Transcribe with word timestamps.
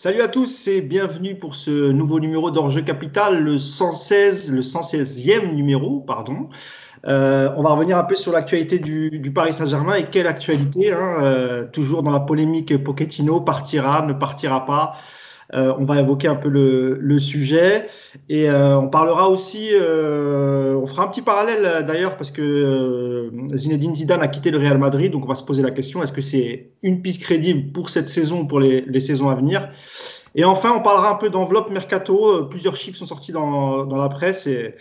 Salut 0.00 0.22
à 0.22 0.28
tous 0.28 0.68
et 0.68 0.80
bienvenue 0.80 1.34
pour 1.34 1.56
ce 1.56 1.90
nouveau 1.90 2.20
numéro 2.20 2.52
d'Enjeu 2.52 2.82
Capital, 2.82 3.42
le 3.42 3.58
116, 3.58 4.52
le 4.52 4.60
116e 4.60 5.52
numéro, 5.52 5.98
pardon. 5.98 6.50
Euh, 7.08 7.50
on 7.56 7.64
va 7.64 7.70
revenir 7.70 7.98
un 7.98 8.04
peu 8.04 8.14
sur 8.14 8.30
l'actualité 8.30 8.78
du, 8.78 9.32
Paris 9.34 9.52
Saint-Germain 9.52 9.96
et 9.96 10.04
quelle 10.08 10.28
actualité, 10.28 10.92
hein, 10.92 11.16
euh, 11.22 11.66
toujours 11.72 12.04
dans 12.04 12.12
la 12.12 12.20
polémique 12.20 12.80
Pochettino, 12.80 13.40
partira, 13.40 14.06
ne 14.06 14.12
partira 14.12 14.64
pas. 14.66 14.92
Euh, 15.54 15.72
on 15.78 15.84
va 15.84 15.98
évoquer 16.00 16.28
un 16.28 16.34
peu 16.34 16.48
le, 16.48 17.18
sujet. 17.18 17.88
Et 18.28 18.48
euh, 18.50 18.78
on 18.78 18.88
parlera 18.88 19.28
aussi, 19.28 19.68
euh, 19.72 20.74
on 20.74 20.86
fera 20.86 21.04
un 21.04 21.08
petit 21.08 21.22
parallèle 21.22 21.84
d'ailleurs 21.86 22.16
parce 22.16 22.30
que 22.30 23.30
Zinedine 23.54 23.94
Zidane 23.94 24.22
a 24.22 24.28
quitté 24.28 24.50
le 24.50 24.58
Real 24.58 24.78
Madrid, 24.78 25.10
donc 25.10 25.24
on 25.24 25.28
va 25.28 25.34
se 25.34 25.42
poser 25.42 25.62
la 25.62 25.70
question 25.70 26.02
est-ce 26.02 26.12
que 26.12 26.20
c'est 26.20 26.70
une 26.82 27.02
piste 27.02 27.22
crédible 27.22 27.72
pour 27.72 27.90
cette 27.90 28.08
saison 28.08 28.40
ou 28.40 28.46
pour 28.46 28.60
les, 28.60 28.82
les 28.82 29.00
saisons 29.00 29.30
à 29.30 29.34
venir? 29.34 29.70
Et 30.34 30.44
enfin, 30.44 30.72
on 30.76 30.82
parlera 30.82 31.10
un 31.10 31.14
peu 31.16 31.30
d'enveloppe 31.30 31.70
mercato. 31.70 32.44
Plusieurs 32.44 32.76
chiffres 32.76 32.98
sont 32.98 33.06
sortis 33.06 33.32
dans, 33.32 33.86
dans 33.86 33.96
la 33.96 34.08
presse 34.08 34.46
et 34.46 34.74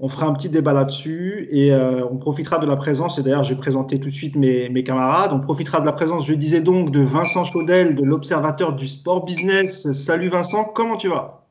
on 0.00 0.08
fera 0.08 0.26
un 0.26 0.32
petit 0.32 0.48
débat 0.48 0.72
là-dessus 0.72 1.48
et 1.50 1.72
euh, 1.72 2.04
on 2.08 2.16
profitera 2.18 2.58
de 2.58 2.66
la 2.66 2.76
présence, 2.76 3.18
et 3.18 3.22
d'ailleurs 3.22 3.42
je 3.42 3.54
vais 3.54 3.60
présenter 3.60 3.98
tout 3.98 4.08
de 4.08 4.14
suite 4.14 4.36
mes, 4.36 4.68
mes, 4.68 4.84
camarades, 4.84 5.32
on 5.32 5.40
profitera 5.40 5.80
de 5.80 5.86
la 5.86 5.92
présence, 5.92 6.26
je 6.26 6.34
disais 6.34 6.60
donc, 6.60 6.90
de 6.90 7.00
Vincent 7.00 7.44
Chaudel, 7.44 7.96
de 7.96 8.04
l'Observateur 8.04 8.74
du 8.74 8.86
Sport 8.86 9.24
Business. 9.24 9.92
Salut 9.92 10.28
Vincent, 10.28 10.64
comment 10.64 10.96
tu 10.96 11.08
vas? 11.08 11.44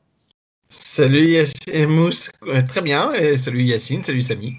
Salut 0.70 1.26
Yacine 1.26 1.86
Mousse, 1.86 2.30
euh, 2.46 2.60
très 2.66 2.80
bien, 2.80 3.12
et 3.12 3.38
salut 3.38 3.62
Yacine, 3.62 4.02
salut 4.02 4.22
Samy. 4.22 4.54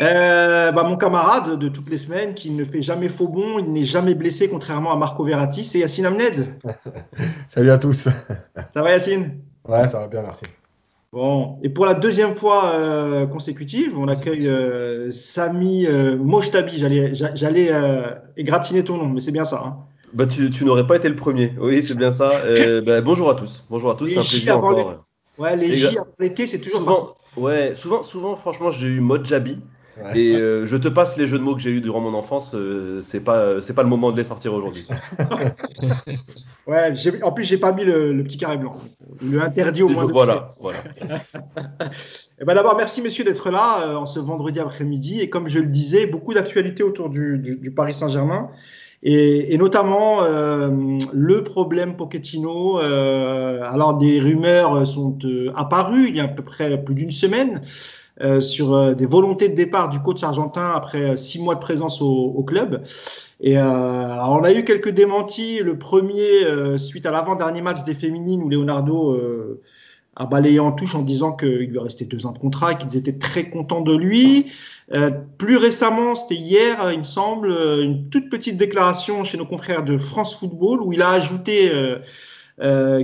Euh, 0.00 0.72
bah, 0.72 0.84
mon 0.84 0.96
camarade 0.96 1.58
de 1.58 1.68
toutes 1.68 1.90
les 1.90 1.98
semaines 1.98 2.34
qui 2.34 2.50
ne 2.50 2.64
fait 2.64 2.82
jamais 2.82 3.08
faux 3.08 3.28
bon, 3.28 3.58
il 3.58 3.72
n'est 3.72 3.84
jamais 3.84 4.14
blessé 4.14 4.48
contrairement 4.48 4.92
à 4.92 4.96
Marco 4.96 5.22
Verratti, 5.24 5.64
c'est 5.64 5.80
Yacine 5.80 6.06
Amned. 6.06 6.46
Salut 7.48 7.70
à 7.70 7.78
tous. 7.78 8.08
Ça 8.72 8.82
va 8.82 8.90
Yacine? 8.90 9.40
Ouais, 9.68 9.86
ça 9.86 10.00
va 10.00 10.06
bien, 10.08 10.22
merci. 10.22 10.46
Bon, 11.12 11.58
et 11.62 11.68
pour 11.68 11.84
la 11.84 11.92
deuxième 11.92 12.34
fois 12.34 12.72
euh, 12.72 13.26
consécutive, 13.26 13.98
on 13.98 14.08
accueille 14.08 14.48
euh, 14.48 15.10
Samy 15.10 15.86
euh, 15.86 16.16
Moshtabi. 16.16 16.78
J'allais, 16.78 17.12
j'allais 17.14 17.70
égratigner 18.38 18.82
ton 18.82 18.96
nom, 18.96 19.08
mais 19.08 19.20
c'est 19.20 19.30
bien 19.30 19.44
ça. 19.44 19.62
Hein. 19.62 19.76
Bah, 20.14 20.26
tu, 20.26 20.50
tu 20.50 20.64
n'aurais 20.64 20.86
pas 20.86 20.96
été 20.96 21.10
le 21.10 21.16
premier. 21.16 21.52
Oui, 21.60 21.82
c'est 21.82 21.96
bien 21.96 22.12
ça. 22.12 22.42
bah, 22.86 23.02
bonjour 23.02 23.28
à 23.28 23.34
tous. 23.34 23.66
Bonjour 23.68 23.90
à 23.90 23.94
tous. 23.94 24.08
C'est 24.08 24.18
un 24.18 24.22
plaisir 24.22 24.56
encore. 24.56 25.02
Ouais, 25.36 25.54
les 25.56 25.76
J 25.76 25.96
l'été, 26.18 26.46
c'est 26.46 26.58
toujours. 26.58 26.80
Souvent, 26.80 27.16
ouais, 27.36 27.74
souvent, 27.74 28.02
souvent, 28.02 28.36
franchement, 28.36 28.70
j'ai 28.70 28.88
eu 28.88 29.00
mode 29.00 29.26
Et 30.14 30.34
euh, 30.34 30.64
je 30.66 30.76
te 30.76 30.88
passe 30.88 31.16
les 31.16 31.28
jeux 31.28 31.38
de 31.38 31.42
mots 31.42 31.54
que 31.54 31.60
j'ai 31.60 31.70
eu 31.70 31.80
durant 31.80 32.00
mon 32.00 32.14
enfance. 32.14 32.54
Euh, 32.54 33.00
c'est 33.02 33.20
pas 33.20 33.60
c'est 33.60 33.74
pas 33.74 33.82
le 33.82 33.88
moment 33.88 34.10
de 34.10 34.16
les 34.16 34.24
sortir 34.24 34.54
aujourd'hui. 34.54 34.86
ouais, 36.66 36.94
en 37.22 37.32
plus 37.32 37.44
j'ai 37.44 37.58
pas 37.58 37.72
mis 37.72 37.84
le, 37.84 38.22
petit 38.22 38.38
carré 38.38 38.56
blanc. 38.56 38.74
Le 39.20 39.42
interdit 39.42 39.82
au 39.82 39.88
moins 39.88 40.06
de 40.06 40.12
Voilà, 40.12 40.44
voilà. 40.60 40.78
et 40.78 41.04
eh 42.40 42.44
ben 42.44 42.54
d'abord 42.54 42.76
merci 42.76 43.02
messieurs 43.02 43.24
d'être 43.24 43.50
là 43.50 43.86
euh, 43.86 43.96
en 43.96 44.06
ce 44.06 44.18
vendredi 44.18 44.60
après-midi 44.60 45.20
et 45.20 45.28
comme 45.28 45.48
je 45.48 45.58
le 45.58 45.66
disais, 45.66 46.06
beaucoup 46.06 46.32
d'actualités 46.32 46.82
autour 46.82 47.10
du, 47.10 47.38
du, 47.38 47.70
Paris 47.70 47.94
Saint-Germain. 47.94 48.48
Et, 49.04 49.52
et, 49.52 49.58
notamment 49.58 50.20
le 50.22 51.42
problème 51.42 51.96
Pochettino. 51.96 52.78
alors 52.78 53.98
des 53.98 54.20
rumeurs 54.20 54.86
sont 54.86 55.18
apparues 55.56 56.08
il 56.08 56.16
y 56.16 56.20
a 56.20 56.24
à 56.24 56.28
peu 56.28 56.44
près 56.44 56.82
plus 56.82 56.94
d'une 56.94 57.10
semaine 57.10 57.62
euh, 58.20 58.40
sur 58.42 58.74
euh, 58.74 58.94
des 58.94 59.06
volontés 59.06 59.48
de 59.48 59.54
départ 59.54 59.88
du 59.88 59.98
coach 59.98 60.22
argentin 60.22 60.70
après 60.74 61.00
euh, 61.00 61.16
six 61.16 61.40
mois 61.40 61.54
de 61.54 61.60
présence 61.60 62.02
au, 62.02 62.44
club. 62.44 62.84
Et 63.40 63.58
on 63.58 64.44
a 64.44 64.52
eu 64.52 64.64
quelques 64.64 64.90
démentis. 64.90 65.60
Le 65.60 65.76
premier, 65.76 66.78
suite 66.78 67.06
à 67.06 67.10
l'avant-dernier 67.10 67.60
match 67.60 67.82
des 67.82 67.94
féminines 67.94 68.42
où 68.42 68.48
Leonardo 68.48 69.18
a 70.14 70.26
balayé 70.26 70.60
en 70.60 70.70
touche 70.70 70.94
en 70.94 71.02
disant 71.02 71.32
qu'il 71.32 71.70
lui 71.70 71.78
restait 71.78 72.04
deux 72.04 72.24
ans 72.26 72.32
de 72.32 72.38
contrat 72.38 72.74
qu'ils 72.74 72.96
étaient 72.96 73.18
très 73.18 73.50
contents 73.50 73.80
de 73.80 73.96
lui. 73.96 74.52
plus 75.38 75.56
récemment, 75.56 76.14
c'était 76.14 76.36
hier, 76.36 76.92
il 76.92 76.98
me 76.98 77.04
semble, 77.04 77.50
une 77.82 78.08
toute 78.10 78.30
petite 78.30 78.56
déclaration 78.56 79.24
chez 79.24 79.38
nos 79.38 79.46
confrères 79.46 79.84
de 79.84 79.96
France 79.96 80.36
Football 80.36 80.82
où 80.82 80.92
il 80.92 81.02
a 81.02 81.10
ajouté 81.10 81.68
euh, 81.72 81.98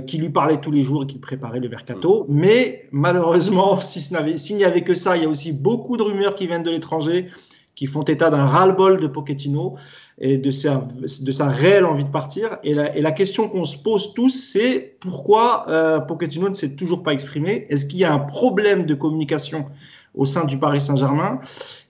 qui 0.07 0.17
lui 0.17 0.29
parlait 0.29 0.61
tous 0.61 0.71
les 0.71 0.83
jours 0.83 1.03
et 1.03 1.07
qui 1.07 1.17
préparait 1.17 1.59
le 1.59 1.67
mercato. 1.67 2.25
Mais 2.29 2.87
malheureusement, 2.91 3.79
s'il 3.81 4.55
n'y 4.55 4.63
avait 4.63 4.83
que 4.83 4.93
ça, 4.93 5.17
il 5.17 5.23
y 5.23 5.25
a 5.25 5.29
aussi 5.29 5.51
beaucoup 5.51 5.97
de 5.97 6.03
rumeurs 6.03 6.35
qui 6.35 6.47
viennent 6.47 6.63
de 6.63 6.71
l'étranger 6.71 7.29
qui 7.79 7.85
font 7.85 8.03
état 8.03 8.29
d'un 8.29 8.45
ras-le-bol 8.45 8.99
de 8.99 9.07
Pochettino 9.07 9.77
et 10.19 10.37
de 10.37 10.51
sa, 10.51 10.85
réelle 11.47 11.85
envie 11.85 12.03
de 12.03 12.09
partir. 12.09 12.57
Et 12.61 12.73
la, 12.73 13.11
question 13.13 13.47
qu'on 13.47 13.63
se 13.63 13.77
pose 13.81 14.13
tous, 14.13 14.31
c'est 14.31 14.97
pourquoi 14.99 15.65
euh, 15.69 16.01
ne 16.49 16.53
s'est 16.53 16.75
toujours 16.75 17.03
pas 17.03 17.13
exprimé? 17.13 17.63
Est-ce 17.69 17.85
qu'il 17.85 17.99
y 17.99 18.03
a 18.03 18.11
un 18.11 18.19
problème 18.19 18.85
de 18.85 18.95
communication 18.95 19.67
au 20.13 20.25
sein 20.25 20.43
du 20.43 20.57
Paris 20.57 20.81
Saint-Germain? 20.81 21.39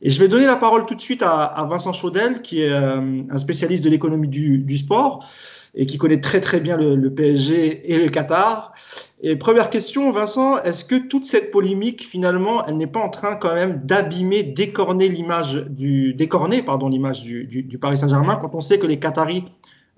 Et 0.04 0.12
je 0.12 0.20
vais 0.20 0.28
donner 0.28 0.46
la 0.46 0.58
parole 0.58 0.86
tout 0.86 0.94
de 0.94 1.02
suite 1.02 1.24
à, 1.24 1.66
Vincent 1.68 1.92
Chaudel, 1.92 2.44
qui 2.44 2.62
est 2.62 2.70
euh, 2.70 3.24
un 3.28 3.38
spécialiste 3.40 3.84
de 3.84 3.90
l'économie 3.90 4.28
du, 4.28 4.78
sport 4.78 5.28
et 5.76 5.86
qui 5.86 5.98
connaît 5.98 6.22
très 6.22 6.42
très 6.42 6.60
bien 6.60 6.78
le, 6.78 7.14
PSG 7.14 7.92
et 7.92 7.98
le 7.98 8.10
Qatar. 8.10 8.74
Et 9.22 9.36
première 9.36 9.70
question, 9.70 10.12
Vincent, 10.12 10.62
est-ce 10.64 10.86
que 10.86 10.96
toute 10.96 11.26
cette 11.26 11.52
polémique, 11.52 12.06
finalement, 12.06 12.66
elle 12.66 12.78
n'est 12.78 12.88
pas 12.88 13.02
en 13.02 13.10
train 13.10 13.36
quand 13.36 13.54
même 13.54 13.82
d'abîmer, 13.84 14.44
d'écorner 14.44 15.10
l'image 15.10 15.66
du, 15.70 16.14
décorner, 16.14 16.64
pardon, 16.64 16.88
l'image 16.88 17.22
du, 17.22 17.46
du, 17.46 17.78
Paris 17.78 17.98
Saint-Germain 17.98 18.38
quand 18.38 18.56
on 18.56 18.62
sait 18.62 18.80
que 18.80 18.88
les 18.88 18.98
Qataris 19.00 19.46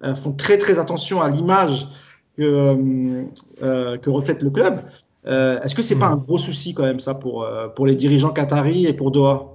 euh, 0.03 0.15
font 0.15 0.31
très 0.31 0.57
très 0.57 0.79
attention 0.79 1.21
à 1.21 1.29
l'image 1.29 1.87
que, 2.35 2.41
euh, 2.41 3.23
euh 3.61 3.97
que 3.97 4.09
reflète 4.09 4.41
le 4.41 4.49
club. 4.49 4.81
Euh, 5.27 5.61
est-ce 5.61 5.75
que 5.75 5.83
c'est 5.83 5.99
pas 5.99 6.07
un 6.07 6.15
gros 6.15 6.39
souci 6.39 6.73
quand 6.73 6.83
même 6.83 6.99
ça 6.99 7.13
pour, 7.13 7.47
pour 7.75 7.85
les 7.85 7.95
dirigeants 7.95 8.31
qataris 8.31 8.87
et 8.87 8.93
pour 8.93 9.11
Doha? 9.11 9.50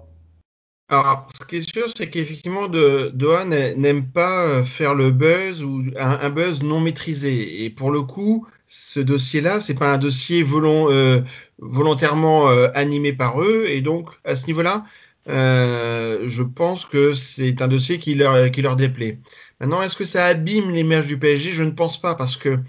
Alors, 0.88 1.26
ce 1.34 1.44
qui 1.44 1.56
est 1.56 1.68
sûr, 1.68 1.86
c'est 1.96 2.08
qu'effectivement, 2.10 2.68
Doha 2.68 3.44
n'aime 3.44 4.06
pas 4.06 4.46
euh, 4.46 4.64
faire 4.64 4.94
le 4.94 5.10
buzz 5.10 5.64
ou 5.64 5.82
un, 5.98 6.30
buzz 6.30 6.62
non 6.62 6.80
maîtrisé. 6.80 7.64
Et 7.64 7.70
pour 7.70 7.90
le 7.90 8.02
coup, 8.02 8.46
ce 8.68 9.00
dossier-là, 9.00 9.60
c'est 9.60 9.74
pas 9.74 9.92
un 9.92 9.98
dossier 9.98 10.44
euh, 10.48 11.22
volontairement 11.58 12.48
euh, 12.50 12.68
animé 12.74 13.12
par 13.12 13.42
eux. 13.42 13.64
Et 13.66 13.80
donc, 13.80 14.10
à 14.24 14.36
ce 14.36 14.46
niveau-là, 14.46 14.84
je 15.26 16.42
pense 16.42 16.84
que 16.84 17.14
c'est 17.14 17.60
un 17.62 17.68
dossier 17.68 17.98
qui 17.98 18.14
leur, 18.14 18.50
qui 18.52 18.62
leur 18.62 18.76
déplaît. 18.76 19.18
Maintenant, 19.58 19.82
est-ce 19.82 19.96
que 19.96 20.04
ça 20.04 20.26
abîme 20.26 20.70
l'image 20.70 21.08
du 21.08 21.18
PSG 21.18 21.50
Je 21.50 21.64
ne 21.64 21.72
pense 21.72 22.00
pas, 22.00 22.14
parce 22.14 22.36
que 22.36 22.60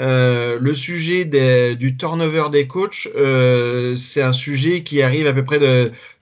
euh, 0.00 0.58
le 0.58 0.74
sujet 0.74 1.24
du 1.76 1.96
turnover 1.96 2.44
des 2.50 2.66
coachs, 2.66 3.08
euh, 3.14 3.94
c'est 3.96 4.22
un 4.22 4.32
sujet 4.32 4.82
qui 4.82 5.02
arrive 5.02 5.26
à 5.26 5.32
peu 5.32 5.44
près 5.44 5.60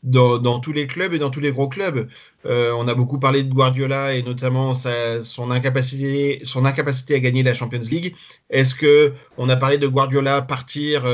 dans, 0.02 0.60
tous 0.60 0.72
les 0.72 0.86
clubs 0.86 1.14
et 1.14 1.18
dans 1.18 1.30
tous 1.30 1.40
les 1.40 1.52
gros 1.52 1.68
clubs. 1.68 2.08
Euh, 2.44 2.72
on 2.76 2.88
a 2.88 2.94
beaucoup 2.94 3.18
parlé 3.18 3.44
de 3.44 3.52
Guardiola 3.52 4.14
et 4.14 4.22
notamment 4.22 4.74
son, 4.74 5.50
incapacité, 5.50 6.40
son 6.44 6.64
incapacité 6.64 7.14
à 7.14 7.20
gagner 7.20 7.42
la 7.42 7.54
Champions 7.54 7.80
League. 7.90 8.14
Est-ce 8.50 8.74
que 8.74 9.14
on 9.38 9.48
a 9.48 9.56
parlé 9.56 9.78
de 9.78 9.86
Guardiola 9.86 10.42
partir 10.42 11.04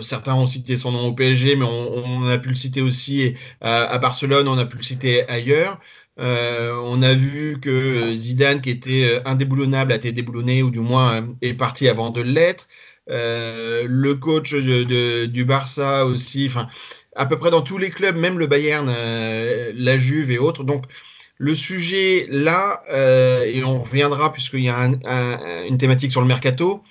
Certains 0.00 0.34
ont 0.34 0.46
cité 0.46 0.76
son 0.76 0.92
nom 0.92 1.08
au 1.08 1.12
PSG, 1.12 1.56
mais 1.56 1.64
on, 1.64 2.24
a 2.28 2.38
pu 2.38 2.50
le 2.50 2.54
citer 2.54 2.82
aussi 2.82 3.34
à 3.60 3.98
Barcelone, 3.98 4.46
on 4.46 4.56
a 4.58 4.64
pu 4.64 4.76
le 4.76 4.84
citer 4.84 5.28
ailleurs. 5.28 5.80
Euh, 6.18 6.74
on 6.82 7.02
a 7.02 7.14
vu 7.14 7.60
que 7.60 8.14
Zidane, 8.14 8.62
qui 8.62 8.70
était 8.70 9.16
euh, 9.16 9.20
indéboulonnable, 9.26 9.92
a 9.92 9.96
été 9.96 10.12
déboulonné 10.12 10.62
ou 10.62 10.70
du 10.70 10.80
moins 10.80 11.22
euh, 11.22 11.26
est 11.42 11.54
parti 11.54 11.88
avant 11.88 12.10
de 12.10 12.22
l'être. 12.22 12.68
le 13.08 14.14
coach 14.14 14.54
du 14.54 15.44
Barça 15.44 16.06
aussi, 16.06 16.46
enfin 16.48 16.68
à 17.14 17.26
peu 17.26 17.38
près 17.38 17.50
dans 17.50 17.62
tous 17.62 17.78
les 17.78 17.90
clubs, 17.90 18.16
même 18.16 18.38
le 18.38 18.46
Bayern, 18.46 18.88
la 18.88 19.98
Juve 19.98 20.30
et 20.30 20.38
autres. 20.38 20.64
Donc 20.64 20.84
le 21.38 21.54
sujet 21.54 22.26
là, 22.30 22.82
et 23.46 23.62
on 23.64 23.80
reviendra 23.80 24.32
puisqu'il 24.32 24.64
y 24.64 24.68
a 24.68 24.90
une 25.68 25.78
thématique 25.78 26.12
sur 26.12 26.20
le 26.20 26.26
mercato, 26.26 26.82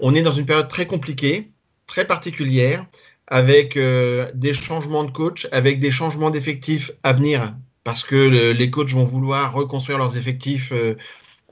on 0.00 0.14
est 0.14 0.22
dans 0.22 0.30
une 0.32 0.46
période 0.46 0.68
très 0.68 0.86
compliquée, 0.86 1.50
très 1.86 2.06
particulière, 2.06 2.86
avec 3.26 3.78
des 3.78 4.54
changements 4.54 5.04
de 5.04 5.10
coach, 5.12 5.46
avec 5.52 5.80
des 5.80 5.90
changements 5.90 6.30
d'effectifs 6.30 6.90
à 7.02 7.12
venir 7.12 7.54
parce 7.88 8.04
que 8.04 8.52
les 8.52 8.70
coachs 8.70 8.90
vont 8.90 9.06
vouloir 9.06 9.54
reconstruire 9.54 9.96
leurs 9.96 10.18
effectifs 10.18 10.72
euh, 10.72 10.94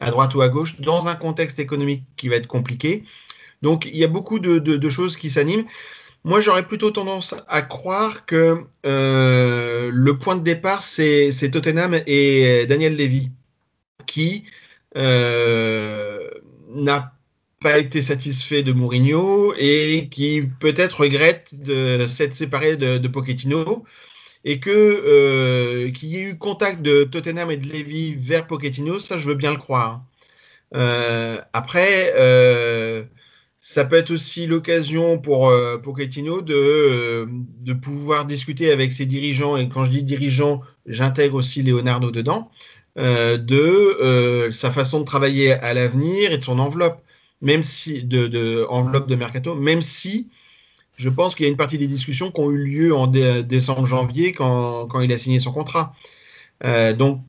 à 0.01 0.11
droite 0.11 0.35
ou 0.35 0.43
à 0.43 0.51
gauche 0.51 0.79
dans 0.83 1.09
un 1.09 1.15
contexte 1.15 1.59
économique 1.59 2.03
qui 2.19 2.29
va 2.29 2.37
être 2.37 2.47
compliqué. 2.47 3.05
Donc 3.63 3.87
il 3.87 3.97
y 3.97 4.05
a 4.05 4.07
beaucoup 4.07 4.39
de, 4.39 4.89
choses 4.91 5.17
qui 5.17 5.31
s'animent. 5.31 5.65
Moi, 6.25 6.41
j'aurais 6.41 6.67
plutôt 6.67 6.91
tendance 6.91 7.35
à 7.49 7.63
croire 7.63 8.27
que 8.27 8.59
euh, 8.85 9.91
le 9.91 10.19
point 10.19 10.37
de 10.37 10.43
départ, 10.43 10.83
c'est 10.83 11.51
Tottenham 11.51 12.03
et 12.07 12.67
Daniel 12.67 12.97
Levy, 12.97 13.31
qui 14.05 14.45
euh, 14.99 16.29
n'a 16.75 17.15
pas 17.63 17.79
été 17.79 18.03
satisfait 18.03 18.63
de 18.63 18.73
Mourinho 18.73 19.55
et 19.57 20.09
qui 20.11 20.43
peut-être 20.61 21.01
regrette 21.01 21.49
de 21.55 22.07
s'être 22.07 22.35
séparé 22.35 22.77
de, 22.77 22.99
de 22.99 23.09
et 24.47 24.61
que 24.61 24.71
euh, 24.71 25.91
qu'il 25.91 26.09
y 26.11 26.19
ait 26.19 26.23
eu 26.23 26.39
contact 26.39 26.81
de 26.81 27.03
Tottenham 27.03 27.51
et 27.51 27.57
de 27.57 27.67
Levy 27.67 28.15
vers 28.15 28.47
Pochettino, 28.47 29.01
ça 29.01 29.19
je 29.19 29.27
veux 29.27 29.35
bien 29.35 29.51
le 29.51 29.59
croire. 29.59 30.05
après, 31.53 32.13
ça 33.59 33.85
peut 33.85 33.97
être 33.97 34.13
aussi 34.13 34.47
l'occasion 34.47 35.19
pour 35.19 35.53
Pochettino 35.83 36.43
de, 36.43 37.29
de 37.29 37.73
pouvoir 37.73 38.25
discuter 38.25 38.71
avec 38.71 38.93
ses 38.93 39.07
dirigeants, 39.07 39.57
et 39.57 39.69
quand 39.69 39.85
je 39.85 39.91
dis 39.91 40.05
dirigeants, 40.05 40.63
j'intègre 40.87 41.35
aussi 41.35 41.65
Leonardo 41.65 42.13
dedans, 42.13 42.51
de 42.97 44.49
sa 44.53 44.71
façon 44.71 45.01
de 45.01 45.05
travailler 45.05 45.53
à 45.53 45.75
l'avenir 45.75 46.31
et 46.31 46.39
de 46.39 46.45
son 46.45 46.61
enveloppe, 46.61 47.03
même 47.41 47.65
si 47.65 48.05
de, 48.05 48.29
de 48.29 48.65
enveloppe 48.69 49.09
de 49.09 49.17
mercato, 49.17 49.57
même 49.57 49.83
si 49.83 50.29
je 50.97 51.09
pense 51.11 51.35
qu'il 51.35 51.45
y 51.45 51.49
a 51.49 51.51
une 51.51 51.57
partie 51.57 51.79
des 51.79 51.87
discussions 51.87 52.31
qui 52.31 52.41
ont 52.41 52.51
eu 52.51 52.67
lieu 52.67 52.97
en 52.97 53.07
décembre-janvier 53.07 54.33
quand, 54.33 54.87
quand, 54.87 55.01
il 55.01 55.13
a 55.13 55.19
signé 55.19 55.39
son 55.39 55.53
contrat. 55.53 55.95
Euh, 56.65 56.95
donc 56.95 57.21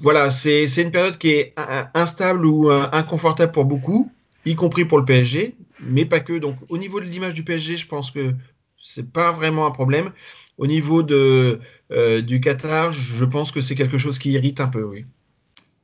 voilà, 0.00 0.30
c'est 0.30 0.66
une 0.76 0.90
période 0.90 1.18
qui 1.18 1.30
est 1.30 1.54
instable 1.94 2.44
ou 2.46 2.70
euh, 2.70 2.88
inconfortable 2.92 3.52
pour 3.52 3.64
beaucoup, 3.64 4.10
y 4.44 4.54
compris 4.54 4.84
pour 4.84 4.98
le 4.98 5.04
PSG, 5.04 5.56
mais 5.80 6.04
pas 6.04 6.20
que. 6.20 6.38
Donc 6.38 6.56
au 6.68 6.78
niveau 6.78 7.00
de 7.00 7.06
l'image 7.06 7.34
du 7.34 7.42
PSG, 7.42 7.76
je 7.76 7.86
pense 7.86 8.10
que 8.10 8.34
c'est 8.78 9.10
pas 9.10 9.32
vraiment 9.32 9.66
un 9.66 9.70
problème. 9.70 10.12
Au 10.58 10.66
niveau 10.66 11.02
euh, 11.10 12.20
du 12.22 12.40
Qatar, 12.40 12.92
je 12.92 13.24
pense 13.24 13.50
que 13.50 13.62
c'est 13.62 13.74
quelque 13.74 13.98
chose 13.98 14.18
qui 14.18 14.32
irrite 14.32 14.60
un 14.60 14.68
peu, 14.68 14.82
oui. 14.82 15.06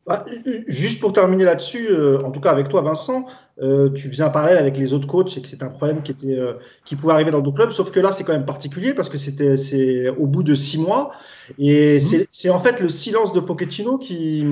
Bah, 0.07 0.25
juste 0.69 1.01
pour 1.01 1.13
terminer 1.13 1.43
là-dessus, 1.43 1.89
euh, 1.91 2.23
en 2.23 2.31
tout 2.31 2.41
cas 2.41 2.53
avec 2.53 2.69
toi, 2.69 2.81
Vincent, 2.81 3.27
euh, 3.61 3.91
tu 3.91 4.09
faisais 4.09 4.23
un 4.23 4.31
parallèle 4.31 4.59
avec 4.59 4.77
les 4.77 4.93
autres 4.93 5.09
coachs 5.09 5.37
et 5.37 5.43
que 5.43 5.49
c'est 5.49 5.65
un 5.65 5.69
problème 5.69 6.03
qui, 6.03 6.13
était, 6.13 6.39
euh, 6.39 6.53
qui 6.85 6.95
pouvait 6.95 7.13
arriver 7.13 7.33
dans 7.33 7.41
d'autres 7.41 7.57
clubs, 7.57 7.73
sauf 7.73 7.91
que 7.91 7.99
là, 7.99 8.13
c'est 8.13 8.23
quand 8.23 8.33
même 8.33 8.45
particulier 8.45 8.95
parce 8.95 9.09
que 9.09 9.19
c'était 9.19 9.57
c'est 9.57 10.09
au 10.11 10.27
bout 10.27 10.45
de 10.45 10.55
six 10.55 10.79
mois 10.79 11.11
et 11.59 11.97
mmh. 11.97 12.27
c'est 12.31 12.51
en 12.51 12.61
fait 12.61 12.81
le 12.81 12.89
silence 12.89 13.33
de 13.33 13.41
Pochettino 13.41 13.99
qui, 13.99 14.45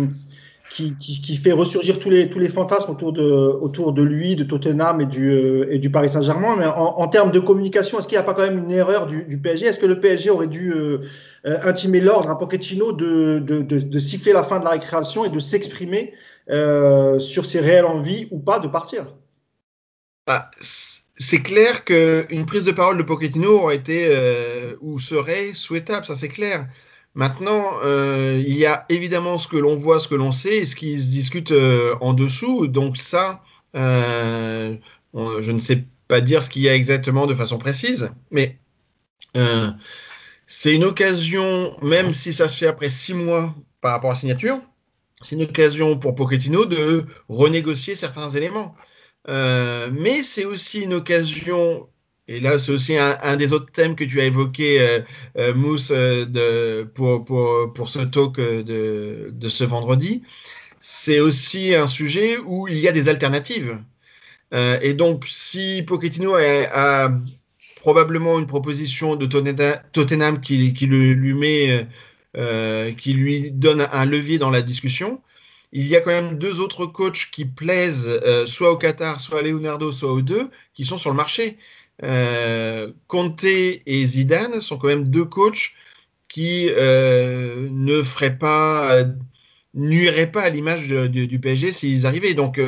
qui, 0.70 0.96
qui, 0.98 1.36
fait 1.36 1.52
ressurgir 1.52 2.00
tous 2.00 2.10
les, 2.10 2.28
tous 2.28 2.40
les 2.40 2.48
fantasmes 2.48 2.90
autour 2.90 3.12
de, 3.12 3.22
autour 3.22 3.92
de 3.92 4.02
lui, 4.02 4.34
de 4.34 4.42
Tottenham 4.42 5.00
et 5.00 5.06
du, 5.06 5.64
et 5.70 5.78
du 5.78 5.90
Paris 5.90 6.08
Saint-Germain. 6.08 6.56
Mais 6.56 6.66
en, 6.66 6.98
en, 6.98 7.06
termes 7.06 7.30
de 7.30 7.38
communication, 7.38 7.98
est-ce 7.98 8.08
qu'il 8.08 8.16
n'y 8.16 8.22
a 8.22 8.24
pas 8.24 8.34
quand 8.34 8.42
même 8.42 8.58
une 8.58 8.72
erreur 8.72 9.06
du, 9.06 9.22
du 9.24 9.38
PSG 9.38 9.66
Est-ce 9.66 9.78
que 9.78 9.86
le 9.86 10.00
PSG 10.00 10.30
aurait 10.30 10.48
dû 10.48 10.72
euh, 10.72 10.98
intimer 11.44 12.00
l'ordre 12.00 12.30
à 12.30 12.38
Pochettino 12.38 12.92
de, 12.92 13.38
de, 13.38 13.60
de, 13.60 13.98
siffler 13.98 14.32
la 14.32 14.42
fin 14.42 14.60
de 14.60 14.64
la 14.64 14.70
récréation 14.70 15.24
et 15.24 15.28
de 15.28 15.38
s'exprimer 15.38 16.14
euh, 16.50 17.18
sur 17.18 17.46
ses 17.46 17.60
réelles 17.60 17.84
envies 17.84 18.28
ou 18.30 18.38
pas 18.38 18.58
de 18.58 18.68
partir. 18.68 19.06
Bah, 20.26 20.50
c'est 20.60 21.42
clair 21.42 21.84
qu'une 21.84 22.46
prise 22.46 22.64
de 22.64 22.72
parole 22.72 22.96
de 22.96 23.02
Pochettino 23.02 23.60
aurait 23.60 23.76
été 23.76 24.08
euh, 24.10 24.74
ou 24.80 24.98
serait 24.98 25.52
souhaitable, 25.54 26.06
ça 26.06 26.16
c'est 26.16 26.28
clair. 26.28 26.66
Maintenant, 27.14 27.78
euh, 27.84 28.42
il 28.44 28.56
y 28.56 28.66
a 28.66 28.86
évidemment 28.88 29.38
ce 29.38 29.46
que 29.46 29.56
l'on 29.56 29.76
voit, 29.76 30.00
ce 30.00 30.08
que 30.08 30.16
l'on 30.16 30.32
sait 30.32 30.56
et 30.56 30.66
ce 30.66 30.74
qui 30.74 31.00
se 31.00 31.10
discute 31.10 31.52
euh, 31.52 31.94
en 32.00 32.12
dessous. 32.12 32.66
Donc 32.66 32.96
ça, 32.96 33.42
euh, 33.76 34.76
je 35.14 35.52
ne 35.52 35.60
sais 35.60 35.84
pas 36.08 36.20
dire 36.20 36.42
ce 36.42 36.50
qu'il 36.50 36.62
y 36.62 36.68
a 36.68 36.74
exactement 36.74 37.26
de 37.26 37.34
façon 37.34 37.58
précise, 37.58 38.12
mais 38.32 38.58
c'est 40.46 40.74
une 40.74 40.84
occasion, 40.84 41.76
même 41.82 42.14
si 42.14 42.32
ça 42.32 42.48
se 42.48 42.58
fait 42.58 42.66
après 42.66 42.90
six 42.90 43.14
mois 43.14 43.54
par 43.80 43.92
rapport 43.92 44.10
à 44.10 44.14
la 44.14 44.20
signature, 44.20 44.60
c'est 45.22 45.36
une 45.36 45.42
occasion 45.42 45.98
pour 45.98 46.14
Pochettino 46.14 46.66
de 46.66 47.06
renégocier 47.28 47.94
certains 47.94 48.28
éléments. 48.28 48.74
Euh, 49.28 49.90
mais 49.92 50.22
c'est 50.22 50.44
aussi 50.44 50.80
une 50.82 50.94
occasion, 50.94 51.88
et 52.28 52.40
là 52.40 52.58
c'est 52.58 52.72
aussi 52.72 52.96
un, 52.98 53.36
des 53.36 53.52
autres 53.54 53.72
thèmes 53.72 53.96
que 53.96 54.04
tu 54.04 54.20
as 54.20 54.26
évoqué, 54.26 54.80
euh, 54.80 55.00
euh, 55.38 55.54
Mousse, 55.54 55.92
pour, 56.94 57.24
pour, 57.24 57.72
pour, 57.72 57.88
ce 57.88 58.00
talk 58.00 58.36
de, 58.36 59.30
de 59.32 59.48
ce 59.48 59.64
vendredi, 59.64 60.22
c'est 60.80 61.20
aussi 61.20 61.74
un 61.74 61.86
sujet 61.86 62.38
où 62.38 62.68
il 62.68 62.78
y 62.78 62.88
a 62.88 62.92
des 62.92 63.08
alternatives. 63.08 63.78
et 64.52 64.94
donc 64.94 65.26
si 65.26 65.82
Pochettino 65.82 66.34
a 66.34 67.10
probablement 67.84 68.38
une 68.38 68.46
proposition 68.46 69.14
de 69.14 69.26
Tottenham 69.26 70.40
qui, 70.40 70.56
lui 70.86 71.34
met, 71.34 71.86
euh, 72.34 72.92
qui 72.92 73.12
lui 73.12 73.50
donne 73.50 73.86
un 73.92 74.06
levier 74.06 74.38
dans 74.38 74.48
la 74.48 74.62
discussion. 74.62 75.20
Il 75.70 75.86
y 75.86 75.94
a 75.94 76.00
quand 76.00 76.10
même 76.10 76.38
deux 76.38 76.60
autres 76.60 76.86
coachs 76.86 77.28
qui 77.30 77.44
plaisent, 77.44 78.08
euh, 78.08 78.46
soit 78.46 78.72
au 78.72 78.78
Qatar, 78.78 79.20
soit 79.20 79.40
à 79.40 79.42
Leonardo, 79.42 79.92
soit 79.92 80.10
aux 80.10 80.22
deux, 80.22 80.48
qui 80.72 80.86
sont 80.86 80.96
sur 80.96 81.10
le 81.10 81.16
marché. 81.16 81.58
Euh, 82.02 82.90
Conte 83.06 83.44
et 83.44 84.06
Zidane 84.06 84.62
sont 84.62 84.78
quand 84.78 84.88
même 84.88 85.10
deux 85.10 85.26
coachs 85.26 85.72
qui 86.28 86.70
euh, 86.70 87.68
ne 87.70 88.02
feraient 88.02 88.38
pas, 88.38 89.04
nuiraient 89.74 90.32
pas 90.32 90.40
à 90.40 90.48
l'image 90.48 90.88
du 90.88 91.38
PSG 91.38 91.72
s'ils 91.72 92.06
arrivaient. 92.06 92.32
Donc, 92.32 92.58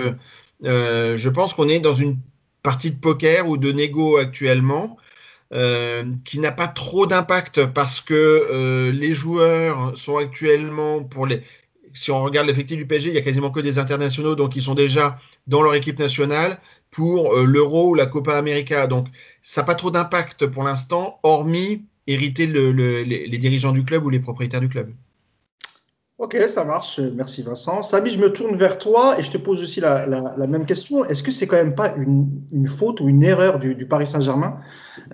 je 0.60 1.28
pense 1.30 1.54
qu'on 1.54 1.70
est 1.70 1.80
dans 1.80 1.94
une 1.94 2.18
partie 2.62 2.90
de 2.90 3.00
poker 3.00 3.48
ou 3.48 3.56
de 3.56 3.72
négo 3.72 4.18
actuellement 4.18 4.98
euh, 5.52 6.04
qui 6.24 6.40
n'a 6.40 6.50
pas 6.52 6.68
trop 6.68 7.06
d'impact 7.06 7.66
parce 7.66 8.00
que 8.00 8.14
euh, 8.14 8.90
les 8.92 9.12
joueurs 9.12 9.96
sont 9.96 10.16
actuellement 10.16 11.04
pour 11.04 11.26
les. 11.26 11.42
Si 11.94 12.10
on 12.10 12.22
regarde 12.22 12.46
l'effectif 12.48 12.76
du 12.76 12.86
PSG, 12.86 13.10
il 13.10 13.14
y 13.14 13.18
a 13.18 13.22
quasiment 13.22 13.50
que 13.50 13.60
des 13.60 13.78
internationaux, 13.78 14.34
donc 14.34 14.56
ils 14.56 14.62
sont 14.62 14.74
déjà 14.74 15.18
dans 15.46 15.62
leur 15.62 15.74
équipe 15.74 15.98
nationale 15.98 16.58
pour 16.90 17.34
euh, 17.34 17.44
l'Euro 17.44 17.90
ou 17.90 17.94
la 17.94 18.06
Copa 18.06 18.36
América. 18.36 18.86
Donc 18.86 19.08
ça 19.42 19.62
n'a 19.62 19.66
pas 19.66 19.74
trop 19.76 19.90
d'impact 19.90 20.46
pour 20.46 20.64
l'instant, 20.64 21.20
hormis 21.22 21.84
hériter 22.06 22.46
le, 22.46 22.72
le, 22.72 23.02
les, 23.02 23.26
les 23.26 23.38
dirigeants 23.38 23.72
du 23.72 23.84
club 23.84 24.04
ou 24.04 24.10
les 24.10 24.20
propriétaires 24.20 24.60
du 24.60 24.68
club. 24.68 24.92
Ok, 26.18 26.34
ça 26.48 26.64
marche. 26.64 26.98
Merci 26.98 27.42
Vincent. 27.42 27.82
Samy, 27.82 28.10
je 28.10 28.18
me 28.18 28.32
tourne 28.32 28.56
vers 28.56 28.78
toi 28.78 29.18
et 29.18 29.22
je 29.22 29.30
te 29.30 29.36
pose 29.36 29.62
aussi 29.62 29.80
la, 29.80 30.06
même 30.48 30.64
question. 30.64 31.04
Est-ce 31.04 31.22
que 31.22 31.30
c'est 31.30 31.46
quand 31.46 31.56
même 31.56 31.74
pas 31.74 31.94
une, 31.94 32.66
faute 32.66 33.02
ou 33.02 33.08
une 33.08 33.22
erreur 33.22 33.58
du, 33.58 33.86
Paris 33.86 34.06
Saint-Germain 34.06 34.58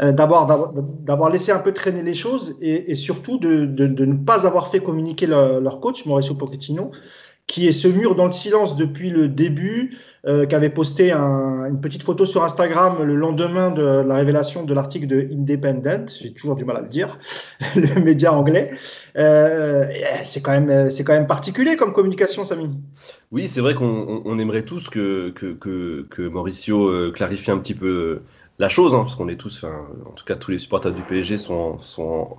euh, 0.00 0.12
d'avoir 0.12 1.30
laissé 1.30 1.50
un 1.50 1.58
peu 1.58 1.72
traîner 1.72 2.04
les 2.04 2.14
choses 2.14 2.56
et, 2.60 2.94
surtout 2.94 3.38
de, 3.38 3.66
ne 3.66 4.24
pas 4.24 4.46
avoir 4.46 4.68
fait 4.68 4.78
communiquer 4.78 5.26
leur 5.26 5.80
coach, 5.80 6.06
Mauricio 6.06 6.36
Pochettino, 6.36 6.92
qui 7.48 7.66
est 7.66 7.72
ce 7.72 7.88
mur 7.88 8.14
dans 8.14 8.26
le 8.26 8.32
silence 8.32 8.76
depuis 8.76 9.10
le 9.10 9.26
début, 9.26 9.98
euh, 10.24 10.46
qui 10.46 10.54
avait 10.54 10.70
posté 10.70 11.10
un, 11.10 11.66
une 11.66 11.80
petite 11.80 12.04
photo 12.04 12.24
sur 12.24 12.44
Instagram 12.44 13.02
le 13.02 13.16
lendemain 13.16 13.72
de 13.72 13.82
la 13.82 14.14
révélation 14.14 14.62
de 14.64 14.72
l'article 14.72 15.08
de 15.08 15.26
Independent, 15.32 16.06
j'ai 16.22 16.32
toujours 16.32 16.54
du 16.54 16.64
mal 16.64 16.76
à 16.76 16.80
le 16.80 16.88
dire, 16.88 17.18
le 17.74 18.00
média 18.00 18.32
anglais. 18.32 18.70
Euh, 19.16 19.84
c'est 20.22 20.40
quand 20.40 20.52
même 20.52 20.88
quand 20.90 21.12
même 21.12 21.26
particulier 21.26 21.74
comme 21.74 21.92
communication, 21.92 22.44
Samy. 22.44 22.70
Oui, 23.32 23.48
c'est 23.48 23.60
vrai 23.60 23.74
qu'on 23.74 24.22
on 24.24 24.38
aimerait 24.38 24.62
tous 24.62 24.88
que, 24.88 25.30
que, 25.30 26.06
que, 26.08 26.28
Mauricio 26.28 26.86
euh, 26.86 27.10
clarifie 27.10 27.50
un 27.50 27.58
petit 27.58 27.74
peu 27.74 28.20
la 28.60 28.68
chose, 28.68 28.94
hein, 28.94 29.00
parce 29.00 29.16
qu'on 29.16 29.28
est 29.28 29.36
tous, 29.36 29.64
en 29.64 30.12
tout 30.12 30.24
cas 30.24 30.36
tous 30.36 30.52
les 30.52 30.60
supporters 30.60 30.92
du 30.92 31.02
PSG 31.02 31.36
sont, 31.36 31.80
sont 31.80 32.36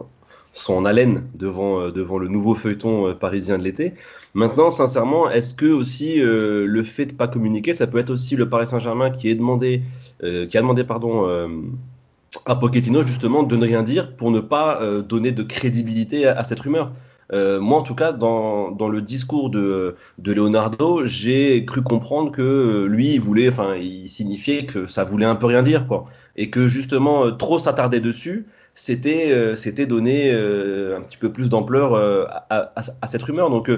sont 0.54 0.76
en 0.76 0.86
haleine 0.86 1.24
devant, 1.34 1.82
euh, 1.82 1.92
devant 1.92 2.18
le 2.18 2.28
nouveau 2.28 2.54
feuilleton 2.54 3.08
euh, 3.08 3.14
parisien 3.14 3.58
de 3.58 3.64
l'été. 3.64 3.94
Maintenant, 4.36 4.70
sincèrement, 4.70 5.30
est-ce 5.30 5.54
que 5.56 5.66
aussi 5.66 6.22
euh, 6.22 6.66
le 6.66 6.84
fait 6.84 7.08
de 7.08 7.14
pas 7.14 7.28
communiquer, 7.28 7.74
ça 7.74 7.88
peut 7.88 7.98
être 7.98 8.12
aussi 8.12 8.36
le 8.36 8.48
Paris 8.48 8.68
Saint-Germain 8.68 9.10
qui, 9.10 9.30
a 9.30 9.36
demandé 9.36 9.82
à 12.46 12.56
Pochettino 12.56 13.04
justement 13.04 13.44
de 13.44 13.56
ne 13.56 13.66
rien 13.66 13.84
dire 13.84 14.16
pour 14.16 14.32
ne 14.32 14.40
pas 14.40 14.82
donner 15.08 15.32
de 15.32 15.44
crédibilité 15.44 16.26
à, 16.26 16.44
cette 16.44 16.60
rumeur? 16.62 16.92
Moi, 17.32 17.78
en 17.78 17.84
tout 17.84 17.94
cas, 17.96 18.12
dans, 18.12 18.72
dans 18.72 18.90
le 18.90 19.02
discours 19.02 19.52
de, 19.52 19.96
de 20.18 20.32
Leonardo, 20.34 21.06
j'ai 21.06 21.64
cru 21.66 21.84
comprendre 21.84 22.32
que 22.32 22.86
lui, 22.90 23.14
il 23.14 23.20
voulait, 23.20 23.50
enfin, 23.50 23.76
il 23.76 24.10
signifiait 24.10 24.66
que 24.66 24.88
ça 24.88 25.04
voulait 25.04 25.28
un 25.28 25.36
peu 25.36 25.46
rien 25.46 25.62
dire, 25.62 25.88
quoi, 25.88 26.06
et 26.36 26.50
que 26.50 26.66
justement, 26.66 27.32
trop 27.32 27.60
s'attarder 27.60 28.00
dessus, 28.00 28.48
c'était 28.76 29.32
euh, 29.32 29.56
c'était 29.56 29.86
donner 29.86 30.32
euh, 30.32 30.98
un 30.98 31.02
petit 31.02 31.18
peu 31.18 31.32
plus 31.32 31.50
d'ampleur 31.50 31.94
euh, 31.94 32.26
à, 32.50 33.08
cette 33.08 33.24
rumeur. 33.24 33.50
Donc 33.50 33.70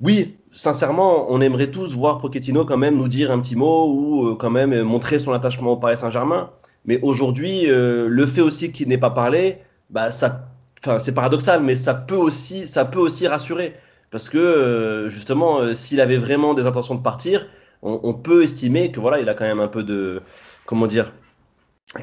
oui, 0.00 0.36
sincèrement, 0.50 1.30
on 1.30 1.40
aimerait 1.40 1.70
tous 1.70 1.94
voir 1.94 2.18
Pochettino 2.18 2.64
quand 2.64 2.78
même 2.78 2.96
nous 2.96 3.08
dire 3.08 3.30
un 3.30 3.40
petit 3.40 3.56
mot 3.56 3.88
ou 3.88 4.34
quand 4.36 4.50
même 4.50 4.82
montrer 4.82 5.18
son 5.18 5.32
attachement 5.32 5.72
au 5.72 5.76
Paris 5.76 5.96
Saint-Germain. 5.96 6.50
Mais 6.86 6.98
aujourd'hui, 7.02 7.66
le 7.66 8.26
fait 8.26 8.40
aussi 8.40 8.72
qu'il 8.72 8.88
n'ait 8.88 8.98
pas 8.98 9.10
parlé, 9.10 9.58
bah 9.90 10.10
c'est 10.10 11.14
paradoxal, 11.14 11.62
mais 11.62 11.76
ça 11.76 11.92
peut 11.92 12.16
aussi 12.16 12.66
ça 12.66 12.86
peut 12.86 12.98
aussi 12.98 13.28
rassurer 13.28 13.74
parce 14.10 14.30
que 14.30 15.06
justement, 15.08 15.74
s'il 15.74 16.00
avait 16.00 16.16
vraiment 16.16 16.54
des 16.54 16.66
intentions 16.66 16.94
de 16.94 17.02
partir, 17.02 17.46
on, 17.82 18.00
on, 18.02 18.14
peut 18.14 18.42
estimer 18.42 18.90
que 18.92 19.00
voilà, 19.00 19.20
il 19.20 19.28
a 19.28 19.34
quand 19.34 19.44
même 19.44 19.60
un 19.60 19.68
peu 19.68 19.82
de 19.82 20.22
comment 20.64 20.86
dire 20.86 21.12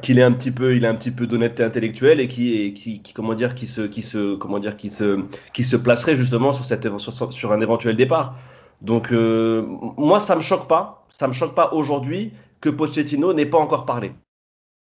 qu'il 0.01 0.19
est 0.19 0.23
un 0.23 0.33
petit 0.33 0.51
peu, 0.51 0.75
il 0.75 0.85
a 0.85 0.89
un 0.89 0.95
petit 0.95 1.11
peu 1.11 1.27
d'honnêteté 1.27 1.63
intellectuelle 1.63 2.19
et 2.19 2.27
qui, 2.27 2.73
qui, 2.73 3.01
comment 3.13 3.33
dire, 3.33 3.55
qui 3.55 3.67
se, 3.67 3.81
qui 3.81 4.01
se, 4.01 4.35
comment 4.35 4.59
dire, 4.59 4.75
qui 4.75 4.89
se, 4.89 5.21
qui 5.53 5.63
se 5.63 5.77
placerait 5.77 6.15
justement 6.15 6.51
sur 6.51 6.65
cette, 6.65 6.97
sur, 6.97 7.31
sur 7.31 7.51
un 7.53 7.61
éventuel 7.61 7.95
départ. 7.95 8.35
Donc 8.81 9.11
euh, 9.11 9.65
moi, 9.97 10.19
ça 10.19 10.35
me 10.35 10.41
choque 10.41 10.67
pas, 10.67 11.05
ça 11.09 11.27
me 11.27 11.33
choque 11.33 11.55
pas 11.55 11.73
aujourd'hui 11.73 12.33
que 12.59 12.69
Pochettino 12.69 13.33
n'ait 13.33 13.45
pas 13.45 13.57
encore 13.57 13.85
parlé. 13.85 14.11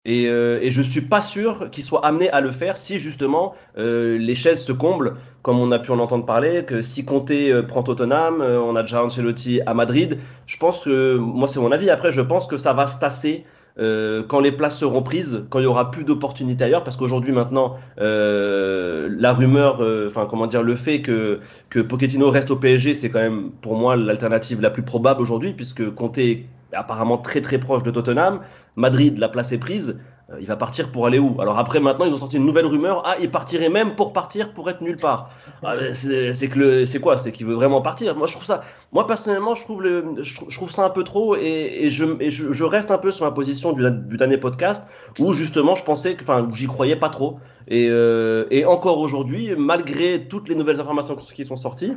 Et, 0.05 0.29
euh, 0.29 0.59
et 0.63 0.71
je 0.71 0.81
suis 0.81 1.03
pas 1.03 1.21
sûr 1.21 1.71
qu'il 1.71 1.85
soit 1.85 2.05
amené 2.05 2.31
à 2.31 2.41
le 2.41 2.51
faire 2.51 2.77
si 2.79 2.99
justement 2.99 3.55
euh, 3.77 4.17
les 4.19 4.35
chaises 4.35 4.65
se 4.65 4.73
comblent 4.73 5.17
comme 5.43 5.59
on 5.59 5.73
a 5.73 5.79
pu 5.79 5.91
en 5.91 5.99
entendre 5.99 6.27
parler, 6.27 6.65
que 6.67 6.83
si 6.83 7.07
Conte 7.07 7.33
prend 7.67 7.83
Tottenham, 7.83 8.43
on 8.43 8.77
a 8.77 8.83
déjà 8.83 9.03
Ancelotti 9.03 9.63
à 9.65 9.73
Madrid. 9.73 10.19
Je 10.47 10.59
pense 10.59 10.85
que, 10.85 11.17
moi 11.17 11.49
c'est 11.49 11.61
mon 11.61 11.73
avis, 11.73 11.89
après 11.89 12.13
je 12.13 12.21
pense 12.21 12.47
que 12.47 12.59
ça 12.59 12.75
va 12.75 12.87
se 12.87 12.99
tasser 12.99 13.47
euh, 13.81 14.23
quand 14.27 14.41
les 14.41 14.53
places 14.53 14.79
seront 14.79 15.03
prises, 15.03 15.45
quand 15.49 15.59
il 15.59 15.63
y 15.63 15.67
aura 15.67 15.91
plus 15.91 16.05
d'opportunités 16.05 16.65
ailleurs, 16.65 16.85
parce 16.85 16.97
qu'aujourd'hui 16.97 17.33
maintenant, 17.33 17.77
euh, 17.99 19.09
la 19.19 19.33
rumeur, 19.33 19.79
euh, 19.81 20.09
enfin 20.09 20.27
comment 20.29 20.47
dire, 20.47 20.63
le 20.63 20.75
fait 20.75 21.01
que 21.01 21.41
que 21.71 21.81
Pochettino 21.81 22.29
reste 22.29 22.51
au 22.51 22.57
PSG, 22.57 22.95
c'est 22.95 23.11
quand 23.11 23.21
même 23.21 23.51
pour 23.63 23.77
moi 23.77 23.97
l'alternative 23.97 24.61
la 24.61 24.71
plus 24.71 24.83
probable 24.83 25.23
aujourd'hui, 25.23 25.55
puisque 25.55 25.89
Conte 25.95 26.19
est 26.19 26.45
apparemment 26.73 27.17
très 27.17 27.41
très 27.41 27.59
proche 27.59 27.83
de 27.83 27.91
Tottenham, 27.91 28.41
Madrid, 28.77 29.19
la 29.19 29.29
place 29.29 29.53
est 29.53 29.59
prise. 29.59 29.99
Euh, 30.33 30.37
il 30.41 30.47
va 30.47 30.57
partir 30.57 30.91
pour 30.93 31.07
aller 31.07 31.19
où? 31.19 31.41
Alors 31.41 31.59
après, 31.59 31.81
maintenant, 31.81 32.05
ils 32.05 32.13
ont 32.13 32.19
sorti 32.19 32.37
une 32.37 32.47
nouvelle 32.47 32.67
rumeur. 32.67 33.03
Ah, 33.05 33.17
il 33.21 33.31
partirait 33.31 33.69
même 33.69 33.95
pour 33.95 34.13
partir 34.13 34.53
pour 34.53 34.69
être 34.71 34.81
nulle 34.81 34.97
part. 34.97 35.31
Ah, 35.63 35.75
c'est 35.95 36.49
que 36.49 36.59
le, 36.59 36.87
c'est 36.87 37.01
quoi? 37.01 37.19
C'est 37.19 37.33
qu'il 37.33 37.47
veut 37.47 37.55
vraiment 37.55 37.81
partir. 37.83 38.17
Moi, 38.17 38.27
je 38.27 38.33
trouve 38.33 38.45
ça. 38.45 38.63
Moi, 38.93 39.07
personnellement, 39.07 39.55
je 39.55 39.63
trouve 39.63 39.83
le, 39.83 40.05
je, 40.19 40.57
trouve 40.57 40.71
ça 40.71 40.85
un 40.85 40.91
peu 40.91 41.05
trop 41.05 41.37
et, 41.37 41.89
je, 41.91 42.05
je, 42.29 42.65
reste 42.65 42.91
un 42.91 42.99
peu 42.99 43.11
sur 43.11 43.25
ma 43.25 43.31
position 43.31 43.73
du, 43.73 43.89
du 43.91 44.17
dernier 44.17 44.39
podcast 44.39 44.89
où 45.19 45.33
justement, 45.33 45.75
je 45.75 45.85
pensais 45.85 46.15
que, 46.15 46.23
enfin, 46.23 46.49
j'y 46.53 46.67
croyais 46.67 46.97
pas 46.97 47.09
trop. 47.09 47.39
Et, 47.69 47.89
euh, 47.89 48.47
et 48.51 48.65
encore 48.65 48.99
aujourd'hui, 48.99 49.55
malgré 49.57 50.27
toutes 50.29 50.49
les 50.49 50.55
nouvelles 50.55 50.81
informations 50.81 51.15
qui 51.15 51.45
sont 51.45 51.57
sorties, 51.57 51.97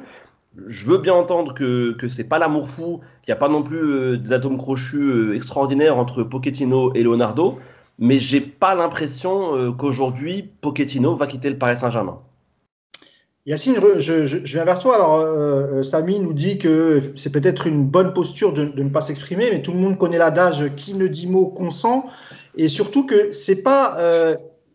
je 0.67 0.85
veux 0.85 0.99
bien 0.99 1.15
entendre 1.15 1.55
que, 1.55 1.93
que 1.93 2.07
c'est 2.07 2.27
pas 2.27 2.37
l'amour 2.37 2.69
fou, 2.69 2.99
qu'il 3.23 3.33
n'y 3.33 3.37
a 3.37 3.39
pas 3.39 3.49
non 3.49 3.63
plus 3.63 3.79
euh, 3.79 4.17
des 4.17 4.33
atomes 4.33 4.59
crochus 4.59 5.33
extraordinaires 5.35 5.97
entre 5.97 6.21
Pochettino 6.21 6.93
et 6.93 7.01
Leonardo 7.01 7.57
mais 7.99 8.19
j'ai 8.19 8.41
pas 8.41 8.75
l'impression 8.75 9.55
euh, 9.55 9.71
qu'aujourd'hui 9.71 10.49
Pochettino 10.61 11.15
va 11.15 11.27
quitter 11.27 11.49
le 11.49 11.57
Paris 11.57 11.77
Saint-Germain. 11.77 12.19
Yacine, 13.45 13.75
je, 13.99 14.37
viens 14.37 14.63
vers 14.63 14.79
toi. 14.79 14.95
Alors, 14.95 15.15
euh, 15.15 15.79
euh, 15.79 15.83
Samy 15.83 16.19
nous 16.19 16.31
dit 16.31 16.57
que 16.57 17.11
c'est 17.15 17.31
peut-être 17.31 17.67
une 17.67 17.85
bonne 17.85 18.13
posture 18.13 18.53
de, 18.53 18.63
ne 18.63 18.89
pas 18.89 19.01
s'exprimer, 19.01 19.49
mais 19.51 19.61
tout 19.61 19.73
le 19.73 19.79
monde 19.79 19.97
connaît 19.97 20.17
l'adage 20.17 20.73
qui 20.77 20.93
ne 20.93 21.07
dit 21.07 21.27
mot 21.27 21.47
consent, 21.47 22.05
et 22.55 22.69
surtout 22.69 23.05
que 23.05 23.33
c'est 23.33 23.61
pas 23.61 23.97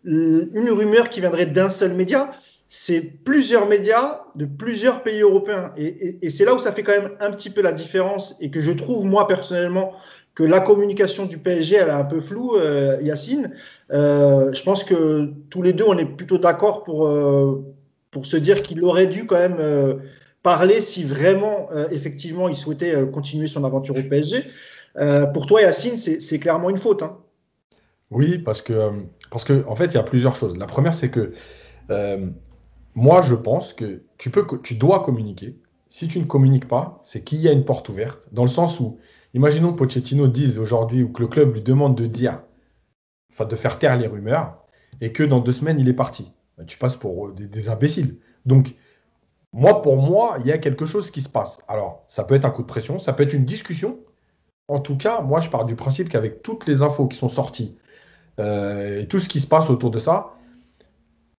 une 0.05 0.71
rumeur 0.71 1.09
qui 1.09 1.21
viendrait 1.21 1.47
d'un 1.47 1.71
seul 1.71 1.95
média, 1.95 2.31
c'est 2.69 3.01
plusieurs 3.01 3.67
médias 3.67 4.21
de 4.35 4.45
plusieurs 4.45 5.03
pays 5.03 5.23
européens, 5.23 5.73
et 5.79 6.29
c'est 6.29 6.45
là 6.45 6.55
où 6.55 6.59
ça 6.59 6.71
fait 6.71 6.83
quand 6.83 6.93
même 6.93 7.13
un 7.21 7.31
petit 7.31 7.49
peu 7.49 7.63
la 7.63 7.73
différence, 7.73 8.37
et 8.43 8.51
que 8.51 8.61
je 8.61 8.73
trouve 8.73 9.07
moi 9.07 9.27
personnellement 9.27 9.93
que 10.39 10.45
la 10.45 10.61
communication 10.61 11.27
du 11.27 11.37
PSG, 11.37 11.75
elle 11.75 11.89
est 11.89 11.91
un 11.91 12.05
peu 12.05 12.21
floue, 12.21 12.55
euh, 12.55 13.01
Yacine. 13.03 13.51
Euh, 13.91 14.53
je 14.53 14.63
pense 14.63 14.85
que 14.85 15.33
tous 15.51 15.63
les 15.63 15.73
deux, 15.73 15.85
on 15.85 15.99
est 15.99 16.05
plutôt 16.05 16.39
d'accord 16.39 16.85
pour, 16.85 17.09
euh, 17.09 17.75
pour 18.13 18.25
se 18.25 18.37
dire 18.37 18.63
qu'il 18.63 18.85
aurait 18.85 19.09
dû 19.09 19.27
quand 19.27 19.37
même 19.37 19.59
parler 20.45 20.81
si 20.81 21.03
vraiment, 21.03 21.71
effectivement, 21.91 22.49
il 22.49 22.55
souhaitait 22.55 22.95
continuer 23.13 23.49
son 23.49 23.65
aventure 23.65 23.97
au 23.99 24.03
PSG. 24.09 24.45
pour 25.35 25.47
toi, 25.47 25.61
Yacine, 25.61 25.97
c'est 25.97 26.39
clairement 26.39 26.71
une 26.71 26.79
faute. 26.79 27.03
Hein. 27.03 27.17
Oui, 28.13 28.39
parce 28.39 28.63
que, 28.63 28.93
parce 29.33 29.43
que, 29.43 29.67
en 29.67 29.75
fait, 29.75 29.87
il 29.87 29.95
y 29.95 29.99
a 29.99 30.05
plusieurs 30.05 30.37
choses. 30.37 30.57
La 30.57 30.67
première, 30.67 30.95
c'est 30.95 31.11
que 31.11 31.33
moi, 32.95 33.23
je 33.23 33.35
pense 33.35 33.73
que 33.73 34.03
tu, 34.19 34.31
peux, 34.31 34.47
tu 34.63 34.77
dois 34.77 35.03
communiquer. 35.03 35.59
Si 35.89 36.07
tu 36.07 36.21
ne 36.21 36.27
communiques 36.27 36.69
pas, 36.69 37.01
c'est 37.03 37.25
qu'il 37.25 37.41
y 37.41 37.49
a 37.49 37.53
une 37.53 37.65
porte 37.65 37.89
ouverte, 37.89 38.29
dans 38.31 38.43
le 38.43 38.49
sens 38.49 38.79
où 38.79 38.99
Imaginons 39.35 39.73
que 39.73 39.79
Pochettino 39.79 40.27
dise 40.29 40.59
aujourd'hui 40.59 41.03
ou 41.03 41.13
que 41.13 41.23
le 41.23 41.29
club 41.29 41.55
lui 41.55 41.63
demande 41.63 41.97
de 41.97 42.07
dire, 42.07 42.41
enfin 43.31 43.45
de 43.45 43.57
faire 43.57 43.79
taire 43.79 43.97
les 43.99 44.07
rumeurs, 44.07 44.65
et 45.01 45.13
que 45.13 45.23
dans 45.23 45.41
deux 45.41 45.53
semaines 45.53 45.79
il 45.79 45.89
est 45.89 45.95
parti. 45.95 46.33
Ben, 46.57 46.67
tu 46.67 46.79
passes 46.79 46.97
pour 46.97 47.29
euh, 47.29 47.33
des, 47.33 47.69
imbéciles. 47.69 48.17
Donc, 48.47 48.75
moi, 49.53 49.81
pour 49.81 49.97
moi, 49.97 50.37
il 50.41 50.47
y 50.47 50.53
a 50.53 50.59
quelque 50.59 50.87
chose 50.87 51.11
qui 51.11 51.23
se 51.23 51.29
passe. 51.29 51.63
Alors, 51.69 52.05
ça 52.09 52.25
peut 52.25 52.35
être 52.35 52.45
un 52.45 52.51
coup 52.51 52.63
de 52.63 52.67
pression, 52.67 52.99
ça 52.99 53.13
peut 53.13 53.23
être 53.23 53.33
une 53.33 53.45
discussion. 53.45 53.99
En 54.67 54.81
tout 54.81 54.97
cas, 54.97 55.21
moi, 55.21 55.41
je 55.41 55.49
pars 55.49 55.65
du 55.65 55.77
principe 55.77 56.09
qu'avec 56.09 56.43
toutes 56.43 56.67
les 56.67 56.83
infos 56.83 57.07
qui 57.07 57.17
sont 57.17 57.29
sorties 57.29 57.79
euh, 58.41 59.01
et 59.01 59.07
tout 59.07 59.19
ce 59.19 59.29
qui 59.29 59.41
se 59.41 59.47
passe 59.47 59.71
autour 59.71 59.91
de 59.91 59.99
ça, 59.99 60.35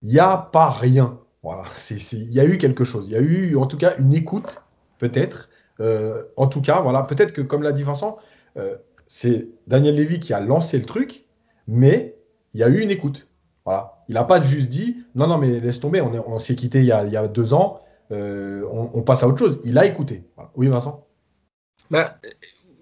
il 0.03 0.11
n'y 0.11 0.19
a 0.19 0.37
pas 0.37 0.71
rien. 0.71 1.19
Voilà, 1.43 1.65
il 1.91 2.33
y 2.33 2.41
a 2.41 2.45
eu 2.45 2.59
quelque 2.59 2.85
chose. 2.85 3.09
Il 3.09 3.13
y 3.13 3.17
a 3.17 3.21
eu, 3.21 3.57
en 3.57 3.67
tout 3.67 3.77
cas, 3.77 3.97
une 3.99 4.15
écoute, 4.15 4.63
peut-être, 4.99 5.48
en 5.81 6.47
tout 6.47 6.61
cas, 6.61 6.81
voilà, 6.81 7.03
peut-être 7.03 7.33
que, 7.33 7.41
comme 7.41 7.63
l'a 7.63 7.73
dit 7.73 7.83
Vincent, 7.83 8.19
euh, 8.57 8.77
c'est 9.07 9.49
Daniel 9.67 9.97
Lévy 9.97 10.21
qui 10.21 10.33
a 10.33 10.41
lancé 10.41 10.79
le 10.79 10.85
truc, 10.85 11.25
mais 11.67 12.17
il 12.55 12.61
y 12.61 12.63
a 12.63 12.69
eu 12.69 12.81
une 12.81 12.91
écoute. 12.91 13.29
Voilà. 13.65 14.05
Il 14.09 14.15
n'a 14.15 14.25
pas 14.25 14.41
juste 14.41 14.69
dit 14.69 14.99
non, 15.15 15.27
non, 15.27 15.39
mais 15.39 15.61
laisse 15.61 15.81
tomber, 15.81 16.01
on, 16.01 16.39
s'est 16.39 16.57
quitté 16.57 16.81
il 16.81 16.87
y, 16.87 16.93
a, 16.93 17.29
deux 17.29 17.53
ans, 17.53 17.81
euh, 18.11 18.65
on, 18.71 19.03
passe 19.03 19.23
à 19.23 19.29
autre 19.29 19.39
chose. 19.39 19.61
Il 19.65 19.79
a 19.79 19.87
écouté. 19.87 20.25
Oui, 20.55 20.69
Vincent 20.69 21.07
bah, 21.91 22.19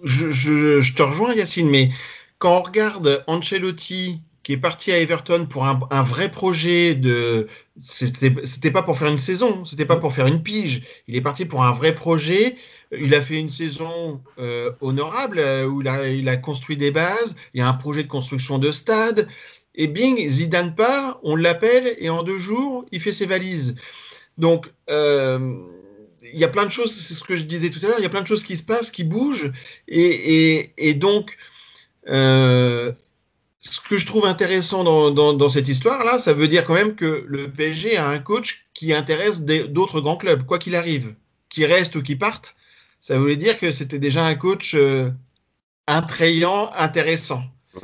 je, 0.03 0.31
je, 0.31 0.95
te 0.95 1.03
rejoins, 1.03 1.35
Yacine, 1.35 1.71
mais 1.71 1.91
quand 2.38 2.59
on 2.59 2.62
regarde 2.62 3.25
Ancelotti 3.26 4.21
qui 4.47 4.53
est 4.53 4.59
parti 4.59 4.93
à 4.93 5.00
Everton 5.00 5.47
pour 5.50 5.67
un, 5.67 6.03
vrai 6.05 6.31
projet 6.31 6.95
de. 6.95 7.49
C'était 7.83 8.71
pas 8.71 8.85
pour 8.85 8.97
faire 8.97 9.09
une 9.09 9.19
saison, 9.19 9.65
c'était 9.65 9.85
pas 9.85 9.97
pour 9.97 10.12
faire 10.12 10.29
une 10.29 10.45
pige. 10.45 10.85
Il 11.09 11.17
est 11.17 11.21
parti 11.21 11.47
pour 11.47 11.65
un 11.65 11.73
vrai 11.73 11.97
projet. 11.97 12.55
Il 12.97 13.12
a 13.17 13.21
fait 13.21 13.41
une 13.41 13.50
saison 13.50 14.23
euh, 14.38 14.71
honorable 14.81 15.41
euh, 15.41 15.67
où 15.67 15.83
il 15.83 16.29
a, 16.29 16.37
construit 16.37 16.76
des 16.76 16.93
bases. 16.93 17.35
Il 17.55 17.59
y 17.59 17.61
a 17.61 17.69
un 17.69 17.73
projet 17.73 18.05
de 18.05 18.09
construction 18.09 18.61
de 18.61 18.71
stade. 18.71 19.26
Et 19.75 19.88
bing, 19.88 20.29
Zidane 20.29 20.76
part, 20.76 21.19
on 21.25 21.35
l'appelle 21.35 21.97
et 21.99 22.09
en 22.09 22.23
deux 22.23 22.38
jours, 22.38 22.87
il 22.93 23.00
fait 23.00 23.12
ses 23.12 23.26
valises. 23.26 23.75
Donc, 24.38 24.71
euh, 24.88 25.57
il 26.23 26.38
y 26.38 26.45
a 26.45 26.49
plein 26.49 26.67
de 26.67 26.71
choses, 26.71 26.95
c'est 26.95 27.15
ce 27.15 27.25
que 27.25 27.35
je 27.35 27.43
disais 27.43 27.71
tout 27.71 27.81
à 27.83 27.88
l'heure, 27.88 27.99
il 27.99 28.05
y 28.05 28.07
a 28.07 28.11
plein 28.11 28.23
de 28.23 28.29
choses 28.29 28.45
qui 28.45 28.57
se 28.57 28.62
passent, 28.62 28.93
qui 28.93 29.03
bougent. 29.03 29.50
Et, 29.88 30.71
et, 30.79 30.95
donc, 30.95 31.37
ce 33.66 33.80
que 33.80 33.99
je 33.99 34.06
trouve 34.06 34.26
intéressant 34.26 34.85
dans, 35.11 35.49
cette 35.49 35.68
histoire-là, 35.68 36.18
ça 36.18 36.32
veut 36.32 36.49
dire 36.49 36.64
quand 36.64 36.75
même 36.75 36.94
que 36.94 37.25
le 37.26 37.50
PSG 37.50 37.96
a 37.96 38.08
un 38.08 38.18
coach 38.18 38.66
qui 38.75 38.92
intéresse 38.92 39.42
d'autres 39.42 40.00
grands 40.00 40.16
clubs, 40.16 40.44
quoi 40.44 40.58
qu'il 40.58 40.76
arrive, 40.76 41.14
qui 41.49 41.64
reste 41.66 41.96
ou 41.96 42.02
qui 42.02 42.16
parte. 42.16 42.54
Ça 43.00 43.18
voulait 43.18 43.37
dire 43.37 43.58
que 43.58 43.73
c'était 43.73 43.99
déjà 43.99 44.25
un 44.25 44.35
coach 44.35 44.75
euh, 44.75 45.11
intrayant, 45.87 46.70
intéressant. 46.76 47.42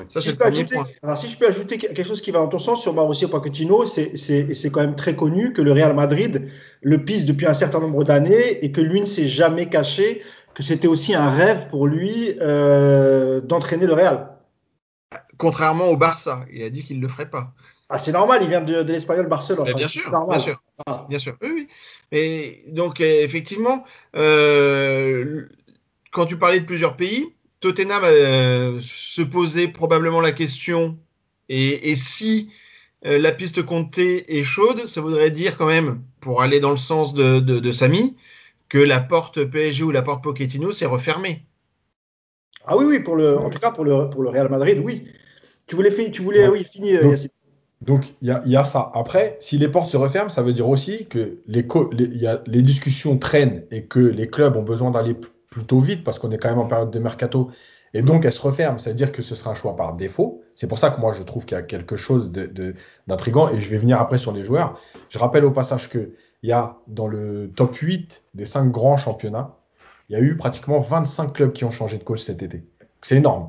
Ça, 0.09 0.23
si, 0.23 0.31
je 0.31 0.35
peux 0.37 0.45
ajouter, 0.45 0.77
alors, 1.03 1.19
si 1.19 1.29
je 1.29 1.37
peux 1.37 1.47
ajouter 1.47 1.77
quelque 1.77 2.03
chose 2.03 2.23
qui 2.23 2.31
va 2.31 2.39
dans 2.39 2.49
ton 2.49 2.59
sens 2.59 2.81
sur 2.81 2.95
Mauricio 2.95 3.29
Pochettino, 3.29 3.85
c'est 3.85 4.71
quand 4.73 4.81
même 4.81 4.97
très 4.97 5.15
connu 5.15 5.53
que 5.53 5.61
le 5.61 5.73
Real 5.73 5.95
Madrid 5.95 6.49
le 6.81 7.05
pisse 7.05 7.27
depuis 7.27 7.47
un 7.47 7.53
certain 7.53 7.81
nombre 7.81 8.03
d'années 8.03 8.65
et 8.65 8.73
que 8.73 8.81
lui 8.81 9.01
ne 9.01 9.07
s'est 9.07 9.29
jamais 9.29 9.69
caché 9.69 10.23
que 10.55 10.63
c'était 10.63 10.89
aussi 10.89 11.15
un 11.15 11.29
rêve 11.29 11.69
pour 11.69 11.87
lui 11.87 12.37
euh, 12.41 13.43
d'entraîner 13.43 13.87
le 13.87 13.93
Real. 13.93 14.32
Contrairement 15.43 15.89
au 15.89 15.97
Barça, 15.97 16.47
il 16.53 16.63
a 16.63 16.71
dit 16.71 16.85
qu'il 16.85 16.99
ne 16.99 17.03
le 17.03 17.09
ferait 17.09 17.29
pas. 17.29 17.53
Ah, 17.89 17.99
c'est 17.99 18.13
normal, 18.13 18.45
il 18.45 18.49
vient 18.49 18.61
de, 18.61 18.81
l'Espagnol 18.83 19.27
Barcelone. 19.27 19.73
bien, 19.75 19.89
sûr, 19.89 20.09
bien, 20.29 20.39
sûr, 20.39 20.63
bien 21.09 21.19
sûr, 21.19 21.37
oui, 21.43 21.67
Et 22.13 22.63
donc, 22.69 23.01
euh, 23.01 23.25
effectivement, 23.25 23.85
euh, 24.15 25.49
quand 26.13 26.27
tu 26.27 26.39
parlais 26.39 26.61
de 26.61 26.65
plusieurs 26.65 26.97
pays, 26.97 27.35
Tottenham 27.59 28.05
euh, 28.05 28.79
se 28.81 29.21
posait 29.21 29.67
probablement 29.67 30.21
la 30.21 30.31
question 30.31 30.97
et, 31.49 31.97
si 31.97 32.49
la 33.03 33.33
piste 33.33 33.65
comptée 33.65 34.39
est 34.39 34.45
chaude, 34.45 34.87
ça 34.87 35.01
voudrait 35.01 35.33
dire 35.33 35.59
quand 35.59 35.67
même, 35.67 36.03
pour 36.21 36.41
aller 36.41 36.61
dans 36.61 36.71
le 36.71 36.77
sens 36.77 37.15
de, 37.15 37.41
de 37.41 37.73
Samy, 37.73 38.17
que 38.69 38.79
la 38.79 39.01
porte 39.01 39.43
PSG 39.43 39.83
ou 39.83 39.91
la 39.91 40.03
porte 40.03 40.23
Pochettino 40.23 40.71
s'est 40.71 40.87
refermée. 40.87 41.45
Ah 42.65 42.77
oui, 42.77 42.85
oui, 42.85 43.01
pour 43.01 43.17
le, 43.17 43.37
en 43.37 43.51
tout 43.51 43.59
cas 43.59 43.73
pour 43.73 43.85
le, 43.85 44.09
pour 44.09 44.23
le 44.23 44.29
Real 44.29 44.49
Madrid, 44.49 44.81
oui. 44.85 45.09
Tu 45.73 45.77
voulais, 45.77 46.11
tu 46.11 46.21
voulais 46.21 46.49
oui, 46.49 46.65
finir, 46.65 47.03
donc, 47.03 47.17
Donc, 47.81 48.15
il 48.21 48.29
y, 48.45 48.57
a 48.57 48.65
ça. 48.65 48.93
Après, 48.95 49.39
si 49.41 49.57
les 49.57 49.69
portes 49.69 49.89
se 49.89 49.97
referment, 49.97 50.29
ça 50.29 50.43
veut 50.43 50.53
dire 50.53 50.69
aussi 50.69 51.07
que 51.07 51.39
les, 51.47 51.67
y 51.97 52.27
a, 52.27 52.43
les 52.47 52.61
discussions 52.61 53.17
traînent 53.17 53.65
et 53.71 53.87
que 53.87 53.99
les 53.99 54.29
clubs 54.29 54.55
ont 54.55 54.63
besoin 54.63 54.91
d'aller 54.91 55.17
plutôt 55.49 55.81
vite 55.81 56.05
parce 56.05 56.19
qu'on 56.19 56.31
est 56.31 56.37
quand 56.37 56.51
même 56.51 56.59
en 56.59 56.67
période 56.67 56.91
de 56.91 56.99
mercato. 56.99 57.51
Et 57.95 58.03
donc, 58.03 58.27
elles 58.27 58.35
se 58.35 58.43
referment. 58.43 58.79
C'est-à-dire 58.79 59.13
que 59.13 59.23
ce 59.23 59.35
sera 59.35 59.53
un 59.53 59.55
choix 59.55 59.75
par 59.75 59.95
défaut. 59.95 60.43
C'est 60.55 60.67
pour 60.67 60.79
ça 60.79 60.91
que 60.91 61.01
moi, 61.01 61.15
je 61.15 61.23
trouve 61.23 61.47
qu'il 61.47 61.57
y 61.57 61.59
a 61.59 61.63
quelque 61.63 61.97
chose 61.97 62.31
d'intrigant. 63.07 63.49
De, 63.49 63.57
et 63.57 63.61
je 63.63 63.71
vais 63.71 63.79
venir 63.79 63.99
après 63.99 64.19
sur 64.19 64.33
les 64.33 64.45
joueurs. 64.45 64.79
Je 65.09 65.19
rappelle 65.19 65.47
au 65.47 65.53
passage 65.53 65.89
qu'il 65.89 66.11
y 66.43 66.53
a 66.53 66.77
dans 66.87 67.07
le 67.07 67.51
top 67.57 67.75
8 67.77 68.25
des 68.35 68.45
5 68.45 68.71
grands 68.71 68.99
championnats, 68.99 69.57
il 70.11 70.13
y 70.13 70.17
a 70.17 70.21
eu 70.21 70.37
pratiquement 70.37 70.81
25 70.81 71.33
clubs 71.33 71.53
qui 71.55 71.65
ont 71.65 71.71
changé 71.71 71.97
de 71.97 72.05
coach 72.05 72.21
cet 72.21 72.43
été. 72.43 72.63
C'est 73.01 73.17
énorme. 73.17 73.49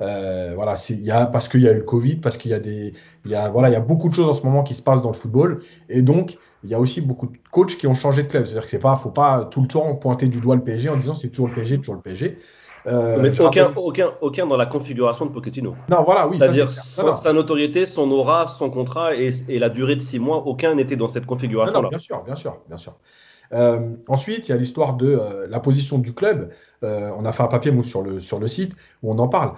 Euh, 0.00 0.52
voilà, 0.54 0.74
il 0.88 1.04
y 1.04 1.10
a, 1.10 1.26
parce 1.26 1.48
qu'il 1.48 1.60
y 1.60 1.68
a 1.68 1.72
eu 1.72 1.76
le 1.76 1.82
Covid, 1.82 2.16
parce 2.16 2.36
qu'il 2.36 2.50
y 2.50 2.54
a 2.54 2.60
des, 2.60 2.94
il 3.24 3.30
y 3.30 3.34
a, 3.34 3.48
voilà, 3.50 3.68
il 3.68 3.72
y 3.72 3.76
a 3.76 3.80
beaucoup 3.80 4.08
de 4.08 4.14
choses 4.14 4.28
en 4.28 4.32
ce 4.32 4.44
moment 4.44 4.62
qui 4.62 4.74
se 4.74 4.82
passent 4.82 5.02
dans 5.02 5.10
le 5.10 5.14
football, 5.14 5.60
et 5.88 6.02
donc 6.02 6.38
il 6.64 6.70
y 6.70 6.74
a 6.74 6.80
aussi 6.80 7.00
beaucoup 7.00 7.26
de 7.26 7.36
coachs 7.50 7.76
qui 7.76 7.86
ont 7.86 7.94
changé 7.94 8.22
de 8.22 8.28
club. 8.28 8.44
C'est-à-dire 8.44 8.64
que 8.64 8.70
c'est 8.70 8.78
pas, 8.78 8.96
faut 8.96 9.10
pas 9.10 9.44
tout 9.44 9.62
le 9.62 9.68
temps 9.68 9.94
pointer 9.94 10.28
du 10.28 10.40
doigt 10.40 10.56
le 10.56 10.62
PSG 10.62 10.88
en 10.88 10.96
disant 10.96 11.14
c'est 11.14 11.28
toujours 11.28 11.48
le 11.48 11.54
PSG, 11.54 11.78
toujours 11.78 11.96
le 11.96 12.02
PSG. 12.02 12.38
Euh, 12.86 13.18
mais 13.20 13.38
aucun, 13.38 13.72
aucun, 13.76 14.10
aucun 14.22 14.46
dans 14.46 14.56
la 14.56 14.66
configuration 14.66 15.26
de 15.26 15.32
Pochettino. 15.32 15.74
Non, 15.90 16.02
voilà, 16.02 16.26
oui. 16.26 16.36
C'est-à-dire 16.38 16.70
sa 16.72 17.32
notoriété, 17.32 17.84
son 17.86 18.10
aura, 18.10 18.46
son 18.46 18.70
contrat 18.70 19.14
et, 19.14 19.32
la 19.48 19.68
durée 19.68 19.96
de 19.96 20.00
six 20.00 20.18
mois, 20.18 20.38
aucun 20.46 20.74
n'était 20.74 20.96
dans 20.96 21.08
cette 21.08 21.26
configuration-là. 21.26 21.88
Bien 21.88 21.98
sûr, 21.98 22.22
bien 22.24 22.36
sûr, 22.36 22.56
bien 22.68 22.78
sûr. 22.78 22.94
Euh, 23.52 23.96
ensuite, 24.08 24.48
il 24.48 24.52
y 24.52 24.54
a 24.54 24.56
l'histoire 24.56 24.94
de 24.94 25.08
euh, 25.08 25.46
la 25.48 25.60
position 25.60 25.98
du 25.98 26.14
club. 26.14 26.50
on 26.82 27.24
a 27.24 27.32
fait 27.32 27.42
un 27.42 27.48
papier 27.48 27.72
sur 27.82 28.02
le, 28.02 28.20
sur 28.20 28.38
le 28.38 28.48
site 28.48 28.74
où 29.02 29.12
on 29.12 29.18
en 29.18 29.28
parle. 29.28 29.54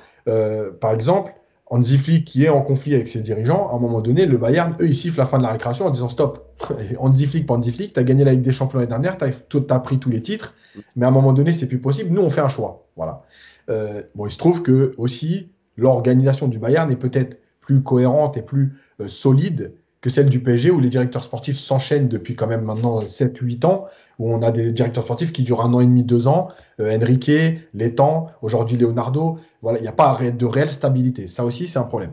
par 0.81 0.93
exemple, 0.93 1.33
Hansi 1.73 1.97
Flick 1.97 2.27
qui 2.27 2.45
est 2.45 2.51
en 2.51 2.61
conflit 2.61 2.95
avec 2.95 3.09
ses 3.09 3.23
dirigeants, 3.23 3.71
à 3.73 3.77
un 3.77 3.79
moment 3.79 4.03
donné, 4.03 4.27
le 4.27 4.37
Bayern, 4.37 4.77
eux, 4.79 4.87
ils 4.87 4.95
sifflent 4.95 5.19
la 5.19 5.25
fin 5.25 5.39
de 5.39 5.43
la 5.43 5.53
récréation 5.53 5.87
en 5.87 5.91
disant 5.91 6.09
stop. 6.09 6.55
Hansi 6.99 7.27
Flick, 7.27 7.47
pas 7.47 7.55
Hansi 7.55 7.73
Flick, 7.73 7.95
tu 7.95 8.01
as 8.01 8.05
gagné 8.05 8.25
la 8.25 8.33
Ligue 8.33 8.43
des 8.43 8.53
Champions 8.53 8.79
l'année 8.79 8.91
dernière, 8.91 9.17
tu 9.17 9.25
as, 9.71 9.81
pris 9.81 9.99
tous 9.99 10.11
les 10.11 10.21
titres, 10.21 10.55
mais 10.97 11.07
à 11.07 11.09
un 11.09 11.13
moment 11.13 11.33
donné, 11.33 11.55
c'est 11.55 11.67
plus 11.67 11.81
possible. 11.81 12.11
Nous, 12.11 12.21
on 12.21 12.29
fait 12.29 12.43
un 12.43 12.49
choix. 12.49 12.87
Voilà. 12.97 13.23
Euh, 13.71 14.03
bon, 14.15 14.27
il 14.27 14.31
se 14.31 14.37
trouve 14.37 14.63
que 14.63 14.93
aussi, 14.99 15.51
l'organisation 15.79 16.47
du 16.47 16.59
Bayern 16.59 16.93
est 16.93 16.97
peut-être 16.97 17.39
plus 17.61 17.83
cohérente 17.83 18.37
et 18.37 18.43
plus 18.43 18.75
euh, 19.01 19.09
solide 19.09 19.73
que 20.03 20.11
celle 20.11 20.29
du 20.29 20.41
PSG 20.41 20.71
où 20.71 20.81
les 20.81 20.89
directeurs 20.89 21.23
sportifs 21.23 21.59
s'enchaînent 21.59 22.09
depuis 22.09 22.35
quand 22.35 22.49
même 22.49 22.63
maintenant 22.63 22.99
7-8 22.99 23.65
ans, 23.65 23.87
où 24.19 24.35
on 24.35 24.43
a 24.43 24.51
des 24.51 24.73
directeurs 24.73 25.05
sportifs 25.05 25.33
qui 25.33 25.45
durent 25.45 25.63
un 25.63 25.73
an 25.73 25.81
et 25.81 25.87
demi, 25.87 26.03
deux 26.03 26.27
ans, 26.27 26.49
euh, 26.81 26.99
Enrique, 26.99 27.31
Létang, 27.73 28.27
aujourd'hui 28.43 28.77
Leonardo, 28.77 29.39
voilà, 29.63 29.79
il 29.79 29.83
n'y 29.83 29.89
a 29.89 29.93
pas 29.93 30.19
de 30.21 30.45
réelle 30.45 30.71
stabilité. 30.71 31.29
Ça 31.29 31.45
aussi, 31.45 31.69
c'est 31.69 31.79
un 31.79 31.85
problème. 31.85 32.11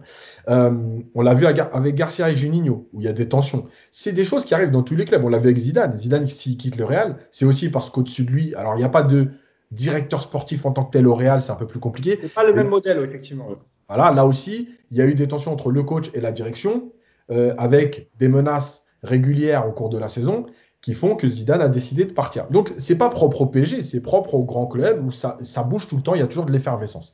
Euh, 0.50 1.00
on 1.16 1.24
l'a 1.24 1.34
vu 1.34 1.48
avec 1.48 1.96
Garcia 1.96 2.30
et 2.30 2.36
Juninho, 2.36 2.88
où 2.94 3.02
il 3.02 3.06
y 3.06 3.10
a 3.10 3.14
des 3.14 3.28
tensions. 3.28 3.66
C'est 3.90 4.14
des 4.14 4.24
choses 4.24 4.46
qui 4.46 4.54
arrivent 4.54 4.72
dans 4.72 4.84
tous 4.84 4.96
les 4.96 5.06
clubs. 5.06 5.26
On 5.26 5.30
l'a 5.30 5.40
vu 5.40 5.48
avec 5.48 5.58
Zidane. 5.58 5.96
Zidane, 5.96 6.28
s'il 6.28 6.58
quitte 6.58 6.78
le 6.78 6.86
Real, 6.86 7.18
c'est 7.32 7.46
aussi 7.46 7.70
parce 7.70 7.90
qu'au-dessus 7.90 8.24
de 8.24 8.30
lui, 8.30 8.54
alors 8.54 8.76
il 8.76 8.78
n'y 8.78 8.84
a 8.84 8.90
pas 8.90 9.04
de 9.04 9.30
directeur 9.72 10.22
sportif 10.22 10.66
en 10.68 10.72
tant 10.72 10.86
que 10.86 10.92
tel 10.92 11.08
au 11.08 11.16
Real, 11.16 11.42
c'est 11.42 11.52
un 11.52 11.56
peu 11.56 11.68
plus 11.68 11.80
compliqué. 11.80 12.20
C'est 12.22 12.34
pas 12.34 12.46
le 12.46 12.54
même 12.54 12.70
modèle, 12.70 13.04
effectivement. 13.04 13.48
Voilà, 13.88 14.12
là 14.12 14.28
aussi, 14.28 14.70
il 14.92 14.98
y 14.98 15.02
a 15.02 15.06
eu 15.06 15.16
des 15.16 15.28
tensions 15.28 15.52
entre 15.52 15.72
le 15.72 15.82
coach 15.82 16.12
et 16.14 16.22
la 16.22 16.32
direction. 16.32 16.92
Euh, 17.32 17.54
avec 17.60 18.10
des 18.18 18.28
menaces 18.28 18.86
régulières 19.04 19.68
au 19.68 19.72
cours 19.72 19.90
de 19.90 20.00
la 20.00 20.10
saison 20.10 20.48
qui 20.82 20.96
font 20.96 21.16
que 21.16 21.30
Zidane 21.30 21.62
a 21.62 21.70
décidé 21.70 22.06
de 22.06 22.12
partir. 22.12 22.48
Donc, 22.48 22.74
c'est 22.80 22.98
pas 22.98 23.10
propre 23.10 23.42
au 23.42 23.46
PSG, 23.46 23.84
c'est 23.84 24.02
propre 24.02 24.34
au 24.34 24.46
grand 24.46 24.66
club 24.66 25.06
où 25.06 25.12
ça, 25.12 25.38
bouge 25.64 25.88
tout 25.88 25.98
le 25.98 26.02
temps, 26.02 26.16
il 26.16 26.22
y 26.22 26.24
a 26.24 26.28
toujours 26.28 26.48
de 26.48 26.52
l'effervescence. 26.52 27.14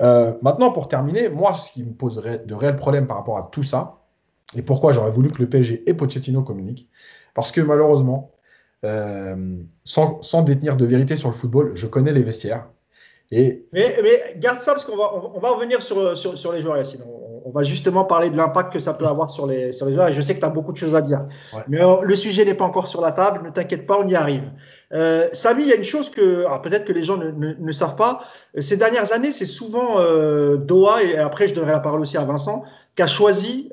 Euh, 0.00 0.32
maintenant, 0.42 0.72
pour 0.72 0.88
terminer, 0.88 1.28
moi, 1.28 1.52
ce 1.52 1.70
qui 1.70 1.84
me 1.84 1.92
poserait 1.92 2.40
de 2.44 2.52
réels 2.52 2.74
problèmes 2.74 3.06
par 3.06 3.16
rapport 3.16 3.38
à 3.38 3.48
tout 3.52 3.62
ça, 3.62 4.00
et 4.56 4.62
pourquoi 4.62 4.90
j'aurais 4.90 5.12
voulu 5.12 5.30
que 5.30 5.40
le 5.40 5.48
PSG 5.48 5.88
et 5.88 5.94
Pochettino 5.94 6.42
communiquent, 6.42 6.88
parce 7.34 7.52
que 7.52 7.60
malheureusement, 7.60 8.32
euh, 8.84 9.56
sans, 9.84 10.42
détenir 10.42 10.76
de 10.76 10.84
vérité 10.84 11.16
sur 11.16 11.28
le 11.28 11.34
football, 11.34 11.76
je 11.76 11.86
connais 11.86 12.12
les 12.12 12.22
vestiaires, 12.22 12.66
mais, 13.30 14.34
garde 14.36 14.58
ça 14.58 14.72
parce 14.72 14.84
qu'on 14.84 14.96
va, 14.96 15.50
revenir 15.50 15.82
sur, 15.82 16.52
les 16.52 16.60
joueurs, 16.60 16.76
Yacine. 16.76 17.02
Va 17.50 17.62
justement 17.62 18.04
parler 18.04 18.30
de 18.30 18.36
l'impact 18.36 18.72
que 18.72 18.78
ça 18.78 18.94
peut 18.94 19.06
avoir 19.06 19.30
sur 19.30 19.46
les, 19.46 19.72
sur 19.72 19.86
les 19.86 19.94
joueurs 19.94 20.08
et 20.08 20.12
je 20.12 20.20
sais 20.20 20.34
que 20.34 20.40
tu 20.40 20.46
as 20.46 20.50
beaucoup 20.50 20.72
de 20.72 20.76
choses 20.76 20.94
à 20.94 21.02
dire. 21.02 21.26
Mais 21.68 21.82
euh, 21.82 21.96
le 22.02 22.16
sujet 22.16 22.44
n'est 22.44 22.54
pas 22.54 22.64
encore 22.64 22.86
sur 22.86 23.00
la 23.00 23.12
table, 23.12 23.42
ne 23.44 23.50
t'inquiète 23.50 23.86
pas, 23.86 23.98
on 23.98 24.08
y 24.08 24.14
arrive. 24.14 24.44
Euh, 24.92 25.28
Samy, 25.32 25.64
il 25.64 25.68
y 25.68 25.72
a 25.72 25.76
une 25.76 25.84
chose 25.84 26.08
que 26.10 26.44
peut-être 26.62 26.84
que 26.84 26.92
les 26.92 27.02
gens 27.02 27.16
ne, 27.16 27.30
ne, 27.30 27.72
savent 27.72 27.96
pas. 27.96 28.20
Ces 28.58 28.76
dernières 28.76 29.12
années, 29.12 29.32
c'est 29.32 29.46
souvent 29.46 29.98
euh, 29.98 30.56
Doha, 30.56 31.02
et 31.02 31.16
après 31.16 31.48
je 31.48 31.54
donnerai 31.54 31.72
la 31.72 31.80
parole 31.80 32.00
aussi 32.00 32.16
à 32.16 32.24
Vincent, 32.24 32.64
qui 32.96 33.02
a 33.02 33.06
choisi, 33.06 33.70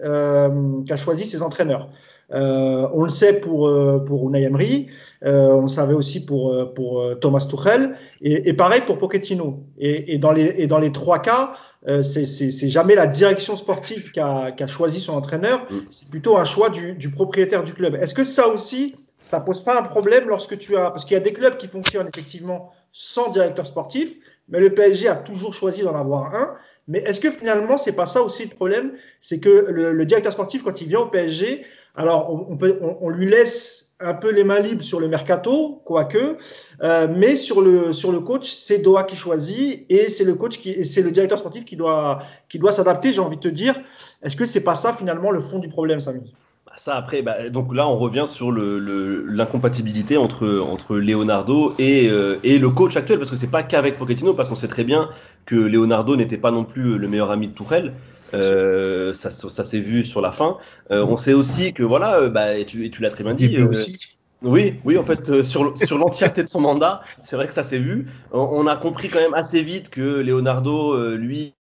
qui 0.85 0.93
a 0.93 0.95
choisi 0.95 1.25
ses 1.25 1.41
entraîneurs. 1.41 1.89
on 2.31 3.03
le 3.03 3.09
sait 3.09 3.39
pour, 3.39 3.71
pour 4.05 4.29
Unai 4.29 4.43
Emery. 4.43 4.87
Euh, 5.23 5.49
on 5.49 5.61
le 5.61 5.67
savait 5.67 5.93
aussi 5.93 6.25
pour, 6.25 6.51
euh, 6.51 6.65
pour 6.65 7.01
euh, 7.01 7.15
Thomas 7.15 7.45
Tuchel. 7.47 7.93
Et, 8.21 8.53
pareil 8.53 8.81
pour 8.85 8.97
Pochettino. 8.97 9.63
Et, 9.77 10.17
dans, 10.17 10.31
les, 10.31 10.55
et 10.57 10.67
dans 10.67 10.79
les 10.79 10.91
trois 10.91 11.19
cas, 11.19 11.53
c'est 12.01 12.69
jamais 12.69 12.95
la 12.95 13.07
direction 13.07 13.55
sportive 13.55 14.11
qui 14.11 14.19
a, 14.19 14.51
qui 14.51 14.63
a 14.63 14.67
choisi 14.67 14.99
son 14.99 15.13
entraîneur, 15.13 15.65
mm. 15.71 15.79
c'est 15.89 16.09
plutôt 16.09 16.37
un 16.37 16.45
choix 16.45 16.69
du, 16.69 16.93
du 16.93 17.09
propriétaire 17.09 17.63
du 17.63 17.73
club. 17.73 17.95
Est-ce 17.95 18.13
que 18.13 18.23
ça 18.23 18.47
aussi, 18.47 18.95
ça 19.21 19.39
pose 19.39 19.63
pas 19.63 19.79
un 19.79 19.83
problème 19.83 20.27
lorsque 20.27 20.57
tu 20.57 20.75
as. 20.75 20.91
Parce 20.91 21.05
qu'il 21.05 21.13
y 21.13 21.17
a 21.17 21.23
des 21.23 21.33
clubs 21.33 21.57
qui 21.57 21.67
fonctionnent 21.67 22.09
effectivement 22.13 22.71
sans 22.91 23.31
directeur 23.31 23.65
sportif, 23.65 24.15
mais 24.49 24.59
le 24.59 24.73
PSG 24.73 25.07
a 25.07 25.15
toujours 25.15 25.53
choisi 25.53 25.81
d'en 25.81 25.95
avoir 25.95 26.35
un. 26.35 26.55
Mais 26.87 26.99
est-ce 26.99 27.19
que 27.19 27.31
finalement, 27.31 27.77
c'est 27.77 27.93
pas 27.93 28.07
ça 28.07 28.21
aussi 28.21 28.43
le 28.43 28.49
problème? 28.49 28.93
C'est 29.19 29.39
que 29.39 29.49
le, 29.49 30.05
directeur 30.05 30.33
sportif, 30.33 30.63
quand 30.63 30.81
il 30.81 30.87
vient 30.87 31.01
au 31.01 31.05
PSG, 31.05 31.63
alors 31.95 32.31
on, 32.49 32.57
peut, 32.57 32.79
on 32.81 33.09
lui 33.09 33.29
laisse 33.29 33.80
un 34.03 34.13
peu 34.13 34.31
les 34.31 34.43
mains 34.43 34.59
libres 34.59 34.83
sur 34.83 34.99
le 34.99 35.07
mercato, 35.07 35.81
quoique, 35.85 36.37
euh, 36.81 37.07
mais 37.15 37.35
sur 37.35 37.61
le, 37.61 37.93
sur 37.93 38.11
le 38.11 38.19
coach, 38.19 38.49
c'est 38.49 38.79
Doha 38.79 39.03
qui 39.03 39.15
choisit 39.15 39.85
et 39.89 40.09
c'est 40.09 40.23
le 40.23 40.35
coach 40.35 40.57
qui, 40.57 40.85
c'est 40.85 41.01
le 41.01 41.11
directeur 41.11 41.37
sportif 41.37 41.65
qui 41.65 41.75
doit, 41.75 42.23
qui 42.49 42.59
doit 42.59 42.71
s'adapter. 42.71 43.13
J'ai 43.13 43.21
envie 43.21 43.37
de 43.37 43.41
te 43.41 43.47
dire, 43.47 43.79
est-ce 44.23 44.35
que 44.35 44.45
c'est 44.45 44.63
pas 44.63 44.75
ça 44.75 44.93
finalement 44.93 45.31
le 45.31 45.39
fond 45.39 45.59
du 45.59 45.69
problème, 45.69 46.01
Samy? 46.01 46.33
Bah, 46.65 46.73
ça 46.75 46.95
après, 46.95 47.21
bah, 47.21 47.49
donc 47.49 47.73
là 47.75 47.87
on 47.87 47.97
revient 47.97 48.25
sur 48.27 48.51
l'incompatibilité 48.51 50.17
entre, 50.17 50.59
entre 50.59 50.97
Leonardo 50.97 51.73
et, 51.79 52.07
euh, 52.09 52.39
et, 52.43 52.59
le 52.59 52.69
coach 52.69 52.95
actuel, 52.95 53.19
parce 53.19 53.29
que 53.31 53.35
c'est 53.35 53.51
pas 53.51 53.63
qu'avec 53.63 53.97
Pochettino, 53.97 54.33
parce 54.33 54.47
qu'on 54.47 54.55
sait 54.55 54.67
très 54.67 54.83
bien 54.83 55.09
que 55.45 55.55
Leonardo 55.55 56.15
n'était 56.15 56.37
pas 56.37 56.51
non 56.51 56.63
plus 56.63 56.97
le 56.97 57.07
meilleur 57.07 57.31
ami 57.31 57.47
de 57.47 57.53
Tourelle. 57.53 57.93
Euh, 58.33 59.13
ça, 59.13 59.29
ça 59.29 59.63
s'est 59.63 59.79
vu 59.79 60.05
sur 60.05 60.21
la 60.21 60.31
fin. 60.31 60.57
Euh, 60.91 61.05
on 61.05 61.17
sait 61.17 61.33
aussi 61.33 61.73
que, 61.73 61.83
voilà, 61.83 62.19
euh, 62.19 62.29
bah, 62.29 62.57
et 62.57 62.65
tu, 62.65 62.89
tu 62.89 63.01
l'as 63.01 63.09
très 63.09 63.23
bien 63.23 63.33
dit. 63.33 63.57
aussi. 63.61 64.17
Oui, 64.41 64.75
oui, 64.85 64.97
en 64.97 65.03
fait, 65.03 65.43
sur, 65.43 65.77
sur 65.77 65.97
l'entièreté 65.99 66.41
de 66.41 66.47
son 66.47 66.61
mandat, 66.61 67.01
c'est 67.23 67.35
vrai 67.35 67.47
que 67.47 67.53
ça 67.53 67.61
s'est 67.61 67.77
vu. 67.77 68.07
On, 68.31 68.65
a 68.65 68.75
compris 68.75 69.07
quand 69.07 69.19
même 69.19 69.35
assez 69.35 69.61
vite 69.61 69.89
que 69.89 70.01
Leonardo, 70.01 71.15
lui, 71.15 71.53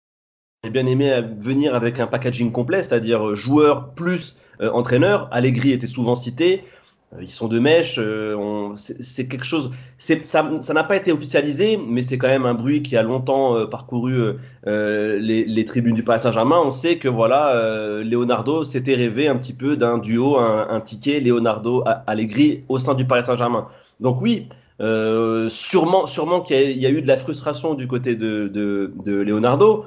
est 0.62 0.70
bien 0.70 0.87
aimé 0.87 1.20
venir 1.40 1.74
avec 1.74 1.98
un 1.98 2.07
packaging 2.07 2.52
complet, 2.52 2.83
c'est-à-dire 2.85 3.35
joueur 3.35 3.94
plus 3.94 4.37
entraîneur. 4.61 5.28
Allegri 5.33 5.72
était 5.72 5.88
souvent 5.88 6.14
cité. 6.14 6.62
Euh, 7.14 7.23
ils 7.23 7.31
sont 7.31 7.49
de 7.49 7.59
mèche. 7.59 7.97
Euh, 7.99 8.73
c'est 8.77 9.29
quelque 9.29 9.44
chose. 9.44 9.73
Ça 9.97 10.42
n'a 10.42 10.85
pas 10.85 10.97
été 10.97 11.12
officialisé, 11.12 11.79
mais 11.79 12.03
c'est 12.03 12.18
quand 12.18 12.29
même 12.29 12.47
un 12.47 12.55
bruit 12.55 12.83
qui 12.83 12.97
a 12.97 13.03
longtemps 13.03 13.57
euh, 13.57 13.66
parcouru 13.66 14.35
les, 14.66 15.64
tribunes 15.64 15.94
du 15.94 16.03
Paris 16.03 16.21
Saint-Germain. 16.21 16.61
On 16.64 16.71
sait 16.71 16.99
que 16.99 17.09
voilà, 17.09 18.03
Leonardo 18.03 18.64
s'était 18.64 18.94
rêvé 18.94 19.29
un 19.29 19.37
petit 19.37 19.55
peu 19.55 19.77
d'un 19.77 19.99
duo, 19.99 20.38
un, 20.38 20.81
ticket 20.81 21.21
Leonardo-Allegri 21.21 22.64
au 22.68 22.79
sein 22.79 22.94
du 22.94 23.05
Paris 23.07 23.25
Saint-Germain. 23.25 23.68
Donc 24.01 24.21
oui, 24.21 24.49
sûrement, 25.49 26.07
sûrement 26.07 26.40
qu'il 26.42 26.79
y, 26.79 26.87
a 26.87 26.90
eu 26.90 27.03
de 27.03 27.09
la 27.09 27.16
frustration 27.16 27.75
du 27.75 27.87
côté 27.88 28.14
de, 28.14 28.49
de, 28.49 29.12
Leonardo. 29.12 29.85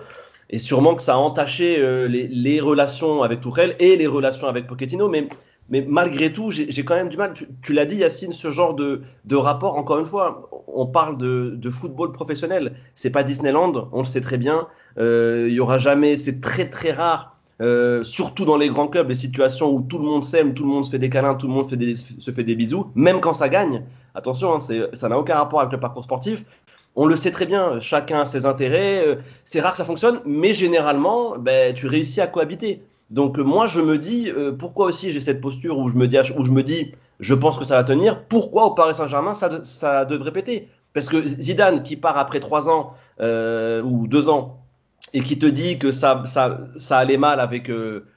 Et 0.49 0.57
sûrement 0.57 0.95
que 0.95 1.01
ça 1.01 1.13
a 1.13 1.17
entaché 1.17 1.77
les, 2.09 2.27
les, 2.27 2.59
relations 2.59 3.23
avec 3.23 3.39
Tourelle 3.39 3.75
et 3.79 3.95
les 3.95 4.07
relations 4.07 4.47
avec 4.47 4.67
Pochettino. 4.67 5.07
Mais 5.07 5.27
mais 5.71 5.85
malgré 5.87 6.33
tout, 6.33 6.51
j'ai 6.51 6.83
quand 6.83 6.95
même 6.95 7.07
du 7.07 7.17
mal. 7.17 7.33
Tu, 7.61 7.73
l'as 7.73 7.85
dit, 7.85 7.95
Yacine, 7.95 8.33
ce 8.33 8.51
genre 8.51 8.75
de, 8.75 9.01
rapport, 9.31 9.77
encore 9.77 9.99
une 9.99 10.05
fois, 10.05 10.49
on 10.67 10.85
parle 10.85 11.17
de, 11.17 11.69
football 11.69 12.11
professionnel. 12.11 12.73
C'est 12.93 13.09
pas 13.09 13.23
Disneyland, 13.23 13.89
on 13.93 13.99
le 13.99 14.07
sait 14.07 14.21
très 14.21 14.37
bien. 14.37 14.67
Euh, 14.99 15.47
il 15.47 15.53
y 15.53 15.61
aura 15.61 15.77
jamais, 15.77 16.17
c'est 16.17 16.41
très 16.41 16.69
très 16.69 16.91
rare, 16.91 17.37
euh, 17.61 18.03
surtout 18.03 18.43
dans 18.43 18.57
les 18.57 18.67
grands 18.67 18.89
clubs, 18.89 19.07
les 19.07 19.15
situations 19.15 19.71
où 19.71 19.81
tout 19.81 19.97
le 19.97 20.03
monde 20.03 20.25
s'aime, 20.25 20.53
tout 20.53 20.63
le 20.63 20.69
monde 20.69 20.83
se 20.83 20.91
fait 20.91 20.99
des 20.99 21.09
câlins, 21.09 21.35
tout 21.35 21.47
le 21.47 21.53
monde 21.53 21.69
se 21.69 22.31
fait 22.31 22.43
des 22.43 22.55
bisous, 22.55 22.87
même 22.93 23.21
quand 23.21 23.33
ça 23.33 23.47
gagne. 23.47 23.83
Attention, 24.13 24.55
hein, 24.55 24.59
ça 24.59 25.07
n'a 25.07 25.17
aucun 25.17 25.35
rapport 25.35 25.61
avec 25.61 25.71
le 25.71 25.79
parcours 25.79 26.03
sportif. 26.03 26.43
On 26.97 27.05
le 27.05 27.15
sait 27.15 27.31
très 27.31 27.45
bien, 27.45 27.79
chacun 27.79 28.21
a 28.21 28.25
ses 28.25 28.45
intérêts. 28.45 29.07
Euh, 29.07 29.15
c'est 29.45 29.61
rare 29.61 29.71
que 29.71 29.77
ça 29.77 29.85
fonctionne, 29.85 30.19
mais 30.25 30.53
généralement, 30.53 31.37
ben, 31.37 31.73
tu 31.73 31.87
réussis 31.87 32.19
à 32.19 32.27
cohabiter. 32.27 32.83
Donc 33.11 33.37
euh, 33.37 33.43
moi 33.43 33.67
je 33.67 33.81
me 33.81 33.97
dis 33.97 34.31
euh, 34.31 34.53
pourquoi 34.53 34.85
aussi 34.85 35.11
j'ai 35.11 35.19
cette 35.19 35.41
posture 35.41 35.77
où 35.77 35.89
je 35.89 35.95
me 35.95 36.07
dis 36.07 36.17
où 36.37 36.43
je 36.45 36.51
me 36.51 36.63
dis 36.63 36.93
je 37.19 37.33
pense 37.33 37.59
que 37.59 37.65
ça 37.65 37.75
va 37.75 37.83
tenir. 37.83 38.23
Pourquoi 38.23 38.65
au 38.65 38.71
Paris 38.71 38.95
Saint-Germain 38.95 39.33
ça, 39.33 39.63
ça 39.63 40.05
devrait 40.05 40.31
péter? 40.31 40.69
Parce 40.93 41.07
que 41.07 41.27
Zidane 41.27 41.83
qui 41.83 41.97
part 41.97 42.17
après 42.17 42.39
trois 42.39 42.69
ans 42.69 42.93
euh, 43.19 43.83
ou 43.83 44.07
deux 44.07 44.29
ans 44.29 44.61
et 45.13 45.21
qui 45.21 45.37
te 45.37 45.45
dit 45.45 45.77
que 45.77 45.91
ça, 45.91 46.23
ça, 46.25 46.59
ça 46.77 46.97
allait 46.97 47.17
mal 47.17 47.41
avec 47.41 47.69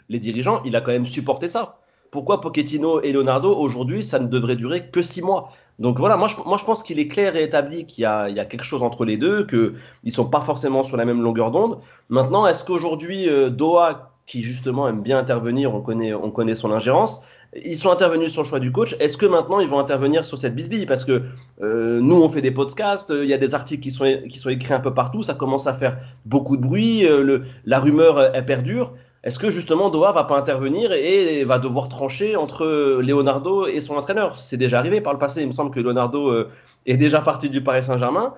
les 0.08 0.18
dirigeants, 0.20 0.62
il 0.64 0.76
a 0.76 0.80
quand 0.80 0.92
même 0.92 1.06
supporté 1.06 1.48
ça. 1.48 1.78
Pourquoi 2.12 2.40
Pochettino 2.40 3.00
et 3.02 3.12
Leonardo 3.12 3.52
aujourd'hui 3.52 4.04
ça 4.04 4.20
ne 4.20 4.28
devrait 4.28 4.56
durer 4.56 4.86
que 4.86 5.02
six 5.02 5.22
mois? 5.22 5.50
Donc 5.80 5.98
voilà, 5.98 6.16
moi 6.16 6.28
je, 6.28 6.36
moi 6.46 6.56
je 6.56 6.64
pense 6.64 6.84
qu'il 6.84 7.00
est 7.00 7.08
clair 7.08 7.34
et 7.34 7.42
établi 7.42 7.84
qu'il 7.84 8.02
y, 8.02 8.06
y 8.06 8.40
a 8.40 8.44
quelque 8.44 8.62
chose 8.62 8.84
entre 8.84 9.04
les 9.04 9.16
deux, 9.16 9.44
qu'ils 9.44 9.74
ne 10.04 10.10
sont 10.10 10.26
pas 10.26 10.40
forcément 10.40 10.84
sur 10.84 10.96
la 10.96 11.04
même 11.04 11.20
longueur 11.20 11.50
d'onde. 11.50 11.80
Maintenant, 12.10 12.46
est-ce 12.46 12.62
qu'aujourd'hui 12.64 13.28
Doha 13.50 14.13
qui 14.26 14.42
justement 14.42 14.88
aime 14.88 15.02
bien 15.02 15.18
intervenir, 15.18 15.74
on 15.74 15.80
connaît, 15.80 16.14
on 16.14 16.30
connaît 16.30 16.54
son 16.54 16.72
ingérence. 16.72 17.22
Ils 17.64 17.76
sont 17.76 17.90
intervenus 17.90 18.32
sur 18.32 18.42
le 18.42 18.48
choix 18.48 18.58
du 18.58 18.72
coach. 18.72 18.96
Est-ce 18.98 19.16
que 19.16 19.26
maintenant 19.26 19.60
ils 19.60 19.68
vont 19.68 19.78
intervenir 19.78 20.24
sur 20.24 20.38
cette 20.38 20.56
bisbille? 20.56 20.86
Parce 20.86 21.04
que 21.04 21.22
euh, 21.62 22.00
nous, 22.00 22.20
on 22.20 22.28
fait 22.28 22.42
des 22.42 22.50
podcasts, 22.50 23.12
il 23.16 23.28
y 23.28 23.34
a 23.34 23.38
des 23.38 23.54
articles 23.54 23.82
qui 23.82 23.92
sont, 23.92 24.04
écrits 24.50 24.74
un 24.74 24.80
peu 24.80 24.92
partout, 24.92 25.22
ça 25.22 25.34
commence 25.34 25.66
à 25.66 25.72
faire 25.72 25.98
beaucoup 26.24 26.56
de 26.56 26.62
bruit, 26.62 27.06
euh, 27.06 27.40
la 27.64 27.78
rumeur 27.78 28.20
elle 28.34 28.44
perdure. 28.44 28.94
Est-ce 29.24 29.38
que 29.38 29.50
justement 29.50 29.88
Doha 29.88 30.12
va 30.12 30.24
pas 30.24 30.36
intervenir 30.36 30.92
et 30.92 31.44
va 31.44 31.58
devoir 31.58 31.88
trancher 31.88 32.36
entre 32.36 32.66
Leonardo 33.00 33.66
et 33.66 33.80
son 33.80 33.96
entraîneur? 33.96 34.38
C'est 34.38 34.58
déjà 34.58 34.78
arrivé 34.78 35.00
par 35.00 35.14
le 35.14 35.18
passé. 35.18 35.40
Il 35.40 35.46
me 35.46 35.52
semble 35.52 35.70
que 35.70 35.80
Leonardo 35.80 36.28
euh, 36.28 36.50
est 36.84 36.98
déjà 36.98 37.22
parti 37.22 37.48
du 37.48 37.62
Paris 37.62 37.82
Saint-Germain. 37.82 38.34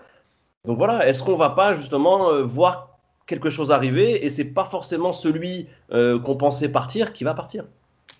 Donc 0.64 0.78
voilà, 0.78 1.08
est-ce 1.08 1.24
qu'on 1.24 1.34
va 1.34 1.50
pas 1.50 1.74
justement 1.74 2.30
euh, 2.30 2.44
voir 2.44 2.95
quelque 3.26 3.50
chose 3.50 3.72
arriver 3.72 4.24
et 4.24 4.30
c'est 4.30 4.44
pas 4.44 4.64
forcément 4.64 5.12
celui 5.12 5.66
euh, 5.92 6.18
qu'on 6.18 6.36
pensait 6.36 6.68
partir 6.68 7.12
qui 7.12 7.24
va 7.24 7.34
partir 7.34 7.64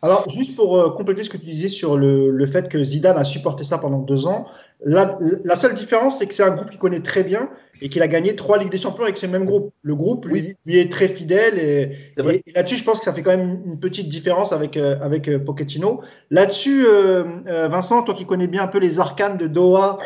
alors, 0.03 0.29
juste 0.29 0.57
pour 0.57 0.79
euh, 0.79 0.91
compléter 0.91 1.25
ce 1.25 1.31
que 1.31 1.39
tu 1.39 1.47
disais 1.47 1.69
sur 1.69 1.97
le, 1.97 2.31
le, 2.31 2.47
fait 2.47 2.69
que 2.69 2.83
Zidane 2.85 3.17
a 3.17 3.25
supporté 3.25 3.65
ça 3.65 3.79
pendant 3.79 3.99
deux 3.99 4.27
ans, 4.27 4.47
la, 4.85 5.19
la 5.45 5.57
seule 5.57 5.75
différence, 5.75 6.19
c'est 6.19 6.27
que 6.27 6.35
c'est 6.35 6.43
un 6.43 6.51
groupe 6.51 6.69
qu'il 6.69 6.79
connaît 6.79 7.01
très 7.01 7.25
bien 7.25 7.49
et 7.81 7.89
qu'il 7.89 8.03
a 8.03 8.09
gagné 8.09 8.37
trois 8.37 8.59
Ligues 8.59 8.71
des 8.71 8.79
Champions 8.79 9.05
avec 9.05 9.17
ce 9.17 9.25
même 9.25 9.47
groupe. 9.47 9.73
Le 9.83 9.95
groupe, 9.95 10.27
lui, 10.27 10.41
oui. 10.41 10.57
lui 10.67 10.79
est 10.79 10.93
très 10.93 11.09
fidèle 11.09 11.59
et, 11.59 11.97
et, 12.19 12.43
et 12.47 12.53
là-dessus, 12.55 12.77
je 12.77 12.85
pense 12.85 12.99
que 12.99 13.07
ça 13.07 13.15
fait 13.15 13.23
quand 13.23 13.31
même 13.31 13.63
une 13.65 13.81
petite 13.81 14.09
différence 14.09 14.53
avec, 14.53 14.77
euh, 14.77 14.99
avec 15.01 15.29
euh, 15.29 15.39
Pochettino. 15.39 16.03
Là-dessus, 16.31 16.85
Vincent, 17.47 18.03
toi 18.03 18.15
qui 18.15 18.27
connais 18.27 18.49
bien 18.49 18.65
un 18.65 18.69
peu 18.69 18.79
les 18.79 19.01
arcanes 19.01 19.39
de 19.39 19.47
Doha, 19.47 19.99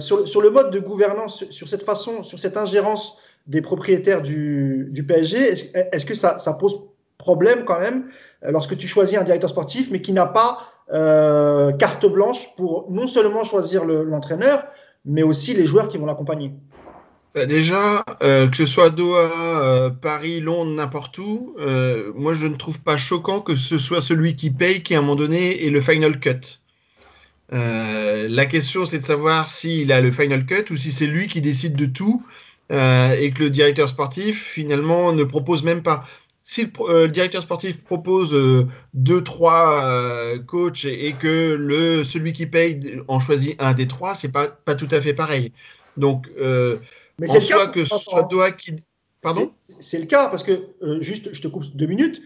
sur, 0.00 0.26
sur 0.26 0.40
le 0.42 0.50
mode 0.50 0.72
de 0.72 0.80
gouvernance, 0.80 1.48
sur 1.50 1.68
cette 1.68 1.84
façon, 1.84 2.24
sur 2.24 2.40
cette 2.40 2.56
ingérence 2.56 3.20
des 3.48 3.62
propriétaires 3.62 4.22
du, 4.22 5.04
PSG, 5.06 5.38
est-ce 5.38 5.64
est 5.74 6.04
que 6.06 6.14
ça, 6.14 6.38
pose 6.60 6.88
problème 7.16 7.64
quand 7.64 7.80
même 7.80 8.04
lorsque 8.42 8.76
tu 8.76 8.86
choisis 8.86 9.18
un 9.18 9.24
directeur 9.24 9.50
sportif, 9.50 9.88
mais 9.90 10.00
qui 10.00 10.12
n'a 10.12 10.26
pas 10.26 10.68
euh, 10.92 11.72
carte 11.72 12.06
blanche 12.06 12.54
pour 12.56 12.90
non 12.90 13.06
seulement 13.06 13.44
choisir 13.44 13.84
l'entraîneur, 13.84 14.58
le, 14.58 15.12
mais 15.12 15.22
aussi 15.22 15.54
les 15.54 15.66
joueurs 15.66 15.88
qui 15.88 15.98
vont 15.98 16.06
l'accompagner? 16.06 16.52
Bah 17.34 17.44
Déjà, 17.44 18.04
euh, 18.22 18.48
que 18.48 18.56
ce 18.56 18.64
soit 18.64 18.90
Doha, 18.90 19.62
euh, 19.62 19.90
Paris, 19.90 20.40
Londres, 20.40 20.72
n'importe 20.72 21.18
où, 21.18 21.54
euh, 21.58 22.10
moi 22.14 22.32
je 22.32 22.46
ne 22.46 22.56
trouve 22.56 22.80
pas 22.80 22.96
choquant 22.96 23.40
que 23.40 23.54
ce 23.54 23.76
soit 23.76 24.00
celui 24.00 24.34
qui 24.34 24.50
paye 24.50 24.82
qui 24.82 24.94
à 24.94 24.98
un 24.98 25.00
moment 25.02 25.16
donné 25.16 25.66
est 25.66 25.70
le 25.70 25.80
final 25.80 26.20
cut. 26.20 26.58
Euh, 27.52 28.28
la 28.28 28.46
question 28.46 28.84
c'est 28.84 28.98
de 28.98 29.04
savoir 29.04 29.48
s'il 29.48 29.90
a 29.92 30.00
le 30.00 30.10
final 30.10 30.44
cut 30.44 30.70
ou 30.70 30.76
si 30.76 30.92
c'est 30.92 31.06
lui 31.06 31.28
qui 31.28 31.40
décide 31.40 31.76
de 31.76 31.86
tout 31.86 32.22
et 32.70 33.32
que 33.34 33.44
le 33.44 33.50
directeur 33.50 33.88
sportif 33.88 34.44
finalement 34.44 35.12
ne 35.12 35.24
propose 35.24 35.62
même 35.62 35.82
pas 35.82 36.04
si 36.48 36.64
le, 36.64 36.70
euh, 36.80 37.02
le, 37.02 37.08
directeur 37.08 37.42
sportif 37.42 37.84
propose 37.84 38.32
euh, 38.32 38.66
deux, 38.94 39.22
trois 39.22 39.84
euh, 39.84 40.38
coachs 40.38 40.86
et, 40.86 41.08
et, 41.08 41.12
que 41.12 41.54
le 41.54 42.04
celui 42.04 42.32
qui 42.32 42.46
paye 42.46 43.02
en 43.06 43.20
choisit 43.20 43.54
un 43.58 43.74
des 43.74 43.86
trois, 43.86 44.14
c'est 44.14 44.32
pas 44.32 44.46
pas 44.48 44.74
tout 44.74 44.88
à 44.90 45.02
fait 45.02 45.12
pareil. 45.12 45.52
Donc, 45.98 46.26
euh, 46.40 46.78
Mais 47.18 47.30
en 47.30 47.38
soit 47.38 47.68
que 47.68 47.84
ce 47.84 47.98
soit 47.98 48.22
Doha 48.22 48.52
qui, 48.52 48.76
pardon, 49.20 49.52
c'est 49.78 49.98
le 49.98 50.06
cas 50.06 50.28
parce 50.28 50.42
que 50.42 50.70
juste, 51.00 51.34
je 51.34 51.42
te 51.42 51.48
coupe 51.48 51.64
deux 51.76 51.86
minutes. 51.86 52.22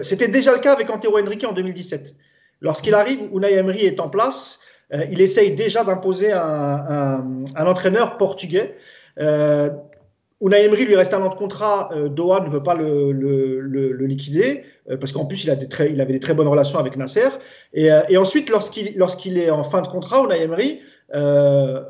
C'était 0.00 0.28
déjà 0.28 0.54
le 0.54 0.60
cas 0.60 0.72
avec 0.72 0.88
Antero 0.88 1.18
Henrique 1.18 1.44
en 1.44 1.52
2017. 1.52 2.14
Lorsqu'il 2.62 2.94
arrive, 2.94 3.20
Unai 3.32 3.52
Emery 3.52 3.84
est 3.84 4.00
en 4.00 4.08
place. 4.08 4.64
il 5.12 5.20
essaye 5.20 5.54
déjà 5.54 5.84
d'imposer 5.84 6.32
un, 6.32 6.40
un, 6.40 7.44
un, 7.54 7.66
entraîneur 7.66 8.16
portugais. 8.16 8.76
Euh, 9.20 9.70
lui 10.40 10.96
reste 10.96 11.14
un 11.14 11.22
an 11.22 11.28
de 11.28 11.34
contrat. 11.34 11.90
Euh, 11.92 12.08
Doha 12.08 12.40
ne 12.40 12.48
veut 12.48 12.62
pas 12.62 12.74
le, 12.74 14.06
liquider 14.06 14.62
euh, 14.90 14.96
parce 14.96 15.12
qu'en 15.12 15.26
plus 15.26 15.44
il, 15.44 15.50
avait 15.50 16.12
des 16.12 16.20
très 16.20 16.34
bonnes 16.34 16.48
relations 16.48 16.78
avec 16.78 16.96
Nasser. 16.96 17.28
Et, 17.72 17.90
euh, 17.90 18.02
ensuite, 18.20 18.50
lorsqu'il 18.50 19.38
est 19.38 19.50
en 19.50 19.62
fin 19.62 19.82
de 19.82 19.88
contrat, 19.88 20.22
Unai 20.24 20.42
Emery, 20.42 20.80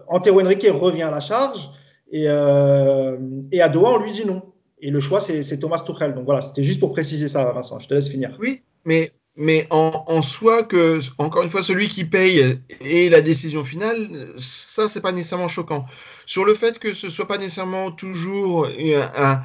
Antero 0.09 0.41
Henrique 0.41 0.67
revient 0.71 1.03
à 1.03 1.11
la 1.11 1.21
charge 1.21 1.71
et, 2.11 2.25
et 2.25 3.63
à 3.63 3.69
Doha 3.69 3.95
on 3.95 3.99
lui 3.99 4.13
dit 4.13 4.25
non. 4.25 4.43
Et 4.81 4.91
le 4.91 5.01
choix 5.01 5.21
c'est 5.21 5.59
Thomas 5.59 5.83
Tuchel. 5.85 6.15
Donc 6.15 6.25
voilà, 6.25 6.41
c'était 6.41 6.63
juste 6.63 6.81
pour 6.81 6.93
préciser 6.93 7.29
ça, 7.29 7.45
Vincent. 7.53 7.81
Je 7.81 7.89
te 7.89 7.95
laisse 7.95 8.09
finir. 8.09 8.37
Oui, 8.39 8.63
mais 8.85 9.11
mais 9.39 9.67
en, 9.71 10.05
en, 10.09 10.21
soi 10.21 10.65
que 10.65 10.99
encore 11.17 11.45
une 11.45 11.49
fois 11.49 11.63
celui 11.63 11.89
qui 11.89 12.05
paye 12.05 12.59
et 12.81 13.09
la 13.09 13.21
décision 13.23 13.65
finale 13.65 14.35
ça 14.37 14.89
c'est 14.89 15.01
pas 15.01 15.13
nécessairement 15.13 15.49
choquant 15.49 15.87
sur 16.27 16.45
le 16.45 16.55
fait 16.55 16.79
que 16.79 16.93
ce 16.93 17.09
soit 17.09 17.29
pas 17.29 17.39
nécessairement 17.39 17.93
toujours 17.93 18.67
un, 18.67 19.43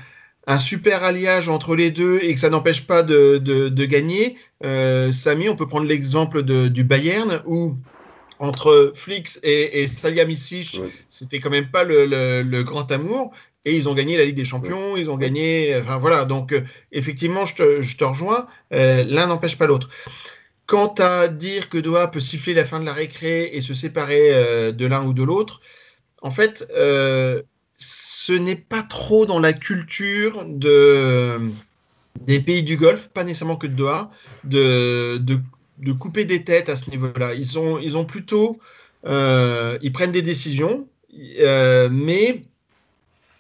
un 0.47 0.59
super 0.59 1.03
alliage 1.03 1.47
entre 1.47 1.75
les 1.75 1.91
deux 1.91 2.19
et 2.23 2.33
que 2.33 2.39
ça 2.39 2.49
n'empêche 2.49 2.87
pas 2.87 3.03
de, 3.03 3.37
de, 3.37 3.69
de 3.69 3.85
gagner 3.85 4.37
euh, 4.65 5.11
Samy 5.13 5.47
on 5.47 5.55
peut 5.55 5.67
prendre 5.67 5.85
l'exemple 5.85 6.41
du 6.41 6.83
Bayern 6.83 7.43
où 7.45 7.77
entre 8.39 8.91
Flix 8.93 9.39
et, 9.43 9.81
et 9.81 9.87
Salihamidzic, 9.87 10.79
ouais. 10.81 10.89
c'était 11.07 11.39
quand 11.39 11.49
même 11.49 11.69
pas 11.69 11.83
le, 11.83 12.05
le, 12.05 12.41
le, 12.41 12.63
grand 12.63 12.91
amour. 12.91 13.31
Et 13.65 13.77
ils 13.77 13.87
ont 13.87 13.93
gagné 13.93 14.17
la 14.17 14.25
Ligue 14.25 14.35
des 14.35 14.45
Champions, 14.45 14.97
ils 14.97 15.09
ont 15.09 15.17
gagné. 15.17 15.77
Enfin 15.81 15.97
voilà, 15.97 16.25
donc 16.25 16.51
euh, 16.51 16.61
effectivement, 16.91 17.45
je 17.45 17.55
te, 17.55 17.81
je 17.81 17.97
te 17.97 18.03
rejoins. 18.03 18.47
Euh, 18.73 19.05
L'un 19.07 19.27
n'empêche 19.27 19.57
pas 19.57 19.67
l'autre. 19.67 19.89
Quant 20.65 20.93
à 20.97 21.27
dire 21.27 21.69
que 21.69 21.77
Doha 21.77 22.07
peut 22.07 22.19
siffler 22.19 22.53
la 22.53 22.65
fin 22.65 22.79
de 22.79 22.85
la 22.85 22.93
récré 22.93 23.51
et 23.53 23.61
se 23.61 23.73
séparer 23.73 24.33
euh, 24.33 24.71
de 24.71 24.85
l'un 24.85 25.05
ou 25.05 25.13
de 25.13 25.23
l'autre, 25.23 25.61
en 26.21 26.31
fait, 26.31 26.67
euh, 26.75 27.41
ce 27.77 28.33
n'est 28.33 28.55
pas 28.55 28.83
trop 28.83 29.25
dans 29.25 29.39
la 29.39 29.53
culture 29.53 30.43
de, 30.45 31.39
des 32.21 32.39
pays 32.39 32.63
du 32.63 32.77
Golfe, 32.77 33.09
pas 33.09 33.23
nécessairement 33.23 33.57
que 33.57 33.67
de 33.67 33.75
Doha, 33.75 34.09
de, 34.45 35.17
de, 35.17 35.39
de 35.79 35.91
couper 35.91 36.25
des 36.25 36.43
têtes 36.43 36.69
à 36.69 36.75
ce 36.75 36.89
niveau-là. 36.89 37.33
Ils 37.33 37.59
ont, 37.59 37.79
ils 37.79 37.97
ont 37.97 38.05
plutôt. 38.05 38.59
Euh, 39.05 39.77
ils 39.81 39.91
prennent 39.91 40.13
des 40.13 40.21
décisions, 40.21 40.87
mais 41.11 42.43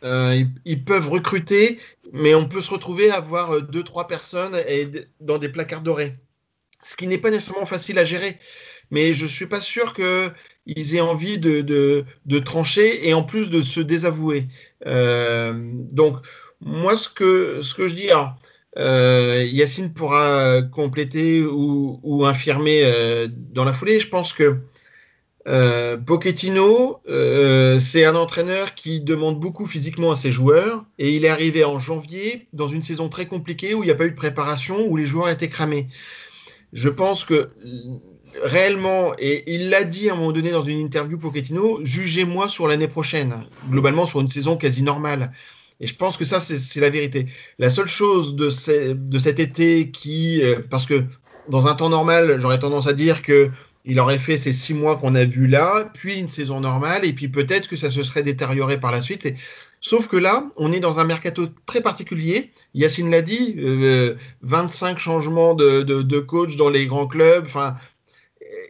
euh, 0.03 0.43
ils, 0.65 0.83
peuvent 0.83 1.09
recruter, 1.09 1.79
mais 2.11 2.35
on 2.35 2.47
peut 2.47 2.61
se 2.61 2.71
retrouver 2.71 3.09
à 3.09 3.15
avoir 3.15 3.61
deux, 3.61 3.83
trois 3.83 4.07
personnes 4.07 4.57
dans 5.19 5.37
des 5.37 5.49
placards 5.49 5.81
dorés. 5.81 6.15
Ce 6.81 6.97
qui 6.97 7.07
n'est 7.07 7.17
pas 7.17 7.31
nécessairement 7.31 7.65
facile 7.65 7.97
à 7.99 8.03
gérer. 8.03 8.39
Mais 8.91 9.13
je 9.13 9.23
ne 9.23 9.29
suis 9.29 9.47
pas 9.47 9.61
sûr 9.61 9.93
qu'ils 9.95 10.95
aient 10.95 11.01
envie 11.01 11.39
de, 11.39 12.05
trancher 12.45 13.07
et 13.07 13.13
en 13.13 13.23
plus 13.23 13.49
de 13.49 13.61
se 13.61 13.79
désavouer. 13.79 14.47
Euh, 14.85 15.53
donc, 15.91 16.17
moi, 16.61 16.95
ce 16.95 17.09
que, 17.09 17.61
je 17.61 17.93
dis, 17.93 18.09
euh, 18.77 19.43
Yacine 19.51 19.93
pourra 19.93 20.61
compléter 20.61 21.41
ou, 21.41 22.25
infirmer 22.25 22.81
euh, 22.83 23.27
dans 23.31 23.63
la 23.63 23.73
foulée. 23.73 23.99
Je 23.99 24.09
pense 24.09 24.33
que 24.33 24.57
euh, 25.45 25.97
Pochettino, 25.97 26.99
euh, 27.09 27.77
c'est 27.77 28.05
un 28.05 28.15
entraîneur 28.15 28.75
qui 28.75 29.01
demande 29.01 29.39
beaucoup 29.39 29.65
physiquement 29.65 30.11
à 30.11 30.15
ses 30.15 30.31
joueurs 30.31 30.85
et 30.97 31.15
il 31.15 31.25
est 31.25 31.29
arrivé 31.29 31.65
en 31.65 31.79
janvier 31.79 32.47
dans 32.53 32.69
une 32.69 32.81
saison 32.81 33.09
très 33.09 33.25
compliquée 33.25 33.73
où 33.73 33.83
il 33.83 33.87
n'y 33.87 33.91
a 33.91 33.95
pas 33.95 34.05
eu 34.05 34.11
de 34.11 34.15
préparation, 34.15 34.87
où 34.87 34.95
les 34.95 35.05
joueurs 35.05 35.29
étaient 35.29 35.49
cramés. 35.49 35.87
Je 36.71 36.89
pense 36.89 37.25
que 37.25 37.49
réellement, 38.41 39.13
et 39.19 39.43
il 39.53 39.69
l'a 39.69 39.83
dit 39.83 40.09
à 40.09 40.13
un 40.13 40.15
moment 40.15 40.31
donné 40.31 40.51
dans 40.51 40.61
une 40.61 40.79
interview 40.79 41.17
Pochettino, 41.17 41.79
jugez-moi 41.83 42.47
sur 42.47 42.67
l'année 42.67 42.87
prochaine, 42.87 43.45
globalement 43.69 44.05
sur 44.05 44.21
une 44.21 44.29
saison 44.29 44.57
quasi 44.57 44.81
normale. 44.81 45.33
Et 45.79 45.87
je 45.87 45.95
pense 45.95 46.15
que 46.15 46.23
ça, 46.23 46.39
c'est 46.39 46.79
la 46.79 46.89
vérité. 46.89 47.27
La 47.59 47.69
seule 47.69 47.87
chose 47.87 48.35
de, 48.35 48.49
ce, 48.49 48.93
de 48.93 49.19
cet 49.19 49.39
été 49.39 49.91
qui, 49.91 50.41
euh, 50.41 50.59
parce 50.69 50.85
que 50.85 51.03
dans 51.49 51.67
un 51.67 51.75
temps 51.75 51.89
normal, 51.89 52.37
j'aurais 52.39 52.59
tendance 52.59 52.87
à 52.87 52.93
dire 52.93 53.21
que 53.21 53.51
il 53.85 53.99
aurait 53.99 54.19
fait 54.19 54.37
ces 54.37 54.53
six 54.53 54.73
mois 54.73 54.97
qu'on 54.97 55.15
a 55.15 55.25
vus 55.25 55.47
là, 55.47 55.89
puis 55.93 56.17
une 56.19 56.29
saison 56.29 56.59
normale, 56.61 57.05
et 57.05 57.13
puis 57.13 57.27
peut-être 57.27 57.67
que 57.67 57.75
ça 57.75 57.89
se 57.89 58.03
serait 58.03 58.23
détérioré 58.23 58.79
par 58.79 58.91
la 58.91 59.01
suite. 59.01 59.25
Et... 59.25 59.35
Sauf 59.81 60.07
que 60.07 60.15
là, 60.15 60.45
on 60.55 60.71
est 60.71 60.79
dans 60.79 60.99
un 60.99 61.03
mercato 61.03 61.47
très 61.65 61.81
particulier. 61.81 62.51
Yacine 62.73 63.11
l'a 63.11 63.21
dit, 63.21 63.55
euh, 63.57 64.15
25 64.41 64.97
changements 64.97 65.55
de, 65.55 65.81
de, 65.81 66.01
de, 66.01 66.19
coach 66.19 66.55
dans 66.55 66.69
les 66.69 66.85
grands 66.85 67.07
clubs. 67.07 67.43
Enfin, 67.43 67.75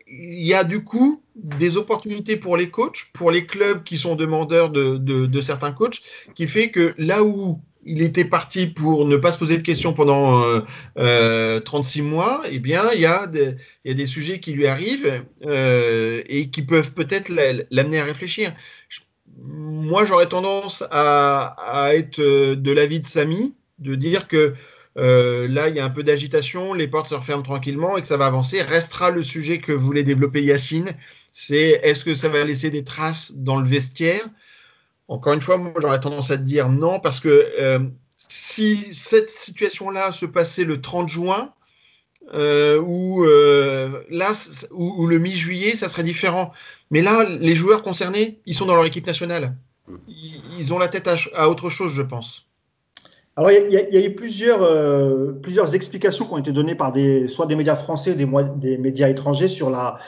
il 0.07 0.43
y 0.43 0.55
a 0.55 0.63
du 0.63 0.83
coup 0.83 1.21
des 1.35 1.77
opportunités 1.77 2.35
pour 2.35 2.57
les 2.57 2.71
coachs, 2.71 3.11
pour 3.13 3.29
les 3.29 3.45
clubs 3.45 3.83
qui 3.83 3.99
sont 3.99 4.15
demandeurs 4.15 4.71
de, 4.71 4.97
de 4.97 5.41
certains 5.41 5.71
coachs, 5.71 6.01
qui 6.33 6.47
fait 6.47 6.71
que 6.71 6.95
là 6.97 7.23
où 7.23 7.61
il 7.85 8.01
était 8.01 8.25
parti 8.25 8.67
pour 8.67 9.05
ne 9.05 9.17
pas 9.17 9.31
se 9.31 9.37
poser 9.37 9.57
de 9.57 9.63
questions 9.63 9.93
pendant 9.93 10.43
euh, 10.43 10.61
euh, 10.97 11.59
36 11.59 12.01
mois, 12.01 12.43
eh 12.49 12.59
bien, 12.59 12.91
il 12.93 13.01
y, 13.01 13.05
a 13.05 13.27
des, 13.27 14.07
sujets 14.07 14.39
qui 14.39 14.53
lui 14.53 14.67
arrivent 14.67 15.23
euh, 15.45 16.21
et 16.27 16.49
qui 16.49 16.61
peuvent 16.61 16.93
peut-être 16.93 17.29
l'amener 17.29 17.99
à 17.99 18.05
réfléchir. 18.05 18.53
Moi, 19.37 20.05
j'aurais 20.05 20.29
tendance 20.29 20.83
à, 20.91 21.89
être 21.93 22.19
de 22.21 22.71
l'avis 22.71 23.01
de 23.01 23.07
Samy, 23.07 23.53
de 23.79 23.95
dire 23.95 24.27
que 24.27 24.53
euh, 24.97 25.47
là, 25.47 25.69
il 25.69 25.75
y 25.75 25.79
a 25.79 25.85
un 25.85 25.89
peu 25.89 26.03
d'agitation, 26.03 26.73
les 26.73 26.87
portes 26.87 27.07
se 27.07 27.15
referment 27.15 27.43
tranquillement 27.43 27.97
et 27.97 28.01
que 28.01 28.07
ça 28.07 28.17
va 28.17 28.27
avancer. 28.27 28.61
Restera 28.61 29.09
le 29.09 29.23
sujet 29.23 29.59
que 29.59 29.71
voulait 29.71 30.03
développer 30.03 30.43
Yacine, 30.43 30.93
c'est 31.31 31.79
est-ce 31.83 32.05
que 32.05 32.13
ça 32.13 32.29
va 32.29 32.43
laisser 32.43 32.69
des 32.69 32.83
traces 32.83 33.33
dans 33.33 33.59
le 33.59 33.65
vestiaire 33.65 34.23
encore 35.13 35.33
une 35.33 35.41
fois, 35.41 35.57
moi 35.57 35.73
j'aurais 35.79 35.99
tendance 35.99 36.31
à 36.31 36.37
te 36.37 36.41
dire 36.41 36.69
non, 36.69 36.99
parce 36.99 37.19
que 37.19 37.29
euh, 37.59 37.77
si 38.29 38.95
cette 38.95 39.29
situation-là 39.29 40.11
se 40.11 40.25
passait 40.25 40.63
le 40.63 40.81
30 40.81 41.07
juin, 41.07 41.53
euh, 42.33 42.79
ou 42.79 43.23
euh, 43.23 44.01
là, 44.09 44.31
ou, 44.71 45.05
le 45.05 45.19
mi-juillet, 45.19 45.75
ça 45.75 45.87
serait 45.87 46.01
différent. 46.01 46.51
Mais 46.89 47.03
là, 47.03 47.25
les 47.25 47.55
joueurs 47.55 47.83
concernés, 47.83 48.39
ils 48.47 48.55
sont 48.55 48.65
dans 48.65 48.73
leur 48.73 48.85
équipe 48.85 49.05
nationale. 49.05 49.55
Ils, 50.07 50.73
ont 50.73 50.79
la 50.79 50.87
tête 50.87 51.07
à, 51.35 51.47
autre 51.47 51.69
chose, 51.69 51.93
je 51.93 52.01
pense. 52.01 52.47
Alors, 53.35 53.51
il 53.51 53.71
y, 53.71 53.77
a 53.77 54.03
eu 54.03 54.15
plusieurs, 54.15 54.61
plusieurs 55.41 55.75
explications 55.75 56.25
qui 56.25 56.33
ont 56.33 56.37
été 56.39 56.51
données 56.51 56.75
par 56.75 56.91
des, 56.91 57.27
soit 57.27 57.45
des 57.45 57.55
médias 57.55 57.75
français, 57.75 58.15
des 58.15 58.77
médias 58.77 59.09
étrangers 59.09 59.47
sur 59.47 59.69
la, 59.69 59.99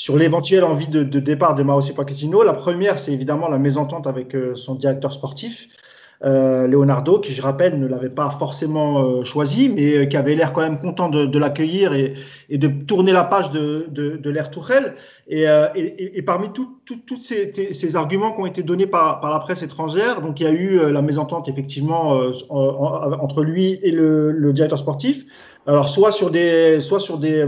sur 0.00 0.16
l'éventuelle 0.16 0.64
envie 0.64 0.88
de, 0.88 1.02
départ 1.02 1.54
de 1.54 1.62
Mauricio 1.62 1.94
Pochettino. 1.94 2.42
La 2.42 2.54
première, 2.54 2.98
c'est 2.98 3.12
évidemment 3.12 3.50
la 3.50 3.58
mésentente 3.58 4.06
avec 4.06 4.34
son 4.54 4.74
directeur 4.74 5.12
sportif. 5.12 5.68
Euh, 6.24 6.66
Leonardo, 6.66 7.18
qui 7.18 7.34
je 7.34 7.42
rappelle 7.42 7.78
ne 7.78 7.86
l'avait 7.86 8.08
pas 8.08 8.30
forcément 8.30 9.02
euh, 9.02 9.24
choisi, 9.24 9.68
mais 9.68 9.96
euh, 9.96 10.04
qui 10.06 10.18
avait 10.18 10.34
l'air 10.34 10.54
quand 10.54 10.62
même 10.62 10.78
content 10.78 11.10
de, 11.10 11.38
l'accueillir 11.38 11.92
et, 11.92 12.14
de 12.50 12.68
tourner 12.68 13.12
la 13.12 13.24
page 13.24 13.50
de, 13.50 13.88
de, 13.90 14.30
l'ère 14.30 14.50
Tourelle. 14.50 14.94
Et, 15.28 15.44
parmi 16.22 16.48
tous 16.50 17.20
ces, 17.20 17.96
arguments 17.96 18.32
qui 18.32 18.40
ont 18.40 18.46
été 18.46 18.62
donnés 18.62 18.86
par, 18.86 19.20
la 19.30 19.38
presse 19.38 19.62
étrangère, 19.62 20.22
donc 20.22 20.40
il 20.40 20.44
y 20.44 20.46
a 20.46 20.50
eu 20.50 20.90
la 20.90 21.02
mésentente 21.02 21.46
effectivement 21.48 22.20
entre 22.50 23.42
lui 23.42 23.78
et 23.82 23.90
le, 23.90 24.52
directeur 24.52 24.78
sportif. 24.78 25.26
Alors 25.66 25.90
soit 25.90 26.10
sur 26.10 26.30
des, 26.30 26.80
soit 26.80 27.00
sur 27.00 27.18
des, 27.18 27.46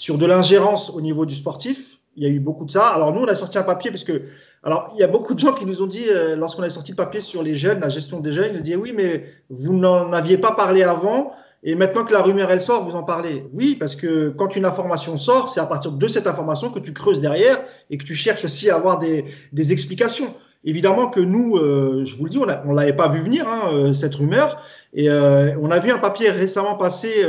sur 0.00 0.16
de 0.16 0.24
l'ingérence 0.24 0.88
au 0.88 1.02
niveau 1.02 1.26
du 1.26 1.34
sportif. 1.34 1.98
Il 2.16 2.24
y 2.24 2.26
a 2.26 2.30
eu 2.30 2.40
beaucoup 2.40 2.64
de 2.64 2.70
ça. 2.70 2.88
Alors 2.88 3.12
nous, 3.12 3.20
on 3.20 3.28
a 3.28 3.34
sorti 3.34 3.58
un 3.58 3.62
papier 3.62 3.90
parce 3.90 4.04
que 4.04 4.22
alors, 4.62 4.90
il 4.94 5.00
y 5.00 5.02
a 5.02 5.06
beaucoup 5.08 5.34
de 5.34 5.38
gens 5.38 5.52
qui 5.52 5.66
nous 5.66 5.82
ont 5.82 5.86
dit, 5.86 6.06
euh, 6.08 6.36
lorsqu'on 6.36 6.62
a 6.62 6.70
sorti 6.70 6.92
le 6.92 6.96
papier 6.96 7.20
sur 7.20 7.42
les 7.42 7.54
jeunes, 7.54 7.80
la 7.80 7.90
gestion 7.90 8.18
des 8.20 8.32
jeunes, 8.32 8.52
ils 8.52 8.56
nous 8.56 8.62
disaient 8.62 8.76
oui, 8.76 8.94
mais 8.96 9.26
vous 9.50 9.74
n'en 9.74 10.10
aviez 10.14 10.38
pas 10.38 10.52
parlé 10.52 10.82
avant, 10.82 11.32
et 11.62 11.74
maintenant 11.74 12.04
que 12.04 12.14
la 12.14 12.22
rumeur 12.22 12.50
elle 12.50 12.62
sort, 12.62 12.82
vous 12.82 12.96
en 12.96 13.02
parlez. 13.02 13.44
Oui, 13.52 13.76
parce 13.78 13.94
que 13.94 14.30
quand 14.30 14.56
une 14.56 14.64
information 14.64 15.18
sort, 15.18 15.50
c'est 15.50 15.60
à 15.60 15.66
partir 15.66 15.92
de 15.92 16.08
cette 16.08 16.26
information 16.26 16.70
que 16.70 16.78
tu 16.78 16.94
creuses 16.94 17.20
derrière 17.20 17.62
et 17.90 17.98
que 17.98 18.04
tu 18.04 18.14
cherches 18.14 18.44
aussi 18.46 18.70
à 18.70 18.76
avoir 18.76 18.98
des, 18.98 19.26
des 19.52 19.72
explications. 19.74 20.34
Évidemment 20.64 21.08
que 21.08 21.20
nous, 21.20 21.56
euh, 21.56 22.04
je 22.04 22.16
vous 22.16 22.24
le 22.24 22.30
dis, 22.30 22.38
on 22.38 22.46
ne 22.46 22.74
l'avait 22.74 22.96
pas 22.96 23.08
vu 23.08 23.20
venir, 23.20 23.46
hein, 23.48 23.70
euh, 23.72 23.92
cette 23.92 24.14
rumeur. 24.14 24.62
Et 24.94 25.10
on 25.10 25.70
a 25.70 25.78
vu 25.78 25.90
un 25.90 25.98
papier 25.98 26.30
récemment 26.30 26.74
passer. 26.74 27.24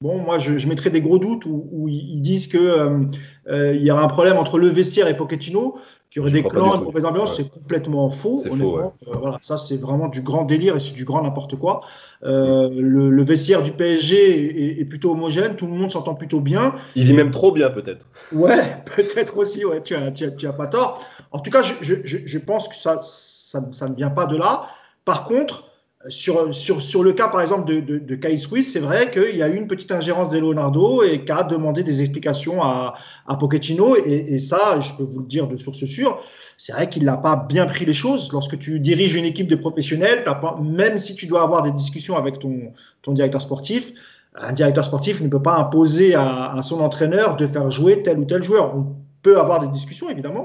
Bon, 0.00 0.18
moi, 0.18 0.38
je, 0.38 0.58
je, 0.58 0.68
mettrais 0.68 0.90
des 0.90 1.00
gros 1.00 1.18
doutes 1.18 1.46
où, 1.46 1.68
où 1.72 1.88
ils, 1.88 2.20
disent 2.20 2.46
qu'il 2.46 3.10
il 3.48 3.82
y 3.82 3.90
aura 3.90 4.02
un 4.02 4.08
problème 4.08 4.38
entre 4.38 4.58
le 4.58 4.68
vestiaire 4.68 5.08
et 5.08 5.16
Pochettino 5.16 5.76
qu'il 6.10 6.20
y 6.20 6.22
aurait 6.22 6.30
des 6.30 6.42
clans, 6.42 6.76
une 6.76 6.84
mauvaise 6.84 7.04
ambiance, 7.04 7.36
c'est 7.36 7.50
complètement 7.50 8.10
faux. 8.10 8.38
Faux, 8.38 8.78
euh, 8.78 8.90
voilà, 9.06 9.38
ça, 9.42 9.58
c'est 9.58 9.76
vraiment 9.76 10.08
du 10.08 10.22
grand 10.22 10.44
délire 10.44 10.76
et 10.76 10.80
c'est 10.80 10.94
du 10.94 11.04
grand 11.04 11.22
n'importe 11.22 11.56
quoi. 11.56 11.80
Euh, 12.22 12.70
le, 12.72 13.24
vestiaire 13.24 13.62
du 13.62 13.72
PSG 13.72 14.80
est, 14.80 14.84
plutôt 14.84 15.12
homogène, 15.12 15.56
tout 15.56 15.66
le 15.66 15.72
monde 15.72 15.90
s'entend 15.90 16.14
plutôt 16.14 16.40
bien. 16.40 16.74
Il 16.94 17.04
vit 17.04 17.12
même 17.12 17.30
trop 17.30 17.52
bien, 17.52 17.70
peut-être. 17.70 18.06
Ouais, 18.32 18.64
peut-être 18.96 19.36
aussi, 19.36 19.64
ouais, 19.64 19.82
tu 19.82 19.94
as, 19.94 20.10
tu, 20.10 20.34
tu 20.36 20.46
as, 20.46 20.52
pas 20.52 20.68
tort. 20.68 21.04
En 21.32 21.40
tout 21.40 21.50
cas, 21.50 21.62
je, 21.62 21.74
je, 21.82 22.18
je 22.24 22.38
pense 22.38 22.68
que 22.68 22.76
ça, 22.76 23.00
ça, 23.02 23.60
ça, 23.72 23.88
ne 23.88 23.94
vient 23.94 24.10
pas 24.10 24.26
de 24.26 24.36
là. 24.36 24.68
Par 25.04 25.24
contre, 25.24 25.64
sur, 26.08 27.02
le 27.02 27.12
cas, 27.12 27.28
par 27.28 27.40
exemple, 27.40 27.66
de, 27.66 27.80
de, 27.80 27.98
de 27.98 28.14
Kai 28.14 28.36
Swiss, 28.36 28.72
c'est 28.72 28.80
vrai 28.80 29.10
qu'il 29.10 29.36
y 29.36 29.42
a 29.42 29.48
eu 29.48 29.56
une 29.56 29.66
petite 29.66 29.90
ingérence 29.90 30.28
de 30.28 30.38
Leonardo 30.38 31.02
et 31.02 31.24
qu'a 31.24 31.42
demandé 31.42 31.82
des 31.82 32.00
explications 32.00 32.62
à, 32.62 32.94
Pochettino. 33.38 33.96
Et, 33.96 34.38
ça, 34.38 34.80
je 34.80 34.92
peux 34.94 35.02
vous 35.02 35.20
le 35.20 35.26
dire 35.26 35.48
de 35.48 35.56
source 35.56 35.84
sûre, 35.84 36.20
c'est 36.58 36.72
vrai 36.72 36.88
qu'il 36.88 37.04
n'a 37.04 37.16
pas 37.16 37.36
bien 37.36 37.66
pris 37.66 37.84
les 37.84 37.94
choses. 37.94 38.32
Lorsque 38.32 38.58
tu 38.58 38.80
diriges 38.80 39.14
une 39.14 39.24
équipe 39.24 39.48
de 39.48 39.56
professionnels, 39.56 40.24
même 40.62 40.98
si 40.98 41.14
tu 41.14 41.26
dois 41.26 41.42
avoir 41.42 41.62
des 41.62 41.72
discussions 41.72 42.16
avec 42.16 42.38
ton, 42.38 42.72
directeur 43.12 43.40
sportif, 43.40 43.92
un 44.34 44.52
directeur 44.52 44.84
sportif 44.84 45.20
ne 45.20 45.28
peut 45.28 45.42
pas 45.42 45.56
imposer 45.56 46.14
à 46.14 46.58
son 46.62 46.80
entraîneur 46.80 47.36
de 47.36 47.46
faire 47.46 47.70
jouer 47.70 48.02
tel 48.02 48.18
ou 48.18 48.24
tel 48.24 48.42
joueur. 48.42 48.76
On 48.76 48.94
peut 49.22 49.38
avoir 49.40 49.60
des 49.60 49.68
discussions, 49.68 50.08
évidemment, 50.08 50.44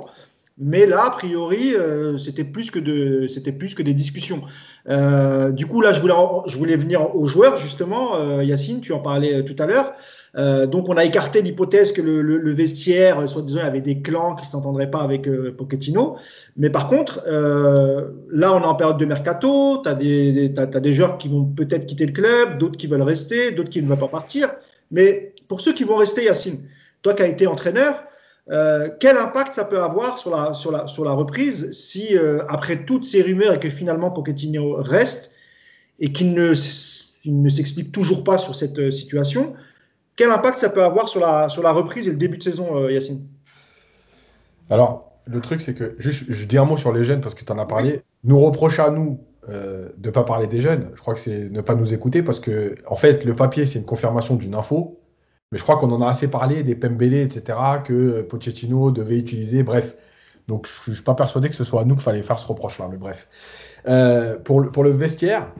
mais 0.57 0.85
là, 0.85 1.05
a 1.05 1.09
priori, 1.11 1.73
euh, 1.73 2.17
c'était 2.17 2.43
plus 2.43 2.69
que 2.71 2.79
des 2.79 3.93
discussions. 3.93 4.41
Euh, 4.89 5.51
du 5.51 5.65
coup, 5.65 5.81
là, 5.81 5.93
je 5.93 6.01
voulais, 6.57 6.75
venir 6.75 7.15
aux 7.15 7.25
joueurs 7.25 7.57
justement. 7.57 8.15
Euh, 8.15 8.43
Yacine, 8.43 8.81
tu 8.81 8.93
en 8.93 8.99
parlais 8.99 9.43
tout 9.43 9.55
à 9.59 9.65
l'heure. 9.65 9.93
donc, 10.67 10.87
on 10.89 10.97
a 10.97 11.05
écarté 11.05 11.41
l'hypothèse 11.41 11.91
que 11.91 12.01
le, 12.01 12.53
vestiaire, 12.53 13.27
soi-disant, 13.27 13.61
avait 13.61 13.81
des 13.81 14.01
clans 14.01 14.35
qui 14.35 14.45
s'entendraient 14.45 14.91
pas 14.91 15.01
avec 15.01 15.27
Pochettino. 15.57 16.17
Mais 16.57 16.69
par 16.69 16.87
contre, 16.87 17.23
là, 17.27 18.53
on 18.53 18.61
est 18.61 18.65
en 18.65 18.75
période 18.75 18.97
de 18.97 19.05
mercato. 19.05 19.81
Tu 19.81 19.89
as 19.89 19.93
des, 19.95 20.53
t'as, 20.53 20.65
des 20.65 20.93
joueurs 20.93 21.17
qui 21.17 21.27
vont 21.27 21.45
peut-être 21.45 21.85
quitter 21.85 22.05
le 22.05 22.13
club, 22.13 22.57
d'autres 22.59 22.77
qui 22.77 22.87
veulent 22.87 23.01
rester, 23.01 23.51
d'autres 23.51 23.69
qui 23.69 23.81
ne 23.81 23.87
veulent 23.87 23.97
pas 23.97 24.07
partir. 24.09 24.51
Mais 24.91 25.33
pour 25.47 25.61
ceux 25.61 25.73
qui 25.73 25.85
vont 25.85 25.95
rester, 25.95 26.25
Yacine, 26.25 26.59
toi 27.01 27.13
qui 27.13 27.23
as 27.23 27.27
été 27.27 27.47
entraîneur, 27.47 28.03
euh, 28.49 28.89
quel 28.99 29.17
impact 29.17 29.53
ça 29.53 29.65
peut 29.65 29.81
avoir 29.81 30.17
sur 30.17 30.35
la, 30.35 30.53
sur 30.53 30.71
la, 30.71 30.87
sur 30.87 31.05
la 31.05 31.11
reprise 31.11 31.71
si, 31.71 32.17
euh, 32.17 32.43
après 32.49 32.85
toutes 32.85 33.03
ces 33.03 33.21
rumeurs 33.21 33.53
et 33.53 33.59
que 33.59 33.69
finalement 33.69 34.09
Pochettino 34.09 34.77
reste 34.77 35.31
et 35.99 36.11
qu'il 36.11 36.33
ne, 36.33 36.53
ne 37.25 37.49
s'explique 37.49 37.91
toujours 37.91 38.23
pas 38.23 38.39
sur 38.39 38.55
cette 38.55 38.79
euh, 38.79 38.89
situation, 38.89 39.53
quel 40.15 40.31
impact 40.31 40.57
ça 40.57 40.69
peut 40.69 40.83
avoir 40.83 41.07
sur 41.07 41.19
la, 41.19 41.49
sur 41.49 41.61
la 41.61 41.71
reprise 41.71 42.07
et 42.07 42.11
le 42.11 42.17
début 42.17 42.37
de 42.37 42.43
saison, 42.43 42.87
Yacine? 42.89 43.25
Alors, 44.69 45.13
le 45.25 45.39
truc, 45.39 45.61
c'est 45.61 45.73
que, 45.73 45.95
juste, 45.99 46.25
je 46.27 46.45
dis 46.45 46.57
un 46.57 46.65
mot 46.65 46.77
sur 46.77 46.91
les 46.91 47.03
jeunes 47.03 47.21
parce 47.21 47.35
que 47.35 47.45
tu 47.45 47.51
en 47.51 47.59
as 47.59 47.65
parlé. 47.65 48.01
Nous 48.23 48.39
reprocher 48.39 48.81
à 48.81 48.91
nous 48.91 49.19
de 49.47 49.91
ne 50.03 50.09
pas 50.11 50.23
parler 50.23 50.47
des 50.47 50.61
jeunes, 50.61 50.91
je 50.93 51.01
crois 51.01 51.13
que 51.15 51.19
c'est 51.19 51.49
ne 51.49 51.61
pas 51.61 51.75
nous 51.75 51.93
écouter 51.93 52.21
parce 52.21 52.39
que, 52.39 52.75
en 52.85 52.95
fait, 52.95 53.25
le 53.25 53.35
papier, 53.35 53.65
c'est 53.65 53.79
une 53.79 53.85
confirmation 53.85 54.35
d'une 54.35 54.53
info. 54.53 55.00
Mais 55.51 55.57
je 55.57 55.63
crois 55.63 55.77
qu'on 55.77 55.91
en 55.91 56.01
a 56.01 56.09
assez 56.09 56.29
parlé 56.29 56.63
des 56.63 56.75
Pembele, 56.75 57.15
etc., 57.15 57.57
que 57.83 58.21
Pochettino 58.21 58.91
devait 58.91 59.17
utiliser. 59.17 59.63
Bref. 59.63 59.95
Donc, 60.47 60.67
je 60.67 60.91
ne 60.91 60.95
suis 60.95 61.03
pas 61.03 61.13
persuadé 61.13 61.49
que 61.49 61.55
ce 61.55 61.63
soit 61.63 61.81
à 61.81 61.85
nous 61.85 61.95
qu'il 61.95 62.03
fallait 62.03 62.21
faire 62.21 62.39
ce 62.39 62.47
reproche-là. 62.47 62.87
Mais 62.89 62.97
bref. 62.97 63.27
Euh, 63.87 64.37
pour, 64.39 64.61
le, 64.61 64.71
pour, 64.71 64.83
le, 64.83 64.91
vestiaire, 64.91 65.51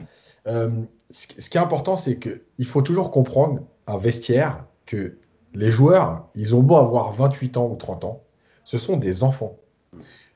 euh, 0.46 0.70
ce, 1.10 1.26
qui 1.26 1.58
est 1.58 1.60
important, 1.60 1.96
c'est 1.96 2.18
qu'il 2.18 2.66
faut 2.66 2.82
toujours 2.82 3.10
comprendre 3.10 3.60
un 3.86 3.98
vestiaire 3.98 4.64
que 4.86 5.18
les 5.54 5.70
joueurs, 5.70 6.28
ils 6.34 6.56
ont 6.56 6.62
beau 6.62 6.76
avoir 6.76 7.12
28 7.12 7.56
ans 7.58 7.68
ou 7.70 7.76
30 7.76 8.04
ans, 8.04 8.22
ce 8.64 8.78
sont 8.78 8.96
des 8.96 9.22
enfants. 9.22 9.58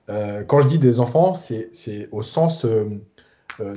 Euh, 0.09 0.45
quand 0.45 0.61
je 0.61 0.69
dis 0.69 0.79
des 0.79 1.01
enfants, 1.01 1.33
c'est 1.35 2.09
au 2.13 2.23
sens 2.23 2.67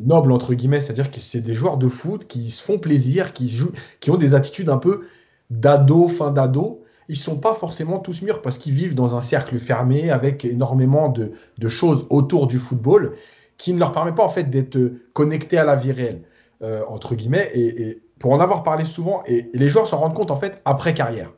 noble, 0.01 0.31
entre 0.33 0.53
guillemets, 0.53 0.81
c'est-à-dire 0.81 1.09
que 1.09 1.19
c'est 1.19 1.41
des 1.41 1.53
joueurs 1.53 1.77
de 1.77 1.87
foot 1.87 2.27
qui 2.27 2.51
se 2.51 2.61
font 2.61 2.79
plaisir, 2.79 3.33
qui, 3.33 3.49
jouent, 3.49 3.71
qui 4.01 4.11
ont 4.11 4.17
des 4.17 4.35
attitudes 4.35 4.69
un 4.69 4.77
peu 4.77 5.03
d'ado, 5.49 6.07
fin 6.07 6.31
d'ado, 6.31 6.83
ils 7.09 7.17
sont 7.17 7.37
pas 7.37 7.55
forcément 7.55 7.99
tous 7.99 8.21
mûrs 8.21 8.41
parce 8.41 8.57
qu'ils 8.57 8.73
vivent 8.73 8.95
dans 8.95 9.15
un 9.15 9.21
cercle 9.21 9.57
fermé 9.57 10.11
avec 10.11 10.45
énormément 10.45 11.09
de, 11.09 11.31
choses 11.67 12.05
autour 12.09 12.47
du 12.47 12.59
football 12.59 13.13
qui 13.57 13.73
ne 13.73 13.79
leur 13.79 13.91
permet 13.91 14.13
pas 14.13 14.23
en 14.23 14.29
fait 14.29 14.43
d'être 14.43 14.77
connectés 15.13 15.57
à 15.57 15.65
la 15.65 15.75
vie 15.75 15.91
réelle 15.91 16.21
euh, 16.61 16.83
entre 16.87 17.15
guillemets 17.15 17.49
et, 17.53 18.01
pour 18.19 18.31
en 18.31 18.39
avoir 18.39 18.63
parlé 18.63 18.85
souvent 18.85 19.23
et, 19.25 19.49
les 19.53 19.69
joueurs 19.69 19.87
s'en 19.87 19.97
rendent 19.97 20.13
compte 20.13 20.31
en 20.31 20.35
fait 20.37 20.61
après 20.65 20.93
carrière. 20.93 21.33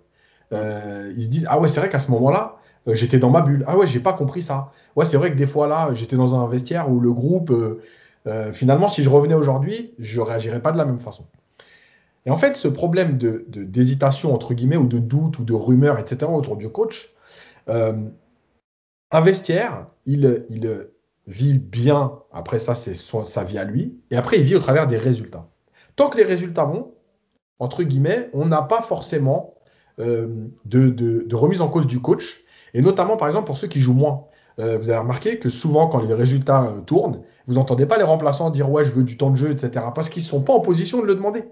Euh, 0.52 1.14
ils 1.16 1.24
se 1.24 1.30
disent 1.30 1.48
ah 1.50 1.60
ouais 1.60 1.70
c'est 1.70 1.80
vrai 1.80 1.88
qu'à 1.88 2.00
ce 2.00 2.12
moment-là 2.12 2.58
euh, 2.90 2.94
j'étais 2.94 3.18
dans 3.18 3.30
ma 3.30 3.42
bulle. 3.42 3.64
Ah 3.66 3.78
ouais 3.78 3.88
j'ai 3.88 4.02
pas 4.02 4.14
compris 4.14 4.42
ça. 4.42 4.74
Ouais 4.98 5.06
c'est 5.06 5.18
vrai 5.18 5.32
que 5.32 5.38
des 5.38 5.48
fois 5.48 5.68
là 5.68 5.90
j'étais 5.94 6.18
dans 6.18 6.36
un 6.36 6.46
vestiaire 6.48 6.92
où 6.92 7.00
le 7.00 7.14
groupe 7.14 7.54
finalement 8.52 8.88
si 8.88 9.04
je 9.04 9.10
revenais 9.10 9.34
aujourd'hui 9.34 9.96
je 9.98 10.20
réagirais 10.22 10.62
pas 10.62 10.72
de 10.72 10.78
la 10.78 10.86
même 10.86 11.00
façon 11.00 11.26
et 12.26 12.32
en 12.32 12.36
fait, 12.36 12.56
ce 12.56 12.68
problème 12.68 13.18
de, 13.18 13.46
d'hésitation, 13.48 14.34
entre 14.34 14.54
guillemets, 14.54 14.78
ou 14.78 14.88
de 14.88 15.00
doute, 15.00 15.40
ou 15.40 15.44
de 15.44 15.54
rumeur, 15.54 15.98
etc., 15.98 16.32
autour 16.32 16.56
du 16.56 16.70
coach, 16.70 17.14
euh, 17.70 17.94
un 19.12 19.22
vestiaire, 19.22 19.88
il, 20.06 20.48
vit 21.28 21.58
bien, 21.58 22.20
après 22.32 22.60
ça, 22.60 22.76
c'est 22.76 22.94
sa 22.94 23.44
vie 23.44 23.58
à 23.58 23.64
lui, 23.64 24.00
et 24.12 24.18
après, 24.18 24.38
il 24.38 24.44
vit 24.44 24.56
au 24.56 24.60
travers 24.60 24.88
des 24.88 24.98
résultats. 24.98 25.48
Tant 25.96 26.10
que 26.10 26.18
les 26.18 26.24
résultats 26.24 26.66
vont, 26.66 26.94
entre 27.60 27.84
guillemets, 27.84 28.30
on 28.34 28.46
n'a 28.46 28.62
pas 28.62 28.82
forcément 28.82 29.56
euh, 30.00 30.48
de, 30.66 31.36
remise 31.36 31.62
en 31.62 31.70
cause 31.70 31.88
du 31.88 32.02
coach, 32.02 32.44
et 32.74 32.82
notamment, 32.82 33.18
par 33.18 33.28
exemple, 33.28 33.48
pour 33.48 33.58
ceux 33.58 33.68
qui 33.68 33.80
jouent 33.80 33.94
moins. 33.94 34.26
Euh, 34.60 34.78
vous 34.78 34.90
avez 34.90 35.00
remarqué 35.00 35.40
que 35.40 35.50
souvent, 35.50 35.88
quand 35.88 36.02
les 36.02 36.14
résultats 36.14 36.72
tournent, 36.86 37.22
vous 37.48 37.56
n'entendez 37.56 37.86
pas 37.86 37.98
les 37.98 38.04
remplaçants 38.04 38.50
dire 38.52 38.70
ouais, 38.70 38.86
je 38.86 38.92
veux 38.92 39.04
du 39.04 39.18
temps 39.18 39.32
de 39.32 39.36
jeu, 39.36 39.50
etc. 39.52 39.86
Parce 39.96 40.10
qu'ils 40.10 40.22
ne 40.24 40.28
sont 40.28 40.42
pas 40.44 40.54
en 40.54 40.60
position 40.60 41.02
de 41.02 41.08
le 41.08 41.16
demander. 41.16 41.46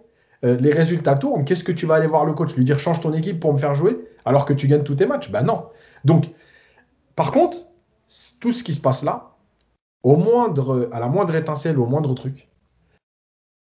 Euh, 0.45 0.58
les 0.58 0.71
résultats 0.71 1.15
tournent, 1.15 1.43
qu'est-ce 1.43 1.63
que 1.63 1.71
tu 1.71 1.86
vas 1.86 1.95
aller 1.95 2.08
voir 2.08 2.25
le 2.25 2.34
coach? 2.34 2.56
Lui 2.56 2.63
dire 2.63 2.80
change 2.80 3.02
ton 3.02 3.13
équipe 3.13 3.39
pour 3.39 3.52
me 3.54 3.58
faire 3.58 3.75
jouer 3.75 3.99
alors 4.25 4.45
que 4.45 4.54
tu 4.54 4.67
gagnes 4.67 4.84
tous 4.84 4.95
tes 4.95 5.06
matchs? 5.06 5.30
Ben 5.30 5.43
non. 5.43 5.65
Donc, 6.06 6.32
par 7.15 7.32
contre, 7.32 7.58
tout 8.39 8.54
ce 8.54 8.63
qui 8.63 8.73
se 8.73 8.82
passe 8.82 9.04
là, 9.04 9.36
au 10.04 10.15
moindre, 10.15 10.89
à 10.93 10.99
la 10.99 11.08
moindre 11.08 11.36
étincelle, 11.36 11.78
au 11.78 11.86
moindre 11.86 12.13
truc, 12.13 12.47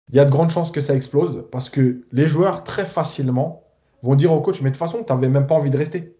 il 0.09 0.15
y 0.15 0.19
a 0.19 0.25
de 0.25 0.29
grandes 0.29 0.49
chances 0.49 0.71
que 0.71 0.81
ça 0.81 0.93
explose 0.95 1.45
parce 1.51 1.69
que 1.69 2.01
les 2.11 2.27
joueurs, 2.27 2.63
très 2.63 2.85
facilement, 2.85 3.63
vont 4.03 4.15
dire 4.15 4.31
au 4.31 4.41
coach 4.41 4.61
Mais 4.61 4.69
de 4.69 4.75
toute 4.75 4.79
façon, 4.79 5.03
tu 5.03 5.11
n'avais 5.11 5.29
même 5.29 5.47
pas 5.47 5.55
envie 5.55 5.69
de 5.69 5.77
rester. 5.77 6.17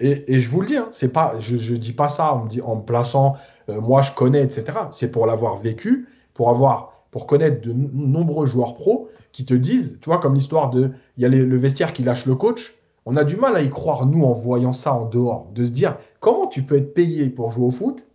Et, 0.00 0.40
je 0.40 0.48
vous 0.50 0.60
le 0.60 0.66
dis, 0.66 0.76
hein, 0.76 0.88
c'est 0.92 1.12
pas, 1.12 1.36
je 1.40 1.72
ne 1.72 1.78
dis 1.78 1.92
pas 1.92 2.08
ça 2.08 2.34
en 2.34 2.44
me, 2.44 2.48
dit, 2.48 2.60
en 2.60 2.76
plaçant 2.76 3.36
euh, 3.70 3.80
moi 3.80 4.02
je 4.02 4.12
connais, 4.12 4.42
etc. 4.42 4.64
C'est 4.90 5.10
pour 5.10 5.26
l'avoir 5.26 5.56
vécu, 5.56 6.06
pour 6.34 6.50
avoir, 6.50 7.06
pour 7.10 7.26
connaître 7.26 7.62
de 7.62 7.72
nombreux 7.72 8.44
joueurs 8.44 8.74
pros 8.74 9.08
qui 9.36 9.44
te 9.44 9.52
disent, 9.52 9.98
tu 10.00 10.08
vois, 10.08 10.18
comme 10.18 10.34
l'histoire 10.34 10.70
de, 10.70 10.92
il 11.18 11.22
y 11.22 11.26
a 11.26 11.28
le 11.28 11.56
vestiaire 11.58 11.92
qui 11.92 12.02
lâche 12.02 12.24
le 12.24 12.36
coach. 12.36 12.74
On 13.04 13.18
a 13.18 13.22
du 13.22 13.36
mal 13.36 13.54
à 13.54 13.60
y 13.60 13.68
croire, 13.68 14.06
nous, 14.06 14.24
en 14.24 14.32
voyant 14.32 14.72
ça 14.72 14.94
en 14.94 15.04
dehors, 15.04 15.50
de 15.52 15.66
se 15.66 15.70
dire, 15.72 15.98
comment 16.20 16.46
tu 16.46 16.62
peux 16.62 16.78
être 16.78 16.94
payé 16.94 17.28
pour 17.28 17.50
jouer 17.50 17.66
au 17.66 17.70
foot 17.70 18.06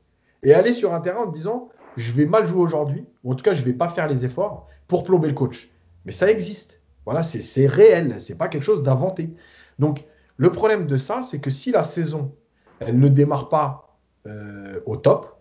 et 0.41 0.55
aller 0.55 0.73
sur 0.73 0.95
un 0.95 0.99
terrain 0.99 1.25
en 1.25 1.27
te 1.27 1.35
disant, 1.35 1.69
je 1.95 2.11
vais 2.11 2.25
mal 2.25 2.47
jouer 2.47 2.61
aujourd'hui, 2.61 3.05
ou 3.23 3.33
en 3.33 3.35
tout 3.35 3.43
cas, 3.43 3.53
je 3.53 3.63
vais 3.63 3.73
pas 3.73 3.87
faire 3.87 4.07
les 4.07 4.25
efforts 4.25 4.65
pour 4.87 5.03
plomber 5.03 5.27
le 5.27 5.35
coach. 5.35 5.69
Mais 6.05 6.11
ça 6.11 6.31
existe. 6.31 6.81
Voilà, 7.05 7.21
c'est 7.21 7.67
réel, 7.67 8.15
c'est 8.19 8.39
pas 8.39 8.47
quelque 8.47 8.63
chose 8.63 8.81
d'inventé. 8.81 9.29
Donc, 9.77 10.03
Le 10.37 10.51
problème 10.51 10.87
de 10.87 10.97
ça, 10.97 11.21
c'est 11.21 11.39
que 11.39 11.51
si 11.51 11.71
la 11.71 11.83
saison, 11.83 12.33
elle 12.79 12.97
ne 12.97 13.09
démarre 13.09 13.47
pas 13.49 13.99
euh, 14.25 14.79
au 14.87 14.97
top, 14.97 15.39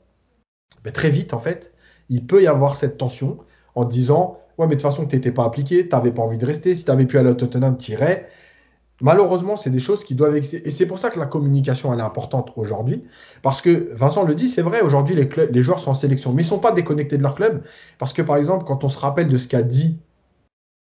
ben, 0.85 0.93
très 0.93 1.09
vite, 1.09 1.33
en 1.33 1.38
fait, 1.38 1.73
il 2.11 2.27
peut 2.27 2.43
y 2.43 2.47
avoir 2.47 2.77
cette 2.77 2.99
tension 2.99 3.38
en 3.75 3.87
disant 3.87 4.39
Ouais, 4.61 4.66
mais 4.66 4.77
de 4.77 4.81
toute 4.83 4.90
façon, 4.90 5.07
tu 5.07 5.16
n'étais 5.16 5.33
pas 5.33 5.46
appliqué, 5.46 5.88
tu 5.88 5.96
n'avais 5.96 6.12
pas 6.12 6.20
envie 6.20 6.37
de 6.37 6.44
rester. 6.44 6.75
Si 6.75 6.85
tu 6.85 6.90
avais 6.90 7.07
pu 7.07 7.16
aller 7.16 7.31
à 7.31 7.35
Tottenham, 7.35 7.79
tu 7.79 7.92
irais. 7.92 8.29
Malheureusement, 9.01 9.57
c'est 9.57 9.70
des 9.70 9.79
choses 9.79 10.05
qui 10.05 10.14
doivent 10.14 10.37
exister. 10.37 10.68
Et 10.68 10.70
c'est 10.70 10.85
pour 10.85 10.99
ça 10.99 11.09
que 11.09 11.18
la 11.18 11.25
communication, 11.25 11.94
elle 11.94 12.01
est 12.01 12.03
importante 12.03 12.53
aujourd'hui. 12.57 13.01
Parce 13.40 13.62
que 13.62 13.90
Vincent 13.94 14.23
le 14.23 14.35
dit, 14.35 14.51
c'est 14.51 14.61
vrai, 14.61 14.83
aujourd'hui, 14.83 15.16
les, 15.16 15.62
joueurs 15.62 15.81
sont 15.81 15.92
en 15.92 15.94
sélection, 15.94 16.35
mais 16.35 16.42
ils 16.42 16.44
ne 16.44 16.51
sont 16.51 16.59
pas 16.59 16.73
déconnectés 16.73 17.16
de 17.16 17.23
leur 17.23 17.37
club. 17.37 17.62
Parce 17.96 18.12
que, 18.12 18.20
par 18.20 18.37
exemple, 18.37 18.66
quand 18.66 18.85
on 18.85 18.90
se 18.90 18.99
rappelle 18.99 19.29
de 19.29 19.38
ce 19.38 19.49
qu'a 19.49 19.62
dit, 19.62 19.99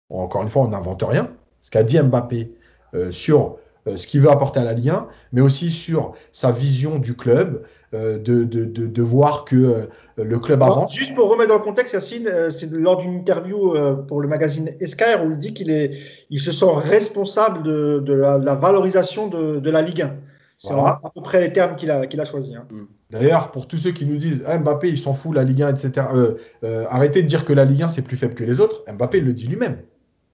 encore 0.10 0.44
une 0.44 0.50
fois, 0.50 0.62
on 0.62 0.68
n'invente 0.68 1.02
rien, 1.02 1.32
ce 1.62 1.72
qu'a 1.72 1.82
dit 1.82 2.00
Mbappé 2.00 2.54
euh, 2.94 3.12
sur 3.12 3.58
ce 3.86 4.08
qu'il 4.08 4.22
veut 4.22 4.30
apporter 4.30 4.60
à 4.60 4.64
la 4.64 4.74
Ligue 4.74 4.90
1, 4.90 5.08
mais 5.34 5.42
aussi 5.42 5.72
sur 5.72 6.14
sa 6.32 6.52
vision 6.52 7.00
du 7.00 7.16
club, 7.16 7.64
euh, 7.94 8.18
de, 8.18 8.44
de, 8.44 8.66
de, 8.66 8.88
de, 8.88 9.02
voir 9.02 9.46
que 9.46 9.56
euh, 9.56 9.86
le 10.24 10.40
club 10.40 10.64
avance. 10.64 10.96
Juste 10.96 11.16
pour 11.16 11.30
remettre 11.30 11.50
dans 11.50 11.58
le 11.58 11.64
contexte, 11.64 11.94
Yacine, 11.94 12.28
euh, 12.28 12.50
c'est 12.50 12.72
lors 12.72 12.98
d'une 12.98 13.14
interview 13.14 13.76
pour 14.08 14.22
le 14.22 14.28
magazine 14.28 14.72
Esquire 14.80 15.24
où 15.26 15.32
il 15.32 15.38
dit 15.38 15.54
qu'il 15.54 15.70
est, 15.70 15.92
il 16.30 16.40
se 16.40 16.52
sent 16.52 16.66
responsable 16.86 17.62
de, 17.64 18.00
de 18.00 18.14
la, 18.14 18.38
la, 18.38 18.56
valorisation 18.56 19.28
de, 19.28 19.60
de 19.60 19.70
la 19.70 19.82
Ligue 19.82 20.02
1. 20.02 20.16
C'est 20.58 20.74
voilà. 20.74 21.02
à 21.04 21.10
peu 21.10 21.22
près 21.22 21.42
les 21.42 21.52
termes 21.52 21.76
qu'il 21.76 21.92
a, 21.92 22.08
qu'il 22.08 22.22
a 22.22 22.26
choisis. 22.26 22.56
Hein. 22.56 22.66
Mm. 22.72 22.84
D'ailleurs, 23.10 23.52
pour 23.52 23.68
tous 23.68 23.78
ceux 23.78 23.92
qui 23.92 24.06
nous 24.06 24.18
disent 24.18 24.42
ah, 24.48 24.58
Mbappé, 24.58 24.90
il 24.90 24.98
s'en 24.98 25.14
fout, 25.14 25.36
la 25.36 25.44
Ligue 25.44 25.62
1, 25.62 25.76
etc., 25.76 26.08
euh, 26.14 26.36
euh, 26.64 26.86
arrêtez 26.90 27.22
de 27.22 27.28
dire 27.28 27.46
que 27.46 27.54
la 27.54 27.66
Ligue 27.66 27.84
1, 27.84 27.90
c'est 27.90 28.02
plus 28.02 28.18
faible 28.18 28.34
que 28.34 28.44
les 28.44 28.60
autres. 28.60 28.84
Mbappé 28.92 29.20
le 29.20 29.34
dit 29.34 29.48
lui-même, 29.48 29.82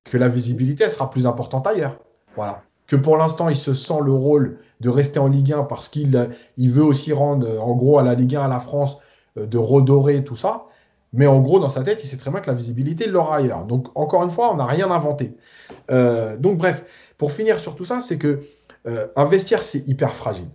que 0.03 0.17
la 0.17 0.29
visibilité 0.29 0.83
elle 0.83 0.91
sera 0.91 1.09
plus 1.09 1.25
importante 1.25 1.65
ailleurs. 1.67 1.99
Voilà 2.35 2.63
que 2.89 2.95
pour 2.95 3.15
l'instant, 3.15 3.47
il 3.47 3.55
se 3.55 3.73
sent 3.73 4.01
le 4.03 4.11
rôle 4.11 4.57
de 4.81 4.89
rester 4.89 5.19
en 5.19 5.27
Ligue 5.27 5.53
1 5.53 5.63
parce 5.63 5.87
qu'il 5.87 6.29
il 6.57 6.71
veut 6.71 6.83
aussi 6.83 7.13
rendre, 7.13 7.61
en 7.61 7.75
gros, 7.75 7.99
à 7.99 8.03
la 8.03 8.15
Ligue 8.15 8.35
1, 8.35 8.41
à 8.41 8.47
la 8.47 8.59
France, 8.59 8.97
euh, 9.37 9.45
de 9.45 9.57
redorer 9.57 10.23
tout 10.23 10.35
ça. 10.35 10.65
Mais 11.13 11.27
en 11.27 11.39
gros, 11.39 11.59
dans 11.59 11.69
sa 11.69 11.83
tête, 11.83 12.03
il 12.03 12.07
sait 12.07 12.17
très 12.17 12.31
bien 12.31 12.39
que 12.39 12.47
la 12.49 12.55
visibilité 12.55 13.07
l'aura 13.07 13.37
ailleurs. 13.37 13.65
Donc, 13.65 13.87
encore 13.95 14.23
une 14.23 14.31
fois, 14.31 14.51
on 14.51 14.57
n'a 14.57 14.65
rien 14.65 14.91
inventé. 14.91 15.35
Euh, 15.91 16.35
donc, 16.37 16.57
bref, 16.57 16.83
pour 17.17 17.31
finir 17.31 17.59
sur 17.59 17.75
tout 17.75 17.85
ça, 17.85 18.01
c'est 18.01 18.17
que 18.17 18.41
euh, 18.87 19.07
un 19.15 19.25
vestiaire, 19.25 19.63
c'est 19.63 19.87
hyper 19.87 20.11
fragile. 20.11 20.49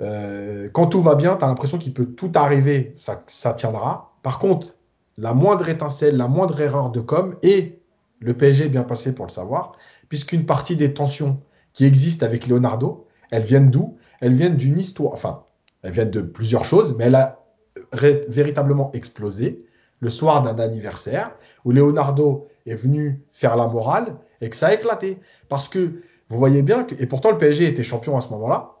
Euh, 0.00 0.68
quand 0.72 0.86
tout 0.86 1.00
va 1.00 1.14
bien, 1.14 1.36
tu 1.36 1.44
as 1.44 1.48
l'impression 1.48 1.78
qu'il 1.78 1.94
peut 1.94 2.06
tout 2.06 2.32
arriver, 2.34 2.92
ça, 2.96 3.22
ça 3.26 3.52
tiendra. 3.54 4.12
Par 4.22 4.38
contre, 4.38 4.76
la 5.18 5.34
moindre 5.34 5.68
étincelle, 5.68 6.16
la 6.16 6.28
moindre 6.28 6.60
erreur 6.60 6.90
de 6.90 7.00
com, 7.00 7.36
et 7.42 7.80
le 8.20 8.34
PSG 8.34 8.66
est 8.66 8.68
bien 8.68 8.82
passé 8.82 9.14
pour 9.14 9.26
le 9.26 9.30
savoir, 9.30 9.72
puisqu'une 10.14 10.46
partie 10.46 10.76
des 10.76 10.94
tensions 10.94 11.42
qui 11.72 11.84
existent 11.84 12.24
avec 12.24 12.46
Leonardo, 12.46 13.08
elles 13.32 13.42
viennent 13.42 13.72
d'où? 13.72 13.96
Elles 14.20 14.34
viennent 14.34 14.56
d'une 14.56 14.78
histoire, 14.78 15.12
enfin, 15.12 15.42
elles 15.82 15.90
viennent 15.90 16.12
de 16.12 16.20
plusieurs 16.20 16.64
choses, 16.64 16.94
mais 16.96 17.06
elle 17.06 17.16
a 17.16 17.44
véritablement 17.90 18.92
explosé 18.92 19.66
le 19.98 20.10
soir 20.10 20.42
d'un 20.42 20.56
anniversaire 20.60 21.34
où 21.64 21.72
Leonardo 21.72 22.46
est 22.64 22.76
venu 22.76 23.24
faire 23.32 23.56
la 23.56 23.66
morale 23.66 24.14
et 24.40 24.50
que 24.50 24.54
ça 24.54 24.68
a 24.68 24.74
éclaté. 24.74 25.18
Parce 25.48 25.66
que 25.66 26.02
vous 26.28 26.38
voyez 26.38 26.62
bien 26.62 26.84
que, 26.84 26.94
et 27.02 27.06
pourtant 27.08 27.32
le 27.32 27.38
PSG 27.38 27.66
était 27.66 27.82
champion 27.82 28.16
à 28.16 28.20
ce 28.20 28.28
moment-là, 28.28 28.76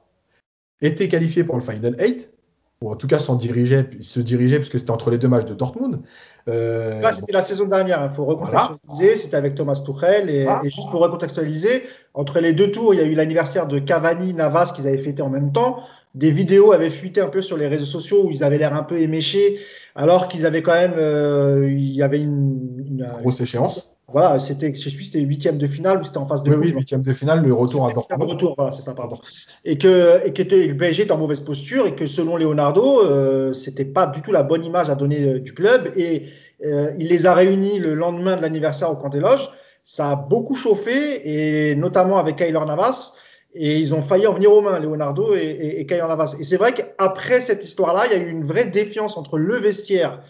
était 0.82 1.08
qualifié 1.08 1.42
pour 1.42 1.56
le 1.56 1.62
Final 1.62 1.96
8, 1.98 2.30
ou 2.80 2.92
en 2.92 2.94
tout 2.94 3.08
cas 3.08 3.18
s'en 3.18 3.34
dirigeait, 3.34 3.90
se 4.02 4.20
dirigeait, 4.20 4.58
puisque 4.58 4.78
c'était 4.78 4.92
entre 4.92 5.10
les 5.10 5.18
deux 5.18 5.26
matchs 5.26 5.46
de 5.46 5.54
Dortmund. 5.54 6.00
Euh, 6.48 7.00
Là, 7.00 7.12
c'était 7.12 7.32
la 7.32 7.42
saison 7.42 7.66
dernière, 7.66 8.04
il 8.04 8.14
faut 8.14 8.24
recontextualiser, 8.24 8.78
voilà. 8.98 9.16
c'était 9.16 9.36
avec 9.36 9.54
Thomas 9.54 9.80
Tuchel, 9.84 10.28
et, 10.28 10.46
juste 10.64 10.90
pour 10.90 11.00
recontextualiser, 11.00 11.84
entre 12.12 12.40
les 12.40 12.52
deux 12.52 12.70
tours, 12.70 12.94
il 12.94 13.00
y 13.00 13.02
a 13.02 13.06
eu 13.06 13.14
l'anniversaire 13.14 13.66
de 13.66 13.78
Cavani, 13.78 14.34
Navas, 14.34 14.72
qu'ils 14.74 14.86
avaient 14.86 14.98
fêté 14.98 15.22
en 15.22 15.30
même 15.30 15.52
temps. 15.52 15.78
Des 16.14 16.30
vidéos 16.30 16.72
avaient 16.72 16.90
fuité 16.90 17.20
un 17.20 17.28
peu 17.28 17.42
sur 17.42 17.56
les 17.56 17.66
réseaux 17.66 17.86
sociaux 17.86 18.26
où 18.26 18.30
ils 18.30 18.44
avaient 18.44 18.58
l'air 18.58 18.74
un 18.74 18.82
peu 18.82 18.98
éméchés, 18.98 19.58
alors 19.96 20.28
qu'ils 20.28 20.44
avaient 20.46 20.62
quand 20.62 20.74
même, 20.74 20.94
euh, 20.96 21.66
il 21.68 21.92
y 21.94 22.02
avait 22.02 22.20
une, 22.20 22.84
une 22.86 23.10
grosse 23.20 23.40
échéance. 23.40 23.93
Voilà, 24.14 24.38
c'était, 24.38 24.72
je 24.72 24.88
sais 24.88 24.94
plus, 24.94 25.06
c'était 25.06 25.22
huitième 25.22 25.58
de 25.58 25.66
finale 25.66 25.98
ou 25.98 26.04
c'était 26.04 26.18
en 26.18 26.26
phase 26.28 26.44
de 26.44 26.54
oui, 26.54 26.70
huitième 26.70 27.02
de 27.02 27.12
finale, 27.12 27.44
le 27.44 27.52
retour 27.52 27.84
à 27.84 27.92
Dortmund. 27.92 28.22
Le 28.22 28.28
retour, 28.28 28.54
voilà, 28.56 28.70
c'est 28.70 28.82
ça, 28.82 28.94
pardon. 28.94 29.18
Et 29.64 29.76
que, 29.76 30.24
et 30.24 30.32
que 30.32 30.42
le 30.42 30.76
PSG 30.76 31.02
était 31.02 31.10
en 31.10 31.18
mauvaise 31.18 31.40
posture 31.40 31.88
et 31.88 31.96
que 31.96 32.06
selon 32.06 32.36
Leonardo, 32.36 33.02
euh, 33.02 33.52
c'était 33.52 33.84
pas 33.84 34.06
du 34.06 34.22
tout 34.22 34.30
la 34.30 34.44
bonne 34.44 34.64
image 34.64 34.88
à 34.88 34.94
donner 34.94 35.20
euh, 35.24 35.40
du 35.40 35.52
club 35.52 35.90
et 35.96 36.28
euh, 36.64 36.92
il 36.96 37.08
les 37.08 37.26
a 37.26 37.34
réunis 37.34 37.80
le 37.80 37.94
lendemain 37.94 38.36
de 38.36 38.42
l'anniversaire 38.42 38.88
au 38.88 38.94
camp 38.94 39.08
des 39.08 39.18
loges. 39.18 39.50
Ça 39.82 40.12
a 40.12 40.14
beaucoup 40.14 40.54
chauffé 40.54 41.70
et 41.70 41.74
notamment 41.74 42.18
avec 42.18 42.36
Kyler 42.36 42.64
Navas. 42.64 43.16
Et 43.56 43.78
ils 43.80 43.96
ont 43.96 44.02
failli 44.02 44.28
en 44.28 44.34
venir 44.34 44.52
aux 44.52 44.60
mains, 44.60 44.78
Leonardo 44.78 45.34
et, 45.34 45.40
et, 45.40 45.80
et 45.80 45.86
Kyler 45.86 46.06
Navas. 46.06 46.36
Et 46.38 46.44
c'est 46.44 46.56
vrai 46.56 46.72
qu'après 46.72 47.40
cette 47.40 47.64
histoire-là, 47.64 48.06
il 48.06 48.12
y 48.12 48.14
a 48.14 48.18
eu 48.24 48.30
une 48.30 48.44
vraie 48.44 48.66
défiance 48.66 49.16
entre 49.16 49.38
le 49.38 49.56
vestiaire 49.56 50.20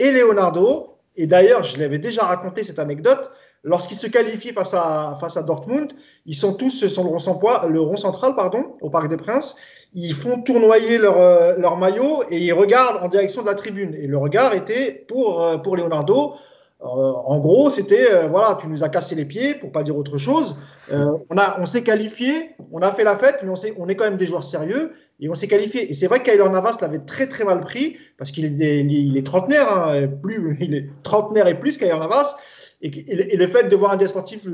et 0.00 0.10
Leonardo. 0.10 0.97
Et 1.18 1.26
d'ailleurs, 1.26 1.64
je 1.64 1.78
l'avais 1.78 1.98
déjà 1.98 2.22
raconté 2.22 2.62
cette 2.62 2.78
anecdote. 2.78 3.30
Lorsqu'ils 3.64 3.96
se 3.96 4.06
qualifient 4.06 4.52
face 4.52 4.72
à, 4.72 5.18
face 5.20 5.36
à 5.36 5.42
Dortmund, 5.42 5.92
ils 6.26 6.36
sont 6.36 6.54
tous 6.54 6.86
sur 6.86 7.02
le 7.02 7.08
rond, 7.08 7.18
central, 7.18 7.68
le 7.68 7.80
rond 7.80 7.96
central 7.96 8.36
pardon, 8.36 8.72
au 8.80 8.88
Parc 8.88 9.08
des 9.08 9.16
Princes. 9.16 9.56
Ils 9.94 10.14
font 10.14 10.40
tournoyer 10.42 10.96
leur, 10.96 11.18
euh, 11.18 11.56
leur 11.58 11.76
maillot 11.76 12.22
et 12.30 12.38
ils 12.38 12.52
regardent 12.52 13.02
en 13.02 13.08
direction 13.08 13.42
de 13.42 13.48
la 13.48 13.56
tribune. 13.56 13.94
Et 13.94 14.06
le 14.06 14.16
regard 14.16 14.54
était 14.54 15.04
pour, 15.08 15.42
euh, 15.42 15.58
pour 15.58 15.76
Leonardo. 15.76 16.34
Euh, 16.82 16.86
en 16.86 17.38
gros, 17.40 17.68
c'était 17.68 18.28
voilà, 18.28 18.56
tu 18.60 18.68
nous 18.68 18.84
as 18.84 18.88
cassé 18.88 19.16
les 19.16 19.24
pieds, 19.24 19.54
pour 19.54 19.72
pas 19.72 19.82
dire 19.82 19.96
autre 19.96 20.18
chose. 20.18 20.62
On 20.92 21.18
on 21.58 21.66
s'est 21.66 21.82
qualifié, 21.82 22.54
on 22.70 22.78
a 22.78 22.92
fait 22.92 23.02
la 23.02 23.16
fête, 23.16 23.40
mais 23.42 23.50
on, 23.50 23.82
on 23.82 23.88
est 23.88 23.96
quand 23.96 24.04
même 24.04 24.16
des 24.16 24.26
joueurs 24.26 24.44
sérieux 24.44 24.92
et 25.20 25.28
on 25.28 25.34
s'est 25.34 25.48
qualifié. 25.48 25.90
Et 25.90 25.94
c'est 25.94 26.06
vrai 26.06 26.22
que 26.22 26.30
Kyler 26.30 26.48
Navas 26.48 26.78
l'avait 26.80 27.00
très 27.00 27.26
très 27.26 27.44
mal 27.44 27.60
pris 27.60 27.96
parce 28.16 28.30
qu'il 28.30 28.44
est, 28.44 28.80
il 28.80 29.16
est 29.16 29.26
trentenaire, 29.26 29.72
hein, 29.72 30.08
plus, 30.22 30.56
il 30.60 30.74
est 30.74 30.88
trentenaire 31.02 31.46
et 31.46 31.58
plus 31.58 31.76
Kyler 31.76 31.98
Navas. 31.98 32.36
Et, 32.80 32.88
et, 33.08 33.36
le 33.36 33.46
fait 33.48 33.68
de 33.68 33.74
voir 33.74 33.90
un, 33.90 33.96
directeur 33.96 34.22
sportif, 34.22 34.46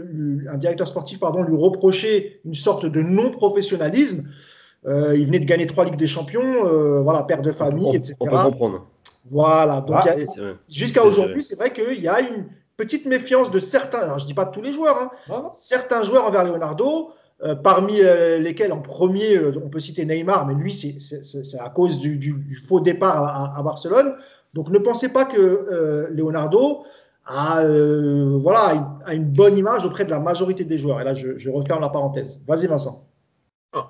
un 0.50 0.56
directeur 0.56 0.88
sportif 0.88 1.20
pardon, 1.20 1.42
lui 1.42 1.56
reprocher 1.56 2.40
une 2.46 2.54
sorte 2.54 2.86
de 2.86 3.02
non-professionnalisme, 3.02 4.30
euh, 4.86 5.16
il 5.16 5.26
venait 5.26 5.40
de 5.40 5.44
gagner 5.44 5.66
trois 5.66 5.84
Ligues 5.84 5.96
des 5.96 6.06
Champions, 6.06 6.66
euh, 6.66 7.00
voilà, 7.02 7.22
père 7.22 7.42
de 7.42 7.52
famille, 7.52 7.86
on, 7.86 7.92
etc. 7.92 8.14
On 8.20 8.26
peut 8.26 8.38
comprendre. 8.38 8.86
Voilà. 9.30 9.82
Donc, 9.82 9.98
ah, 10.06 10.14
jusqu'à 10.70 11.04
aujourd'hui, 11.04 11.42
c'est 11.42 11.56
vrai 11.56 11.72
qu'il 11.72 12.00
y 12.00 12.08
a 12.08 12.20
une 12.20 12.46
petite 12.76 13.06
méfiance 13.06 13.50
de 13.50 13.58
certains, 13.58 14.00
alors 14.00 14.18
je 14.18 14.26
dis 14.26 14.34
pas 14.34 14.44
de 14.44 14.52
tous 14.52 14.60
les 14.60 14.72
joueurs, 14.72 14.98
hein, 14.98 15.10
ah. 15.30 15.52
certains 15.54 16.02
joueurs 16.02 16.24
envers 16.24 16.44
Leonardo, 16.44 17.10
euh, 17.42 17.56
parmi 17.56 18.00
euh, 18.00 18.38
lesquels 18.38 18.72
en 18.72 18.80
premier, 18.80 19.36
euh, 19.36 19.52
on 19.62 19.68
peut 19.68 19.80
citer 19.80 20.04
Neymar, 20.06 20.46
mais 20.46 20.54
lui, 20.54 20.72
c'est 20.72 20.96
à 21.58 21.68
cause 21.68 21.98
du, 21.98 22.16
du, 22.16 22.32
du, 22.32 22.54
faux 22.54 22.80
départ 22.80 23.24
à, 23.24 23.58
à, 23.58 23.62
Barcelone. 23.62 24.14
Donc 24.54 24.70
ne 24.70 24.78
pensez 24.78 25.12
pas 25.12 25.24
que 25.24 26.08
Leonardo 26.12 26.84
a, 27.26 27.64
voilà, 28.38 29.00
a 29.04 29.14
une 29.14 29.24
bonne 29.24 29.58
image 29.58 29.84
auprès 29.84 30.04
de 30.04 30.10
la 30.10 30.20
majorité 30.20 30.62
des 30.62 30.78
joueurs. 30.78 31.00
Et 31.00 31.04
là, 31.04 31.12
je, 31.12 31.36
je 31.36 31.50
referme 31.50 31.80
la 31.80 31.88
parenthèse. 31.88 32.40
Vas-y, 32.46 32.68
Vincent. 32.68 33.04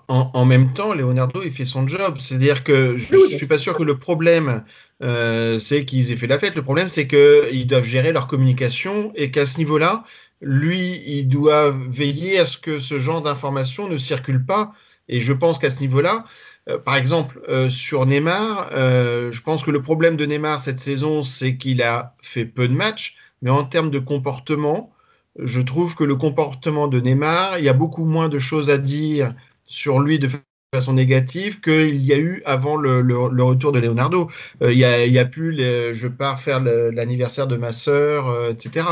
En, 0.09 0.31
en, 0.33 0.45
même 0.47 0.73
temps, 0.73 0.95
Leonardo, 0.95 1.43
il 1.45 1.51
fait 1.51 1.67
son 1.67 1.87
job. 1.87 2.17
C'est-à-dire 2.19 2.65
que 2.65 2.97
je 2.97 3.15
ne 3.15 3.29
suis 3.29 3.47
pas 3.47 3.59
sûr 3.59 3.77
que 3.77 3.83
le 3.83 3.99
problème, 3.99 4.65
euh, 5.03 5.59
c'est 5.59 5.85
qu'ils 5.85 6.11
aient 6.11 6.17
fait 6.17 6.27
la 6.27 6.39
fête. 6.39 6.55
Le 6.55 6.63
problème, 6.63 6.89
c'est 6.89 7.07
qu'ils 7.07 7.67
doivent 7.67 7.85
gérer 7.85 8.13
leur 8.13 8.27
communication 8.27 9.13
et 9.15 9.31
qu'à 9.31 9.45
ce 9.45 9.59
niveau-là, 9.59 10.05
lui, 10.41 11.03
il 11.07 11.29
doit 11.29 11.71
veiller 11.71 12.39
à 12.39 12.47
ce 12.47 12.59
que 12.59 12.79
ce 12.79 12.99
genre 12.99 13.23
d'informations 13.23 13.89
ne 13.89 13.97
circule 13.97 14.45
pas. 14.45 14.73
Et 15.09 15.21
je 15.21 15.33
pense 15.33 15.59
qu'à 15.59 15.71
ce 15.71 15.81
niveau-là, 15.81 16.25
euh, 16.69 16.79
par 16.79 16.97
exemple, 16.97 17.41
euh, 17.49 17.69
sur 17.69 18.07
Neymar, 18.07 18.71
euh, 18.73 19.33
je 19.33 19.43
pense 19.43 19.63
que 19.63 19.71
le 19.71 19.83
problème 19.83 20.17
de 20.17 20.25
Neymar 20.25 20.61
cette 20.61 20.81
saison, 20.81 21.23
c'est 21.23 21.57
qu'il 21.57 21.83
a 21.83 22.15
fait 22.23 22.47
peu 22.47 22.69
de 22.69 22.75
matchs, 22.75 23.17
mais 23.43 23.51
en 23.51 23.65
termes 23.65 23.91
de 23.91 23.99
comportement, 23.99 24.93
je 25.39 25.61
trouve 25.61 25.95
que 25.97 26.05
le 26.05 26.17
comportement 26.17 26.89
de 26.89 27.01
Neymar, 27.01 27.59
il 27.59 27.65
y 27.65 27.69
a 27.69 27.75
beaucoup 27.75 28.05
moins 28.05 28.29
de 28.29 28.39
choses 28.39 28.71
à 28.71 28.79
dire 28.79 29.35
sur 29.65 30.01
lui 30.01 30.19
de 30.19 30.29
façon 30.73 30.95
négative 30.95 31.61
qu'il 31.61 31.97
y 31.97 32.13
a 32.13 32.19
eu 32.19 32.43
avant 32.47 32.77
le, 32.77 33.01
retour 33.43 33.73
de 33.73 33.79
Leonardo. 33.81 34.31
Il, 34.63 34.73
y 34.73 34.85
a, 35.19 35.25
plus 35.25 35.57
je 35.57 36.09
pars 36.09 36.41
faire 36.41 36.61
l'anniversaire 36.61 37.47
de 37.47 37.57
ma 37.57 37.73
sœur, 37.73 38.51
etc. 38.51 38.87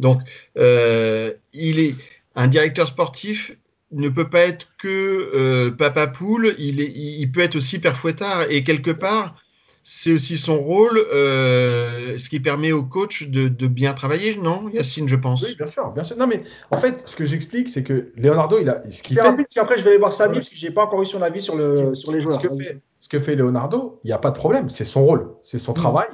Donc, 0.00 0.22
euh, 0.58 1.32
il 1.52 1.78
est 1.78 1.94
un 2.34 2.48
directeur 2.48 2.88
sportif 2.88 3.52
ne 3.92 4.08
peut 4.08 4.28
pas 4.28 4.42
être 4.42 4.68
que 4.78 5.30
euh, 5.34 5.70
papa 5.70 6.06
poule, 6.06 6.54
il, 6.58 6.80
est, 6.80 6.92
il 6.94 7.30
peut 7.32 7.40
être 7.40 7.56
aussi 7.56 7.78
père 7.78 7.96
fouettard. 7.96 8.50
Et 8.50 8.62
quelque 8.62 8.90
part, 8.90 9.34
c'est 9.82 10.12
aussi 10.12 10.36
son 10.36 10.60
rôle, 10.60 10.98
euh, 11.12 12.16
ce 12.18 12.28
qui 12.28 12.38
permet 12.38 12.70
au 12.70 12.84
coach 12.84 13.28
de, 13.28 13.48
de, 13.48 13.66
bien 13.66 13.94
travailler, 13.94 14.36
non, 14.36 14.68
Yacine, 14.68 15.08
je 15.08 15.16
pense? 15.16 15.42
Oui, 15.42 15.56
bien 15.56 15.66
sûr, 15.68 15.90
bien 15.90 16.04
sûr. 16.04 16.16
Non, 16.16 16.26
mais 16.26 16.42
en 16.70 16.78
fait, 16.78 17.02
ce 17.06 17.16
que 17.16 17.24
j'explique, 17.24 17.68
c'est 17.68 17.82
que 17.82 18.12
Leonardo, 18.16 18.58
il 18.60 18.68
a 18.68 18.80
ce 18.90 19.02
qu'il 19.02 19.16
fait. 19.16 19.22
Rapide, 19.22 19.46
après, 19.56 19.78
je 19.78 19.82
vais 19.82 19.90
aller 19.90 19.98
voir 19.98 20.12
Samy 20.12 20.36
parce 20.36 20.48
que 20.48 20.56
j'ai 20.56 20.70
pas 20.70 20.84
encore 20.84 21.02
eu 21.02 21.06
son 21.06 21.22
avis 21.22 21.40
sur 21.40 21.56
le 21.56 21.94
sur 21.94 22.12
les 22.12 22.20
joueurs. 22.20 22.40
Ce 22.40 22.46
que, 22.46 22.56
fait, 22.56 22.80
ce 23.00 23.08
que 23.08 23.18
fait 23.18 23.34
Leonardo, 23.34 23.98
il 24.04 24.08
n'y 24.08 24.12
a 24.12 24.18
pas 24.18 24.30
de 24.30 24.36
problème. 24.36 24.70
C'est 24.70 24.84
son 24.84 25.04
rôle, 25.04 25.30
c'est 25.42 25.58
son 25.58 25.72
mmh. 25.72 25.76
travail, 25.76 26.08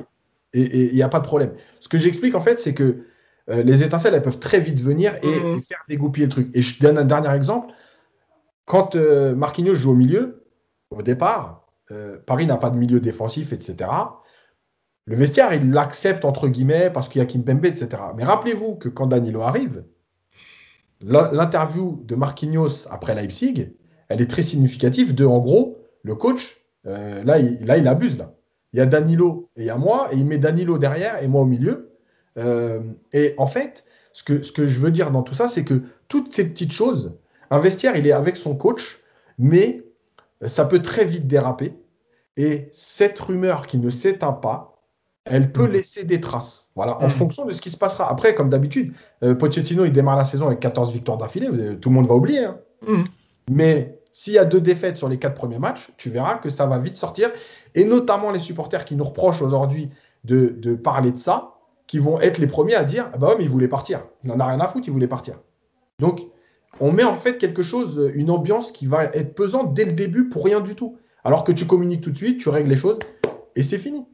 et 0.54 0.86
il 0.86 0.94
n'y 0.94 1.02
a 1.02 1.08
pas 1.08 1.20
de 1.20 1.26
problème. 1.26 1.52
Ce 1.80 1.88
que 1.88 1.98
j'explique 1.98 2.34
en 2.34 2.40
fait, 2.40 2.58
c'est 2.58 2.72
que 2.72 3.04
euh, 3.48 3.62
les 3.62 3.84
étincelles, 3.84 4.14
elles 4.14 4.22
peuvent 4.22 4.40
très 4.40 4.60
vite 4.60 4.80
venir 4.80 5.14
et, 5.22 5.26
mmh. 5.26 5.58
et 5.58 5.62
faire 5.62 5.84
dégoupiller 5.88 6.26
le 6.26 6.32
truc. 6.32 6.50
Et 6.54 6.62
je 6.62 6.80
donne 6.80 6.98
un 6.98 7.04
dernier 7.04 7.32
exemple. 7.34 7.72
quand 8.64 8.96
euh, 8.96 9.34
Marquinhos 9.34 9.74
joue 9.74 9.92
au 9.92 9.94
milieu, 9.94 10.44
au 10.90 11.02
départ, 11.02 11.66
euh, 11.92 12.18
Paris 12.26 12.46
n'a 12.46 12.56
pas 12.56 12.70
de 12.70 12.78
milieu 12.78 13.00
défensif, 13.00 13.52
etc. 13.52 13.90
Le 15.04 15.14
vestiaire, 15.14 15.54
il 15.54 15.70
l'accepte 15.70 16.24
entre 16.24 16.48
guillemets 16.48 16.90
parce 16.90 17.08
qu'il 17.08 17.20
y 17.20 17.22
a 17.22 17.26
Kimpembe, 17.26 17.64
etc. 17.64 18.02
Mais 18.16 18.24
rappelez-vous 18.24 18.74
que 18.74 18.88
quand 18.88 19.06
Danilo 19.06 19.42
arrive, 19.42 19.84
l'interview 21.00 22.02
de 22.04 22.16
Marquinhos 22.16 22.88
après 22.90 23.14
Leipzig, 23.14 23.76
elle 24.08 24.20
est 24.20 24.30
très 24.30 24.42
significative 24.42 25.14
de, 25.14 25.24
en 25.24 25.38
gros, 25.38 25.78
le 26.02 26.16
coach, 26.16 26.56
là, 26.84 27.38
il, 27.38 27.64
là, 27.64 27.76
il 27.76 27.86
abuse. 27.86 28.18
Là. 28.18 28.34
Il 28.72 28.78
y 28.78 28.82
a 28.82 28.86
Danilo 28.86 29.50
et 29.56 29.62
il 29.62 29.66
y 29.66 29.70
a 29.70 29.76
moi, 29.76 30.08
et 30.12 30.16
il 30.16 30.26
met 30.26 30.38
Danilo 30.38 30.78
derrière 30.78 31.22
et 31.22 31.28
moi 31.28 31.42
au 31.42 31.46
milieu. 31.46 31.85
Euh, 32.38 32.80
et 33.12 33.34
en 33.38 33.46
fait, 33.46 33.84
ce 34.12 34.22
que, 34.22 34.42
ce 34.42 34.52
que 34.52 34.66
je 34.66 34.78
veux 34.78 34.90
dire 34.90 35.10
dans 35.10 35.22
tout 35.22 35.34
ça, 35.34 35.48
c'est 35.48 35.64
que 35.64 35.82
toutes 36.08 36.34
ces 36.34 36.48
petites 36.48 36.72
choses, 36.72 37.14
un 37.50 37.58
vestiaire, 37.58 37.96
il 37.96 38.06
est 38.06 38.12
avec 38.12 38.36
son 38.36 38.56
coach, 38.56 39.00
mais 39.38 39.84
ça 40.46 40.64
peut 40.64 40.82
très 40.82 41.04
vite 41.04 41.26
déraper. 41.26 41.74
Et 42.36 42.68
cette 42.72 43.18
rumeur 43.18 43.66
qui 43.66 43.78
ne 43.78 43.90
s'éteint 43.90 44.32
pas, 44.32 44.76
elle 45.24 45.50
peut 45.52 45.66
mmh. 45.66 45.72
laisser 45.72 46.04
des 46.04 46.20
traces. 46.20 46.70
Voilà, 46.76 46.98
en 47.02 47.06
mmh. 47.06 47.10
fonction 47.10 47.44
de 47.44 47.52
ce 47.52 47.60
qui 47.60 47.70
se 47.70 47.76
passera. 47.76 48.10
Après, 48.10 48.34
comme 48.34 48.48
d'habitude, 48.48 48.94
euh, 49.22 49.34
Pochettino, 49.34 49.84
il 49.84 49.92
démarre 49.92 50.16
la 50.16 50.24
saison 50.24 50.46
avec 50.46 50.60
14 50.60 50.92
victoires 50.92 51.18
d'affilée. 51.18 51.48
Tout 51.80 51.88
le 51.88 51.94
monde 51.94 52.06
va 52.06 52.14
oublier. 52.14 52.44
Hein. 52.44 52.58
Mmh. 52.86 53.04
Mais 53.50 54.00
s'il 54.12 54.34
y 54.34 54.38
a 54.38 54.44
deux 54.44 54.60
défaites 54.60 54.96
sur 54.96 55.08
les 55.08 55.18
quatre 55.18 55.34
premiers 55.34 55.58
matchs, 55.58 55.90
tu 55.96 56.10
verras 56.10 56.36
que 56.36 56.48
ça 56.48 56.66
va 56.66 56.78
vite 56.78 56.96
sortir. 56.96 57.30
Et 57.74 57.84
notamment 57.84 58.30
les 58.30 58.38
supporters 58.38 58.84
qui 58.84 58.94
nous 58.94 59.04
reprochent 59.04 59.42
aujourd'hui 59.42 59.90
de, 60.24 60.74
parler 60.74 61.12
de 61.12 61.18
ça, 61.18 61.55
qui 61.86 61.98
vont 61.98 62.20
être 62.20 62.38
les 62.38 62.46
premiers 62.46 62.74
à 62.74 62.84
dire 62.84 63.10
ah 63.12 63.18
bah 63.18 63.28
ouais, 63.28 63.34
mais 63.38 63.44
il 63.44 63.50
voulait 63.50 63.68
partir. 63.68 64.04
Il 64.24 64.30
n'en 64.30 64.40
a 64.40 64.46
rien 64.46 64.60
à 64.60 64.68
foutre, 64.68 64.88
il 64.88 64.92
voulait 64.92 65.06
partir. 65.06 65.38
Donc, 65.98 66.22
on 66.80 66.92
met 66.92 67.04
en 67.04 67.14
fait 67.14 67.38
quelque 67.38 67.62
chose, 67.62 68.10
une 68.14 68.30
ambiance 68.30 68.72
qui 68.72 68.86
va 68.86 69.04
être 69.04 69.34
pesante 69.34 69.74
dès 69.74 69.84
le 69.84 69.92
début 69.92 70.28
pour 70.28 70.44
rien 70.44 70.60
du 70.60 70.74
tout. 70.74 70.98
Alors 71.24 71.44
que 71.44 71.52
tu 71.52 71.66
communiques 71.66 72.02
tout 72.02 72.10
de 72.10 72.16
suite, 72.16 72.40
tu 72.40 72.48
règles 72.48 72.70
les 72.70 72.76
choses 72.76 72.98
et 73.56 73.62
c'est 73.62 73.78
fini. 73.78 74.04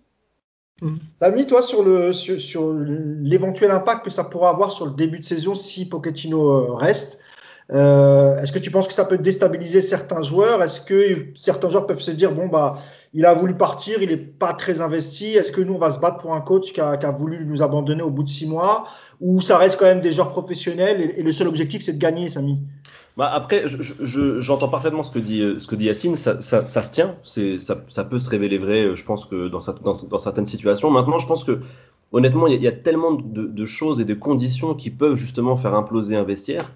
Samy, 1.18 1.46
toi, 1.46 1.62
sur, 1.62 1.84
le, 1.84 2.12
sur, 2.12 2.72
l'éventuel 2.72 3.70
impact 3.70 4.04
que 4.04 4.10
ça 4.10 4.24
pourra 4.24 4.50
avoir 4.50 4.72
sur 4.72 4.86
le 4.86 4.92
début 4.92 5.20
de 5.20 5.24
saison 5.24 5.54
si 5.54 5.88
Pochettino 5.88 6.50
euh, 6.50 6.74
reste, 6.74 7.20
euh, 7.70 8.36
est-ce 8.38 8.50
que 8.50 8.58
tu 8.58 8.70
penses 8.70 8.88
que 8.88 8.94
ça 8.94 9.04
peut 9.04 9.18
déstabiliser 9.18 9.80
certains 9.80 10.22
joueurs? 10.22 10.62
Est-ce 10.62 10.80
que 10.80 11.28
certains 11.36 11.68
joueurs 11.68 11.86
peuvent 11.86 12.00
se 12.00 12.10
dire 12.10 12.32
bon 12.32 12.48
bah 12.48 12.78
il 13.14 13.26
a 13.26 13.34
voulu 13.34 13.54
partir, 13.54 14.02
il 14.02 14.08
n'est 14.08 14.16
pas 14.16 14.54
très 14.54 14.80
investi. 14.80 15.26
Est-ce 15.26 15.52
que 15.52 15.60
nous 15.60 15.74
on 15.74 15.78
va 15.78 15.90
se 15.90 16.00
battre 16.00 16.18
pour 16.18 16.34
un 16.34 16.40
coach 16.40 16.72
qui 16.72 16.80
a, 16.80 17.10
voulu 17.10 17.44
nous 17.44 17.62
abandonner 17.62 18.02
au 18.02 18.10
bout 18.10 18.22
de 18.22 18.28
six 18.28 18.48
mois? 18.48 18.86
Ou 19.20 19.40
ça 19.40 19.58
reste 19.58 19.78
quand 19.78 19.84
même 19.84 20.00
des 20.00 20.12
joueurs 20.12 20.30
professionnels 20.30 21.12
et, 21.16 21.22
le 21.22 21.32
seul 21.32 21.48
objectif 21.48 21.82
c'est 21.82 21.92
de 21.92 21.98
gagner, 21.98 22.30
Samy? 22.30 22.58
Bah 23.18 23.30
après, 23.30 23.66
j'entends 23.68 24.70
parfaitement 24.70 25.02
ce 25.02 25.10
que 25.10 25.18
dit, 25.18 25.42
ce 25.58 25.66
que 25.66 25.74
dit 25.74 25.84
Yacine, 25.84 26.16
ça, 26.16 26.40
ça, 26.40 26.66
se 26.66 26.90
tient, 26.90 27.16
ça, 27.22 27.76
ça, 27.86 28.04
peut 28.04 28.18
se 28.18 28.30
révéler 28.30 28.56
vrai, 28.56 28.96
je 28.96 29.04
pense 29.04 29.26
que 29.26 29.48
dans, 29.48 29.58
dans, 29.58 29.92
dans 30.08 30.18
certaines 30.18 30.46
situations. 30.46 30.90
Maintenant, 30.90 31.18
je 31.18 31.26
pense 31.26 31.44
que 31.44 31.60
honnêtement, 32.12 32.46
il 32.46 32.62
y, 32.62 32.68
a 32.68 32.72
tellement 32.72 33.12
de, 33.12 33.42
de, 33.42 33.66
choses 33.66 34.00
et 34.00 34.06
de 34.06 34.14
conditions 34.14 34.74
qui 34.74 34.90
peuvent 34.90 35.16
justement 35.16 35.56
faire 35.56 35.74
imploser 35.74 36.16
un 36.16 36.24
vestiaire 36.24 36.70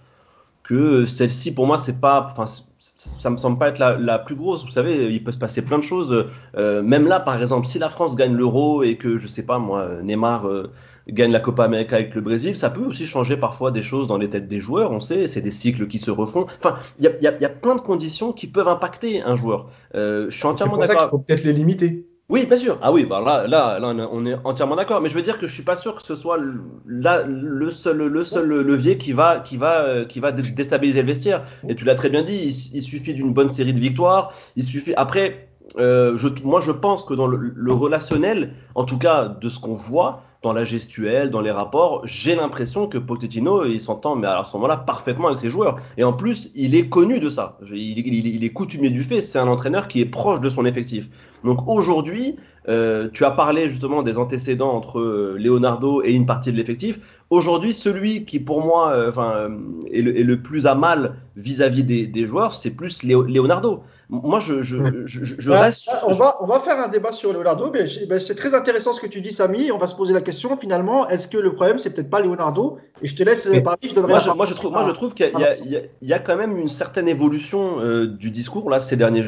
que 0.66 1.04
celle-ci, 1.06 1.54
pour 1.54 1.66
moi, 1.66 1.78
c'est 1.78 2.00
pas, 2.00 2.28
enfin, 2.30 2.44
ça 2.78 3.30
me 3.30 3.36
semble 3.36 3.58
pas 3.58 3.68
être 3.68 3.78
la, 3.78 3.96
la, 3.96 4.18
plus 4.18 4.34
grosse. 4.34 4.64
Vous 4.64 4.70
savez, 4.70 5.12
il 5.12 5.22
peut 5.22 5.32
se 5.32 5.38
passer 5.38 5.62
plein 5.62 5.78
de 5.78 5.84
choses. 5.84 6.26
Euh, 6.56 6.82
même 6.82 7.06
là, 7.06 7.20
par 7.20 7.40
exemple, 7.40 7.66
si 7.66 7.78
la 7.78 7.88
France 7.88 8.16
gagne 8.16 8.34
l'euro 8.34 8.82
et 8.82 8.96
que, 8.96 9.16
je 9.16 9.28
sais 9.28 9.44
pas, 9.44 9.58
moi, 9.58 9.88
Neymar 10.02 10.48
euh, 10.48 10.72
gagne 11.08 11.30
la 11.30 11.40
Copa 11.40 11.64
América 11.64 11.96
avec 11.96 12.14
le 12.16 12.20
Brésil, 12.20 12.56
ça 12.56 12.70
peut 12.70 12.84
aussi 12.84 13.06
changer 13.06 13.36
parfois 13.36 13.70
des 13.70 13.82
choses 13.82 14.08
dans 14.08 14.18
les 14.18 14.28
têtes 14.28 14.48
des 14.48 14.58
joueurs, 14.58 14.90
on 14.90 15.00
sait, 15.00 15.28
c'est 15.28 15.40
des 15.40 15.52
cycles 15.52 15.86
qui 15.86 16.00
se 16.00 16.10
refont. 16.10 16.46
Enfin, 16.58 16.78
il 16.98 17.04
y 17.04 17.08
a, 17.08 17.16
y, 17.20 17.26
a, 17.28 17.38
y 17.38 17.44
a, 17.44 17.48
plein 17.48 17.76
de 17.76 17.80
conditions 17.80 18.32
qui 18.32 18.48
peuvent 18.48 18.68
impacter 18.68 19.22
un 19.22 19.36
joueur. 19.36 19.70
Euh, 19.94 20.26
je 20.30 20.36
suis 20.36 20.46
entièrement 20.46 20.78
d'accord. 20.78 21.04
Il 21.06 21.10
faut 21.10 21.18
peut-être 21.18 21.44
les 21.44 21.52
limiter. 21.52 22.06
Oui, 22.28 22.44
bien 22.44 22.56
sûr. 22.56 22.78
Ah 22.82 22.92
oui, 22.92 23.04
bah 23.04 23.22
là, 23.24 23.46
là, 23.46 23.78
on 24.10 24.26
est 24.26 24.34
entièrement 24.42 24.74
d'accord. 24.74 25.00
Mais 25.00 25.08
je 25.08 25.14
veux 25.14 25.22
dire 25.22 25.38
que 25.38 25.46
je 25.46 25.54
suis 25.54 25.62
pas 25.62 25.76
sûr 25.76 25.94
que 25.94 26.02
ce 26.02 26.16
soit 26.16 26.38
là 26.84 27.22
le 27.24 27.70
seul, 27.70 27.98
le 27.98 28.24
seul 28.24 28.48
levier 28.48 28.98
qui 28.98 29.12
va, 29.12 29.38
qui 29.38 29.56
va, 29.56 29.82
euh, 29.82 30.04
qui 30.04 30.18
va 30.18 30.32
déstabiliser 30.32 31.02
le 31.02 31.06
vestiaire. 31.06 31.44
Et 31.68 31.76
tu 31.76 31.84
l'as 31.84 31.94
très 31.94 32.10
bien 32.10 32.22
dit. 32.22 32.70
Il, 32.74 32.82
suffit 32.82 33.14
d'une 33.14 33.32
bonne 33.32 33.50
série 33.50 33.72
de 33.72 33.78
victoires. 33.78 34.32
Il 34.56 34.64
suffit. 34.64 34.92
Après, 34.96 35.50
euh, 35.78 36.18
moi, 36.42 36.60
je 36.60 36.72
pense 36.72 37.04
que 37.04 37.14
dans 37.14 37.28
le, 37.28 37.36
le 37.36 37.72
relationnel, 37.72 38.54
en 38.74 38.84
tout 38.84 38.98
cas 38.98 39.28
de 39.28 39.48
ce 39.48 39.60
qu'on 39.60 39.74
voit, 39.74 40.24
dans 40.46 40.52
la 40.52 40.64
gestuelle, 40.64 41.30
dans 41.30 41.40
les 41.40 41.50
rapports, 41.50 42.02
j'ai 42.04 42.36
l'impression 42.36 42.86
que 42.86 42.98
Pochettino, 42.98 43.64
il 43.64 43.80
s'entend, 43.80 44.14
mais 44.14 44.28
à 44.28 44.44
ce 44.44 44.56
moment-là, 44.56 44.76
parfaitement 44.76 45.26
avec 45.26 45.40
ses 45.40 45.50
joueurs. 45.50 45.80
Et 45.96 46.04
en 46.04 46.12
plus, 46.12 46.52
il 46.54 46.76
est 46.76 46.88
connu 46.88 47.18
de 47.18 47.28
ça. 47.28 47.58
Il, 47.72 48.44
est 48.44 48.50
coutumier 48.50 48.90
du 48.90 49.02
fait. 49.02 49.22
C'est 49.22 49.40
un 49.40 49.48
entraîneur 49.48 49.88
qui 49.88 50.00
est 50.00 50.06
proche 50.06 50.40
de 50.40 50.48
son 50.48 50.64
effectif. 50.64 51.08
Donc 51.44 51.66
aujourd'hui, 51.68 52.36
euh, 52.68 53.08
tu 53.12 53.24
as 53.24 53.30
parlé 53.30 53.68
justement 53.68 54.02
des 54.02 54.18
antécédents 54.18 54.74
entre 54.74 54.98
euh, 54.98 55.36
Leonardo 55.38 56.02
et 56.02 56.12
une 56.12 56.26
partie 56.26 56.50
de 56.50 56.56
l'effectif. 56.56 56.98
Aujourd'hui, 57.30 57.72
celui 57.72 58.24
qui 58.24 58.40
pour 58.40 58.64
moi 58.64 58.90
euh, 58.90 59.08
enfin, 59.08 59.50
est, 59.92 60.02
le, 60.02 60.42
plus 60.42 60.66
à 60.66 60.74
mal 60.74 61.16
vis-à-vis 61.36 61.84
des, 61.84 62.26
joueurs, 62.26 62.54
c'est 62.54 62.70
plus 62.70 63.02
Leonardo. 63.02 63.82
Moi, 64.08 64.38
je, 64.38 64.62
je, 64.62 64.76
je, 65.04 65.50
bah, 65.50 65.62
reste. 65.62 65.90
On 66.06 66.14
va, 66.14 66.36
on 66.40 66.46
va 66.46 66.60
faire 66.60 66.78
un 66.78 66.86
débat 66.86 67.10
sur 67.10 67.32
Leonardo. 67.32 67.72
Mais 67.72 68.20
c'est 68.20 68.36
très 68.36 68.54
intéressant 68.54 68.92
ce 68.92 69.00
que 69.00 69.08
tu 69.08 69.20
dis, 69.20 69.32
Samy. 69.32 69.72
On 69.72 69.78
va 69.78 69.88
se 69.88 69.96
poser 69.96 70.14
la 70.14 70.20
question 70.20 70.56
finalement 70.56 71.08
est-ce 71.08 71.26
que 71.26 71.38
le 71.38 71.50
problème, 71.50 71.80
c'est 71.80 71.92
peut-être 71.92 72.10
pas 72.10 72.20
Leonardo? 72.20 72.78
Et 73.02 73.08
je 73.08 73.16
te 73.16 73.24
laisse 73.24 73.48
parler. 73.64 73.78
Je 73.82 73.94
donnerai 73.94 74.12
moi, 74.12 74.34
moi, 74.36 74.46
je 74.46 74.54
trouve, 74.54 74.72
moi, 74.72 74.84
je 74.86 74.92
trouve 74.92 75.14
qu'il 75.14 75.26
y, 75.26 76.06
y, 76.06 76.12
a 76.12 76.18
quand 76.20 76.36
même 76.36 76.56
une 76.56 76.68
certaine 76.68 77.08
évolution 77.08 77.80
euh, 77.80 78.06
du 78.06 78.30
discours 78.30 78.70
là 78.70 78.78
ces 78.78 78.96
derniers 78.96 79.24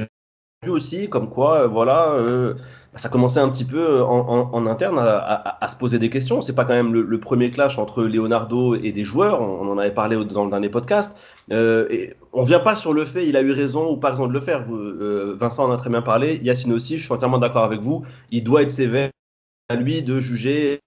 jours 0.64 0.76
aussi, 0.76 1.09
comme 1.09 1.30
quoi, 1.30 1.62
euh, 1.62 1.66
voilà. 1.66 2.12
Euh, 2.12 2.54
ça 2.96 3.09
commençait 3.09 3.38
un 3.38 3.48
petit 3.48 3.64
peu 3.64 4.02
en, 4.02 4.50
en, 4.52 4.66
interne 4.66 4.98
à, 4.98 5.68
se 5.68 5.76
poser 5.76 6.00
des 6.00 6.11
questions. 6.11 6.40
C'est 6.40 6.54
pas 6.54 6.64
quand 6.64 6.74
même 6.74 6.92
le, 6.92 7.20
premier 7.20 7.50
clash 7.50 7.78
entre 7.78 8.02
Leonardo 8.02 8.74
et 8.74 8.90
des 8.90 9.04
joueurs. 9.04 9.40
On, 9.40 9.70
en 9.70 9.78
avait 9.78 9.92
parlé 9.94 10.16
dans 10.24 10.44
le 10.44 10.50
dernier 10.50 10.68
podcast. 10.68 11.16
Euh, 11.52 11.86
et 11.90 12.14
on 12.32 12.42
vient 12.42 12.59
pas 12.59 12.74
sur 12.74 12.92
le 12.92 13.06
fait 13.06 13.26
il 13.26 13.34
a 13.36 13.40
eu 13.40 13.52
raison 13.52 13.90
ou 13.90 13.96
pas 13.96 14.11
raison 14.11 14.26
de 14.26 14.32
le 14.32 14.40
faire. 14.40 14.64
Euh, 14.70 15.36
Vincent 15.38 15.68
en 15.68 15.72
a 15.72 15.76
très 15.76 15.90
bien 15.90 16.02
parlé, 16.02 16.40
Yacine 16.42 16.72
aussi, 16.72 16.98
je 16.98 17.04
suis 17.04 17.12
entièrement 17.12 17.38
d'accord 17.38 17.64
avec 17.64 17.80
vous. 17.80 18.04
Il 18.32 18.42
doit 18.42 18.62
être 18.62 18.70
sévère 18.70 19.11
à 19.68 19.76
lui 19.76 20.02
de 20.02 20.18
juger. 20.18 20.80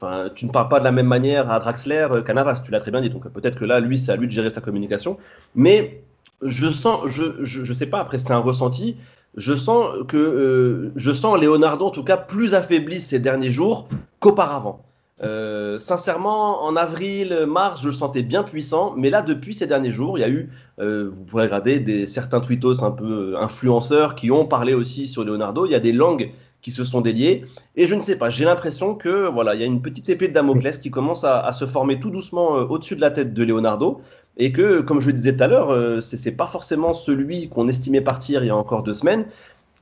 Enfin, 0.00 0.30
tu 0.34 0.46
ne 0.46 0.50
parles 0.50 0.68
pas 0.68 0.78
de 0.78 0.84
la 0.84 0.92
même 0.92 1.08
manière 1.08 1.50
à 1.50 1.58
Draxler 1.58 2.08
qu'à 2.24 2.54
tu 2.64 2.70
l'as 2.70 2.80
très 2.80 2.90
bien 2.90 3.02
dit. 3.02 3.10
Donc 3.10 3.28
peut-être 3.28 3.58
que 3.58 3.66
là, 3.66 3.80
lui, 3.80 3.98
c'est 3.98 4.12
à 4.12 4.16
lui 4.16 4.28
de 4.28 4.32
gérer 4.32 4.50
sa 4.50 4.62
communication. 4.62 5.18
Mais 5.54 6.04
je 6.42 6.68
sens, 6.68 7.02
je, 7.06 7.24
je, 7.42 7.64
je 7.64 7.72
sais 7.72 7.86
pas, 7.86 8.00
après 8.00 8.18
c'est 8.18 8.32
un 8.32 8.38
ressenti, 8.38 8.96
je 9.36 9.54
sens 9.54 9.88
que 10.06 10.16
euh, 10.16 10.92
je 10.96 11.12
sens 11.12 11.40
Leonardo 11.40 11.86
en 11.86 11.90
tout 11.90 12.04
cas 12.04 12.16
plus 12.16 12.54
affaibli 12.54 13.00
ces 13.00 13.20
derniers 13.20 13.50
jours 13.50 13.88
qu'auparavant. 14.20 14.84
Euh, 15.22 15.80
sincèrement, 15.80 16.62
en 16.62 16.76
avril, 16.76 17.44
mars, 17.48 17.82
je 17.82 17.88
le 17.88 17.92
sentais 17.92 18.22
bien 18.22 18.44
puissant, 18.44 18.94
mais 18.96 19.10
là, 19.10 19.22
depuis 19.22 19.54
ces 19.54 19.66
derniers 19.66 19.90
jours, 19.90 20.16
il 20.16 20.20
y 20.20 20.24
a 20.24 20.28
eu, 20.28 20.50
euh, 20.78 21.08
vous 21.10 21.24
pourrez 21.24 21.44
regarder, 21.44 21.80
des, 21.80 22.06
certains 22.06 22.40
tweetos 22.40 22.84
un 22.84 22.92
peu 22.92 23.36
influenceurs 23.36 24.14
qui 24.14 24.30
ont 24.30 24.46
parlé 24.46 24.74
aussi 24.74 25.08
sur 25.08 25.24
Leonardo. 25.24 25.66
Il 25.66 25.72
y 25.72 25.74
a 25.74 25.80
des 25.80 25.92
langues 25.92 26.30
qui 26.62 26.70
se 26.70 26.84
sont 26.84 27.00
déliées, 27.00 27.46
et 27.76 27.86
je 27.86 27.94
ne 27.94 28.00
sais 28.00 28.16
pas, 28.16 28.30
j'ai 28.30 28.44
l'impression 28.44 28.94
que 28.94 29.28
voilà, 29.28 29.54
il 29.54 29.60
y 29.60 29.64
a 29.64 29.66
une 29.66 29.80
petite 29.80 30.08
épée 30.08 30.26
de 30.26 30.32
Damoclès 30.32 30.78
qui 30.78 30.90
commence 30.90 31.22
à, 31.22 31.40
à 31.40 31.52
se 31.52 31.66
former 31.66 32.00
tout 32.00 32.10
doucement 32.10 32.56
euh, 32.56 32.64
au-dessus 32.64 32.96
de 32.96 33.00
la 33.00 33.12
tête 33.12 33.32
de 33.32 33.44
Leonardo, 33.44 34.00
et 34.38 34.52
que, 34.52 34.80
comme 34.80 35.00
je 35.00 35.08
le 35.08 35.12
disais 35.12 35.36
tout 35.36 35.42
à 35.42 35.46
l'heure, 35.48 35.70
euh, 35.70 36.00
c'est 36.00 36.32
pas 36.32 36.46
forcément 36.46 36.94
celui 36.94 37.48
qu'on 37.48 37.68
estimait 37.68 38.00
partir 38.00 38.44
il 38.44 38.46
y 38.46 38.50
a 38.50 38.56
encore 38.56 38.82
deux 38.82 38.94
semaines 38.94 39.26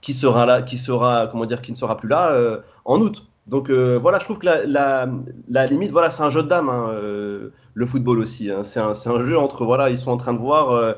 qui 0.01 0.15
sera 0.15 0.47
là, 0.47 0.63
qui 0.63 0.79
sera, 0.79 1.27
comment 1.27 1.47
dire, 1.47 1.63
qui 1.63 1.73
ne 1.73 1.77
sera 1.77 1.97
plus 1.97 2.09
là 2.09 2.31
euh, 2.31 2.59
en 2.85 3.01
août. 3.01 3.27
Donc 3.49 3.71
euh, 3.71 3.99
voilà, 4.01 4.21
je 4.21 4.25
trouve 4.25 4.39
que 4.39 4.47
la, 4.47 5.09
la, 5.49 5.67
limite, 5.67 5.91
voilà, 5.91 6.11
c'est 6.11 6.23
un 6.23 6.31
jeu 6.31 6.45
de 6.45 6.49
dames, 6.49 6.69
hein, 6.69 6.91
euh, 6.91 7.49
le 7.75 7.87
football 7.87 8.21
aussi. 8.21 8.51
Hein. 8.51 8.63
C'est 8.63 8.81
un, 8.81 8.93
un, 8.93 9.27
jeu 9.27 9.37
entre, 9.37 9.65
voilà, 9.65 9.91
ils 9.91 9.99
sont 9.99 10.13
en 10.13 10.17
train 10.17 10.33
de 10.33 10.39
voir 10.39 10.97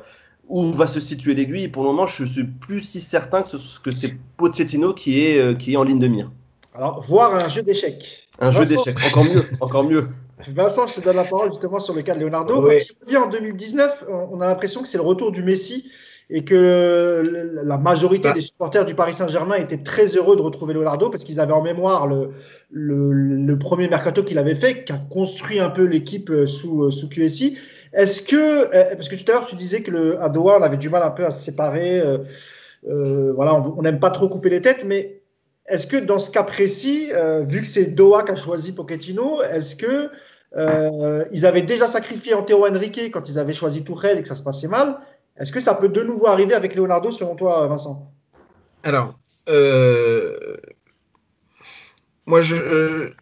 où 0.49 0.73
va 0.73 0.87
se 0.87 1.01
situer 1.01 1.35
l'aiguille. 1.35 1.69
Pour 1.69 1.85
le 1.85 1.89
moment, 1.89 2.07
je 2.07 2.25
suis 2.25 2.45
plus 2.45 2.83
si 2.83 3.01
certain 3.01 3.43
que, 3.43 3.57
que 3.83 3.91
c'est 3.91 4.15
Pochettino 4.37 4.93
qui 4.93 5.21
est, 5.21 5.59
qui 5.59 5.73
est 5.73 5.77
en 5.77 5.85
ligne 5.85 6.01
de 6.01 6.09
mire. 6.09 6.31
Alors, 6.75 7.01
voir 7.01 7.35
un 7.35 7.49
jeu 7.49 7.63
d'échecs. 7.63 8.29
Un 8.41 8.51
jeu 8.51 8.67
d'échecs, 8.67 8.99
encore 9.07 9.25
mieux, 9.25 9.45
encore 9.61 9.85
mieux. 9.85 10.09
Vincent, 10.49 10.87
je 10.87 10.95
te 10.95 11.01
donne 11.01 11.17
la 11.17 11.25
parole 11.25 11.51
justement 11.51 11.79
sur 11.79 11.95
le 11.95 12.03
cas 12.03 12.15
de 12.15 12.21
Leonardo. 12.21 12.67
Oui. 12.67 12.79
Quand 12.79 12.95
il 13.11 13.17
revient 13.17 13.27
en 13.27 13.29
2019, 13.29 14.05
on 14.09 14.41
a 14.41 14.47
l'impression 14.47 14.83
que 14.83 14.89
c'est 14.89 14.99
le 14.99 15.05
retour 15.05 15.33
du 15.33 15.43
Messi 15.43 15.91
et 16.31 16.45
que 16.45 17.61
la 17.65 17.79
majorité 17.79 18.29
bah. 18.29 18.35
des 18.35 18.41
supporters 18.41 18.85
du 18.85 18.95
Paris 18.95 19.15
Saint-Germain 19.15 19.57
étaient 19.57 19.83
très 19.83 20.07
heureux 20.17 20.37
de 20.37 20.43
retrouver 20.43 20.75
Leonardo 20.75 21.09
parce 21.09 21.25
qu'ils 21.25 21.41
avaient 21.41 21.55
en 21.55 21.63
mémoire 21.63 22.07
le, 22.07 22.31
le, 22.71 23.13
le 23.13 23.59
premier 23.59 23.89
mercato 23.89 24.23
qu'il 24.23 24.39
avait 24.39 24.55
fait, 24.55 24.85
qui 24.85 24.93
a 24.93 24.99
construit 25.11 25.59
un 25.59 25.71
peu 25.71 25.85
l'équipe 25.85 26.31
euh, 26.31 26.45
sous, 26.45 26.85
euh, 26.85 26.91
sous 26.91 27.09
QSI. 27.09 27.57
Est-ce 27.95 28.21
que, 28.21 28.37
euh, 28.37 28.95
parce 28.95 29.09
que 29.09 29.17
tout 29.17 29.31
à 29.31 29.35
l'heure 29.35 29.47
tu 29.47 29.57
disais 29.57 29.83
que 29.83 29.91
le, 29.91 30.23
à 30.23 30.29
Doha 30.29 30.59
on 30.61 30.63
avait 30.63 30.77
du 30.77 30.91
mal 30.91 31.03
un 31.03 31.11
peu 31.11 31.25
à 31.25 31.31
se 31.31 31.43
séparer, 31.43 32.03
euh, 32.87 33.33
voilà, 33.33 33.55
on 33.55 33.83
n'aime 33.83 33.99
pas 33.99 34.11
trop 34.11 34.29
couper 34.29 34.51
les 34.51 34.61
têtes, 34.61 34.85
mais 34.85 35.18
est-ce 35.69 35.87
que 35.87 35.97
dans 35.97 36.19
ce 36.19 36.31
cas 36.31 36.43
précis, 36.43 37.11
euh, 37.13 37.43
vu 37.43 37.61
que 37.61 37.67
c'est 37.67 37.87
Doha 37.87 38.23
qui 38.23 38.33
a 38.33 38.37
choisi 38.37 38.73
Pochettino, 38.73 39.43
est-ce 39.43 39.77
que 39.77 40.11
euh, 40.57 41.25
ils 41.31 41.45
avaient 41.45 41.63
déjà 41.63 41.87
sacrifié 41.87 42.33
Antero 42.33 42.67
Henrique 42.67 43.11
quand 43.13 43.29
ils 43.29 43.39
avaient 43.39 43.53
choisi 43.53 43.85
Tourelle 43.85 44.19
et 44.19 44.23
que 44.23 44.29
ça 44.29 44.35
se 44.35 44.43
passait 44.43 44.69
mal 44.69 44.99
Est-ce 45.39 45.53
que 45.53 45.61
ça 45.61 45.75
peut 45.75 45.91
de 45.91 46.03
nouveau 46.03 46.27
arriver 46.27 46.55
avec 46.55 46.75
Leonardo, 46.75 47.11
selon 47.11 47.37
toi, 47.37 47.67
Vincent? 47.67 48.11
Alors, 48.83 49.15
euh, 49.51 50.57
moi, 52.25 52.41
je, 52.41 53.13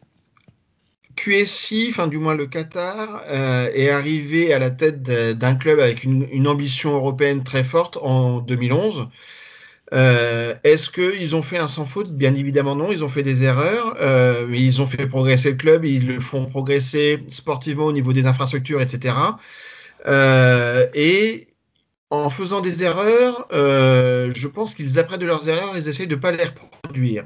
QSI, 1.16 1.88
enfin 1.90 2.06
du 2.06 2.18
moins 2.18 2.36
le 2.36 2.46
Qatar, 2.46 3.24
est 3.28 3.90
arrivé 3.90 4.52
à 4.52 4.60
la 4.60 4.70
tête 4.70 5.02
d'un 5.02 5.56
club 5.56 5.80
avec 5.80 6.04
une, 6.04 6.46
ambition 6.46 6.94
européenne 6.94 7.42
très 7.42 7.64
forte 7.64 7.96
en 7.96 8.38
2011. 8.38 9.08
Euh, 9.92 10.54
Est-ce 10.64 10.90
qu'ils 10.90 11.36
ont 11.36 11.42
fait 11.42 11.58
un 11.58 11.68
sans 11.68 11.84
faute? 11.84 12.12
Bien 12.12 12.34
évidemment 12.34 12.74
non, 12.74 12.90
ils 12.90 13.04
ont 13.04 13.08
fait 13.08 13.22
des 13.22 13.44
erreurs, 13.44 13.96
euh, 14.00 14.46
mais 14.48 14.60
ils 14.60 14.82
ont 14.82 14.86
fait 14.86 15.06
progresser 15.06 15.50
le 15.50 15.56
club, 15.56 15.84
ils 15.84 16.06
le 16.06 16.20
font 16.20 16.46
progresser 16.46 17.22
sportivement 17.28 17.84
au 17.84 17.92
niveau 17.92 18.12
des 18.12 18.26
infrastructures, 18.26 18.80
etc. 18.80 19.14
Euh, 20.06 20.86
et 20.94 21.48
en 22.10 22.30
faisant 22.30 22.60
des 22.60 22.82
erreurs, 22.82 23.46
je 23.52 24.46
pense 24.48 24.74
qu'ils 24.74 24.98
apprennent 24.98 25.20
de 25.20 25.26
leurs 25.26 25.48
erreurs, 25.48 25.74
ils 25.76 25.88
essayent 25.88 26.06
de 26.06 26.14
ne 26.14 26.20
pas 26.20 26.32
les 26.32 26.44
reproduire. 26.44 27.24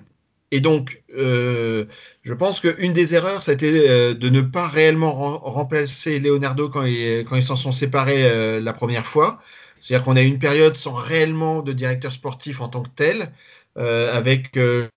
Et 0.53 0.61
donc, 0.61 1.03
je 1.15 2.33
pense 2.33 2.61
qu'une 2.61 2.93
des 2.93 3.15
erreurs, 3.15 3.43
c'était 3.43 4.15
de 4.15 4.29
ne 4.29 4.41
pas 4.41 4.67
réellement 4.67 5.39
remplacer 5.39 6.19
Leonardo 6.19 6.71
quand, 6.71 6.85
il, 6.85 7.25
quand 7.25 7.37
ils 7.37 7.43
s'en 7.43 7.57
sont 7.57 7.73
séparés 7.73 8.61
la 8.61 8.73
première 8.73 9.07
fois. 9.07 9.41
C'est-à-dire 9.81 10.05
qu'on 10.05 10.17
a 10.17 10.23
eu 10.23 10.27
une 10.27 10.39
période 10.39 10.77
sans 10.77 10.93
réellement 10.93 11.63
de 11.63 11.73
directeur 11.73 12.13
sportif 12.13 12.61
en 12.61 12.69
tant 12.69 12.83
que 12.83 12.91
tel, 12.95 13.33
euh, 13.79 14.17
avec 14.17 14.57
euh, 14.57 14.89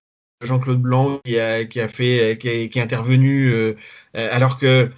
Jean-Claude 0.42 0.80
Blanc 0.80 1.20
qui 1.24 1.38
a, 1.38 1.64
qui 1.64 1.80
a 1.80 1.88
fait, 1.88 2.38
qui, 2.40 2.48
est, 2.48 2.68
qui 2.68 2.78
est 2.78 2.82
intervenu, 2.82 3.52
euh, 3.52 3.74
alors 4.12 4.58
que 4.58 4.90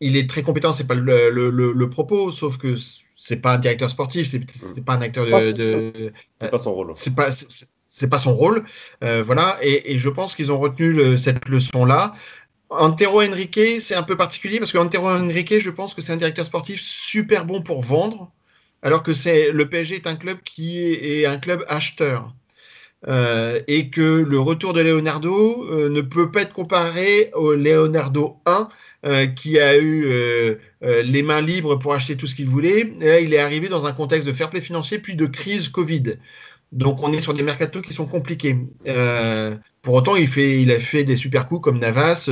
il 0.00 0.16
est 0.16 0.28
très 0.28 0.42
compétent, 0.42 0.72
c'est 0.72 0.86
pas 0.86 0.94
le, 0.94 1.30
le, 1.30 1.50
le, 1.50 1.72
le, 1.72 1.90
propos, 1.90 2.32
sauf 2.32 2.58
que 2.58 2.74
c'est 3.14 3.36
pas 3.36 3.54
un 3.54 3.58
directeur 3.58 3.88
sportif, 3.88 4.28
c'est 4.28 4.84
pas 4.84 4.94
un 4.94 5.00
acteur 5.00 5.26
de. 5.26 5.52
de 5.52 6.12
c'est 6.40 6.50
pas 6.50 6.58
son 6.58 6.74
rôle. 6.74 6.92
C'est 6.96 7.14
pas 7.14 7.30
c'est 7.94 8.08
pas 8.08 8.18
son 8.18 8.34
rôle, 8.34 8.64
euh, 9.04 9.22
voilà. 9.22 9.58
Et, 9.60 9.92
et, 9.92 9.98
je 9.98 10.08
pense 10.08 10.34
qu'ils 10.34 10.50
ont 10.50 10.58
retenu 10.58 10.92
le, 10.92 11.18
cette 11.18 11.46
leçon-là. 11.48 12.14
Antero 12.70 13.20
Henrique, 13.20 13.60
c'est 13.80 13.94
un 13.94 14.02
peu 14.02 14.16
particulier 14.16 14.58
parce 14.58 14.72
que 14.72 14.78
Antero 14.78 15.10
Henrique, 15.10 15.58
je 15.58 15.68
pense 15.68 15.92
que 15.92 16.00
c'est 16.00 16.14
un 16.14 16.16
directeur 16.16 16.46
sportif 16.46 16.80
super 16.80 17.44
bon 17.44 17.62
pour 17.62 17.82
vendre, 17.82 18.32
alors 18.82 19.02
que 19.02 19.14
c'est 19.14 19.52
le 19.52 19.68
PSG 19.68 19.96
est 19.96 20.06
un 20.06 20.16
club 20.16 20.38
qui 20.44 20.78
est, 20.80 21.24
un 21.26 21.38
club 21.38 21.64
acheteur. 21.68 22.34
Euh, 23.08 23.60
et 23.66 23.90
que 23.90 24.00
le 24.00 24.38
retour 24.38 24.74
de 24.74 24.80
Leonardo 24.80 25.66
euh, 25.72 25.88
ne 25.88 26.00
peut 26.02 26.30
pas 26.30 26.42
être 26.42 26.52
comparé 26.52 27.32
au 27.34 27.52
Leonardo 27.54 28.36
1 28.46 28.68
euh, 29.04 29.26
qui 29.26 29.58
a 29.58 29.76
eu 29.76 30.06
les 30.82 31.22
mains 31.22 31.40
libres 31.40 31.76
pour 31.76 31.94
acheter 31.94 32.16
tout 32.16 32.28
ce 32.28 32.36
qu'il 32.36 32.46
voulait. 32.46 32.92
Et 33.00 33.06
là, 33.06 33.20
il 33.20 33.34
est 33.34 33.38
arrivé 33.38 33.68
dans 33.68 33.86
un 33.86 33.92
contexte 33.92 34.26
de 34.28 34.32
fair 34.32 34.50
play 34.50 34.60
financier 34.60 34.98
puis 34.98 35.16
de 35.16 35.26
crise 35.26 35.68
Covid. 35.68 36.16
Donc 36.70 37.02
on 37.02 37.12
est 37.12 37.20
sur 37.20 37.34
des 37.34 37.42
mercatos 37.42 37.82
qui 37.82 37.92
sont 37.92 38.06
compliqués. 38.06 38.56
Pour 39.82 39.94
autant, 39.94 40.14
il, 40.14 40.28
il 40.38 40.70
a 40.70 40.78
fait 40.78 41.02
des 41.02 41.16
super 41.16 41.48
coups 41.48 41.62
comme 41.62 41.80
Navas, 41.80 42.30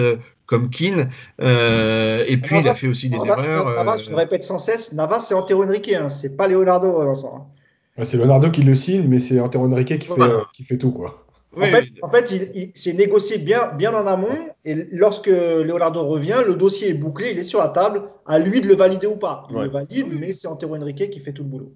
comme 0.50 0.68
Keane, 0.68 1.10
euh, 1.40 2.24
et 2.26 2.36
puis 2.36 2.56
Navas, 2.56 2.66
il 2.66 2.68
a 2.68 2.74
fait 2.74 2.88
aussi 2.88 3.08
des 3.08 3.16
Navas, 3.16 3.42
erreurs. 3.44 3.74
Navas, 3.76 3.98
je 3.98 4.10
le 4.10 4.16
répète 4.16 4.42
sans 4.42 4.58
cesse, 4.58 4.92
Navas 4.92 5.20
c'est 5.20 5.34
Antero 5.34 5.62
Henrique, 5.64 5.92
hein, 5.92 6.08
c'est 6.08 6.36
pas 6.36 6.48
Leonardo 6.48 6.98
Vincent. 6.98 7.48
Ouais, 7.96 8.04
c'est 8.04 8.16
Leonardo 8.16 8.50
qui 8.50 8.62
le 8.62 8.74
signe, 8.74 9.06
mais 9.08 9.20
c'est 9.20 9.38
Antero 9.38 9.64
Henrique 9.66 9.96
qui, 10.00 10.08
voilà. 10.08 10.40
fait, 10.40 10.44
qui 10.52 10.64
fait 10.64 10.76
tout 10.76 10.90
quoi. 10.90 11.24
Oui, 11.56 11.68
en 11.68 11.70
fait, 11.70 11.80
oui. 11.82 11.94
en 12.02 12.08
fait 12.10 12.30
il, 12.32 12.50
il 12.54 12.70
s'est 12.74 12.92
négocié 12.92 13.38
bien, 13.38 13.72
bien 13.78 13.94
en 13.94 14.06
amont, 14.06 14.36
et 14.64 14.74
lorsque 14.90 15.28
Leonardo 15.28 16.04
revient, 16.04 16.42
le 16.44 16.56
dossier 16.56 16.90
est 16.90 16.94
bouclé, 16.94 17.30
il 17.30 17.38
est 17.38 17.44
sur 17.44 17.60
la 17.60 17.68
table, 17.68 18.02
à 18.26 18.40
lui 18.40 18.60
de 18.60 18.66
le 18.66 18.74
valider 18.74 19.06
ou 19.06 19.16
pas. 19.16 19.46
Il 19.50 19.56
ouais. 19.56 19.64
le 19.64 19.70
valide, 19.70 20.08
mais 20.18 20.32
c'est 20.32 20.48
Antero 20.48 20.76
Henrique 20.76 21.10
qui 21.10 21.20
fait 21.20 21.32
tout 21.32 21.44
le 21.44 21.48
boulot. 21.48 21.72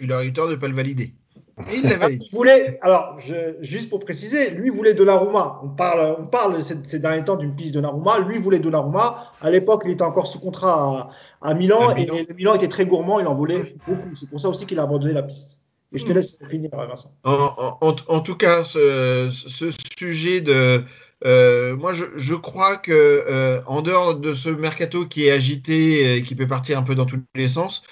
Il 0.00 0.12
a 0.12 0.24
eu 0.24 0.32
tort 0.32 0.48
de 0.48 0.54
ne 0.54 0.56
pas 0.56 0.68
le 0.68 0.74
valider. 0.74 1.12
Il, 1.72 1.84
il 2.10 2.28
voulait, 2.32 2.78
alors, 2.82 3.16
je, 3.18 3.54
juste 3.60 3.88
pour 3.88 4.00
préciser, 4.00 4.50
lui 4.50 4.70
voulait 4.70 4.94
Donnarumma. 4.94 5.60
On 5.62 5.68
parle, 5.68 6.16
on 6.18 6.26
parle 6.26 6.64
ces, 6.64 6.76
ces 6.84 6.98
derniers 6.98 7.24
temps 7.24 7.36
d'une 7.36 7.54
piste 7.54 7.74
de 7.74 7.80
Donnarumma. 7.80 8.18
Lui 8.20 8.38
voulait 8.38 8.58
Donnarumma. 8.58 9.32
À 9.40 9.50
l'époque, 9.50 9.82
il 9.84 9.92
était 9.92 10.02
encore 10.02 10.26
sous 10.26 10.40
contrat 10.40 11.10
à, 11.42 11.50
à, 11.50 11.54
Milan, 11.54 11.88
à 11.88 11.94
Milan, 11.94 12.14
et, 12.16 12.26
le 12.28 12.34
Milan 12.34 12.54
était 12.54 12.68
très 12.68 12.86
gourmand. 12.86 13.20
Il 13.20 13.26
en 13.28 13.34
voulait 13.34 13.76
beaucoup. 13.86 14.10
C'est 14.14 14.28
pour 14.28 14.40
ça 14.40 14.48
aussi 14.48 14.66
qu'il 14.66 14.80
a 14.80 14.82
abandonné 14.82 15.12
la 15.12 15.22
piste. 15.22 15.58
Et 15.92 15.98
je 15.98 16.04
te 16.04 16.12
laisse 16.12 16.38
finir, 16.50 16.70
Vincent. 16.72 17.10
En, 17.22 17.78
en, 17.80 17.96
en 18.08 18.20
tout 18.20 18.34
cas, 18.34 18.64
ce, 18.64 19.28
ce 19.30 19.70
sujet 19.96 20.40
de. 20.40 20.82
Euh, 21.24 21.76
moi, 21.76 21.92
je, 21.92 22.04
je, 22.16 22.34
crois 22.34 22.76
que 22.76 22.92
euh, 22.92 23.62
en 23.66 23.80
dehors 23.80 24.16
de 24.16 24.34
ce 24.34 24.48
mercato 24.48 25.06
qui 25.06 25.26
est 25.26 25.30
agité, 25.30 26.16
et 26.16 26.22
qui 26.24 26.34
peut 26.34 26.48
partir 26.48 26.78
un 26.78 26.82
peu 26.82 26.96
dans 26.96 27.06
tous 27.06 27.20
les 27.36 27.48
sens, 27.48 27.84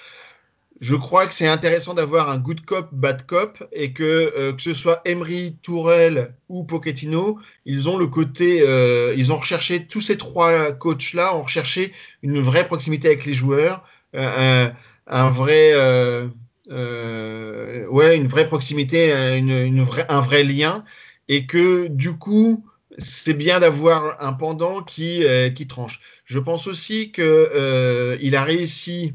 je 0.83 0.95
crois 0.95 1.27
que 1.27 1.33
c'est 1.33 1.47
intéressant 1.47 1.93
d'avoir 1.93 2.29
un 2.29 2.37
good 2.37 2.65
cop, 2.65 2.89
bad 2.91 3.25
cop, 3.25 3.63
et 3.71 3.93
que 3.93 4.03
euh, 4.03 4.51
que 4.51 4.61
ce 4.61 4.73
soit 4.73 5.01
Emery, 5.05 5.55
Tourelle 5.61 6.35
ou 6.49 6.65
Pochettino, 6.65 7.39
ils 7.65 7.87
ont 7.87 7.97
le 7.97 8.07
côté, 8.07 8.61
euh, 8.67 9.13
ils 9.15 9.31
ont 9.31 9.37
recherché 9.37 9.85
tous 9.87 10.01
ces 10.01 10.17
trois 10.17 10.73
coachs-là, 10.73 11.37
ont 11.37 11.43
recherché 11.43 11.93
une 12.21 12.41
vraie 12.41 12.67
proximité 12.67 13.07
avec 13.07 13.23
les 13.23 13.33
joueurs, 13.33 13.85
euh, 14.13 14.67
un, 15.07 15.25
un, 15.25 15.29
vrai, 15.29 15.73
ouais, 16.67 18.17
une 18.17 18.27
vraie 18.27 18.47
proximité, 18.47 19.13
une, 19.37 19.51
une 19.51 19.83
vraie, 19.83 20.05
un 20.09 20.19
vrai 20.19 20.43
lien, 20.43 20.83
et 21.29 21.45
que 21.45 21.87
du 21.87 22.11
coup, 22.17 22.65
c'est 22.97 23.33
bien 23.33 23.59
d'avoir 23.59 24.21
un 24.21 24.33
pendant 24.33 24.83
qui, 24.83 25.23
euh, 25.23 25.49
qui 25.49 25.67
tranche. 25.67 26.01
Je 26.25 26.39
pense 26.39 26.67
aussi 26.67 27.11
qu'il 27.11 27.23
euh, 27.25 28.31
a 28.33 28.43
réussi, 28.43 29.13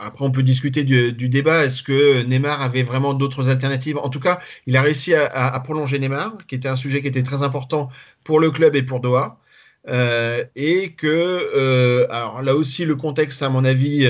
après 0.00 0.24
on 0.24 0.30
peut 0.30 0.42
discuter 0.42 0.84
du, 0.84 1.28
débat, 1.28 1.64
est-ce 1.64 1.82
que 1.82 2.22
Neymar 2.22 2.60
avait 2.60 2.82
vraiment 2.82 3.14
d'autres 3.14 3.48
alternatives? 3.48 3.98
En 3.98 4.10
tout 4.10 4.20
cas, 4.20 4.40
il 4.66 4.76
a 4.76 4.82
réussi 4.82 5.14
à, 5.14 5.58
prolonger 5.60 5.98
Neymar, 5.98 6.36
qui 6.46 6.54
était 6.54 6.68
un 6.68 6.76
sujet 6.76 7.00
qui 7.00 7.08
était 7.08 7.22
très 7.22 7.42
important 7.42 7.88
pour 8.24 8.40
le 8.40 8.50
club 8.50 8.76
et 8.76 8.82
pour 8.82 9.00
Doha. 9.00 9.40
Euh, 9.88 10.44
et 10.56 10.92
que, 10.94 11.06
euh, 11.06 12.06
alors 12.10 12.42
là 12.42 12.56
aussi, 12.56 12.84
le 12.84 12.96
contexte, 12.96 13.42
à 13.42 13.48
mon 13.48 13.64
avis, 13.64 14.06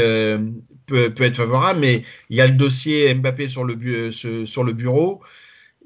peut, 0.86 1.12
être 1.18 1.36
favorable, 1.36 1.80
mais 1.80 2.03
il 2.30 2.36
y 2.36 2.40
a 2.40 2.47
le 2.47 2.55
dossier 2.55 3.14
Mbappé 3.14 3.49
sur 3.49 3.64
le 3.64 3.74
bureau 4.72 5.22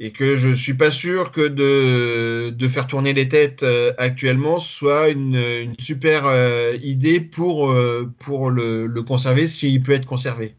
et 0.03 0.13
que 0.13 0.39
je 0.39 0.49
suis 0.55 0.73
pas 0.73 0.91
sûr 0.91 1.31
que 1.31 1.47
de, 1.47 2.49
de 2.49 2.69
faire 2.69 2.87
tourner 2.87 3.13
les 3.13 3.29
têtes 3.29 3.63
euh, 3.63 3.93
actuellement 3.99 4.59
soit 4.59 5.11
une, 5.11 5.37
une 5.37 5.75
super 5.79 6.23
euh, 6.25 6.75
idée 6.83 7.21
pour, 7.21 7.71
euh, 7.71 8.11
pour 8.19 8.49
le, 8.51 8.87
le 8.87 9.03
conserver 9.03 9.47
s'il 9.47 9.83
peut 9.83 9.93
être 9.93 10.07
conservé. 10.07 10.55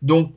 Donc, 0.00 0.32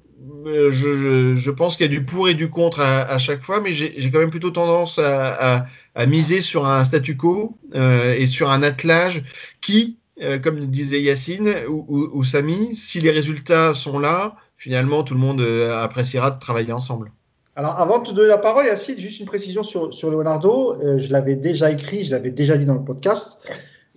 je, 0.46 1.36
je, 1.38 1.52
pense 1.52 1.78
qu'il 1.78 1.86
y 1.86 1.90
a 1.90 1.92
du 1.92 2.04
pour 2.04 2.28
et 2.28 2.34
du 2.34 2.50
contre 2.50 2.82
à, 2.82 3.04
à 3.04 3.18
chaque 3.18 3.42
fois, 3.42 3.62
mais 3.62 3.72
j'ai 3.72 4.12
quand 4.12 4.20
même 4.20 4.32
plutôt 4.32 4.50
tendance 4.50 5.00
à, 5.00 5.60
à, 5.60 5.66
à, 5.96 6.06
miser 6.06 6.42
sur 6.42 6.66
un 6.66 6.84
statu 6.84 7.16
quo 7.16 7.58
et 7.74 8.28
sur 8.28 8.50
un 8.50 8.64
attelage 8.64 9.24
qui, 9.62 9.98
comme 10.44 10.66
disait 10.68 11.02
Yacine 11.02 11.54
ou, 11.70 11.86
ou, 11.88 12.10
ou 12.14 12.24
Samy, 12.24 12.76
si 12.76 13.00
les 13.00 13.12
résultats 13.12 13.74
sont 13.74 14.00
là, 14.00 14.36
finalement, 14.58 15.04
tout 15.04 15.14
le 15.14 15.20
monde 15.20 15.42
appréciera 15.42 16.32
de 16.32 16.40
travailler 16.40 16.74
ensemble. 16.74 17.12
Alors, 17.58 17.80
avant 17.80 17.98
de 17.98 18.10
te 18.10 18.12
donner 18.14 18.28
la 18.28 18.38
parole, 18.38 18.68
Yacine, 18.68 19.00
juste 19.00 19.20
une 19.20 19.26
précision 19.26 19.64
sur, 19.64 19.92
sur 19.92 20.12
Leonardo. 20.12 20.76
Euh, 20.80 21.00
je 21.00 21.12
l'avais 21.12 21.36
déjà 21.36 21.72
écrit, 21.72 22.04
je 22.04 22.12
l'avais 22.12 22.30
déjà 22.30 22.56
dit 22.56 22.66
dans 22.66 22.76
le 22.76 22.84
podcast. 22.84 23.42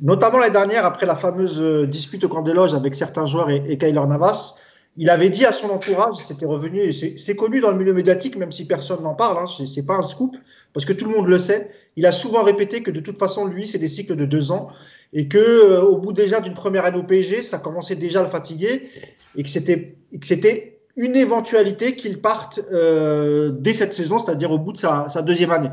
Notamment 0.01 0.39
l'année 0.39 0.53
dernière, 0.53 0.87
après 0.87 1.05
la 1.05 1.15
fameuse 1.15 1.61
dispute 1.87 2.25
au 2.25 2.31
camp 2.31 2.41
des 2.41 2.55
loges 2.55 2.73
avec 2.73 2.95
certains 2.95 3.27
joueurs 3.27 3.51
et, 3.51 3.77
Kyler 3.77 4.07
Navas, 4.09 4.57
il 4.97 5.11
avait 5.11 5.29
dit 5.29 5.45
à 5.45 5.53
son 5.53 5.69
entourage, 5.69 6.17
c'était 6.17 6.47
revenu, 6.47 6.91
c'est 6.91 7.37
connu 7.37 7.61
dans 7.61 7.71
le 7.71 7.77
milieu 7.77 7.93
médiatique, 7.93 8.37
même 8.37 8.51
si 8.51 8.67
personne 8.67 9.03
n'en 9.03 9.13
parle, 9.13 9.37
hein, 9.37 9.45
c'est 9.47 9.85
pas 9.85 9.97
un 9.97 10.03
scoop, 10.03 10.39
parce 10.73 10.87
que 10.87 10.95
tout 10.95 11.05
le 11.05 11.15
monde 11.15 11.27
le 11.27 11.37
sait. 11.37 11.71
Il 11.97 12.07
a 12.07 12.13
souvent 12.13 12.43
répété 12.43 12.83
que 12.83 12.91
de 12.91 13.01
toute 13.01 13.19
façon, 13.19 13.45
lui, 13.45 13.69
c'est 13.69 13.79
des 13.79 13.89
cycles 13.89 14.17
de 14.17 14.25
deux 14.25 14.53
ans, 14.53 14.69
et 15.13 15.29
que 15.29 15.37
euh, 15.37 15.83
au 15.83 15.99
bout 15.99 16.15
déjà 16.15 16.41
d'une 16.41 16.55
première 16.55 16.87
année 16.87 16.99
au 16.99 17.03
PSG, 17.03 17.43
ça 17.43 17.59
commençait 17.59 17.97
déjà 17.97 18.21
à 18.21 18.23
le 18.23 18.31
fatiguer, 18.31 18.89
et 19.37 19.43
que 19.43 19.51
c'était 19.51 20.80
une 21.01 21.17
éventualité 21.17 21.97
qu'il 21.97 22.21
parte 22.21 22.61
euh, 22.73 23.51
dès 23.51 23.73
cette 23.73 23.95
saison, 23.95 24.19
c'est-à-dire 24.19 24.51
au 24.51 24.59
bout 24.59 24.75
de 24.75 24.79
sa, 24.79 25.09
sa, 25.09 25.23
deuxième 25.23 25.51
année. 25.51 25.71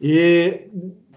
Et 0.00 0.70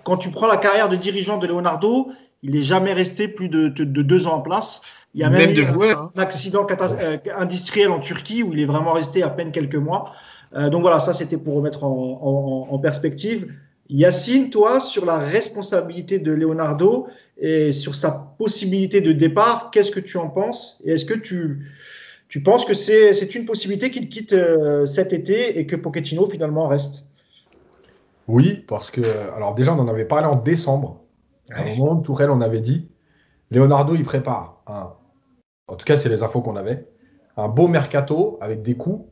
quand 0.03 0.17
tu 0.17 0.31
prends 0.31 0.47
la 0.47 0.57
carrière 0.57 0.89
de 0.89 0.97
dirigeant 0.97 1.37
de 1.37 1.47
Leonardo, 1.47 2.11
il 2.41 2.51
n'est 2.51 2.61
jamais 2.61 2.91
resté 2.91 3.29
plus 3.29 3.47
de, 3.47 3.69
de, 3.69 3.85
de, 3.85 4.01
deux 4.01 4.27
ans 4.27 4.33
en 4.33 4.41
place. 4.41 4.81
Il 5.15 5.21
y 5.21 5.23
a 5.23 5.29
même, 5.29 5.55
joueurs, 5.55 6.11
un, 6.13 6.19
un 6.19 6.21
accident 6.21 6.67
euh, 6.69 7.17
industriel 7.37 7.89
en 7.91 8.01
Turquie 8.01 8.43
où 8.43 8.51
il 8.51 8.59
est 8.59 8.65
vraiment 8.65 8.91
resté 8.91 9.23
à 9.23 9.29
peine 9.29 9.53
quelques 9.53 9.75
mois. 9.75 10.11
Euh, 10.55 10.69
donc 10.69 10.81
voilà, 10.81 10.99
ça 10.99 11.13
c'était 11.13 11.37
pour 11.37 11.55
remettre 11.55 11.85
en, 11.85 12.67
en, 12.69 12.75
en, 12.75 12.79
perspective. 12.79 13.53
Yacine, 13.89 14.49
toi, 14.49 14.81
sur 14.81 15.05
la 15.05 15.17
responsabilité 15.17 16.19
de 16.19 16.33
Leonardo 16.33 17.07
et 17.39 17.71
sur 17.71 17.95
sa 17.95 18.35
possibilité 18.37 18.99
de 18.99 19.13
départ, 19.13 19.69
qu'est-ce 19.71 19.91
que 19.91 20.01
tu 20.01 20.17
en 20.17 20.27
penses? 20.27 20.81
Et 20.85 20.91
est-ce 20.91 21.05
que 21.05 21.13
tu, 21.13 21.59
tu 22.33 22.41
penses 22.41 22.65
que 22.65 22.73
c'est 22.73 23.35
une 23.35 23.45
possibilité 23.45 23.91
qu'il 23.91 24.09
quitte 24.09 24.33
euh, 24.33 24.87
cet 24.87 25.13
été 25.13 25.59
et 25.59 25.67
que 25.67 25.75
Pochettino 25.75 26.25
finalement 26.25 26.67
reste? 26.67 27.05
Oui, 28.27 28.65
parce 28.67 28.89
que, 28.89 29.01
alors 29.35 29.53
déjà, 29.53 29.75
on 29.75 29.77
en 29.77 29.87
avait 29.87 30.05
parlé 30.05 30.25
en 30.25 30.35
décembre. 30.35 31.03
À 31.51 31.61
un 31.61 31.75
moment, 31.75 31.97
Tourelle, 31.97 32.31
on 32.31 32.41
avait 32.41 32.59
dit 32.59 32.89
Leonardo, 33.51 33.93
il 33.93 34.03
prépare 34.03 34.63
un. 34.65 34.93
En 35.67 35.75
tout 35.75 35.85
cas, 35.85 35.95
c'est 35.95 36.09
les 36.09 36.23
infos 36.23 36.41
qu'on 36.41 36.55
avait. 36.55 36.87
un 37.37 37.49
beau 37.49 37.67
mercato 37.67 38.39
avec 38.41 38.63
des 38.63 38.73
coups 38.73 39.05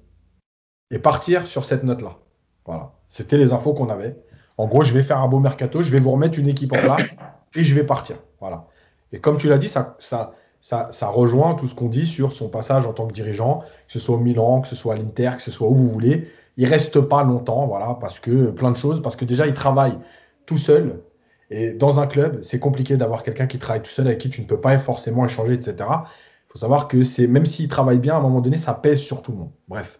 et 0.89 0.97
partir 0.97 1.45
sur 1.45 1.63
cette 1.63 1.83
note-là. 1.83 2.17
Voilà. 2.65 2.93
C'était 3.07 3.37
les 3.37 3.53
infos 3.53 3.75
qu'on 3.75 3.89
avait. 3.89 4.17
En 4.57 4.65
gros, 4.65 4.83
je 4.83 4.95
vais 4.95 5.03
faire 5.03 5.19
un 5.19 5.27
beau 5.27 5.37
mercato, 5.37 5.83
je 5.83 5.91
vais 5.91 5.99
vous 5.99 6.09
remettre 6.09 6.39
une 6.39 6.47
équipe 6.47 6.73
en 6.73 6.79
place 6.79 7.15
et 7.55 7.63
je 7.63 7.75
vais 7.75 7.83
partir. 7.83 8.15
Voilà. 8.39 8.65
Et 9.11 9.19
comme 9.19 9.37
tu 9.37 9.47
l'as 9.47 9.59
dit, 9.59 9.69
ça, 9.69 9.95
ça, 9.99 10.33
ça, 10.61 11.07
rejoint 11.07 11.55
tout 11.55 11.67
ce 11.67 11.75
qu'on 11.75 11.89
dit 11.89 12.05
sur 12.05 12.31
son 12.33 12.49
passage 12.49 12.85
en 12.85 12.93
tant 12.93 13.07
que 13.07 13.13
dirigeant, 13.13 13.59
que 13.87 13.93
ce 13.93 13.99
soit 13.99 14.15
au 14.15 14.19
Milan, 14.19 14.61
que 14.61 14.67
ce 14.67 14.75
soit 14.75 14.93
à 14.93 14.97
l'Inter, 14.97 15.31
que 15.35 15.41
ce 15.41 15.51
soit 15.51 15.67
où 15.67 15.73
vous 15.73 15.87
voulez. 15.87 16.27
Il 16.57 16.67
reste 16.67 17.01
pas 17.01 17.23
longtemps, 17.23 17.65
voilà, 17.65 17.97
parce 17.99 18.19
que 18.19 18.51
plein 18.51 18.71
de 18.71 18.77
choses, 18.77 19.01
parce 19.01 19.15
que 19.15 19.25
déjà 19.25 19.47
il 19.47 19.53
travaille 19.53 19.97
tout 20.45 20.57
seul. 20.57 21.01
Et 21.49 21.71
dans 21.71 21.99
un 21.99 22.07
club, 22.07 22.39
c'est 22.43 22.59
compliqué 22.59 22.95
d'avoir 22.95 23.23
quelqu'un 23.23 23.47
qui 23.47 23.59
travaille 23.59 23.81
tout 23.81 23.89
seul 23.89 24.07
avec 24.07 24.19
qui 24.19 24.29
tu 24.29 24.41
ne 24.41 24.45
peux 24.45 24.59
pas 24.59 24.77
forcément 24.77 25.25
échanger, 25.25 25.53
etc. 25.53 25.75
Il 25.79 26.51
faut 26.51 26.59
savoir 26.59 26.87
que 26.87 27.03
c'est 27.03 27.27
même 27.27 27.45
s'il 27.45 27.67
travaille 27.67 27.99
bien, 27.99 28.13
à 28.13 28.17
un 28.17 28.21
moment 28.21 28.41
donné, 28.41 28.57
ça 28.57 28.73
pèse 28.73 28.99
sur 28.99 29.21
tout 29.21 29.31
le 29.31 29.39
monde. 29.39 29.51
Bref, 29.67 29.99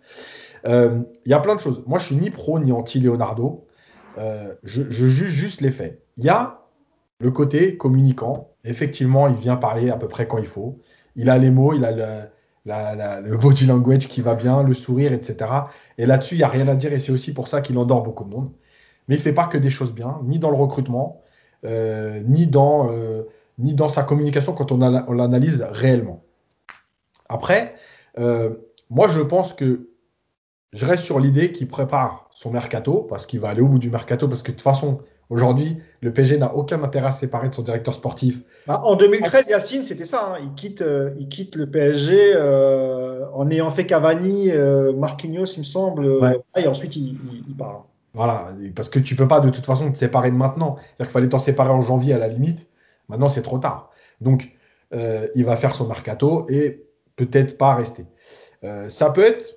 euh, 0.68 1.02
il 1.26 1.32
y 1.32 1.34
a 1.34 1.40
plein 1.40 1.56
de 1.56 1.60
choses. 1.60 1.84
Moi, 1.88 1.98
je 1.98 2.06
suis 2.06 2.16
ni 2.16 2.30
pro 2.30 2.60
ni 2.60 2.72
anti 2.72 3.00
Leonardo. 3.00 3.66
Euh, 4.18 4.54
je, 4.64 4.84
je, 4.90 5.08
juge 5.08 5.32
juste 5.32 5.62
les 5.62 5.72
faits. 5.72 6.04
Il 6.18 6.26
y 6.26 6.30
a 6.30 6.61
le 7.22 7.32
côté 7.32 7.78
communicant. 7.78 8.50
Effectivement, 8.64 9.28
il 9.28 9.36
vient 9.36 9.56
parler 9.56 9.90
à 9.90 9.98
peu 9.98 10.08
près 10.08 10.28
quand 10.28 10.38
il 10.38 10.46
faut. 10.46 10.80
Il 11.16 11.30
a 11.30 11.38
les 11.38 11.52
mots, 11.52 11.74
il 11.74 11.86
a 11.86 12.30
le, 12.66 13.38
body 13.38 13.66
language 13.66 14.08
qui 14.08 14.22
va 14.22 14.36
bien, 14.36 14.64
le 14.64 14.74
sourire, 14.74 15.14
etc. 15.14 15.52
Et 15.98 16.06
là-dessus, 16.06 16.36
il 16.36 16.40
n'y 16.40 16.44
a 16.44 16.48
rien 16.48 16.68
à 16.68 16.76
dire 16.76 16.92
et 16.94 17.00
c'est 17.00 17.12
aussi 17.12 17.34
pour 17.34 17.48
ça 17.48 17.62
qu'il 17.62 17.78
endort 17.78 18.04
beaucoup 18.04 18.24
de 18.24 18.30
monde. 18.30 18.52
Mais 19.08 19.16
il 19.16 19.22
fait 19.22 19.34
pas 19.34 19.48
que 19.48 19.58
des 19.58 19.70
choses 19.70 19.94
bien, 19.94 20.20
ni 20.24 20.40
dans 20.40 20.50
le 20.50 20.58
recrutement, 20.58 21.22
euh, 21.66 22.22
ni, 22.26 22.48
dans, 22.48 22.92
euh, 22.92 23.24
ni 23.58 23.74
dans 23.74 23.90
sa 23.90 24.04
communication 24.04 24.54
quand 24.54 24.72
on, 24.72 24.82
on 24.82 25.14
l'analyse 25.14 25.66
réellement. 25.70 26.24
Après, 27.30 27.76
euh, 28.20 28.56
moi, 28.90 29.08
je 29.08 29.22
pense 29.22 29.54
que 29.54 29.90
je 30.74 30.86
reste 30.86 31.04
sur 31.04 31.20
l'idée 31.20 31.52
qu'il 31.52 31.68
prépare 31.68 32.30
son 32.32 32.52
mercato, 32.52 33.06
parce 33.10 33.26
qu'il 33.26 33.40
va 33.40 33.50
aller 33.50 33.62
au 33.62 33.68
bout 33.68 33.80
du 33.80 33.90
mercato, 33.90 34.28
parce 34.28 34.42
que 34.42 34.52
de 34.52 34.56
toute 34.56 34.64
façon, 34.64 35.02
aujourd'hui, 35.32 35.78
le 36.02 36.14
PSG 36.14 36.38
n'a 36.38 36.54
aucun 36.54 36.84
intérêt 36.84 37.08
à 37.08 37.12
se 37.12 37.22
séparer 37.22 37.50
de 37.50 37.56
son 37.56 37.64
directeur 37.64 37.96
sportif. 37.96 38.42
Bah, 38.68 38.82
en 38.84 38.96
2013, 38.96 39.48
Yacine, 39.48 39.84
c'était 39.84 40.06
ça. 40.06 40.34
Hein. 40.34 40.40
Il, 40.44 40.54
quitte, 40.54 40.82
euh, 40.82 41.12
il 41.18 41.30
quitte 41.30 41.56
le 41.56 41.70
PSG 41.70 42.34
euh, 42.36 43.26
en 43.34 43.50
ayant 43.50 43.72
fait 43.72 43.88
Cavani, 43.88 44.52
euh, 44.52 44.94
Marquinhos, 44.94 45.46
il 45.56 45.60
me 45.60 45.64
semble. 45.64 46.42
et 46.56 46.68
ensuite, 46.68 46.96
il, 46.96 47.18
part. 47.58 47.88
Voilà, 48.14 48.50
parce 48.76 48.90
que 48.90 49.00
tu 49.00 49.16
peux 49.16 49.28
pas 49.28 49.40
de 49.40 49.50
toute 49.50 49.66
façon 49.66 49.90
te 49.90 49.98
séparer 49.98 50.32
de 50.32 50.36
maintenant. 50.36 50.76
C'est-à-dire 50.76 50.96
qu'il 50.98 51.14
fallait 51.14 51.30
t'en 51.30 51.40
séparer 51.40 51.72
en 51.72 51.82
janvier 51.82 52.14
à 52.14 52.18
la 52.18 52.28
limite. 52.28 52.68
Maintenant, 53.08 53.30
c'est 53.30 53.42
trop 53.42 53.58
tard. 53.58 53.90
Donc, 54.20 54.52
il 54.92 55.46
va 55.46 55.56
faire 55.56 55.74
son 55.74 55.88
mercato 55.88 56.46
et 56.50 56.86
peut-être 57.16 57.58
pas 57.58 57.74
rester. 57.76 58.06
ça 58.90 59.10
peut 59.12 59.24
être 59.24 59.56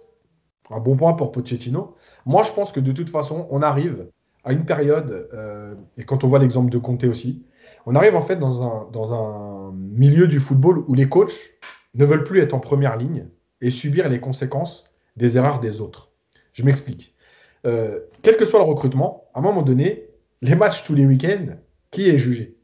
un 0.71 0.79
bon 0.79 0.97
point 0.97 1.15
pour 1.15 1.33
Pochettino. 1.33 1.97
Moi, 2.27 2.45
je 2.45 2.53
pense 2.53 2.71
que 2.71 2.79
de 2.79 2.93
toute 2.93 3.11
façon, 3.11 3.49
on 3.51 3.61
arrive 3.61 4.07
à 4.45 4.53
une 4.53 4.65
période, 4.65 5.29
euh, 5.33 5.75
et 5.97 6.05
quand 6.05 6.25
on 6.25 6.27
voit 6.27 6.39
l'exemple 6.39 6.71
de 6.71 6.79
Conte 6.79 7.05
aussi, 7.05 7.45
on 7.87 7.95
arrive 7.95 8.15
en 8.15 8.21
fait 8.21 8.37
dans 8.37 8.63
un, 8.63 8.89
dans 8.93 9.13
un 9.15 9.73
milieu 9.73 10.29
du 10.29 10.41
football 10.41 10.85
où 10.87 10.95
les 10.95 11.09
coachs 11.09 11.55
ne 11.95 12.05
veulent 12.05 12.25
plus 12.25 12.41
être 12.41 12.55
en 12.55 12.61
première 12.61 12.97
ligne 12.97 13.27
et 13.61 13.71
subir 13.71 14.09
les 14.09 14.21
conséquences 14.21 14.91
des 15.17 15.37
erreurs 15.37 15.61
des 15.61 15.81
autres. 15.81 16.11
Je 16.53 16.63
m'explique. 16.63 17.15
Euh, 17.67 18.01
quel 18.23 18.37
que 18.37 18.45
soit 18.45 18.59
le 18.59 18.67
recrutement, 18.67 19.25
à 19.33 19.39
un 19.39 19.43
moment 19.43 19.63
donné, 19.63 20.09
les 20.43 20.55
matchs 20.55 20.85
tous 20.85 20.95
les 20.95 21.07
week-ends, 21.07 21.57
qui 21.91 22.11
est 22.11 22.19
jugé? 22.19 22.59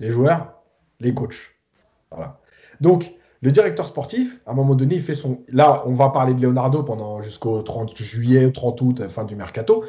Les 0.00 0.10
joueurs, 0.10 0.60
les 1.00 1.14
coachs. 1.14 1.54
Voilà. 2.10 2.40
Donc, 2.80 3.14
le 3.42 3.52
directeur 3.52 3.86
sportif, 3.86 4.40
à 4.46 4.52
un 4.52 4.54
moment 4.54 4.74
donné, 4.74 4.96
il 4.96 5.02
fait 5.02 5.14
son. 5.14 5.44
Là, 5.48 5.84
on 5.86 5.92
va 5.92 6.08
parler 6.08 6.34
de 6.34 6.42
Leonardo 6.42 6.82
pendant 6.82 7.22
jusqu'au 7.22 7.62
30 7.62 7.96
juillet, 7.96 8.50
30 8.50 8.80
août, 8.80 9.08
fin 9.08 9.24
du 9.24 9.36
mercato. 9.36 9.84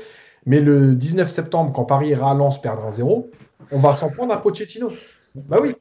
Mais 0.47 0.61
le 0.61 0.95
19 0.95 1.29
septembre, 1.29 1.73
quand 1.73 1.83
Paris 1.83 2.09
ira 2.09 2.31
à 2.31 2.33
Lens 2.33 2.61
perdre 2.61 2.85
un 2.85 2.91
0, 2.91 3.29
on 3.71 3.79
va 3.79 3.95
s'en 3.95 4.09
prendre 4.09 4.33
à 4.33 4.41
Pochettino. 4.41 4.91
Bah 5.35 5.59
oui. 5.61 5.75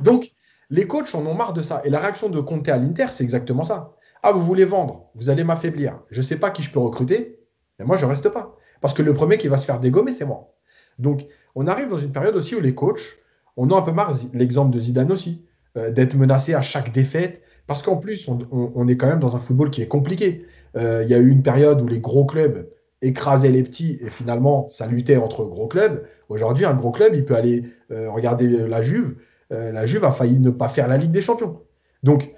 Donc, 0.00 0.32
les 0.70 0.86
coachs 0.86 1.14
en 1.14 1.26
ont 1.26 1.34
marre 1.34 1.54
de 1.54 1.62
ça. 1.62 1.80
Et 1.84 1.90
la 1.90 1.98
réaction 1.98 2.28
de 2.28 2.38
Conte 2.38 2.68
à 2.68 2.76
l'Inter, 2.76 3.06
c'est 3.10 3.24
exactement 3.24 3.64
ça. 3.64 3.94
Ah, 4.22 4.30
vous 4.32 4.42
voulez 4.42 4.66
vendre, 4.66 5.10
vous 5.14 5.30
allez 5.30 5.44
m'affaiblir. 5.44 5.98
Je 6.10 6.20
ne 6.20 6.24
sais 6.24 6.36
pas 6.36 6.50
qui 6.50 6.62
je 6.62 6.70
peux 6.70 6.78
recruter, 6.78 7.40
mais 7.78 7.86
moi, 7.86 7.96
je 7.96 8.04
ne 8.04 8.10
reste 8.10 8.28
pas. 8.28 8.56
Parce 8.80 8.94
que 8.94 9.02
le 9.02 9.14
premier 9.14 9.38
qui 9.38 9.48
va 9.48 9.56
se 9.56 9.64
faire 9.64 9.80
dégommer, 9.80 10.12
c'est 10.12 10.26
moi. 10.26 10.54
Donc, 10.98 11.26
on 11.54 11.66
arrive 11.66 11.88
dans 11.88 11.96
une 11.96 12.12
période 12.12 12.36
aussi 12.36 12.54
où 12.54 12.60
les 12.60 12.74
coachs, 12.74 13.18
on 13.56 13.70
a 13.70 13.76
un 13.76 13.82
peu 13.82 13.92
marre, 13.92 14.14
l'exemple 14.34 14.70
de 14.70 14.78
Zidane 14.78 15.10
aussi. 15.10 15.44
Euh, 15.78 15.90
d'être 15.90 16.16
menacé 16.16 16.52
à 16.52 16.60
chaque 16.60 16.92
défaite. 16.92 17.40
Parce 17.66 17.82
qu'en 17.82 17.96
plus, 17.96 18.28
on, 18.28 18.88
est 18.88 18.96
quand 18.98 19.06
même 19.06 19.20
dans 19.20 19.36
un 19.36 19.38
football 19.38 19.70
qui 19.70 19.80
est 19.80 19.88
compliqué. 19.88 20.44
Euh, 20.76 21.02
il 21.02 21.08
y 21.08 21.14
a 21.14 21.18
eu 21.18 21.30
une 21.30 21.42
période 21.42 21.80
où 21.80 21.86
les 21.86 22.00
gros 22.00 22.26
clubs 22.26 22.68
écrasaient 23.02 23.50
les 23.50 23.62
petits 23.62 23.98
et 24.00 24.08
finalement, 24.08 24.68
ça 24.70 24.86
luttait 24.86 25.16
entre 25.16 25.44
gros 25.44 25.66
clubs. 25.66 26.06
Aujourd'hui, 26.28 26.64
un 26.64 26.74
gros 26.74 26.90
club, 26.90 27.14
il 27.14 27.24
peut 27.24 27.36
aller 27.36 27.64
euh, 27.90 28.10
regarder 28.10 28.48
la 28.48 28.82
Juve. 28.82 29.16
la 29.50 29.84
Juve 29.84 30.04
a 30.04 30.12
failli 30.12 30.38
ne 30.38 30.50
pas 30.50 30.68
faire 30.70 30.88
la 30.88 30.96
Ligue 30.96 31.10
des 31.10 31.20
Champions. 31.20 31.60
Donc, 32.02 32.32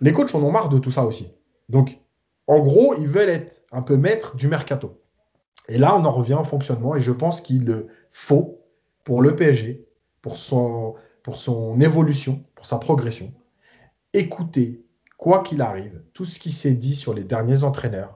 les 0.00 0.12
coachs 0.12 0.34
en 0.34 0.42
ont 0.42 0.50
marre 0.50 0.70
de 0.70 0.78
tout 0.78 0.90
ça 0.90 1.04
aussi. 1.04 1.34
Donc, 1.68 1.98
en 2.46 2.60
gros, 2.60 2.94
ils 2.94 3.08
veulent 3.08 3.28
être 3.28 3.62
un 3.72 3.82
peu 3.82 3.96
maîtres 3.96 4.36
du 4.36 4.48
mercato. 4.48 5.00
Et 5.68 5.78
là, 5.78 5.96
on 5.96 6.04
en 6.04 6.12
revient 6.12 6.38
au 6.40 6.44
fonctionnement 6.44 6.94
et 6.94 7.00
je 7.00 7.12
pense 7.12 7.40
qu'il 7.40 7.86
faut, 8.12 8.60
pour 9.04 9.20
le 9.20 9.34
PSG, 9.34 9.86
pour 10.22 10.36
son, 10.36 10.94
pour 11.22 11.36
son 11.36 11.80
évolution, 11.80 12.42
pour 12.54 12.66
sa 12.66 12.78
progression. 12.78 13.32
Écoutez, 14.12 14.84
quoi 15.16 15.42
qu'il 15.42 15.60
arrive, 15.60 16.02
tout 16.12 16.24
ce 16.24 16.38
qui 16.38 16.52
s'est 16.52 16.74
dit 16.74 16.94
sur 16.94 17.14
les 17.14 17.24
derniers 17.24 17.64
entraîneurs. 17.64 18.15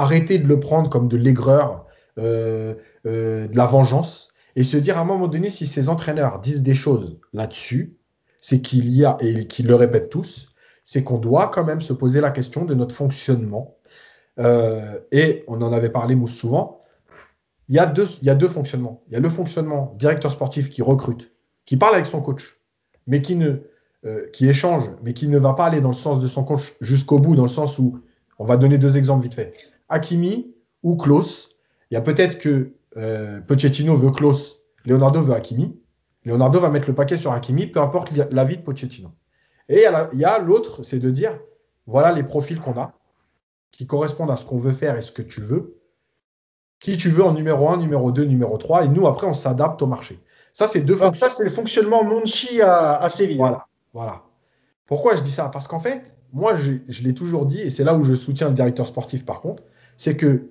Arrêtez 0.00 0.38
de 0.38 0.48
le 0.48 0.58
prendre 0.58 0.88
comme 0.88 1.08
de 1.08 1.18
l'aigreur, 1.18 1.84
euh, 2.18 2.74
euh, 3.06 3.46
de 3.48 3.56
la 3.56 3.66
vengeance, 3.66 4.28
et 4.56 4.64
se 4.64 4.78
dire 4.78 4.96
à 4.96 5.02
un 5.02 5.04
moment 5.04 5.28
donné, 5.28 5.50
si 5.50 5.66
ces 5.66 5.90
entraîneurs 5.90 6.40
disent 6.40 6.62
des 6.62 6.74
choses 6.74 7.18
là-dessus, 7.34 7.98
c'est 8.40 8.62
qu'il 8.62 8.90
y 8.90 9.04
a, 9.04 9.18
et 9.20 9.46
qu'ils 9.46 9.66
le 9.66 9.74
répètent 9.74 10.08
tous, 10.08 10.54
c'est 10.84 11.04
qu'on 11.04 11.18
doit 11.18 11.48
quand 11.48 11.64
même 11.64 11.82
se 11.82 11.92
poser 11.92 12.22
la 12.22 12.30
question 12.30 12.64
de 12.64 12.74
notre 12.74 12.94
fonctionnement. 12.94 13.76
Euh, 14.38 14.98
et 15.12 15.44
on 15.48 15.60
en 15.60 15.70
avait 15.70 15.90
parlé 15.90 16.16
souvent. 16.26 16.80
Il 17.68 17.74
y, 17.74 17.78
a 17.78 17.84
deux, 17.84 18.06
il 18.22 18.26
y 18.26 18.30
a 18.30 18.34
deux 18.34 18.48
fonctionnements. 18.48 19.02
Il 19.08 19.12
y 19.12 19.16
a 19.16 19.20
le 19.20 19.28
fonctionnement 19.28 19.94
directeur 19.98 20.32
sportif 20.32 20.70
qui 20.70 20.80
recrute 20.80 21.30
qui 21.66 21.76
parle 21.76 21.94
avec 21.94 22.06
son 22.06 22.22
coach, 22.22 22.58
mais 23.06 23.22
qui, 23.22 23.36
ne, 23.36 23.56
qui 24.32 24.48
échange, 24.48 24.90
mais 25.02 25.12
qui 25.12 25.28
ne 25.28 25.38
va 25.38 25.52
pas 25.52 25.66
aller 25.66 25.80
dans 25.82 25.90
le 25.90 25.94
sens 25.94 26.20
de 26.20 26.26
son 26.26 26.42
coach 26.42 26.74
jusqu'au 26.80 27.18
bout, 27.18 27.36
dans 27.36 27.44
le 27.44 27.48
sens 27.48 27.78
où, 27.78 28.00
on 28.40 28.44
va 28.44 28.56
donner 28.56 28.78
deux 28.78 28.96
exemples 28.96 29.22
vite 29.22 29.34
fait, 29.34 29.54
Hakimi 29.90 30.54
ou 30.82 30.96
Klaus. 30.96 31.50
Il 31.90 31.94
y 31.94 31.96
a 31.96 32.00
peut-être 32.00 32.38
que 32.38 32.72
euh, 32.96 33.40
Pochettino 33.40 33.96
veut 33.96 34.10
Klaus, 34.10 34.62
Leonardo 34.84 35.20
veut 35.20 35.34
Hakimi. 35.34 35.78
Leonardo 36.24 36.60
va 36.60 36.70
mettre 36.70 36.88
le 36.88 36.94
paquet 36.94 37.16
sur 37.16 37.32
Hakimi, 37.32 37.66
peu 37.66 37.80
importe 37.80 38.12
l'avis 38.30 38.56
de 38.56 38.62
Pochettino. 38.62 39.10
Et 39.68 39.84
il 40.12 40.18
y 40.18 40.24
a 40.24 40.38
l'autre, 40.38 40.82
c'est 40.82 40.98
de 40.98 41.10
dire, 41.10 41.38
voilà 41.86 42.12
les 42.12 42.22
profils 42.22 42.60
qu'on 42.60 42.78
a, 42.78 42.94
qui 43.70 43.86
correspondent 43.86 44.30
à 44.30 44.36
ce 44.36 44.44
qu'on 44.44 44.58
veut 44.58 44.72
faire 44.72 44.96
et 44.96 45.02
ce 45.02 45.12
que 45.12 45.22
tu 45.22 45.40
veux. 45.40 45.76
Qui 46.80 46.96
tu 46.96 47.10
veux 47.10 47.24
en 47.24 47.32
numéro 47.32 47.68
1, 47.68 47.76
numéro 47.76 48.10
2, 48.10 48.24
numéro 48.24 48.56
3, 48.56 48.84
et 48.84 48.88
nous, 48.88 49.06
après, 49.06 49.26
on 49.26 49.34
s'adapte 49.34 49.82
au 49.82 49.86
marché. 49.86 50.18
Ça, 50.52 50.66
c'est 50.66 50.80
deux 50.80 50.96
Ça, 50.96 51.28
c'est 51.28 51.44
le 51.44 51.50
fonctionnement 51.50 52.02
Monchi 52.02 52.60
à, 52.62 52.96
à 52.96 53.08
Séville. 53.08 53.36
Voilà. 53.36 53.66
voilà. 53.92 54.22
Pourquoi 54.86 55.14
je 55.14 55.22
dis 55.22 55.30
ça? 55.30 55.48
Parce 55.50 55.68
qu'en 55.68 55.78
fait, 55.78 56.12
moi, 56.32 56.56
je, 56.56 56.72
je 56.88 57.02
l'ai 57.02 57.14
toujours 57.14 57.46
dit, 57.46 57.60
et 57.60 57.70
c'est 57.70 57.84
là 57.84 57.94
où 57.94 58.02
je 58.02 58.14
soutiens 58.14 58.48
le 58.48 58.54
directeur 58.54 58.86
sportif 58.86 59.24
par 59.24 59.40
contre, 59.40 59.62
c'est 60.00 60.16
que 60.16 60.48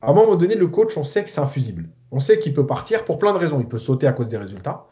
à 0.00 0.12
un 0.12 0.14
moment 0.14 0.36
donné, 0.36 0.54
le 0.54 0.68
coach, 0.68 0.96
on 0.96 1.02
sait 1.02 1.24
que 1.24 1.30
c'est 1.30 1.40
infusible. 1.40 1.88
On 2.12 2.20
sait 2.20 2.38
qu'il 2.38 2.54
peut 2.54 2.64
partir 2.64 3.04
pour 3.04 3.18
plein 3.18 3.32
de 3.32 3.38
raisons. 3.38 3.58
Il 3.58 3.66
peut 3.66 3.76
sauter 3.76 4.06
à 4.06 4.12
cause 4.12 4.28
des 4.28 4.36
résultats. 4.36 4.86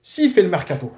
S'il 0.00 0.30
fait 0.30 0.42
le 0.42 0.48
mercato, 0.48 0.90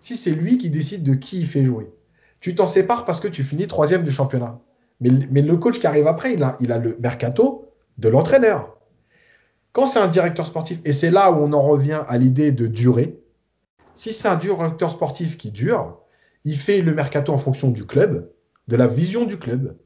si 0.00 0.16
c'est 0.16 0.30
lui 0.30 0.56
qui 0.56 0.70
décide 0.70 1.02
de 1.02 1.12
qui 1.14 1.40
il 1.40 1.46
fait 1.46 1.62
jouer, 1.62 1.92
tu 2.40 2.54
t'en 2.54 2.66
sépares 2.66 3.04
parce 3.04 3.20
que 3.20 3.28
tu 3.28 3.42
finis 3.42 3.66
troisième 3.66 4.02
du 4.02 4.10
championnat. 4.10 4.60
Mais, 5.02 5.42
le 5.42 5.56
coach 5.58 5.78
qui 5.78 5.86
arrive 5.86 6.06
après, 6.06 6.32
il 6.32 6.42
a, 6.42 6.56
il 6.60 6.72
a 6.72 6.78
le 6.78 6.96
mercato 7.00 7.70
de 7.98 8.08
l'entraîneur. 8.08 8.78
Quand 9.72 9.84
c'est 9.84 9.98
un 9.98 10.08
directeur 10.08 10.46
sportif, 10.46 10.78
et 10.86 10.94
c'est 10.94 11.10
là 11.10 11.30
où 11.30 11.34
on 11.34 11.52
en 11.52 11.60
revient 11.60 12.00
à 12.08 12.16
l'idée 12.16 12.50
de 12.50 12.66
durer, 12.66 13.20
si 13.94 14.14
c'est 14.14 14.28
un 14.28 14.36
directeur 14.36 14.90
sportif 14.90 15.36
qui 15.36 15.50
dure, 15.50 15.98
il 16.44 16.56
fait 16.56 16.80
le 16.80 16.94
mercato 16.94 17.30
en 17.30 17.38
fonction 17.38 17.68
du 17.70 17.84
club, 17.84 18.30
de 18.68 18.76
la 18.76 18.86
vision 18.86 19.26
du 19.26 19.38
club, 19.38 19.76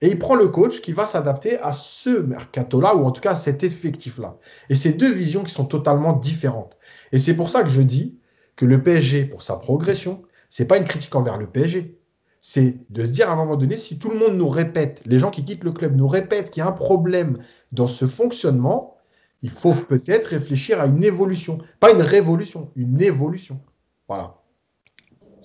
et 0.00 0.08
il 0.08 0.18
prend 0.18 0.36
le 0.36 0.48
coach 0.48 0.80
qui 0.80 0.92
va 0.92 1.06
s'adapter 1.06 1.58
à 1.58 1.72
ce 1.72 2.10
mercato-là, 2.10 2.94
ou 2.94 3.04
en 3.04 3.10
tout 3.10 3.20
cas 3.20 3.32
à 3.32 3.36
cet 3.36 3.64
effectif-là. 3.64 4.36
Et 4.68 4.74
c'est 4.74 4.92
deux 4.92 5.12
visions 5.12 5.42
qui 5.42 5.52
sont 5.52 5.64
totalement 5.64 6.12
différentes. 6.12 6.78
Et 7.12 7.18
c'est 7.18 7.34
pour 7.34 7.48
ça 7.48 7.62
que 7.62 7.68
je 7.68 7.82
dis 7.82 8.18
que 8.54 8.64
le 8.64 8.82
PSG, 8.82 9.24
pour 9.24 9.42
sa 9.42 9.56
progression, 9.56 10.22
c'est 10.48 10.66
pas 10.66 10.78
une 10.78 10.84
critique 10.84 11.14
envers 11.14 11.36
le 11.36 11.46
PSG. 11.46 11.98
C'est 12.40 12.76
de 12.90 13.04
se 13.04 13.10
dire 13.10 13.28
à 13.28 13.32
un 13.32 13.36
moment 13.36 13.56
donné, 13.56 13.76
si 13.76 13.98
tout 13.98 14.10
le 14.10 14.18
monde 14.18 14.36
nous 14.36 14.48
répète, 14.48 15.02
les 15.04 15.18
gens 15.18 15.30
qui 15.30 15.44
quittent 15.44 15.64
le 15.64 15.72
club 15.72 15.96
nous 15.96 16.06
répètent 16.06 16.50
qu'il 16.50 16.60
y 16.60 16.64
a 16.64 16.68
un 16.68 16.72
problème 16.72 17.38
dans 17.72 17.88
ce 17.88 18.06
fonctionnement, 18.06 18.96
il 19.42 19.50
faut 19.50 19.74
peut-être 19.74 20.26
réfléchir 20.26 20.80
à 20.80 20.86
une 20.86 21.02
évolution. 21.02 21.58
Pas 21.80 21.90
une 21.90 22.02
révolution, 22.02 22.70
une 22.76 23.02
évolution. 23.02 23.60
Voilà. 24.06 24.36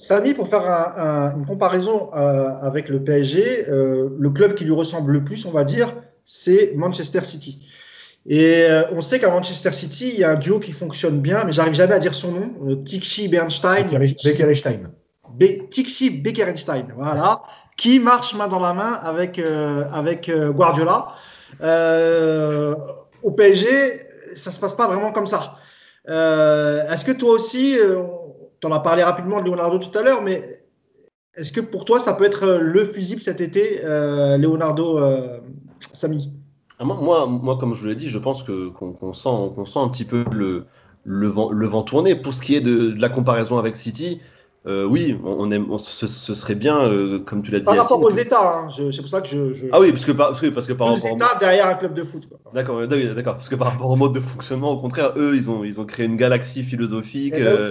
Samy, 0.04 0.34
pour 0.34 0.49
faire 0.49 0.70
un, 0.70 1.01
un, 1.01 1.38
une 1.38 1.45
comparaison 1.45 2.10
euh, 2.14 2.49
avec 2.62 2.89
le 2.89 3.01
PSG, 3.01 3.70
euh, 3.70 4.10
le 4.20 4.30
club 4.32 4.54
qui 4.54 4.66
lui 4.66 4.74
ressemble 4.74 5.14
le 5.14 5.24
plus, 5.24 5.45
on 5.45 5.51
va 5.51 5.64
dire, 5.64 5.95
c'est 6.26 6.74
Manchester 6.76 7.24
City. 7.24 7.66
Et 8.26 8.66
euh, 8.70 8.84
on 8.91 8.99
sait 8.99 9.22
qu'à 9.22 9.30
Manchester 9.30 9.72
City, 9.72 10.10
il 10.14 10.20
y 10.20 10.26
a 10.26 10.32
un 10.32 10.36
duo 10.36 10.60
qui 10.60 10.74
fonctionne 10.74 11.22
bien, 11.22 11.45
mais 11.45 11.54
j'arrive 11.54 11.74
jamais 11.74 11.93
à 11.93 11.99
dire 11.99 12.16
son 12.16 12.32
nom, 12.34 12.84
Tikshi 12.84 13.30
Bernstein. 13.30 13.88
Beckerenstein. 13.88 14.91
Be 15.30 15.70
Tikshi 15.70 16.10
Beckerenstein, 16.10 16.88
voilà, 16.97 17.41
qui 17.78 17.99
marche 17.99 18.36
main 18.36 18.49
dans 18.49 18.60
la 18.60 18.74
main 18.74 18.99
avec, 19.04 19.41
avec 19.93 20.30
Guardiola. 20.30 21.16
Au 23.24 23.32
PSG, 23.32 23.70
ça 24.36 24.51
se 24.51 24.60
passe 24.60 24.74
pas 24.74 24.88
vraiment 24.88 25.14
comme 25.14 25.28
ça. 25.28 25.60
Est-ce 26.06 27.06
que 27.06 27.14
toi 27.14 27.32
aussi, 27.32 27.78
tu 28.64 28.68
en 28.68 28.72
as 28.72 28.80
parlé 28.80 29.03
rapidement 29.03 29.41
de 29.41 29.45
Leonardo 29.45 29.78
tout 29.78 29.97
à 29.97 30.03
l'heure, 30.03 30.22
mais 30.22 30.64
est-ce 31.36 31.51
que 31.51 31.59
pour 31.59 31.84
toi, 31.84 31.99
ça 31.99 32.14
peut 32.14 32.24
être 32.24 32.47
le 32.61 32.86
fusible 32.86 33.22
cet 33.22 33.41
été, 33.41 33.82
Leonardo 34.38 35.01
Samy? 35.80 36.32
Ah, 36.80 36.86
moi, 36.86 37.26
moi, 37.26 37.57
comme 37.57 37.76
je 37.76 37.82
vous 37.82 37.88
l'ai 37.88 37.95
dit, 37.95 38.07
je 38.07 38.18
pense 38.18 38.41
qu'on 38.43 39.14
sent, 39.14 39.66
sent 39.66 39.80
un 39.80 39.89
petit 39.89 40.05
peu 40.05 40.24
le, 40.32 41.28
vent, 41.28 41.84
tourner. 41.84 42.16
Pour 42.16 42.34
ce 42.34 42.41
qui 42.41 42.55
est 42.55 42.61
de 42.61 42.93
la 42.97 43.09
comparaison 43.09 43.57
avec 43.57 43.76
City, 43.76 44.22
euh, 44.66 44.86
oui, 44.86 45.20
on 45.26 45.51
aime, 45.51 45.70
on, 45.70 45.78
ce, 45.78 46.07
ce, 46.07 46.34
serait 46.34 46.55
bien, 46.55 46.80
euh, 46.86 47.20
comme 47.20 47.43
tu 47.43 47.51
l'as 47.51 47.59
dit. 47.59 47.66
Par 47.66 47.76
rapport 47.76 48.01
aux 48.01 48.09
États, 48.09 48.59
hein, 48.59 48.70
c'est 48.70 49.01
pour 49.01 49.09
ça 49.09 49.20
que 49.20 49.28
je, 49.28 49.51
je, 49.53 49.66
Ah 49.74 49.80
oui, 49.82 49.91
parce 49.91 50.05
que 50.05 50.14
par, 50.14 50.30
parce 50.30 50.39
que, 50.39 50.47
parce 50.47 50.68
que 50.68 50.74
par 50.74 50.88
rapport. 50.88 51.05
États 51.05 51.38
derrière 51.38 51.68
un 51.68 51.76
club 51.76 51.93
de 51.93 52.03
foot. 52.05 52.30
D'accord, 52.53 52.88
d'accord. 52.88 53.36
Parce 53.36 53.49
que 53.49 53.55
par 53.55 53.74
rapport 53.74 53.89
au 53.89 53.97
mode 53.97 54.14
de 54.14 54.22
fonctionnement, 54.22 54.72
au 54.72 54.80
contraire, 54.80 55.14
eux, 55.18 55.36
ils 55.36 55.49
ont, 55.49 55.66
ils 55.66 55.82
ont 55.82 55.86
créé 55.86 56.05
une 56.05 56.16
galaxie 56.16 56.64
philosophique 56.64 57.34
euh, 57.34 57.70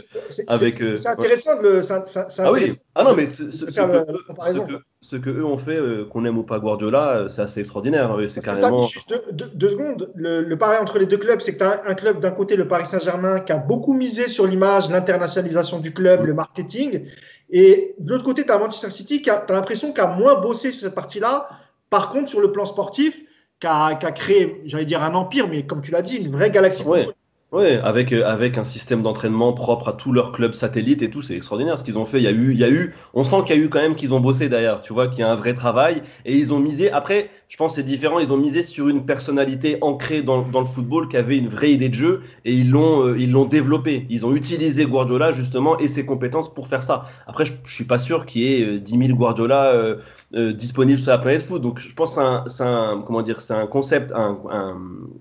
avec. 0.49 0.75
C'est 0.75 1.09
intéressant 1.09 1.57
de 1.57 1.63
le. 1.63 1.83
C 1.83 1.95
est, 1.95 2.07
c 2.09 2.21
est 2.21 2.41
ah 2.41 2.53
oui. 2.53 2.73
Ah 2.95 3.05
non, 3.05 3.15
mais 3.15 3.31
ce, 3.31 3.51
ce, 3.51 3.71
ce, 3.71 3.81
que, 3.81 4.63
que, 4.67 4.83
ce, 5.03 5.17
que, 5.17 5.31
eux 5.31 5.45
ont 5.45 5.59
fait, 5.59 5.77
euh, 5.77 6.05
qu'on 6.05 6.25
aime 6.25 6.39
ou 6.39 6.45
pas 6.45 6.61
Guardiola, 6.61 7.27
c'est 7.29 7.43
assez 7.43 7.61
extraordinaire. 7.61 8.17
C'est 8.29 8.43
carrément. 8.43 8.87
Ça, 8.87 8.93
juste 8.93 9.15
deux, 9.33 9.71
secondes. 9.71 10.13
Le, 10.15 10.43
le 10.43 10.57
parallèle 10.57 10.81
entre 10.81 10.99
les 10.99 11.07
deux 11.07 11.19
clubs, 11.19 11.41
c'est 11.41 11.55
que 11.55 11.59
tu 11.59 11.65
as 11.65 11.83
un, 11.85 11.91
un 11.91 11.95
club 11.95 12.21
d'un 12.21 12.31
côté, 12.31 12.55
le 12.55 12.69
Paris 12.69 12.87
Saint-Germain, 12.87 13.41
qui 13.41 13.51
a 13.51 13.57
beaucoup 13.57 13.95
misé 13.95 14.29
sur 14.29 14.47
l'image, 14.47 14.91
l'internationalisation 14.91 15.81
du 15.81 15.93
club, 15.93 16.23
mmh. 16.23 16.27
le 16.27 16.35
marketing. 16.35 17.07
Et 17.51 17.97
de 17.99 18.13
l'autre 18.13 18.25
côté, 18.25 18.47
tu 18.47 18.53
as 18.53 18.59
Manchester 18.59 18.91
City 18.91 19.23
qui 19.23 19.29
a, 19.29 19.45
as 19.47 19.53
l'impression 19.53 19.93
qu'a 19.93 20.07
moins 20.07 20.41
bossé 20.41 20.71
sur 20.71 20.85
cette 20.87 20.95
partie-là. 20.95 21.49
Par 21.91 22.09
contre, 22.09 22.31
sur 22.31 22.41
le 22.41 22.53
plan 22.53 22.65
sportif, 22.65 23.21
qui 23.61 23.67
a, 23.67 23.97
qui 23.97 24.07
a, 24.07 24.13
créé, 24.13 24.63
j'allais 24.65 24.85
dire 24.85 25.03
un 25.03 25.15
empire, 25.15 25.49
mais 25.49 25.67
comme 25.67 25.83
tu 25.83 25.91
l'as 25.91 26.03
dit, 26.03 26.25
une 26.25 26.33
vraie 26.33 26.51
galaxie. 26.51 26.85
Ouais. 26.85 27.09
Oui, 27.53 27.67
avec, 27.67 28.15
euh, 28.15 28.25
avec 28.25 28.57
un 28.57 28.65
système 28.65 29.03
d'entraînement 29.03 29.53
propre 29.53 29.89
à 29.91 29.93
tous 29.93 30.11
leurs 30.11 30.33
clubs 30.33 30.55
satellites 30.55 31.03
et 31.03 31.11
tout, 31.11 31.21
c'est 31.21 31.37
extraordinaire 31.37 31.77
ce 31.77 31.85
qu'ils 31.85 31.99
ont 31.99 32.07
fait. 32.07 32.17
Il 32.17 32.23
y 32.23 32.27
a 32.27 32.31
eu, 32.31 32.53
il 32.53 32.59
y 32.59 32.65
a 32.65 32.71
eu, 32.71 32.95
on 33.13 33.25
sent 33.25 33.43
qu'il 33.47 33.55
y 33.55 33.59
a 33.59 33.63
eu 33.63 33.69
quand 33.69 33.83
même 33.83 33.95
qu'ils 33.95 34.15
ont 34.15 34.21
bossé 34.21 34.49
derrière, 34.49 34.81
tu 34.81 34.95
vois, 34.95 35.09
qu'il 35.09 35.19
y 35.19 35.23
a 35.23 35.31
un 35.31 35.35
vrai 35.35 35.53
travail 35.53 36.03
et 36.25 36.35
ils 36.35 36.55
ont 36.55 36.61
misé. 36.61 36.91
Après, 36.91 37.29
je 37.49 37.59
pense 37.59 37.75
c'est 37.75 37.83
différent, 37.83 38.21
ils 38.21 38.33
ont 38.33 38.39
misé 38.39 38.63
sur 38.63 38.89
une 38.89 39.05
personnalité 39.05 39.77
ancrée 39.83 40.23
dans, 40.23 40.41
dans, 40.41 40.61
le 40.61 40.67
football 40.67 41.09
qui 41.09 41.19
avait 41.19 41.37
une 41.37 41.49
vraie 41.49 41.73
idée 41.73 41.91
de 41.91 41.95
jeu 41.95 42.23
et 42.47 42.55
ils 42.55 42.71
l'ont, 42.71 43.07
euh, 43.07 43.19
ils 43.19 43.31
l'ont 43.31 43.45
développé. 43.45 44.07
Ils 44.09 44.25
ont 44.25 44.35
utilisé 44.35 44.87
Guardiola 44.87 45.31
justement 45.33 45.79
et 45.79 45.89
ses 45.89 46.07
compétences 46.07 46.55
pour 46.55 46.69
faire 46.69 46.83
ça. 46.83 47.05
Après, 47.27 47.45
je, 47.45 47.53
je 47.67 47.75
suis 47.75 47.85
pas 47.85 47.99
sûr 47.99 48.25
qu'il 48.25 48.41
y 48.41 48.55
ait 48.55 48.65
euh, 48.65 48.79
10 48.79 48.97
000 48.97 49.19
Guardiola 49.19 49.67
euh, 49.67 49.97
euh, 50.35 50.55
disponibles 50.55 51.03
sur 51.03 51.11
la 51.11 51.19
planète 51.19 51.43
foot. 51.43 51.61
Donc, 51.61 51.81
je 51.81 51.95
pense 51.95 52.17
que 52.17 52.23
c'est 52.47 52.63
un, 52.63 52.93
un, 52.93 53.03
comment 53.03 53.21
dire, 53.21 53.43
c'est 53.43 53.53
un 53.53 53.67
concept, 53.67 54.11
un, 54.13 54.39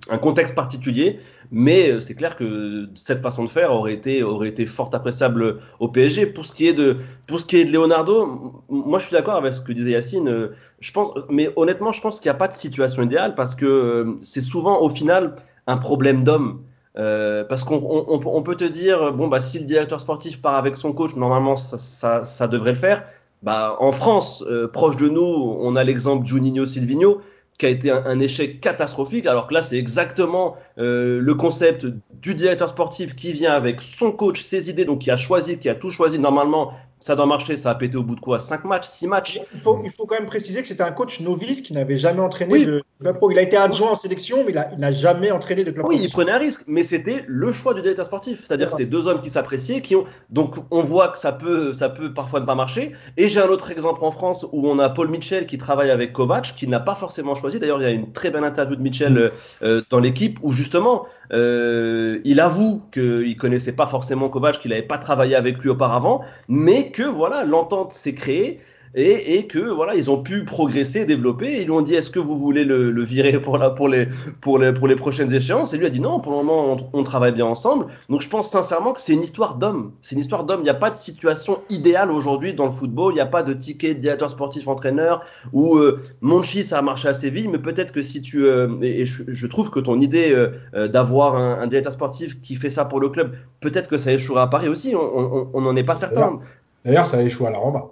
un 0.10 0.18
contexte 0.18 0.56
particulier. 0.56 1.20
Mais 1.52 1.99
c'est 1.99 2.16
clair 2.16 2.38
que 2.38 2.88
cette 2.95 3.22
façon 3.22 3.43
de 3.43 3.49
faire 3.49 3.74
aurait 3.74 3.93
été, 3.93 4.24
aurait 4.24 4.56
fort 4.66 4.89
appréciable 4.93 5.60
au 5.80 5.89
PSG. 5.89 6.26
Pour 6.28 6.45
ce 6.45 6.54
qui 6.54 6.68
est 6.68 6.74
de, 6.74 6.97
Leonardo, 7.30 8.64
moi 8.70 8.99
je 8.99 9.08
suis 9.08 9.14
d'accord 9.14 9.36
avec 9.36 9.54
ce 9.54 9.60
que 9.60 9.74
disait 9.74 9.91
Yacine. 9.91 10.49
Je 10.80 10.91
pense, 10.93 11.12
mais 11.30 11.49
honnêtement, 11.58 11.91
je 11.91 12.02
pense 12.02 12.22
qu'il 12.22 12.30
n'y 12.30 12.36
a 12.36 12.39
pas 12.39 12.47
de 12.47 12.54
situation 12.54 13.04
idéale 13.04 13.36
parce 13.36 13.56
que 13.56 14.16
c'est 14.22 14.41
souvent 14.41 14.82
au 14.82 14.88
final 14.88 15.36
un 15.68 15.78
problème 15.78 16.24
d'homme. 16.24 16.62
Euh, 16.97 17.45
parce 17.45 17.64
qu'on 17.64 17.76
on, 17.76 18.20
on 18.26 18.43
peut 18.43 18.56
te 18.56 18.66
dire, 18.66 19.14
bon, 19.14 19.28
bah, 19.28 19.39
si 19.39 19.60
le 19.60 19.66
directeur 19.66 20.02
sportif 20.02 20.41
part 20.41 20.56
avec 20.56 20.76
son 20.76 20.91
coach, 20.91 21.16
normalement 21.16 21.56
ça, 21.56 22.47
devrait 22.47 22.72
le 22.72 22.78
faire. 22.78 23.04
Bah, 23.43 23.78
en 23.80 23.91
France, 23.91 24.43
euh, 24.47 24.68
proche 24.68 24.97
de 24.97 25.08
nous, 25.08 25.22
on 25.22 25.76
a 25.76 25.84
l'exemple 25.84 26.26
Juninho 26.26 26.66
Silvino 26.66 27.22
qui 27.62 27.68
a 27.68 27.70
été 27.70 27.91
un, 27.91 28.20
échec 28.20 28.59
catastrophique, 28.59 29.28
alors 29.28 29.45
que 29.45 29.53
là, 29.53 29.62
c'est 29.62 29.78
exactement 29.78 30.55
euh, 30.80 31.20
le 31.22 31.36
concept 31.36 31.86
du 32.12 32.34
directeur 32.34 32.70
sportif 32.70 33.16
qui 33.16 33.34
vient 33.34 33.53
avec 33.53 33.82
son 33.82 34.12
coach, 34.12 34.41
ses 34.41 34.72
idées, 34.72 34.84
donc 34.84 35.01
qui 35.01 35.12
a 35.12 35.16
choisi, 35.16 35.59
qui 35.59 35.70
a 35.70 35.76
tout 35.76 35.91
choisi. 35.91 36.18
Normalement, 36.18 36.74
ça 37.02 37.16
doit 37.16 37.26
marcher, 37.26 37.58
ça 37.58 37.72
a 37.72 37.76
pété 37.76 37.97
au 37.97 38.04
bout 38.04 38.16
de 38.16 38.22
quoi? 38.22 38.39
5 38.39 38.64
matchs, 38.64 38.88
6 38.88 39.08
matchs? 39.08 39.39
Il 39.54 39.60
faut, 39.60 39.82
il 39.84 39.89
faut 39.89 40.06
quand 40.06 40.16
même 40.16 40.28
préciser 40.28 40.62
que 40.62 40.68
c'était 40.68 40.84
un 40.84 40.91
coach 40.91 41.20
novice 41.20 41.62
qui 41.62 41.74
n'avait 41.74 41.97
jamais 41.97 42.22
entraîné 42.22 42.54
oui. 42.54 42.66
de 42.66 42.84
club 42.99 43.18
pro. 43.18 43.32
Il 43.32 43.39
a 43.39 43.41
été 43.41 43.58
adjoint 43.58 43.91
en 43.91 43.95
sélection, 43.95 44.45
mais 44.45 44.54
il 44.72 44.80
n'a 44.80 44.91
jamais 44.91 45.32
entraîné 45.32 45.64
de 45.64 45.72
club 45.72 45.84
pro. 45.84 45.93
Oui, 45.93 45.99
il 46.02 46.12
prenait 46.12 46.32
un 46.32 46.38
risque, 46.38 46.64
mais 46.68 46.84
c'était 46.84 47.26
le 47.28 47.52
choix 47.52 47.74
du 47.74 47.82
directeur 47.82 48.06
sportif. 48.06 48.43
C'est-à-dire 48.45 48.68
que 48.68 48.72
c'était 48.72 48.86
deux 48.86 49.08
hommes 49.08 49.22
qui 49.22 49.30
s'appréciaient, 49.30 49.82
qui 49.82 49.95
ont. 49.95 50.06
Donc 50.30 50.56
on 50.70 50.82
voit 50.82 51.10
que 51.10 51.18
ça 51.18 51.32
peut, 51.32 51.74
ça 51.74 51.89
peut 51.89 52.14
parfois 52.14 52.39
ne 52.39 52.45
pas 52.45 52.56
marcher. 52.56 52.93
Et 53.18 53.28
j'ai 53.28 53.41
un 53.41 53.47
autre 53.47 53.72
exemple 53.72 54.04
en 54.04 54.12
France 54.12 54.45
où 54.52 54.68
on 54.70 54.78
a 54.78 54.89
Paul 54.89 55.10
Mitchell 55.10 55.47
qui 55.47 55.58
travaille 55.58 55.89
avec 55.89 56.14
Kovac, 56.14 56.54
qui 56.56 56.68
n'a 56.68 56.80
pas 56.80 56.95
forcément 56.95 57.34
choisi. 57.34 57.60
D'ailleurs, 57.60 57.82
il 57.82 57.84
y 57.84 57.88
a 57.88 57.91
une 57.91 58.12
très 58.12 58.30
belle 58.30 58.43
interview 58.43 58.76
de 58.76 58.82
Mitchell 58.82 59.32
euh, 59.64 59.82
dans 59.89 59.99
l'équipe 59.99 60.38
où 60.43 60.52
justement 60.52 61.08
euh, 61.34 62.20
il 62.24 62.40
avoue 62.40 62.82
qu'il 62.92 63.38
connaissait 63.38 63.72
pas 63.72 63.88
forcément 63.88 64.30
Kovac, 64.30 64.60
qu'il 64.60 64.72
n'avait 64.72 64.82
pas 64.82 64.98
travaillé 64.98 65.36
avec 65.36 65.60
lui 65.60 65.70
auparavant, 65.70 66.22
mais 66.48 66.92
que 66.92 67.04
voilà, 67.04 67.46
l'entente 67.46 67.92
s'est 67.92 68.16
créée. 68.16 68.60
Et, 68.94 69.36
et, 69.36 69.48
que 69.48 69.60
voilà, 69.60 69.96
ils 69.96 70.12
ont 70.12 70.22
pu 70.22 70.44
progresser, 70.44 71.06
développer. 71.06 71.62
Ils 71.62 71.66
lui 71.66 71.72
ont 71.72 71.82
dit 71.82 71.96
est-ce 71.96 72.10
que 72.10 72.20
vous 72.20 72.38
voulez 72.38 72.66
le, 72.66 72.92
le 72.92 73.04
virer 73.04 73.39
pour, 73.39 73.58
la, 73.58 73.70
pour, 73.70 73.88
les, 73.88 74.08
pour, 74.42 74.60
les, 74.60 74.74
pour 74.74 74.88
les 74.88 74.96
prochaines 74.96 75.34
échéances? 75.34 75.74
Et 75.74 75.78
lui 75.78 75.86
a 75.86 75.89
dit 75.89 76.02
non, 76.02 76.20
pour 76.20 76.34
le 76.34 76.39
moment, 76.39 76.74
on, 76.74 77.00
on 77.00 77.04
travaille 77.04 77.32
bien 77.32 77.46
ensemble. 77.46 77.88
Donc 78.10 78.22
je 78.22 78.30
pense 78.30 78.50
sincèrement 78.50 78.92
que 78.92 79.00
c'est 79.00 79.14
une 79.14 79.22
histoire 79.22 79.56
d'homme. 79.56 79.94
C'est 80.02 80.16
une 80.16 80.22
histoire 80.22 80.44
d'homme. 80.44 80.60
Il 80.62 80.64
n'y 80.64 80.70
a 80.70 80.74
pas 80.74 80.89
de 80.89 80.96
situation 80.96 81.60
idéale 81.70 82.12
aujourd'hui 82.12 82.54
dans 82.54 82.66
le 82.66 82.72
football. 82.72 83.14
Il 83.14 83.16
n'y 83.16 83.22
a 83.22 83.26
pas 83.26 83.44
de 83.44 83.54
ticket 83.54 83.94
de 83.94 84.00
directeur 84.00 84.30
sportif 84.30 84.68
entraîneur 84.68 85.24
ou 85.54 85.78
euh, 85.78 86.02
Monchi, 86.22 86.64
ça 86.64 86.80
a 86.80 86.82
marché 86.82 87.08
à 87.08 87.14
Séville. 87.14 87.48
Mais 87.48 87.60
peut-être 87.60 87.94
que 87.94 88.02
si 88.02 88.22
tu. 88.22 88.46
Euh, 88.46 88.68
et, 88.82 89.06
je, 89.06 89.24
je, 89.28 89.48
trouve 89.48 89.70
que 89.70 89.80
ton 89.80 90.00
idée 90.00 90.34
euh, 90.34 90.88
d'avoir 90.88 91.36
un, 91.36 91.62
un, 91.62 91.68
directeur 91.68 91.94
sportif 91.94 92.42
qui 92.42 92.56
fait 92.56 92.70
ça 92.70 92.86
pour 92.86 93.00
le 93.00 93.10
club, 93.10 93.36
peut-être 93.62 93.89
que 93.89 93.98
ça 93.98 94.12
échouera 94.12 94.44
à 94.44 94.48
Paris 94.48 94.68
aussi. 94.68 94.96
On 94.96 95.62
n'en 95.62 95.76
est 95.76 95.84
pas 95.84 95.96
certain. 95.96 96.39
D'ailleurs, 96.86 97.08
ça 97.08 97.18
a 97.18 97.22
échoué 97.22 97.48
à 97.48 97.52
la 97.52 97.60
Roma. 97.60 97.86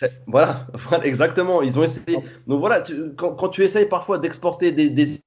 Voilà, 0.26 0.66
exactement. 1.02 1.62
Ils 1.62 1.78
ont 1.78 1.82
essayé. 1.82 2.18
Donc 2.46 2.60
voilà, 2.60 2.80
tu, 2.80 3.14
quand, 3.16 3.34
quand, 3.34 3.48
tu 3.48 3.62
essayes 3.62 3.88
parfois 3.88 4.18
d'exporter 4.18 4.72
des, 4.72 4.90
des 4.90 5.20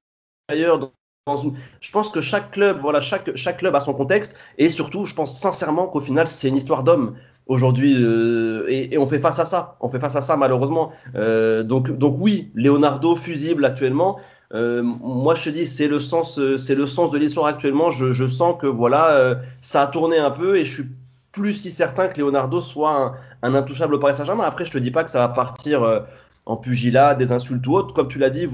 ailleurs 0.50 0.80
dans, 0.80 1.38
une, 1.38 1.56
je 1.80 1.92
pense 1.92 2.10
que 2.10 2.22
chaque 2.22 2.52
club, 2.52 2.80
voilà, 2.82 3.02
chaque, 3.02 3.36
chaque 3.36 3.58
club 3.58 3.76
a 3.76 3.80
son 3.80 3.94
contexte 3.94 4.36
et 4.58 4.70
surtout, 4.70 5.06
je 5.06 5.14
pense 5.14 5.40
sincèrement 5.40 5.88
qu'au 5.88 6.02
final, 6.02 6.28
c'est 6.28 6.48
une 6.48 6.56
histoire 6.56 6.84
d'homme 6.84 7.16
aujourd'hui 7.46 7.96
euh, 8.00 8.66
et, 8.68 8.98
on 8.98 9.06
fait 9.06 9.20
face 9.20 9.40
à 9.40 9.46
ça. 9.46 9.78
On 9.82 9.90
fait 9.90 10.00
face 10.00 10.16
à 10.16 10.22
ça 10.22 10.38
malheureusement. 10.38 10.92
Euh, 11.16 11.64
donc, 11.64 11.92
donc 11.92 12.16
oui, 12.20 12.52
Leonardo 12.56 13.16
fusible 13.16 13.66
actuellement. 13.66 14.20
Euh, 14.52 14.82
moi, 14.82 15.36
je 15.36 15.44
te 15.44 15.50
dis, 15.50 15.68
c'est 15.68 15.88
le 15.88 16.00
sens, 16.00 16.40
c'est 16.58 16.76
le 16.76 16.88
sens 16.88 17.12
de 17.12 17.20
l'histoire 17.20 17.46
actuellement. 17.46 17.92
Je, 17.92 18.14
je, 18.14 18.26
sens 18.26 18.56
que 18.60 18.66
voilà, 18.66 19.40
ça 19.62 19.84
a 19.84 19.88
tourné 19.88 20.18
un 20.18 20.32
peu 20.32 20.58
et 20.58 20.66
je 20.66 20.74
suis 20.74 20.90
plus 21.32 21.54
si 21.54 21.72
certain 21.72 22.08
que 22.08 22.20
Leonardo 22.20 22.62
soit 22.62 22.96
un, 22.96 23.14
un 23.42 23.56
intouchable 23.56 23.96
au 23.96 24.00
Paris 24.00 24.16
Saint-Germain. 24.16 24.44
Après, 24.44 24.66
je 24.66 24.72
te 24.72 24.78
dis 24.78 24.92
pas 24.92 25.04
que 25.04 25.12
ça 25.12 25.20
va 25.20 25.30
partir 25.30 25.84
euh, 25.84 26.02
en 26.46 26.58
pugilat, 26.58 27.16
des 27.16 27.32
insultes 27.32 27.66
ou 27.68 27.74
autres. 27.76 27.94
Comme 27.94 28.08
tu 28.08 28.20
l'as 28.20 28.30
dit, 28.30 28.48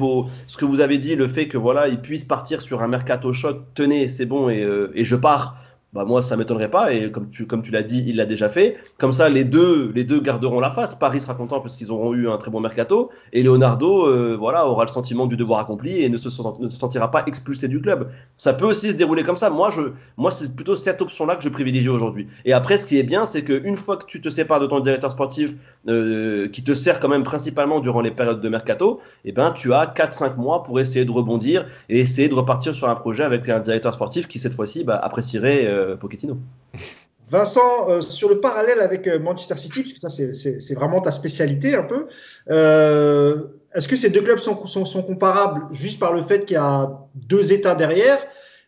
ce 0.48 0.58
que 0.58 0.66
vous 0.66 0.82
avez 0.82 0.98
dit, 0.98 1.16
le 1.16 1.28
fait 1.28 1.48
que 1.48 1.58
voilà, 1.58 1.88
il 1.88 2.00
puisse 2.02 2.26
partir 2.26 2.62
sur 2.62 2.82
un 2.82 2.88
mercato 2.88 3.34
choc, 3.34 3.62
tenez, 3.74 4.10
c'est 4.10 4.26
bon 4.26 4.50
et, 4.50 4.64
euh, 4.64 4.92
et 4.96 5.06
je 5.06 5.16
pars 5.16 5.58
bah 5.96 6.04
moi 6.04 6.22
ça 6.22 6.36
m'étonnerait 6.36 6.70
pas 6.70 6.92
et 6.94 7.10
comme 7.10 7.30
tu 7.30 7.48
comme 7.48 7.62
tu 7.62 7.72
l'as 7.72 7.82
dit 7.82 8.04
il 8.06 8.18
l'a 8.18 8.26
déjà 8.26 8.50
fait. 8.50 8.76
Comme 8.98 9.14
ça 9.14 9.30
les 9.30 9.46
deux 9.46 9.94
les 9.96 10.04
deux 10.04 10.20
garderont 10.20 10.60
la 10.60 10.70
face. 10.70 10.94
Paris 10.94 11.22
sera 11.22 11.36
content 11.36 11.62
parce 11.62 11.78
qu'ils 11.78 11.90
auront 11.90 12.14
eu 12.14 12.28
un 12.28 12.38
très 12.38 12.52
bon 12.52 12.60
mercato. 12.60 13.12
Et 13.32 13.44
Leonardo 13.44 14.06
euh, 14.06 14.36
voilà 14.38 14.68
aura 14.68 14.84
le 14.84 14.90
sentiment 14.90 15.26
du 15.26 15.38
devoir 15.38 15.62
accompli 15.62 16.04
et 16.04 16.10
ne 16.10 16.18
se, 16.18 16.30
sentira 16.30 17.12
pas 17.12 17.24
expulsé 17.28 17.70
du 17.70 17.80
club. 17.80 18.10
Ça 18.36 18.54
peut 18.54 18.66
aussi 18.66 18.92
se 18.92 18.98
dérouler 18.98 19.24
comme 19.24 19.38
ça. 19.38 19.50
Moi 19.50 19.70
je 19.70 19.82
moi 20.18 20.32
c'est 20.32 20.54
plutôt 20.54 20.76
cette 20.76 21.02
option 21.02 21.26
là 21.26 21.38
que 21.38 21.44
je 21.44 21.50
privilégie 21.50 21.88
aujourd'hui. 21.88 22.28
Et 22.44 22.52
après 22.52 22.76
ce 22.76 22.86
qui 22.86 23.00
est 23.00 23.04
bien 23.04 23.26
c'est 23.26 23.46
qu'une 23.46 23.78
fois 23.78 23.96
que 23.96 24.06
tu 24.06 24.20
te 24.20 24.28
sépares 24.28 24.60
de 24.60 24.68
ton 24.68 24.82
directeur 24.82 25.12
sportif 25.12 25.54
euh, 25.88 26.50
qui 26.50 26.62
te 26.62 26.74
sert 26.74 27.00
quand 27.00 27.10
même 27.10 27.24
principalement 27.24 27.80
durant 27.80 28.02
les 28.02 28.12
périodes 28.12 28.42
de 28.42 28.50
mercato 28.50 29.00
et 29.24 29.30
eh 29.30 29.32
ben 29.32 29.52
tu 29.52 29.74
as 29.74 29.86
4-5 29.86 30.36
mois 30.36 30.64
pour 30.64 30.80
essayer 30.80 31.06
de 31.06 31.12
rebondir 31.12 31.68
et 31.90 32.00
essayer 32.00 32.28
de 32.28 32.34
repartir 32.34 32.76
sur 32.76 32.90
un 32.90 32.96
projet 32.96 33.24
avec 33.24 33.48
un 33.48 33.60
directeur 33.60 33.94
sportif 33.94 34.28
qui 34.28 34.40
cette 34.40 34.56
fois-ci 34.56 34.84
bah, 34.84 34.98
apprécierait 34.98 35.66
euh, 35.68 35.85
Pochettino. 36.00 36.38
Vincent, 37.30 37.90
euh, 37.90 38.02
sur 38.02 38.30
le 38.30 38.40
parallèle 38.40 38.80
avec 38.80 39.08
euh, 39.08 39.20
Manchester 39.20 39.58
City, 39.58 39.84
parce 39.84 39.94
que 39.94 40.00
ça 40.00 40.10
c'est 40.10 40.76
vraiment 40.76 41.02
ta 41.02 41.12
spécialité 41.12 41.76
un 41.76 41.84
peu, 41.84 42.08
euh, 42.52 43.44
est-ce 43.74 43.88
que 43.88 43.96
ces 43.96 44.10
deux 44.10 44.22
clubs 44.22 44.38
sont, 44.38 45.04
comparables 45.04 45.64
juste 45.72 46.00
par 46.00 46.14
le 46.14 46.22
fait 46.22 46.46
qu'il 46.46 46.54
y 46.54 46.58
a 46.58 46.90
deux 47.16 47.52
États 47.52 47.76
derrière? 47.76 48.20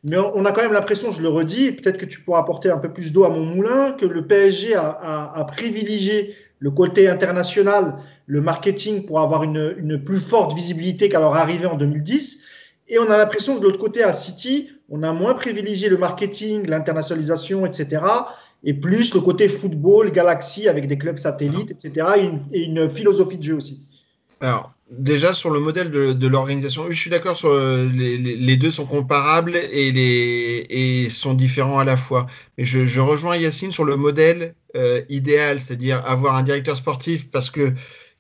Mais 0.03 0.17
on, 0.17 0.45
a 0.45 0.51
quand 0.51 0.61
même 0.61 0.73
l'impression, 0.73 1.11
je 1.11 1.21
le 1.21 1.29
redis, 1.29 1.71
peut-être 1.71 1.97
que 1.97 2.05
tu 2.05 2.21
pourras 2.21 2.39
apporter 2.39 2.69
un 2.69 2.77
peu 2.77 2.91
plus 2.91 3.11
d'eau 3.11 3.23
à 3.23 3.29
mon 3.29 3.43
moulin, 3.43 3.93
que 3.93 4.05
le 4.05 4.25
PSG 4.25 4.75
a, 4.75 5.45
privilégié 5.51 6.35
le 6.59 6.71
côté 6.71 7.09
international, 7.09 7.95
le 8.25 8.41
marketing 8.41 9.05
pour 9.05 9.21
avoir 9.21 9.43
une, 9.43 9.75
une 9.77 10.03
plus 10.03 10.19
forte 10.19 10.53
visibilité 10.53 11.09
qu'à 11.09 11.19
leur 11.19 11.35
arrivée 11.35 11.65
en 11.65 11.75
2010. 11.75 12.43
Et 12.89 12.99
on 12.99 13.09
a 13.09 13.17
l'impression 13.17 13.55
que 13.55 13.59
de 13.59 13.65
l'autre 13.65 13.79
côté, 13.79 14.03
à 14.03 14.13
City, 14.13 14.69
on 14.89 15.03
a 15.03 15.11
moins 15.11 15.33
privilégié 15.33 15.89
le 15.89 15.97
marketing, 15.97 16.65
l'internationalisation, 16.67 17.65
etc. 17.65 18.01
Et 18.63 18.73
plus 18.73 19.13
le 19.13 19.19
côté 19.19 19.49
football, 19.49 20.11
galaxie 20.11 20.67
avec 20.67 20.87
des 20.87 20.97
clubs 20.97 21.17
satellites, 21.17 21.71
etc. 21.71 22.07
Et 22.53 22.63
une, 22.63 22.89
philosophie 22.89 23.37
de 23.37 23.43
jeu 23.43 23.55
aussi. 23.55 23.81
Alors, 24.39 24.71
déjà 24.89 25.33
sur 25.33 25.49
le 25.49 25.59
modèle 25.59 25.91
de, 25.91 26.27
l'organisation, 26.27 26.85
je 26.89 26.97
suis 26.97 27.09
d'accord 27.09 27.35
sur 27.35 27.49
euh, 27.49 27.89
les, 27.89 28.55
deux 28.55 28.71
sont 28.71 28.85
comparables 28.85 29.57
et, 29.57 29.91
les, 29.91 31.09
sont 31.09 31.33
différents 31.33 31.79
à 31.79 31.83
la 31.83 31.97
fois. 31.97 32.27
Mais 32.57 32.63
je, 32.63 32.99
rejoins 32.99 33.35
Yacine 33.35 33.71
sur 33.71 33.83
le 33.83 33.97
modèle 33.97 34.55
euh, 34.75 35.01
idéal, 35.09 35.59
c'est-à-dire 35.59 36.03
avoir 36.05 36.35
un 36.35 36.43
directeur 36.43 36.77
sportif 36.77 37.29
parce 37.29 37.49
que 37.49 37.73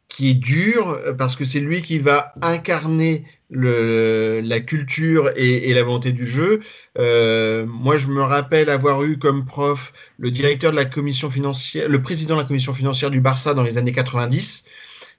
qui 0.09 0.29
est 0.29 0.35
dur, 0.35 0.99
parce 1.17 1.35
que 1.35 1.43
c'est 1.43 1.59
lui 1.59 1.81
qui 1.81 1.99
va 1.99 2.33
incarner 2.41 3.25
le, 3.49 4.41
la 4.43 4.59
culture 4.59 5.31
et, 5.35 5.73
la 5.73 5.83
volonté 5.83 6.11
du 6.11 6.27
jeu. 6.27 6.61
Euh, 6.99 7.65
moi, 7.65 7.97
je 7.97 8.07
me 8.07 8.21
rappelle 8.21 8.69
avoir 8.69 9.03
eu 9.03 9.17
comme 9.17 9.45
prof 9.45 9.93
le 10.17 10.31
directeur 10.31 10.71
de 10.71 10.75
la 10.75 10.85
commission 10.85 11.29
financière, 11.29 11.87
le 11.87 12.01
président 12.01 12.35
de 12.35 12.41
la 12.41 12.47
commission 12.47 12.73
financière 12.73 13.11
du 13.11 13.21
Barça 13.21 13.53
dans 13.53 13.63
les 13.63 13.77
années 13.77 13.93
90, 13.93 14.65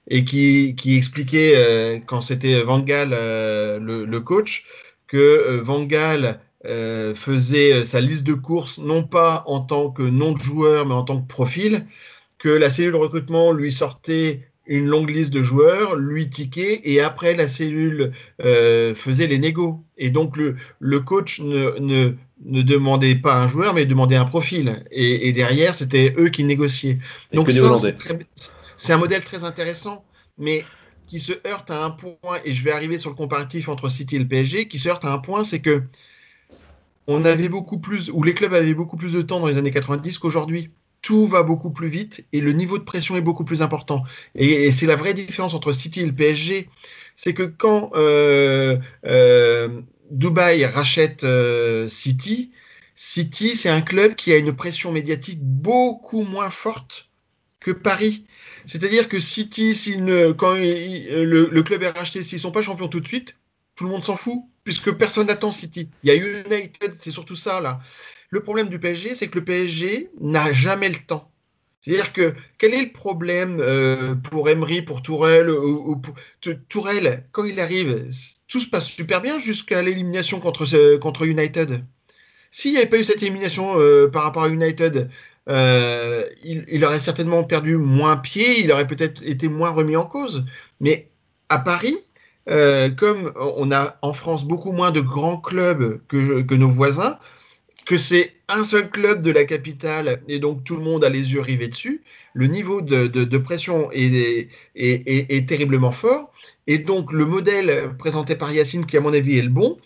et 0.07 0.25
qui, 0.25 0.75
qui 0.75 0.95
expliquait 0.95 1.53
euh, 1.55 1.99
quand 2.05 2.21
c'était 2.21 2.61
Van 2.61 2.79
Gaal 2.79 3.11
euh, 3.13 3.79
le, 3.79 4.05
le, 4.05 4.19
coach 4.21 4.65
que 5.07 5.59
Van 5.61 5.83
Gaal 5.83 6.39
faisait 7.15 7.85
sa 7.85 8.01
liste 8.01 8.25
de 8.25 8.33
courses 8.33 8.79
non 8.79 9.05
pas 9.05 9.43
en 9.47 9.61
tant 9.61 9.89
que 9.91 10.03
nom 10.03 10.33
de 10.33 10.39
joueur, 10.39 10.85
mais 10.85 10.93
en 10.93 11.03
tant 11.03 11.21
que 11.21 11.27
profil, 11.27 11.85
que 12.37 12.49
la 12.49 12.69
cellule 12.69 12.91
de 12.93 12.97
recrutement 12.97 13.53
lui 13.53 13.71
sortait 13.71 14.48
une 14.69 14.85
longue 14.85 15.09
liste 15.09 15.33
de 15.33 15.41
joueurs, 15.41 15.95
lui 15.95 16.29
tiquait, 16.29 16.81
et 16.83 17.01
après 17.01 17.35
la 17.35 17.47
cellule 17.47 18.11
euh, 18.45 18.93
faisait 18.93 19.25
les 19.25 19.39
négos. 19.39 19.83
Et 19.97 20.11
donc 20.11 20.37
le, 20.37 20.55
le 20.79 20.99
coach 20.99 21.39
ne, 21.39 21.77
ne, 21.79 22.13
ne, 22.45 22.61
demandait 22.61 23.15
pas 23.15 23.35
un 23.35 23.47
joueur, 23.47 23.73
mais 23.73 23.87
demandait 23.87 24.15
un 24.15 24.25
profil. 24.25 24.85
Et, 24.91 25.27
et 25.27 25.33
derrière, 25.33 25.73
c'était 25.73 26.13
eux 26.17 26.29
qui 26.29 26.43
négociaient. 26.43 26.99
donc 27.33 27.49
c'est 28.77 28.93
un 28.93 28.97
modèle 28.97 29.23
très 29.23 29.43
intéressant, 29.43 30.05
mais 30.37 30.63
qui 31.07 31.19
se 31.19 31.33
heurte 31.47 31.71
à 31.71 31.83
un 31.83 31.89
point, 31.89 32.39
et 32.45 32.53
je 32.53 32.63
vais 32.63 32.71
arriver 32.71 32.99
sur 32.99 33.09
le 33.09 33.15
comparatif 33.15 33.69
entre 33.69 33.89
City 33.89 34.17
et 34.17 34.19
le 34.19 34.27
PSG, 34.27 34.67
qui 34.67 34.77
se 34.77 34.87
heurte 34.87 35.03
à 35.03 35.11
un 35.11 35.17
point, 35.17 35.43
c'est 35.43 35.59
que 35.59 35.81
on 37.07 37.25
avait 37.25 37.49
beaucoup 37.49 37.79
plus, 37.79 38.11
ou 38.11 38.21
les 38.21 38.35
clubs 38.35 38.53
avaient 38.53 38.75
beaucoup 38.75 38.95
plus 38.95 39.13
de 39.13 39.23
temps 39.23 39.39
dans 39.39 39.47
les 39.47 39.57
années 39.57 39.71
90 39.71 40.19
qu'aujourd'hui 40.19 40.69
tout 41.01 41.25
va 41.27 41.43
beaucoup 41.43 41.71
plus 41.71 41.87
vite 41.87 42.25
et 42.33 42.41
le 42.41 42.51
niveau 42.51 42.77
de 42.77 42.83
pression 42.83 43.15
est 43.15 43.21
beaucoup 43.21 43.45
plus 43.45 43.61
important. 43.61 44.03
Et, 44.35 44.71
c'est 44.71 44.85
la 44.85 44.95
vraie 44.95 45.13
différence 45.13 45.53
entre 45.53 45.73
City 45.73 46.01
et 46.01 46.05
le 46.05 46.13
PSG, 46.13 46.69
c'est 47.15 47.33
que 47.33 47.43
quand 47.43 47.91
euh, 47.95 48.77
euh, 49.05 49.81
Dubaï 50.11 50.65
rachète 50.65 51.23
euh, 51.23 51.87
City, 51.87 52.51
City 52.95 53.55
c'est 53.55 53.69
un 53.69 53.81
club 53.81 54.15
qui 54.15 54.33
a 54.33 54.37
une 54.37 54.55
pression 54.55 54.91
médiatique 54.91 55.39
beaucoup 55.41 56.23
moins 56.23 56.49
forte 56.49 57.09
que 57.59 57.71
Paris. 57.71 58.25
C'est-à-dire 58.65 59.09
que 59.09 59.19
City, 59.19 59.73
ne, 59.97 60.31
quand 60.31 60.53
le, 60.53 61.61
club 61.61 61.83
est 61.83 61.89
racheté, 61.89 62.23
s'ils 62.23 62.39
sont 62.39 62.51
pas 62.51 62.61
champions 62.61 62.87
tout 62.87 62.99
de 62.99 63.07
suite, 63.07 63.35
tout 63.75 63.85
le 63.85 63.91
monde 63.91 64.03
s'en 64.03 64.17
fout, 64.17 64.43
puisque 64.63 64.91
personne 64.91 65.27
n'attend 65.27 65.51
City. 65.51 65.89
Il 66.03 66.09
y 66.09 66.11
a 66.11 66.15
United, 66.15 66.93
c'est 66.95 67.11
surtout 67.11 67.35
ça 67.35 67.61
là. 67.61 67.79
Le 68.29 68.41
problème 68.41 68.69
du 68.69 68.79
PSG, 68.79 69.15
c'est 69.15 69.27
que 69.27 69.39
le 69.39 69.45
PSG 69.45 70.09
n'a 70.19 70.53
jamais 70.53 70.89
le 70.89 70.95
temps. 71.07 71.31
C'est-à-dire 71.81 72.13
que 72.13 72.33
quel 72.57 72.73
est 72.73 72.83
le 72.83 72.91
problème 72.91 73.59
euh, 73.61 74.13
pour 74.15 74.49
Emery, 74.49 74.81
pour 74.81 75.01
Tourelle 75.01 75.49
ou, 75.49 75.95
pour, 75.95 76.13
Tourelle, 76.67 77.25
quand 77.31 77.45
il 77.45 77.59
arrive, 77.59 78.09
tout 78.47 78.59
se 78.59 78.69
passe 78.69 78.85
super 78.85 79.21
bien 79.21 79.39
jusqu'à 79.39 79.81
l'élimination 79.81 80.39
contre, 80.39 80.97
contre 80.97 81.25
United. 81.25 81.83
S'il 82.51 82.71
n'y 82.71 82.77
avait 82.77 82.87
pas 82.87 82.99
eu 82.99 83.03
cette 83.03 83.23
élimination 83.23 83.79
euh, 83.79 84.07
par 84.07 84.23
rapport 84.23 84.43
à 84.43 84.49
United, 84.49 85.09
euh, 85.47 86.25
il, 86.43 86.65
il, 86.67 86.83
aurait 86.83 86.99
certainement 86.99 87.43
perdu 87.43 87.77
moins 87.77 88.17
pied, 88.17 88.61
il 88.61 88.71
aurait 88.71 88.87
peut-être 88.87 89.23
été 89.23 89.47
moins 89.47 89.69
remis 89.69 89.95
en 89.95 90.05
cause. 90.05 90.45
Mais 90.81 91.09
à 91.47 91.59
Paris, 91.59 91.97
comme 92.45 93.31
on 93.35 93.71
a 93.71 93.99
en 94.01 94.13
France 94.13 94.43
beaucoup 94.43 94.71
moins 94.71 94.91
de 94.91 95.01
grands 95.01 95.37
clubs 95.37 96.01
que, 96.07 96.41
que 96.41 96.55
nos 96.55 96.69
voisins, 96.69 97.19
que 97.85 97.97
c'est 97.97 98.33
un 98.47 98.63
seul 98.63 98.89
club 98.89 99.21
de 99.21 99.31
la 99.31 99.45
capitale 99.45 100.21
et 100.27 100.39
donc 100.39 100.63
tout 100.63 100.75
le 100.75 100.83
monde 100.83 101.03
a 101.03 101.09
les 101.09 101.33
yeux 101.33 101.41
rivés 101.41 101.67
dessus, 101.67 102.03
le 102.33 102.47
niveau 102.47 102.81
de, 102.81 103.37
pression 103.37 103.89
est, 103.91 105.47
terriblement 105.47 105.91
fort. 105.91 106.31
Et 106.67 106.77
donc 106.77 107.11
le 107.11 107.25
modèle 107.25 107.91
présenté 107.97 108.35
par 108.35 108.51
Yacine, 108.51 108.85
qui 108.85 108.97
à 108.97 109.01
mon 109.01 109.13
avis 109.13 109.37
est 109.37 109.43
le 109.43 109.49
bon, 109.49 109.77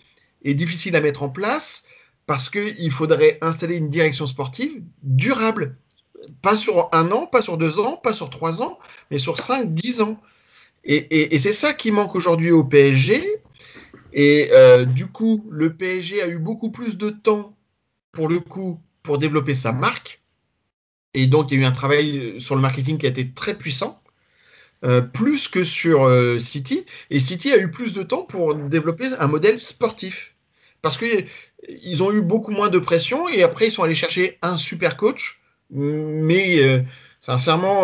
est 0.43 0.53
difficile 0.53 0.95
à 0.95 1.01
mettre 1.01 1.23
en 1.23 1.29
place 1.29 1.83
parce 2.25 2.49
qu'il 2.49 2.91
faudrait 2.91 3.37
installer 3.41 3.77
une 3.77 3.89
direction 3.89 4.25
sportive 4.25 4.81
durable. 5.03 5.77
Pas 6.41 6.55
sur 6.55 6.89
un 6.93 7.11
an, 7.11 7.25
pas 7.25 7.41
sur 7.41 7.57
deux 7.57 7.79
ans, 7.79 7.97
pas 7.97 8.13
sur 8.13 8.29
trois 8.29 8.61
ans, 8.61 8.79
mais 9.11 9.17
sur 9.17 9.39
cinq, 9.39 9.73
dix 9.73 10.01
ans. 10.01 10.19
Et, 10.85 11.37
c'est 11.39 11.53
ça 11.53 11.73
qui 11.73 11.91
manque 11.91 12.15
aujourd'hui 12.15 12.51
au 12.51 12.63
PSG. 12.63 13.23
Et 14.13 14.49
euh, 14.51 14.85
du 14.85 15.07
coup, 15.07 15.45
le 15.49 15.73
PSG 15.73 16.21
a 16.21 16.27
eu 16.27 16.37
beaucoup 16.37 16.71
plus 16.71 16.97
de 16.97 17.09
temps 17.09 17.55
pour 18.13 18.29
le 18.29 18.39
coup, 18.39 18.79
pour 19.01 19.17
développer 19.17 19.55
sa 19.55 19.73
marque. 19.73 20.21
Et 21.13 21.27
donc, 21.27 21.51
il 21.51 21.59
y 21.59 21.61
a 21.61 21.63
eu 21.63 21.67
un 21.67 21.73
travail 21.73 22.39
sur 22.39 22.55
le 22.55 22.61
marketing 22.61 22.97
qui 22.97 23.05
a 23.05 23.09
été 23.09 23.29
très 23.29 23.55
puissant, 23.55 24.01
euh, 24.85 25.01
plus 25.01 25.49
que 25.49 25.63
sur 25.63 26.05
euh, 26.05 26.39
City. 26.39 26.85
Et 27.09 27.19
City 27.19 27.51
a 27.51 27.57
eu 27.57 27.69
plus 27.69 27.93
de 27.93 28.03
temps 28.03 28.23
pour 28.23 28.55
développer 28.55 29.09
un 29.19 29.27
modèle 29.27 29.59
sportif. 29.59 30.35
Parce 30.81 30.97
qu'ils 30.97 32.03
ont 32.03 32.11
eu 32.11 32.21
beaucoup 32.21 32.51
moins 32.51 32.69
de 32.69 32.79
pression 32.79 33.29
et 33.29 33.43
après, 33.43 33.67
ils 33.67 33.71
sont 33.71 33.83
allés 33.83 33.95
chercher 33.95 34.37
un 34.41 34.57
super 34.57 34.97
coach. 34.97 35.41
Mais 35.69 36.59
euh, 36.59 36.81
sincèrement, 37.21 37.83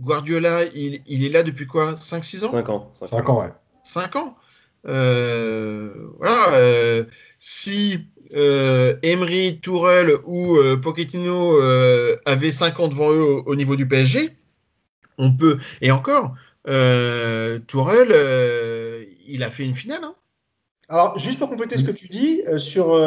Guardiola, 0.00 0.64
il, 0.74 1.02
est 1.06 1.28
là 1.28 1.42
depuis 1.42 1.66
quoi? 1.66 1.94
5-6 1.94 2.44
ans? 2.44 2.50
5 2.50 2.68
ans. 2.68 2.90
5 2.92 3.28
ans, 3.28 3.42
ouais. 3.42 3.52
5 3.84 4.16
ans? 4.16 4.36
voilà. 4.84 7.06
si 7.38 8.08
euh, 8.34 8.96
Emery, 9.02 9.58
Tourelle 9.60 10.12
ou 10.24 10.56
euh, 10.56 10.76
Pochettino 10.76 11.60
euh, 11.60 12.16
avaient 12.24 12.50
5 12.50 12.80
ans 12.80 12.88
devant 12.88 13.10
eux 13.12 13.42
au, 13.44 13.54
niveau 13.54 13.76
du 13.76 13.86
PSG, 13.86 14.30
on 15.18 15.32
peut. 15.32 15.58
Et 15.80 15.90
encore, 15.90 16.34
euh, 16.68 17.58
Tourelle, 17.66 18.14
il 19.26 19.42
a 19.42 19.50
fait 19.50 19.64
une 19.64 19.74
finale. 19.74 20.00
Hein. 20.02 20.14
Alors, 20.88 21.18
juste 21.18 21.38
pour 21.38 21.48
compléter 21.48 21.78
ce 21.78 21.84
que 21.84 21.90
tu 21.90 22.08
dis, 22.08 22.42
sur, 22.58 22.98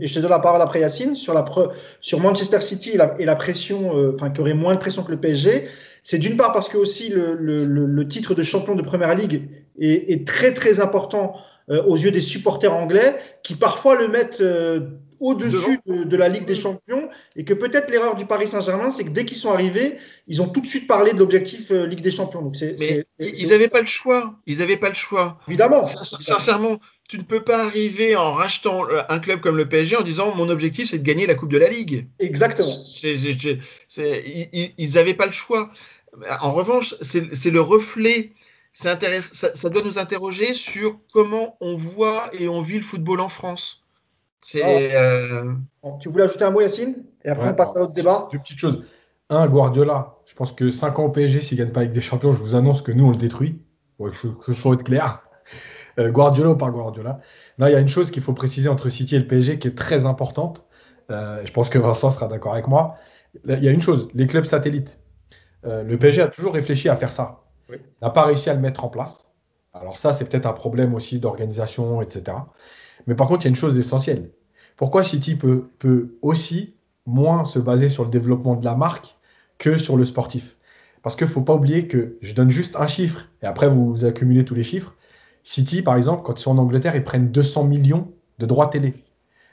et 0.00 0.06
je 0.06 0.14
te 0.14 0.18
donne 0.18 0.30
la 0.30 0.40
parole 0.40 0.62
après 0.62 0.80
Yacine, 0.80 1.14
sur, 1.14 1.32
la 1.32 1.44
sur 2.00 2.18
Manchester 2.18 2.60
City 2.60 2.90
et 2.90 3.24
la, 3.24 3.36
pression, 3.36 4.14
enfin, 4.14 4.30
qui 4.30 4.40
aurait 4.40 4.54
moins 4.54 4.74
de 4.74 4.80
pression 4.80 5.04
que 5.04 5.12
le 5.12 5.20
PSG, 5.20 5.68
c'est 6.02 6.18
d'une 6.18 6.36
part 6.36 6.52
parce 6.52 6.68
que 6.68 6.76
aussi 6.76 7.10
le, 7.10 8.08
titre 8.08 8.34
de 8.34 8.42
champion 8.42 8.74
de 8.74 8.82
Première 8.82 9.14
Ligue 9.14 9.48
est 9.78 10.26
très 10.26 10.52
très 10.52 10.80
important 10.80 11.34
euh, 11.70 11.82
aux 11.84 11.96
yeux 11.96 12.10
des 12.10 12.20
supporters 12.20 12.74
anglais 12.74 13.14
qui 13.44 13.54
parfois 13.54 13.94
le 13.94 14.08
mettent 14.08 14.40
euh, 14.40 14.80
au-dessus 15.20 15.78
de, 15.86 16.16
la 16.16 16.28
Ligue 16.28 16.44
des 16.44 16.56
Champions 16.56 17.08
et 17.36 17.44
que 17.44 17.54
peut-être 17.54 17.90
l'erreur 17.92 18.16
du 18.16 18.26
Paris 18.26 18.48
Saint-Germain, 18.48 18.90
c'est 18.90 19.04
que 19.04 19.10
dès 19.10 19.24
qu'ils 19.24 19.36
sont 19.36 19.52
arrivés, 19.52 19.96
ils 20.26 20.42
ont 20.42 20.48
tout 20.48 20.62
de 20.62 20.66
suite 20.66 20.88
parlé 20.88 21.12
de 21.12 21.18
l'objectif 21.18 21.70
euh, 21.70 21.86
Ligue 21.86 22.00
des 22.00 22.10
Champions. 22.10 22.42
Donc 22.42 22.56
Mais 22.80 23.04
ils 23.20 23.50
n'avaient 23.50 23.68
pas 23.68 23.82
le 23.82 23.86
choix. 23.86 24.34
Ils 24.46 24.58
n'avaient 24.58 24.78
pas 24.78 24.88
le 24.88 24.96
choix. 24.96 25.38
Évidemment. 25.46 25.86
Sincèrement, 25.86 26.80
tu 27.08 27.18
ne 27.18 27.22
peux 27.22 27.44
pas 27.44 27.64
arriver 27.64 28.16
en 28.16 28.32
rachetant 28.32 28.84
un 29.08 29.18
club 29.20 29.40
comme 29.40 29.56
le 29.56 29.68
PSG 29.68 29.96
en 29.96 30.02
disant 30.02 30.34
mon 30.34 30.48
objectif 30.48 30.90
c'est 30.90 30.98
de 30.98 31.04
gagner 31.04 31.28
la 31.28 31.36
Coupe 31.36 31.52
de 31.52 31.58
la 31.58 31.68
Ligue. 31.68 32.08
Exactement. 32.18 32.66
ils 33.96 34.94
n'avaient 34.94 35.14
pas 35.14 35.26
le 35.26 35.32
choix. 35.32 35.70
En 36.40 36.52
revanche, 36.52 36.96
c'est 37.00 37.50
le 37.50 37.60
reflet 37.60 38.32
ça, 38.72 38.98
ça, 39.54 39.68
doit 39.68 39.82
nous 39.82 39.98
interroger 39.98 40.54
sur 40.54 40.98
comment 41.12 41.56
on 41.60 41.74
voit 41.76 42.30
et 42.32 42.48
on 42.48 42.62
vit 42.62 42.76
le 42.76 42.82
football 42.82 43.20
en 43.20 43.28
France. 43.28 43.84
Euh, 44.54 45.52
tu 46.00 46.08
voulais 46.08 46.24
ajouter 46.24 46.44
un 46.44 46.50
mot, 46.50 46.60
Yacine? 46.60 47.04
Et 47.24 47.28
après, 47.28 47.48
on 47.48 47.54
passe 47.54 47.76
à 47.76 47.80
l'autre 47.80 47.92
débat. 47.92 48.28
Deux 48.32 48.38
petites 48.38 48.58
choses. 48.58 48.84
Un, 49.28 49.46
Guardiola. 49.48 50.16
Je 50.26 50.34
pense 50.34 50.52
que 50.52 50.70
5 50.70 50.98
ans 50.98 51.04
au 51.04 51.10
PSG, 51.10 51.40
s'il 51.40 51.58
ne 51.58 51.64
gagne 51.64 51.72
pas 51.72 51.80
avec 51.80 51.92
des 51.92 52.00
champions, 52.00 52.32
je 52.32 52.38
vous 52.38 52.54
annonce 52.54 52.82
que 52.82 52.92
nous, 52.92 53.06
on 53.06 53.10
le 53.10 53.16
détruit. 53.16 53.60
Il 54.00 54.14
faut 54.14 54.32
que 54.32 54.44
ce 54.44 54.54
soit 54.54 54.76
clair. 54.82 55.22
Euh, 55.98 56.10
Guardiola 56.10 56.50
ou 56.50 56.56
pas 56.56 56.70
Guardiola? 56.70 57.20
Non, 57.58 57.66
il 57.66 57.72
y 57.72 57.76
a 57.76 57.80
une 57.80 57.88
chose 57.88 58.10
qu'il 58.10 58.22
faut 58.22 58.32
préciser 58.32 58.68
entre 58.68 58.88
City 58.88 59.16
et 59.16 59.18
le 59.18 59.26
PSG 59.26 59.58
qui 59.58 59.68
est 59.68 59.76
très 59.76 60.06
importante. 60.06 60.64
Euh, 61.10 61.42
je 61.44 61.52
pense 61.52 61.68
que 61.68 61.78
Vincent 61.78 62.12
sera 62.12 62.28
d'accord 62.28 62.52
avec 62.52 62.68
moi. 62.68 62.96
Il 63.46 63.62
y 63.62 63.68
a 63.68 63.72
une 63.72 63.82
chose, 63.82 64.08
les 64.14 64.26
clubs 64.26 64.44
satellites. 64.44 64.98
le 65.64 65.96
PSG 65.96 66.22
a 66.22 66.28
toujours 66.28 66.54
réfléchi 66.54 66.88
à 66.88 66.96
faire 66.96 67.12
ça 67.12 67.49
n'a 68.02 68.10
pas 68.10 68.24
réussi 68.24 68.50
à 68.50 68.54
le 68.54 68.60
mettre 68.60 68.84
en 68.84 68.88
place. 68.88 69.30
Alors 69.72 69.98
ça, 69.98 70.12
c'est 70.12 70.24
peut-être 70.28 70.46
un 70.46 70.52
problème 70.52 70.94
aussi 70.94 71.20
d'organisation, 71.20 72.02
etc. 72.02 72.52
Mais 73.06 73.14
par 73.14 73.28
contre, 73.28 73.42
il 73.42 73.44
y 73.44 73.48
a 73.48 73.50
une 73.50 73.56
chose 73.56 73.78
essentielle. 73.78 74.30
Pourquoi 74.76 75.02
City 75.02 75.36
peut, 75.36 75.68
peut 75.78 76.16
aussi 76.22 76.74
moins 77.06 77.44
se 77.44 77.58
baser 77.58 77.88
sur 77.88 78.04
le 78.04 78.10
développement 78.10 78.56
de 78.56 78.64
la 78.64 78.74
marque 78.74 79.16
que 79.58 79.78
sur 79.78 79.96
le 79.96 80.04
sportif? 80.04 80.56
Parce 81.02 81.16
qu'il 81.16 81.26
ne 81.26 81.32
faut 81.32 81.42
pas 81.42 81.54
oublier 81.54 81.86
que 81.88 82.16
je 82.20 82.34
donne 82.34 82.50
juste 82.50 82.76
un 82.76 82.86
chiffre 82.86 83.28
et 83.42 83.46
après 83.46 83.68
vous 83.68 84.04
accumulez 84.04 84.44
tous 84.44 84.54
les 84.54 84.62
chiffres. 84.64 84.94
City, 85.42 85.82
par 85.82 85.96
exemple, 85.96 86.22
quand 86.22 86.38
ils 86.38 86.42
sont 86.42 86.50
en 86.52 86.58
Angleterre, 86.58 86.96
ils 86.96 87.04
prennent 87.04 87.30
200 87.30 87.64
millions 87.64 88.12
de 88.38 88.46
droits 88.46 88.66
télé. 88.68 88.94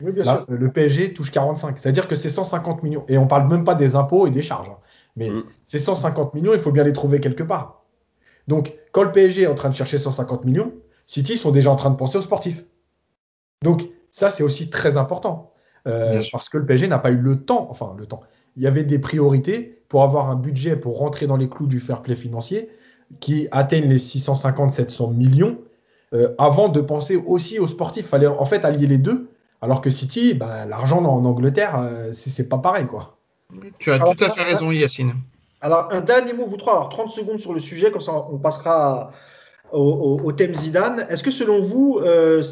Oui, 0.01 0.11
bien 0.11 0.23
Là, 0.23 0.37
sûr. 0.37 0.45
le 0.49 0.71
PSG 0.71 1.13
touche 1.13 1.31
45. 1.31 1.77
C'est-à-dire 1.79 2.07
que 2.07 2.15
c'est 2.15 2.29
150 2.29 2.83
millions. 2.83 3.05
Et 3.07 3.17
on 3.17 3.27
parle 3.27 3.47
même 3.47 3.63
pas 3.63 3.75
des 3.75 3.95
impôts 3.95 4.27
et 4.27 4.31
des 4.31 4.43
charges. 4.43 4.69
hein. 4.69 4.77
Mais 5.15 5.29
Mm. 5.29 5.43
ces 5.65 5.79
150 5.79 6.33
millions, 6.35 6.53
il 6.53 6.59
faut 6.59 6.71
bien 6.71 6.83
les 6.83 6.93
trouver 6.93 7.19
quelque 7.19 7.43
part. 7.43 7.76
Donc, 8.47 8.73
quand 8.91 9.03
le 9.03 9.11
PSG 9.11 9.43
est 9.43 9.47
en 9.47 9.55
train 9.55 9.69
de 9.69 9.75
chercher 9.75 9.97
150 9.97 10.45
millions, 10.45 10.73
City 11.05 11.37
sont 11.37 11.51
déjà 11.51 11.71
en 11.71 11.75
train 11.75 11.89
de 11.89 11.95
penser 11.95 12.17
aux 12.17 12.21
sportifs. 12.21 12.63
Donc, 13.63 13.83
ça, 14.11 14.29
c'est 14.29 14.43
aussi 14.43 14.69
très 14.69 14.97
important. 14.97 15.51
Euh, 15.87 16.21
parce 16.31 16.49
que 16.49 16.57
le 16.57 16.65
PSG 16.65 16.87
n'a 16.87 16.99
pas 16.99 17.11
eu 17.11 17.17
le 17.17 17.43
temps, 17.43 17.67
enfin, 17.69 17.95
le 17.97 18.05
temps. 18.05 18.19
Il 18.57 18.63
y 18.63 18.67
avait 18.67 18.83
des 18.83 18.99
priorités 18.99 19.81
pour 19.87 20.03
avoir 20.03 20.29
un 20.29 20.35
budget 20.35 20.75
pour 20.75 20.97
rentrer 20.97 21.27
dans 21.27 21.37
les 21.37 21.47
clous 21.47 21.67
du 21.67 21.79
fair 21.79 22.01
play 22.01 22.15
financier 22.15 22.69
qui 23.21 23.47
atteignent 23.51 23.87
les 23.87 23.99
650-700 23.99 25.13
millions 25.13 25.59
euh, 26.13 26.33
avant 26.37 26.67
de 26.67 26.81
penser 26.81 27.15
aussi 27.15 27.59
aux 27.59 27.67
sportifs. 27.67 28.05
Il 28.05 28.09
fallait 28.09 28.27
en 28.27 28.45
fait 28.45 28.65
allier 28.65 28.87
les 28.87 28.97
deux. 28.97 29.29
Alors 29.61 29.81
que 29.81 29.89
City, 29.89 30.33
ben, 30.33 30.65
l'argent 30.65 31.03
en 31.03 31.25
Angleterre, 31.25 31.79
euh, 31.79 32.11
c'est 32.11 32.29
c'est 32.29 32.49
pas 32.49 32.57
pareil. 32.57 32.85
quoi. 32.85 33.17
Tu 33.79 33.91
as 33.91 33.95
Alors, 33.95 34.15
tout 34.15 34.23
à 34.23 34.29
fait 34.29 34.43
raison, 34.43 34.71
Yacine. 34.71 35.13
Alors, 35.61 35.89
un 35.91 36.01
dernier 36.01 36.33
mot, 36.33 36.45
vous 36.45 36.57
trois. 36.57 36.73
Alors, 36.73 36.89
30 36.89 37.09
secondes 37.09 37.39
sur 37.39 37.53
le 37.53 37.59
sujet, 37.59 37.91
comme 37.91 38.01
ça, 38.01 38.13
on 38.31 38.37
passera 38.37 39.09
au, 39.71 39.81
au- 39.81 40.19
au 40.25 40.31
thème 40.31 40.53
Zidane. 40.53 41.05
Est-ce 41.09 41.23
que, 41.23 41.31
selon 41.31 41.59
vous, 41.61 41.99
euh, 42.01 42.43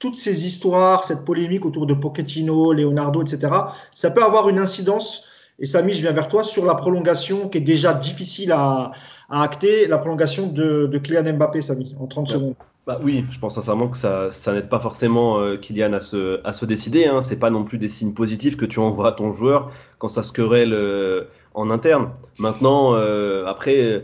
toutes 0.00 0.16
ces 0.16 0.46
histoires, 0.46 1.04
cette 1.04 1.24
polémique 1.24 1.64
autour 1.66 1.86
de 1.86 1.94
Pochettino, 1.94 2.72
Leonardo, 2.72 3.22
etc., 3.22 3.52
ça 3.94 4.10
peut 4.10 4.22
avoir 4.24 4.48
une 4.48 4.58
incidence, 4.58 5.26
et 5.58 5.66
Samy, 5.66 5.92
je 5.94 6.00
viens 6.02 6.12
vers 6.12 6.28
toi, 6.28 6.42
sur 6.42 6.64
la 6.66 6.74
prolongation 6.74 7.48
qui 7.48 7.58
est 7.58 7.62
déjà 7.62 7.92
difficile 7.94 8.52
à, 8.52 8.92
à 9.30 9.42
acter, 9.42 9.86
la 9.86 9.98
prolongation 9.98 10.46
de, 10.46 10.86
de 10.86 10.98
Kylian 10.98 11.34
Mbappé, 11.34 11.60
Samy, 11.60 11.94
en 12.00 12.06
30 12.06 12.28
Ouais. 12.28 12.34
secondes 12.34 12.54
Bah 12.86 12.98
oui, 13.02 13.24
je 13.30 13.38
pense 13.38 13.54
sincèrement 13.56 13.88
que 13.88 13.96
ça, 13.96 14.30
ça 14.30 14.52
n'aide 14.52 14.68
pas 14.68 14.80
forcément 14.80 15.38
euh, 15.40 15.56
Kylian 15.56 15.92
à 15.92 16.00
se, 16.00 16.40
à 16.44 16.52
se 16.52 16.64
décider. 16.66 17.06
Hein. 17.06 17.20
C'est 17.20 17.38
pas 17.38 17.50
non 17.50 17.64
plus 17.64 17.78
des 17.78 17.88
signes 17.88 18.14
positifs 18.14 18.56
que 18.56 18.64
tu 18.66 18.78
envoies 18.80 19.08
à 19.08 19.12
ton 19.12 19.32
joueur 19.32 19.70
quand 19.98 20.08
ça 20.08 20.22
se 20.22 20.32
querelle 20.32 20.72
euh, 20.72 21.24
en 21.56 21.70
interne. 21.70 22.10
Maintenant, 22.38 22.94
euh, 22.94 23.46
après, 23.46 23.80
euh, 23.80 24.00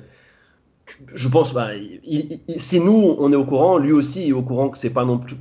je 1.14 1.28
pense, 1.28 1.52
bah, 1.52 1.68
si 2.56 2.80
nous 2.80 3.14
on 3.18 3.32
est 3.32 3.36
au 3.36 3.44
courant, 3.44 3.78
lui 3.78 3.92
aussi 3.92 4.28
est 4.28 4.32
au 4.32 4.42
courant 4.42 4.70
que 4.70 4.78
c'est 4.78 4.90
pas 4.90 5.04
non 5.04 5.18
plus, 5.18 5.36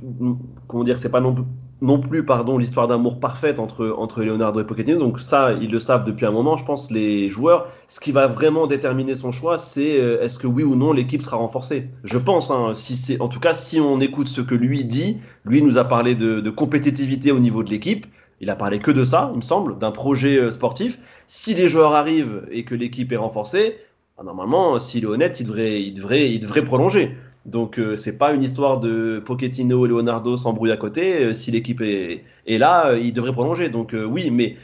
comment 0.68 0.84
dire, 0.84 0.98
c'est 0.98 1.10
pas 1.10 1.20
non, 1.20 1.34
non 1.80 1.98
plus, 2.00 2.24
pardon, 2.24 2.58
l'histoire 2.58 2.86
d'amour 2.86 3.18
parfaite 3.18 3.58
entre 3.58 3.94
entre 3.96 4.22
Leonardo 4.22 4.60
et 4.60 4.64
Pochettino. 4.64 4.98
Donc 4.98 5.20
ça, 5.20 5.54
ils 5.54 5.70
le 5.70 5.78
savent 5.78 6.04
depuis 6.04 6.26
un 6.26 6.30
moment. 6.30 6.58
Je 6.58 6.66
pense 6.66 6.90
les 6.90 7.30
joueurs. 7.30 7.68
Ce 7.88 7.98
qui 7.98 8.12
va 8.12 8.26
vraiment 8.26 8.66
déterminer 8.66 9.14
son 9.14 9.32
choix, 9.32 9.56
c'est 9.56 9.98
euh, 9.98 10.22
est-ce 10.22 10.38
que 10.38 10.46
oui 10.46 10.64
ou 10.64 10.76
non 10.76 10.92
l'équipe 10.92 11.22
sera 11.22 11.38
renforcée. 11.38 11.88
Je 12.04 12.18
pense, 12.18 12.50
hein, 12.50 12.72
si 12.74 12.94
c'est, 12.94 13.20
en 13.22 13.28
tout 13.28 13.40
cas, 13.40 13.54
si 13.54 13.80
on 13.80 14.00
écoute 14.00 14.28
ce 14.28 14.42
que 14.42 14.54
lui 14.54 14.84
dit, 14.84 15.18
lui 15.46 15.62
nous 15.62 15.78
a 15.78 15.84
parlé 15.84 16.14
de 16.14 16.50
compétitivité 16.50 17.32
au 17.32 17.38
niveau 17.38 17.62
de 17.62 17.70
l'équipe. 17.70 18.06
Il 18.42 18.50
a 18.50 18.56
parlé 18.56 18.78
que 18.80 18.90
de 18.90 19.04
ça, 19.04 19.30
il 19.32 19.38
me 19.38 19.42
semble, 19.42 19.78
d'un 19.78 19.92
projet 19.92 20.36
euh, 20.36 20.50
sportif. 20.50 20.98
Si 21.26 21.54
les 21.54 21.70
joueurs 21.70 21.94
arrivent 21.94 22.46
et 22.50 22.64
que 22.64 22.74
l'équipe 22.74 23.10
est 23.12 23.16
renforcée, 23.16 23.78
ah, 24.18 24.22
normalement, 24.24 24.78
s'il 24.78 25.04
est 25.04 25.06
honnête, 25.06 25.40
il 25.40 25.46
devrait, 25.46 25.82
il 25.82 25.94
devrait, 25.94 26.30
il 26.30 26.40
devrait 26.40 26.64
prolonger. 26.64 27.16
Donc 27.46 27.78
euh, 27.78 27.96
c'est 27.96 28.18
pas 28.18 28.32
une 28.32 28.42
histoire 28.42 28.78
de 28.78 29.20
Pochettino 29.24 29.84
et 29.86 29.88
Leonardo 29.88 30.36
s'embrouillent 30.36 30.72
à 30.72 30.76
côté. 30.76 31.24
Euh, 31.24 31.32
si 31.32 31.50
l'équipe 31.50 31.80
est, 31.80 32.24
est 32.46 32.58
là, 32.58 32.88
euh, 32.88 32.98
il 32.98 33.12
devrait 33.12 33.32
prolonger. 33.32 33.68
Donc 33.68 33.94
euh, 33.94 34.04
oui, 34.04 34.30
mais 34.30 34.56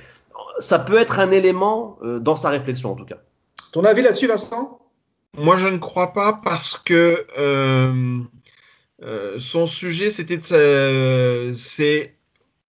ça 0.59 0.79
peut 0.79 0.99
être 0.99 1.19
un 1.19 1.31
élément 1.31 1.99
euh, 2.03 2.19
dans 2.21 2.37
sa 2.37 2.51
réflexion 2.51 2.93
en 2.93 2.95
tout 2.95 3.05
cas. 3.05 3.19
Ton 3.73 3.85
avis 3.85 4.03
là-dessus, 4.03 4.27
Vincent? 4.27 4.79
Moi, 5.37 5.57
je 5.57 5.69
ne 5.69 5.79
crois 5.79 6.13
pas 6.13 6.41
parce 6.43 6.79
que 6.79 7.27
euh, 7.39 8.21
euh, 9.03 9.39
son 9.39 9.67
sujet, 9.67 10.11
c'était 10.11 10.39
c'est, 11.55 12.15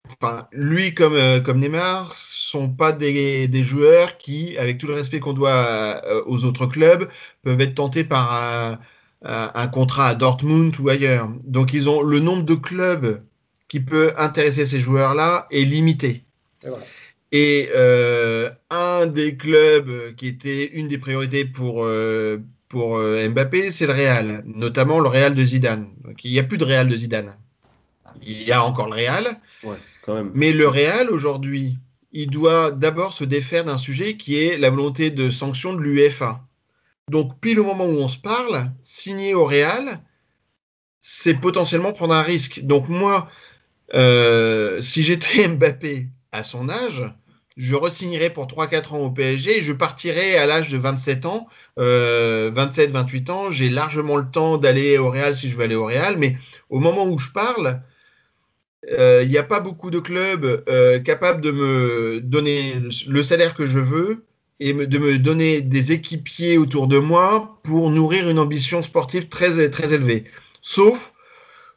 enfin, 0.08 0.48
lui 0.52 0.94
comme 0.94 1.14
euh, 1.14 1.40
comme 1.40 1.60
Neymar, 1.60 2.14
sont 2.14 2.68
pas 2.68 2.92
des, 2.92 3.48
des 3.48 3.64
joueurs 3.64 4.18
qui, 4.18 4.56
avec 4.58 4.78
tout 4.78 4.86
le 4.86 4.94
respect 4.94 5.20
qu'on 5.20 5.32
doit 5.32 6.02
euh, 6.04 6.22
aux 6.26 6.44
autres 6.44 6.66
clubs, 6.66 7.08
peuvent 7.42 7.60
être 7.60 7.74
tentés 7.74 8.04
par 8.04 8.78
un, 9.24 9.68
contrat 9.68 10.08
à 10.08 10.14
Dortmund 10.14 10.78
ou 10.80 10.88
ailleurs. 10.88 11.28
Donc, 11.44 11.72
ils 11.72 11.88
ont 11.88 12.02
le 12.02 12.20
nombre 12.20 12.42
de 12.42 12.54
clubs 12.54 13.22
qui 13.68 13.80
peut 13.80 14.12
intéresser 14.18 14.64
ces 14.64 14.80
joueurs-là 14.80 15.46
est 15.50 15.62
limité. 15.64 16.24
Et 17.32 17.70
euh, 17.74 18.50
un 18.68 19.06
des 19.06 19.36
clubs 19.36 20.14
qui 20.16 20.28
était 20.28 20.66
une 20.66 20.88
des 20.88 20.98
priorités 20.98 21.46
pour, 21.46 21.84
euh, 21.84 22.38
pour 22.68 22.98
euh, 22.98 23.26
Mbappé, 23.30 23.70
c'est 23.70 23.86
le 23.86 23.94
Real, 23.94 24.42
notamment 24.44 25.00
le 25.00 25.08
Real 25.08 25.34
de 25.34 25.44
Zidane. 25.44 25.88
Donc, 26.04 26.22
il 26.24 26.32
n'y 26.32 26.38
a 26.38 26.42
plus 26.42 26.58
de 26.58 26.64
Real 26.64 26.88
de 26.88 26.96
Zidane. 26.96 27.34
Il 28.22 28.42
y 28.42 28.52
a 28.52 28.62
encore 28.62 28.88
le 28.88 28.96
Real, 28.96 29.38
Ouais, 29.64 29.76
mais 30.34 30.52
le 30.52 30.68
Real 30.68 31.10
aujourd'hui, 31.10 31.78
il 32.12 32.30
doit 32.30 32.70
d'abord 32.70 33.12
se 33.12 33.24
défaire 33.24 33.64
d'un 33.64 33.78
sujet 33.78 34.16
qui 34.16 34.38
est 34.38 34.58
la 34.58 34.70
volonté 34.70 35.10
de 35.10 35.30
sanction 35.30 35.74
de 35.74 35.80
l'UEFA. 35.80 36.40
Donc, 37.10 37.40
pile 37.40 37.60
au 37.60 37.64
moment 37.64 37.86
où 37.86 37.98
on 37.98 38.08
se 38.08 38.18
parle, 38.18 38.70
signer 38.82 39.34
au 39.34 39.44
Real, 39.44 40.00
c'est 41.00 41.34
potentiellement 41.34 41.92
prendre 41.92 42.14
un 42.14 42.22
risque. 42.22 42.60
Donc, 42.60 42.88
moi, 42.88 43.28
euh, 43.94 44.80
si 44.80 45.02
j'étais 45.04 45.48
Mbappé 45.48 46.08
à 46.30 46.44
son 46.44 46.68
âge, 46.68 47.04
je 47.56 47.74
resignerais 47.74 48.30
pour 48.30 48.46
3-4 48.46 48.94
ans 48.94 49.00
au 49.00 49.10
PSG 49.10 49.58
et 49.58 49.62
je 49.62 49.72
partirais 49.72 50.36
à 50.36 50.46
l'âge 50.46 50.70
de 50.70 50.78
27 50.78 51.26
ans, 51.26 51.48
euh, 51.78 52.50
27-28 52.52 53.30
ans. 53.30 53.50
J'ai 53.50 53.68
largement 53.68 54.16
le 54.16 54.30
temps 54.30 54.56
d'aller 54.58 54.96
au 54.96 55.10
Real 55.10 55.36
si 55.36 55.50
je 55.50 55.56
veux 55.56 55.64
aller 55.64 55.74
au 55.74 55.84
Real, 55.84 56.16
mais 56.16 56.36
au 56.70 56.78
moment 56.78 57.04
où 57.04 57.18
je 57.18 57.30
parle, 57.30 57.82
euh, 58.90 59.22
il 59.24 59.30
n'y 59.30 59.38
a 59.38 59.42
pas 59.42 59.60
beaucoup 59.60 59.90
de 59.90 60.00
clubs 60.00 60.64
euh, 60.68 60.98
capables 60.98 61.40
de 61.40 61.50
me 61.50 62.20
donner 62.20 62.74
le 63.06 63.22
salaire 63.22 63.54
que 63.54 63.66
je 63.66 63.78
veux 63.78 64.24
et 64.60 64.72
de 64.72 64.98
me 64.98 65.18
donner 65.18 65.60
des 65.60 65.92
équipiers 65.92 66.58
autour 66.58 66.86
de 66.86 66.98
moi 66.98 67.60
pour 67.62 67.90
nourrir 67.90 68.28
une 68.28 68.38
ambition 68.38 68.82
sportive 68.82 69.28
très, 69.28 69.68
très 69.70 69.92
élevée. 69.92 70.24
Sauf, 70.60 71.12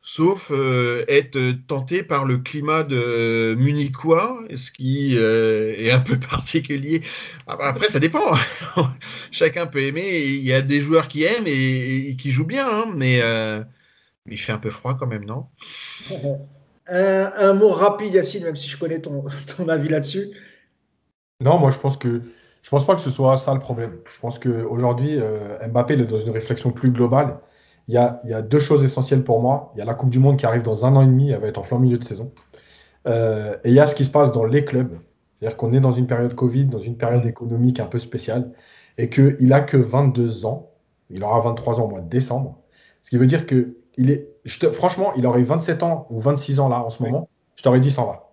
sauf 0.05 0.51
euh, 0.51 1.03
être 1.07 1.39
tenté 1.65 2.03
par 2.03 2.25
le 2.25 2.37
climat 2.37 2.83
de 2.83 3.55
munichois, 3.57 4.39
ce 4.53 4.69
qui 4.69 5.17
euh, 5.17 5.73
est 5.77 5.89
un 5.89 5.99
peu 5.99 6.19
particulier. 6.29 7.01
Après, 7.47 7.89
ça 7.89 7.99
dépend. 7.99 8.37
Chacun 9.31 9.65
peut 9.65 9.81
aimer. 9.81 10.21
Il 10.21 10.45
y 10.45 10.53
a 10.53 10.61
des 10.61 10.81
joueurs 10.81 11.07
qui 11.07 11.23
aiment 11.23 11.47
et, 11.47 12.15
qui 12.19 12.29
jouent 12.29 12.45
bien, 12.45 12.69
hein, 12.69 12.93
mais 12.95 13.19
euh, 13.23 13.63
il 14.29 14.37
fait 14.37 14.51
un 14.51 14.59
peu 14.59 14.69
froid 14.69 14.95
quand 14.97 15.07
même, 15.07 15.25
non? 15.25 15.47
un, 16.87 17.53
mot 17.53 17.69
rapide, 17.69 18.13
Yacine, 18.13 18.43
même 18.43 18.55
si 18.55 18.67
je 18.67 18.77
connais 18.77 18.99
ton, 18.99 19.23
ton 19.57 19.67
avis 19.69 19.89
là-dessus. 19.89 20.27
Non, 21.41 21.57
moi 21.59 21.71
je 21.71 21.79
pense 21.79 21.97
que 21.97 22.21
je 22.65 22.71
pense 22.71 22.87
pas 22.87 22.95
que 22.95 23.01
ce 23.01 23.11
soit 23.11 23.37
ça 23.37 23.53
le 23.53 23.59
problème. 23.59 23.99
Je 24.11 24.19
pense 24.19 24.39
qu'aujourd'hui, 24.39 25.19
euh, 25.19 25.59
Mbappé 25.67 25.93
est 25.93 26.05
dans 26.05 26.17
une 26.17 26.31
réflexion 26.31 26.71
plus 26.71 26.89
globale. 26.89 27.37
Il 27.87 27.93
y, 27.93 27.97
a, 27.97 28.19
il 28.23 28.31
y 28.31 28.33
a 28.33 28.41
deux 28.41 28.59
choses 28.59 28.83
essentielles 28.83 29.23
pour 29.23 29.39
moi. 29.39 29.71
Il 29.75 29.79
y 29.79 29.81
a 29.83 29.85
la 29.85 29.93
Coupe 29.93 30.09
du 30.09 30.17
Monde 30.17 30.37
qui 30.37 30.47
arrive 30.47 30.63
dans 30.63 30.83
un 30.83 30.95
an 30.95 31.03
et 31.03 31.05
demi, 31.05 31.29
elle 31.29 31.39
va 31.39 31.47
être 31.47 31.59
en 31.59 31.61
plein 31.61 31.77
milieu 31.77 31.99
de 31.99 32.03
saison. 32.03 32.31
Euh, 33.05 33.55
et 33.63 33.69
il 33.69 33.75
y 33.75 33.79
a 33.79 33.85
ce 33.85 33.93
qui 33.93 34.03
se 34.03 34.09
passe 34.09 34.31
dans 34.31 34.45
les 34.45 34.65
clubs. 34.65 34.97
C'est-à-dire 35.39 35.57
qu'on 35.57 35.73
est 35.73 35.79
dans 35.79 35.91
une 35.91 36.07
période 36.07 36.33
Covid, 36.33 36.65
dans 36.65 36.79
une 36.79 36.97
période 36.97 37.23
économique 37.27 37.79
un 37.79 37.85
peu 37.85 37.99
spéciale, 37.99 38.51
et 38.97 39.11
qu'il 39.11 39.53
a 39.53 39.61
que 39.61 39.77
22 39.77 40.47
ans. 40.47 40.71
Il 41.11 41.23
aura 41.23 41.39
23 41.41 41.79
ans 41.79 41.83
au 41.83 41.89
mois 41.89 42.01
de 42.01 42.09
décembre. 42.09 42.57
Ce 43.03 43.11
qui 43.11 43.19
veut 43.19 43.27
dire 43.27 43.45
que 43.45 43.75
il 43.97 44.09
est, 44.09 44.34
je 44.45 44.59
te- 44.59 44.71
franchement, 44.71 45.11
il 45.17 45.25
aurait 45.25 45.43
27 45.43 45.83
ans 45.83 46.07
ou 46.09 46.19
26 46.19 46.59
ans 46.59 46.69
là 46.69 46.81
en 46.83 46.89
ce 46.89 47.03
moment. 47.03 47.29
Je 47.55 47.63
t'aurais 47.63 47.79
dit 47.79 47.91
s'en 47.91 48.05
va. 48.05 48.31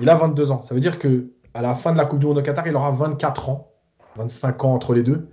Il 0.00 0.08
a 0.10 0.14
22 0.16 0.50
ans. 0.50 0.62
Ça 0.62 0.74
veut 0.74 0.80
dire 0.80 0.98
que 0.98 1.30
à 1.54 1.62
la 1.62 1.74
fin 1.74 1.92
de 1.92 1.98
la 1.98 2.04
Coupe 2.06 2.18
du 2.18 2.26
Monde 2.26 2.38
au 2.38 2.42
Qatar, 2.42 2.66
il 2.66 2.74
aura 2.74 2.90
24 2.90 3.48
ans, 3.48 3.70
25 4.16 4.64
ans 4.64 4.74
entre 4.74 4.92
les 4.94 5.02
deux. 5.02 5.28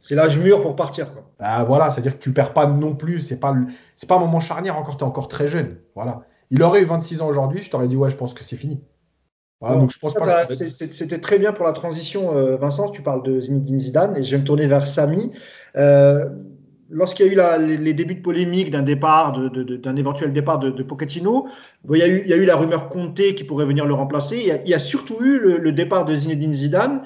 C'est 0.00 0.14
l'âge 0.14 0.38
mûr 0.38 0.60
pour 0.62 0.76
partir. 0.76 1.12
Quoi. 1.12 1.22
Bah, 1.40 1.64
voilà, 1.64 1.90
c'est-à-dire 1.90 2.18
que 2.18 2.22
tu 2.22 2.32
perds 2.32 2.52
pas 2.52 2.66
non 2.66 2.94
plus. 2.94 3.20
C'est 3.20 3.38
pas, 3.40 3.54
c'est 3.96 4.06
pas 4.08 4.16
un 4.16 4.20
moment 4.20 4.40
charnière 4.40 4.76
encore. 4.78 4.96
Tu 4.98 5.02
es 5.04 5.06
encore 5.06 5.28
très 5.28 5.48
jeune. 5.48 5.78
Voilà. 5.94 6.22
Il 6.50 6.62
aurait 6.62 6.82
eu 6.82 6.84
26 6.84 7.22
ans 7.22 7.28
aujourd'hui. 7.28 7.62
Je 7.62 7.70
t'aurais 7.70 7.88
dit 7.88 7.96
ouais, 7.96 8.10
je 8.10 8.16
pense 8.16 8.34
que 8.34 8.44
c'est 8.44 8.56
fini. 8.56 8.82
Voilà, 9.60 9.76
Bon, 9.76 9.82
donc 9.82 9.90
je 9.90 9.98
pense 9.98 10.12
ça, 10.12 10.20
pas. 10.20 10.26
t'as- 10.26 10.46
que- 10.46 10.54
c'est- 10.54 10.68
c'est- 10.68 10.92
C'était 10.92 11.18
très 11.18 11.38
bien 11.38 11.52
pour 11.54 11.64
la 11.64 11.72
transition, 11.72 12.36
euh, 12.36 12.56
Vincent. 12.56 12.90
Tu 12.90 13.00
parles 13.02 13.22
de 13.22 13.40
Zinedine 13.40 13.78
Zidane 13.78 14.16
et 14.16 14.22
je 14.22 14.32
vais 14.36 14.42
me 14.42 14.46
tourner 14.46 14.66
vers 14.66 14.86
Samy. 14.86 15.32
Euh, 15.76 16.28
Lorsqu'il 16.88 17.26
y 17.26 17.28
a 17.28 17.32
eu 17.32 17.34
la- 17.36 17.58
les, 17.58 17.94
débuts 17.94 18.14
de 18.14 18.22
polémique 18.22 18.70
d'un 18.70 18.82
départ, 18.82 19.32
de- 19.32 19.48
de- 19.48 19.76
d'un 19.76 19.96
éventuel 19.96 20.32
départ 20.32 20.58
de, 20.58 20.70
de 20.70 20.82
Pochettino, 20.82 21.46
il, 21.90 21.98
y 21.98 22.02
a 22.02 22.08
eu, 22.08 22.22
il 22.24 22.30
y 22.30 22.32
a 22.32 22.36
eu 22.36 22.44
la 22.44 22.56
rumeur 22.56 22.88
Conte 22.88 23.34
qui 23.34 23.44
pourrait 23.44 23.64
venir 23.64 23.86
le 23.86 23.94
remplacer. 23.94 24.38
Il 24.38 24.46
y 24.46 24.50
a, 24.52 24.62
il 24.62 24.68
y 24.68 24.74
a 24.74 24.78
surtout 24.78 25.16
eu 25.20 25.38
le, 25.38 25.58
le 25.58 25.72
départ 25.72 26.04
de 26.04 26.14
Zinedine 26.14 26.52
Zidane. 26.52 27.02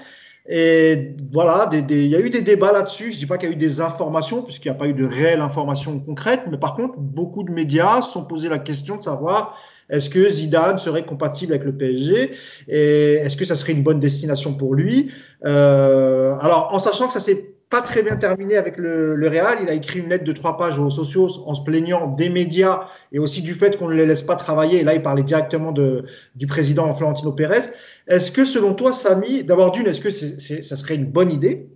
Et 0.48 1.14
voilà, 1.32 1.70
il 1.72 2.08
y 2.08 2.16
a 2.16 2.20
eu 2.20 2.30
des 2.30 2.42
débats 2.42 2.72
là-dessus. 2.72 3.10
Je 3.10 3.14
ne 3.14 3.18
dis 3.20 3.26
pas 3.26 3.38
qu'il 3.38 3.48
y 3.48 3.52
a 3.52 3.54
eu 3.54 3.58
des 3.58 3.80
informations, 3.80 4.42
puisqu'il 4.42 4.68
n'y 4.68 4.74
a 4.76 4.78
pas 4.78 4.88
eu 4.88 4.94
de 4.94 5.04
réelles 5.04 5.40
informations 5.40 5.98
concrètes, 6.00 6.42
mais 6.50 6.58
par 6.58 6.74
contre, 6.74 6.98
beaucoup 6.98 7.42
de 7.44 7.52
médias 7.52 8.02
se 8.02 8.12
sont 8.12 8.24
posé 8.24 8.48
la 8.48 8.58
question 8.58 8.96
de 8.96 9.02
savoir 9.02 9.56
est-ce 9.90 10.08
que 10.08 10.28
Zidane 10.28 10.78
serait 10.78 11.04
compatible 11.04 11.52
avec 11.52 11.64
le 11.64 11.72
PSG 11.76 12.30
et 12.68 13.14
est-ce 13.14 13.36
que 13.36 13.44
ça 13.44 13.56
serait 13.56 13.72
une 13.72 13.82
bonne 13.82 13.98
destination 14.00 14.54
pour 14.54 14.74
lui? 14.74 15.12
Euh, 15.44 16.34
Alors, 16.40 16.70
en 16.72 16.78
sachant 16.78 17.06
que 17.08 17.12
ça 17.12 17.20
s'est 17.20 17.54
pas 17.70 17.82
très 17.82 18.02
bien 18.02 18.16
terminé 18.16 18.56
avec 18.56 18.76
le, 18.76 19.14
le, 19.14 19.28
Real. 19.28 19.58
Il 19.62 19.68
a 19.68 19.74
écrit 19.74 20.00
une 20.00 20.08
lettre 20.08 20.24
de 20.24 20.32
trois 20.32 20.56
pages 20.58 20.78
aux 20.78 20.90
sociaux 20.90 21.28
en 21.46 21.54
se 21.54 21.62
plaignant 21.62 22.08
des 22.08 22.28
médias 22.28 22.88
et 23.12 23.20
aussi 23.20 23.42
du 23.42 23.54
fait 23.54 23.78
qu'on 23.78 23.88
ne 23.88 23.94
les 23.94 24.06
laisse 24.06 24.24
pas 24.24 24.34
travailler. 24.34 24.80
Et 24.80 24.84
là, 24.84 24.94
il 24.94 25.02
parlait 25.02 25.22
directement 25.22 25.72
du 25.72 26.46
président 26.48 26.92
Florentino 26.92 27.30
Pérez. 27.32 27.70
Est-ce 28.08 28.32
que, 28.32 28.44
selon 28.44 28.74
toi, 28.74 28.92
Samy, 28.92 29.44
d'abord 29.44 29.70
d'une, 29.70 29.86
est-ce 29.86 30.00
que 30.00 30.10
ça 30.10 30.76
serait 30.76 30.96
une 30.96 31.06
bonne 31.06 31.30
idée? 31.30 31.68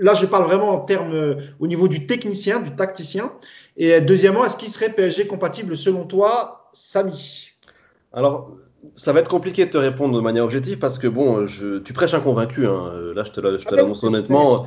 Là, 0.00 0.14
je 0.14 0.26
parle 0.26 0.44
vraiment 0.44 0.70
en 0.70 0.80
termes 0.80 1.14
euh, 1.14 1.36
au 1.60 1.66
niveau 1.66 1.86
du 1.86 2.06
technicien, 2.06 2.60
du 2.60 2.74
tacticien. 2.74 3.32
Et 3.76 4.00
deuxièmement, 4.00 4.44
est-ce 4.44 4.56
qu'il 4.56 4.68
serait 4.68 4.90
PSG 4.90 5.26
compatible, 5.26 5.76
selon 5.76 6.04
toi, 6.04 6.70
Samy? 6.72 7.52
Alors, 8.12 8.56
ça 8.94 9.12
va 9.12 9.20
être 9.20 9.28
compliqué 9.28 9.66
de 9.66 9.70
te 9.70 9.78
répondre 9.78 10.14
de 10.14 10.20
manière 10.20 10.44
objective 10.44 10.78
parce 10.78 10.98
que 10.98 11.06
bon, 11.06 11.46
je, 11.46 11.78
tu 11.78 11.92
prêches 11.92 12.14
un 12.14 12.20
convaincu. 12.20 12.66
Hein. 12.66 13.12
Là, 13.14 13.24
je 13.24 13.30
te, 13.30 13.40
je 13.40 13.64
te 13.64 13.74
ah, 13.74 13.76
l'annonce 13.76 14.04
honnêtement. 14.04 14.66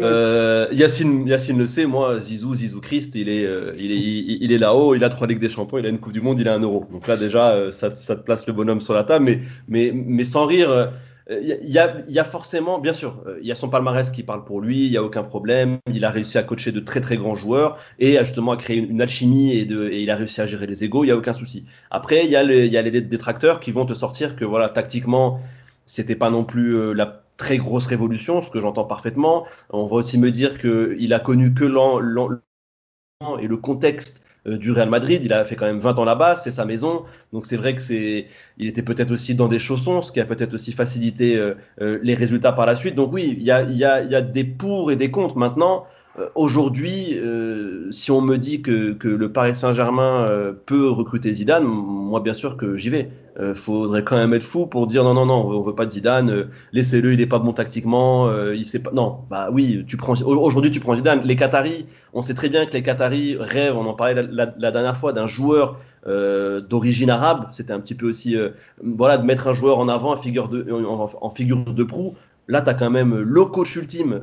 Euh, 0.00 0.66
Yacine, 0.72 1.26
Yacine 1.26 1.58
le 1.58 1.66
sait, 1.66 1.86
moi, 1.86 2.20
Zizou, 2.20 2.54
Zizou 2.54 2.80
Christ, 2.80 3.14
il 3.14 3.28
est, 3.28 3.44
euh, 3.44 3.72
il 3.78 3.92
est, 3.92 4.36
il, 4.42 4.52
est 4.52 4.58
là-haut, 4.58 4.94
il 4.94 5.04
a 5.04 5.08
trois 5.08 5.26
Ligues 5.26 5.40
des 5.40 5.48
Champions, 5.48 5.78
il 5.78 5.86
a 5.86 5.88
une 5.88 5.98
Coupe 5.98 6.12
du 6.12 6.20
Monde, 6.20 6.40
il 6.40 6.48
a 6.48 6.54
un 6.54 6.60
euro. 6.60 6.86
Donc 6.92 7.06
là, 7.06 7.16
déjà, 7.16 7.50
euh, 7.50 7.72
ça, 7.72 7.94
ça, 7.94 8.16
te 8.16 8.22
place 8.22 8.46
le 8.46 8.52
bonhomme 8.52 8.80
sur 8.80 8.94
la 8.94 9.04
table. 9.04 9.24
Mais, 9.24 9.40
mais, 9.68 9.92
mais 9.94 10.24
sans 10.24 10.46
rire, 10.46 10.92
il 11.30 11.78
euh, 11.78 12.02
y, 12.06 12.18
a, 12.18 12.24
forcément, 12.24 12.78
bien 12.78 12.92
sûr, 12.92 13.22
il 13.24 13.30
euh, 13.30 13.42
y 13.42 13.52
a 13.52 13.54
son 13.54 13.70
palmarès 13.70 14.10
qui 14.10 14.22
parle 14.22 14.44
pour 14.44 14.60
lui, 14.60 14.84
il 14.84 14.90
n'y 14.90 14.98
a 14.98 15.02
aucun 15.02 15.22
problème. 15.22 15.78
Il 15.90 16.04
a 16.04 16.10
réussi 16.10 16.36
à 16.36 16.42
coacher 16.42 16.70
de 16.70 16.80
très 16.80 17.00
très 17.00 17.16
grands 17.16 17.34
joueurs 17.34 17.78
et 17.98 18.18
justement 18.18 18.52
à 18.52 18.56
créer 18.58 18.76
une, 18.76 19.00
alchimie 19.00 19.52
et, 19.52 19.62
il 20.02 20.10
a 20.10 20.16
réussi 20.16 20.42
à 20.42 20.46
gérer 20.46 20.66
les 20.66 20.84
égaux, 20.84 21.02
il 21.02 21.06
n'y 21.06 21.12
a 21.12 21.16
aucun 21.16 21.32
souci. 21.32 21.64
Après, 21.90 22.24
il 22.24 22.30
y, 22.30 22.36
a 22.36 22.42
les, 22.42 23.00
détracteurs 23.00 23.60
qui 23.60 23.70
vont 23.72 23.86
te 23.86 23.94
sortir 23.94 24.36
que 24.36 24.44
voilà, 24.44 24.68
tactiquement, 24.68 25.40
c'était 25.86 26.16
pas 26.16 26.30
non 26.30 26.44
plus 26.44 26.76
euh, 26.76 26.92
la 26.92 27.22
très 27.38 27.56
grosse 27.56 27.86
révolution, 27.86 28.42
ce 28.42 28.50
que 28.50 28.60
j'entends 28.60 28.84
parfaitement. 28.84 29.46
On 29.70 29.86
va 29.86 29.96
aussi 29.96 30.18
me 30.18 30.30
dire 30.30 30.60
qu'il 30.60 31.12
a 31.14 31.20
connu 31.20 31.54
que 31.54 31.64
l'an 31.64 32.00
et 33.40 33.46
le 33.46 33.56
contexte 33.56 34.23
du 34.46 34.72
Real 34.72 34.88
Madrid. 34.88 35.22
Il 35.24 35.32
a 35.32 35.44
fait 35.44 35.56
quand 35.56 35.66
même 35.66 35.78
20 35.78 35.98
ans 35.98 36.04
là-bas, 36.04 36.34
c'est 36.34 36.50
sa 36.50 36.64
maison. 36.64 37.04
Donc 37.32 37.46
c'est 37.46 37.56
vrai 37.56 37.74
que 37.74 37.82
c'est, 37.82 38.26
il 38.58 38.68
était 38.68 38.82
peut-être 38.82 39.10
aussi 39.10 39.34
dans 39.34 39.48
des 39.48 39.58
chaussons, 39.58 40.02
ce 40.02 40.12
qui 40.12 40.20
a 40.20 40.24
peut-être 40.24 40.54
aussi 40.54 40.72
facilité 40.72 41.36
euh, 41.36 41.54
euh, 41.80 41.98
les 42.02 42.14
résultats 42.14 42.52
par 42.52 42.66
la 42.66 42.74
suite. 42.74 42.94
Donc 42.94 43.12
oui, 43.12 43.34
il 43.36 43.42
y 43.42 43.50
a, 43.50 43.62
y, 43.62 43.76
y 43.76 43.84
a, 43.84 44.20
des 44.20 44.44
pour 44.44 44.90
et 44.92 44.96
des 44.96 45.10
contre. 45.10 45.38
Maintenant, 45.38 45.86
aujourd'hui, 46.34 47.18
si 47.90 48.10
on 48.10 48.20
me 48.20 48.36
dit 48.36 48.62
que, 48.62 48.96
le 49.02 49.32
Paris 49.32 49.54
Saint-Germain 49.54 50.54
peut 50.66 50.88
recruter 50.88 51.32
Zidane, 51.32 51.64
moi 51.64 52.20
bien 52.20 52.34
sûr 52.34 52.56
que 52.56 52.76
j'y 52.76 52.90
vais. 52.90 53.10
Euh, 53.40 53.52
faudrait 53.52 54.04
quand 54.04 54.14
même 54.14 54.32
être 54.32 54.44
fou 54.44 54.68
pour 54.68 54.86
dire 54.86 55.02
non, 55.02 55.12
non, 55.12 55.26
non, 55.26 55.48
on 55.48 55.60
veut 55.60 55.74
pas 55.74 55.86
de 55.86 55.90
Zidane, 55.90 56.30
euh, 56.30 56.44
laissez-le, 56.72 57.14
il 57.14 57.20
est 57.20 57.26
pas 57.26 57.40
bon 57.40 57.52
tactiquement, 57.52 58.28
euh, 58.28 58.54
il 58.54 58.64
sait 58.64 58.80
pas. 58.80 58.92
Non, 58.92 59.22
bah 59.28 59.48
oui. 59.50 59.84
Aujourd'hui, 60.24 60.70
tu 60.70 60.78
prends 60.78 60.94
Zidane. 60.94 61.22
Les 61.24 61.34
Qataris, 61.34 61.86
on 62.12 62.22
sait 62.22 62.34
très 62.34 62.48
bien 62.48 62.64
que 62.64 62.72
les 62.74 62.84
Qataris 62.84 63.36
rêvent, 63.36 63.76
on 63.76 63.86
en 63.86 63.94
parlait 63.94 64.22
la, 64.30 64.70
dernière 64.70 64.96
fois, 64.96 65.12
d'un 65.12 65.26
joueur 65.26 65.80
d'origine 66.06 67.10
arabe. 67.10 67.48
C'était 67.50 67.72
un 67.72 67.80
petit 67.80 67.94
peu 67.94 68.06
aussi, 68.06 68.36
voilà, 68.82 69.18
de 69.18 69.24
mettre 69.24 69.48
un 69.48 69.52
joueur 69.52 69.78
en 69.78 69.88
avant 69.88 70.12
en, 70.12 70.16
figure 70.16 70.48
de 70.48 71.82
proue. 71.82 72.14
Là, 72.46 72.60
tu 72.60 72.70
as 72.70 72.74
quand 72.74 72.90
même 72.90 73.18
le 73.18 73.44
coach 73.44 73.76
ultime, 73.76 74.20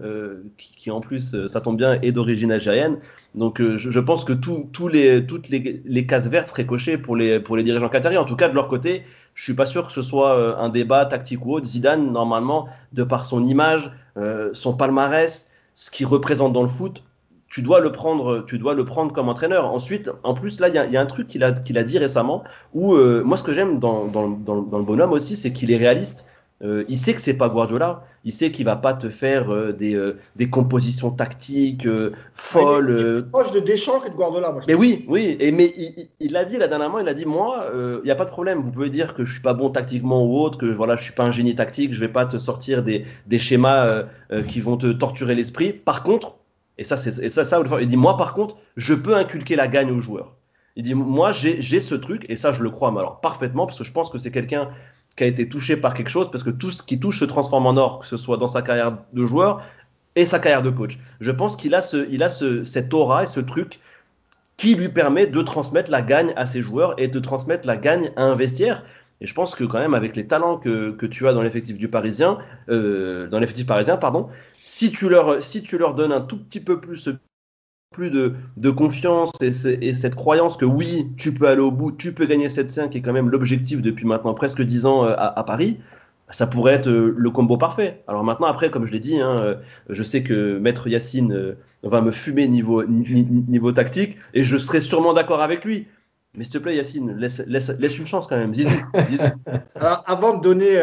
qui, 0.58 0.92
en 0.92 1.02
plus, 1.02 1.48
ça 1.48 1.62
tombe 1.62 1.78
bien, 1.78 2.00
est 2.02 2.12
d'origine 2.12 2.52
algérienne. 2.52 3.00
Donc 3.36 3.62
euh, 3.62 3.78
je, 3.78 4.00
pense 4.00 4.26
que 4.26 4.34
tous 4.34 4.88
les, 4.88 5.26
toutes 5.26 5.50
les, 5.50 6.06
cases 6.06 6.28
vertes 6.28 6.50
seraient 6.50 6.66
cochées 6.66 6.98
pour 6.98 7.16
les, 7.16 7.40
dirigeants 7.64 7.90
qataris. 7.90 8.18
En 8.18 8.26
tout 8.26 8.36
cas, 8.36 8.50
de 8.50 8.56
leur 8.56 8.68
côté, 8.68 9.04
je 9.36 9.44
suis 9.44 9.54
pas 9.54 9.66
sûr 9.66 9.88
que 9.88 9.94
ce 9.94 10.02
soit 10.02 10.36
euh, 10.36 10.56
un 10.58 10.70
débat 10.70 11.06
tactique 11.06 11.46
ou 11.46 11.54
autre. 11.54 11.66
Zidane, 11.66 12.12
normalement, 12.12 12.68
de 12.92 13.04
par 13.04 13.26
son 13.26 13.44
image, 13.44 13.92
euh, 14.18 14.50
son 14.54 14.74
palmarès, 14.74 15.52
ce 15.74 15.92
qu'il 15.92 16.08
représente 16.08 16.52
dans 16.52 16.62
le 16.62 16.68
foot, 16.68 17.04
tu 17.48 17.62
dois 17.62 17.80
le 17.82 17.92
prendre, 17.92 18.44
comme 19.14 19.30
entraîneur. 19.30 19.74
Ensuite, 19.74 20.10
en 20.24 20.34
plus, 20.34 20.60
là, 20.62 20.70
il 20.70 20.76
y, 20.76 20.98
a 20.98 21.02
un 21.02 21.06
truc 21.06 21.28
qu'il 21.28 21.44
a, 21.44 21.52
dit 21.52 21.98
récemment 21.98 22.46
où 22.74 22.96
moi, 22.96 23.36
ce 23.36 23.44
que 23.44 23.52
j'aime 23.52 23.78
dans, 23.78 24.06
le 24.06 24.84
bonhomme 24.84 25.12
aussi, 25.12 25.36
c'est 25.36 25.52
qu'il 25.52 25.70
est 25.70 25.76
réaliste. 25.76 26.26
Euh, 26.64 26.86
il 26.88 26.98
sait 26.98 27.14
que 27.14 27.22
c'est 27.22 27.38
pas 27.38 27.50
Guardiola. 27.50 28.04
Il 28.24 28.32
sait 28.32 28.52
qu'il 28.52 28.66
va 28.66 28.76
pas 28.76 28.94
te 28.94 29.10
faire 29.10 29.52
euh, 29.52 29.72
des, 29.72 29.96
euh, 29.96 30.20
des, 30.36 30.50
compositions 30.50 31.10
tactiques 31.10 31.88
folles. 32.36 32.96
il 33.00 33.18
est 33.18 33.32
proche 33.32 33.52
de 33.52 33.60
Deschamps 33.60 34.00
que 34.00 34.10
de 34.10 34.14
Guardiola. 34.14 34.54
mais 34.68 34.76
oui, 34.76 35.06
oui. 35.08 35.38
Et, 35.40 35.52
mais 35.52 35.74
il 36.20 36.32
l'a 36.32 36.46
dit 36.46 36.58
la 36.58 36.68
dernièrement. 36.68 37.00
Il 37.00 37.08
a 37.08 37.14
dit 37.14 37.26
moi, 37.26 37.66
il 37.74 38.04
n'y 38.04 38.12
a 38.12 38.16
pas 38.16 38.26
de 38.26 38.30
problème. 38.30 38.62
Vous 38.62 38.72
pouvez 38.72 38.90
dire 38.90 39.16
que 39.16 39.26
je 39.26 39.34
suis 39.34 39.42
pas 39.42 39.54
bon 39.54 39.70
tactiquement 39.70 40.26
ou 40.26 40.40
autre, 40.40 40.58
que 40.58 40.68
voilà, 40.68 40.96
je 40.96 41.04
suis 41.04 41.14
pas 41.14 41.24
un 41.24 41.32
génie 41.32 41.56
tactique. 41.56 41.94
Je 41.94 42.00
vais 42.00 42.12
pas 42.12 42.26
te 42.26 42.38
sortir 42.38 42.84
des, 42.84 43.06
des 43.28 43.40
schémas 43.40 44.04
qui 44.48 44.60
vont 44.60 44.78
te 44.78 44.92
torturer 44.92 45.34
l'esprit. 45.36 45.74
Par 45.74 46.04
contre, 46.04 46.36
et 46.78 46.84
ça, 46.84 46.98
c'est 46.98 47.30
ça, 47.30 47.46
ça, 47.46 47.62
il 47.80 47.88
dit 47.88 47.98
moi, 47.98 48.18
par 48.18 48.34
contre, 48.34 48.58
je 48.76 48.94
peux 48.94 49.16
inculquer 49.16 49.56
la 49.56 49.68
gagne 49.68 49.92
aux 49.92 50.00
joueurs. 50.00 50.36
Il 50.76 50.84
dit 50.84 50.96
moi, 50.96 51.32
j'ai 51.32 51.62
ce 51.62 51.96
truc 51.96 52.26
et 52.30 52.36
ça, 52.36 52.54
je 52.54 52.64
le 52.64 52.70
crois 52.70 52.90
alors 52.90 53.20
parfaitement 53.20 53.66
parce 53.66 53.78
que 53.78 53.84
je 53.84 53.92
pense 53.92 54.10
que 54.10 54.18
c'est 54.18 54.32
quelqu'un 54.32 54.70
qui 55.16 55.24
a 55.24 55.28
été 55.28 55.50
touché 55.50 55.78
par 55.78 55.94
quelque 55.94 56.10
chose, 56.10 56.32
parce 56.32 56.44
que 56.44 56.50
tout 56.50 56.72
ce 56.72 56.84
qui 56.84 57.00
touche 57.00 57.20
se 57.20 57.26
transforme 57.26 57.66
en 57.66 57.78
or, 57.78 58.00
que 58.00 58.08
ce 58.08 58.18
soit 58.18 58.38
dans 58.38 58.48
sa 58.48 58.62
carrière 58.62 58.98
de 59.14 59.26
joueur 59.26 59.62
et 60.16 60.26
sa 60.26 60.40
carrière 60.40 60.64
de 60.64 60.70
coach. 60.70 61.00
Je 61.20 61.32
pense 61.32 61.56
qu'il 61.56 61.76
a, 61.76 61.82
ce, 61.82 62.08
il 62.10 62.24
a 62.24 62.30
ce, 62.30 62.64
cette 62.64 62.94
aura 62.94 63.24
et 63.24 63.28
ce 63.28 63.40
truc 63.40 63.80
qui 64.58 64.76
lui 64.76 64.90
permet 64.90 65.28
de 65.28 65.42
transmettre 65.42 65.90
la 65.90 66.02
gagne 66.02 66.34
à 66.36 66.46
ses 66.46 66.62
joueurs 66.62 66.94
et 66.98 67.08
de 67.08 67.20
transmettre 67.20 67.68
la 67.68 67.78
gagne 67.78 68.12
à 68.16 68.24
un 68.24 68.36
vestiaire. 68.36 68.84
Et 69.20 69.28
je 69.28 69.34
pense 69.34 69.56
que 69.56 69.64
quand 69.64 69.80
même 69.80 69.94
avec 69.94 70.16
les 70.16 70.28
talents 70.28 70.58
que, 70.58 70.92
que 70.92 71.06
tu 71.06 71.28
as 71.28 71.34
dans 71.34 71.42
l'effectif 71.42 71.78
du 71.78 71.88
Parisien, 71.88 72.40
euh, 72.70 73.28
dans 73.28 73.40
l'effectif 73.40 73.68
parisien, 73.68 73.98
pardon, 73.98 74.30
si 74.60 74.92
tu 74.92 75.10
leur 75.10 75.42
si 75.42 75.62
tu 75.62 75.78
leur 75.78 75.94
donnes 75.94 76.12
un 76.12 76.22
tout 76.22 76.38
petit 76.38 76.60
peu 76.60 76.82
plus 76.82 77.10
plus 77.92 78.10
de, 78.10 78.70
confiance 78.70 79.32
et, 79.42 79.52
et, 79.88 79.94
cette 79.94 80.16
croyance 80.16 80.56
que 80.56 80.64
oui, 80.64 81.12
tu 81.18 81.34
peux 81.34 81.50
aller 81.50 81.60
au 81.60 81.72
bout, 81.72 81.92
tu 81.92 82.14
peux 82.14 82.26
gagner 82.26 82.48
7-5, 82.48 82.90
qui 82.90 83.00
est 83.00 83.02
quand 83.02 83.12
même 83.12 83.30
l'objectif 83.30 83.82
depuis 83.82 84.06
maintenant 84.06 84.34
presque 84.34 84.62
10 84.62 84.86
ans 84.86 85.04
euh, 85.04 85.14
à, 85.18 85.44
Paris, 85.44 85.78
ça 86.30 86.48
pourrait 86.48 86.74
être 86.74 86.88
euh, 86.88 87.14
le 87.18 87.30
combo 87.32 87.58
parfait. 87.58 88.02
Alors 88.08 88.24
maintenant, 88.24 88.48
après, 88.48 88.72
comme 88.72 88.86
je 88.86 88.94
l'ai 88.94 89.02
dit, 89.02 89.20
hein, 89.20 89.38
euh, 89.40 89.56
je 89.90 90.04
sais 90.04 90.24
que 90.24 90.58
Maître 90.58 90.88
Yacine 90.88 91.58
va 91.84 92.00
me 92.00 92.12
fumer 92.12 92.48
niveau, 92.48 93.72
tactique 93.74 94.18
et 94.34 94.46
je 94.46 94.58
serai 94.58 94.80
sûrement 94.80 95.12
d'accord 95.12 95.42
avec 95.42 95.66
lui. 95.66 95.88
Mais 96.34 96.46
s'il 96.46 96.54
te 96.54 96.60
plaît, 96.60 96.78
Yacine, 96.78 97.18
laisse, 97.18 97.98
une 97.98 98.08
chance 98.08 98.26
quand 98.26 98.38
même. 98.38 98.56
Zizou, 98.56 98.72
Alors, 99.76 100.02
avant 100.08 100.38
de 100.38 100.42
donner 100.42 100.76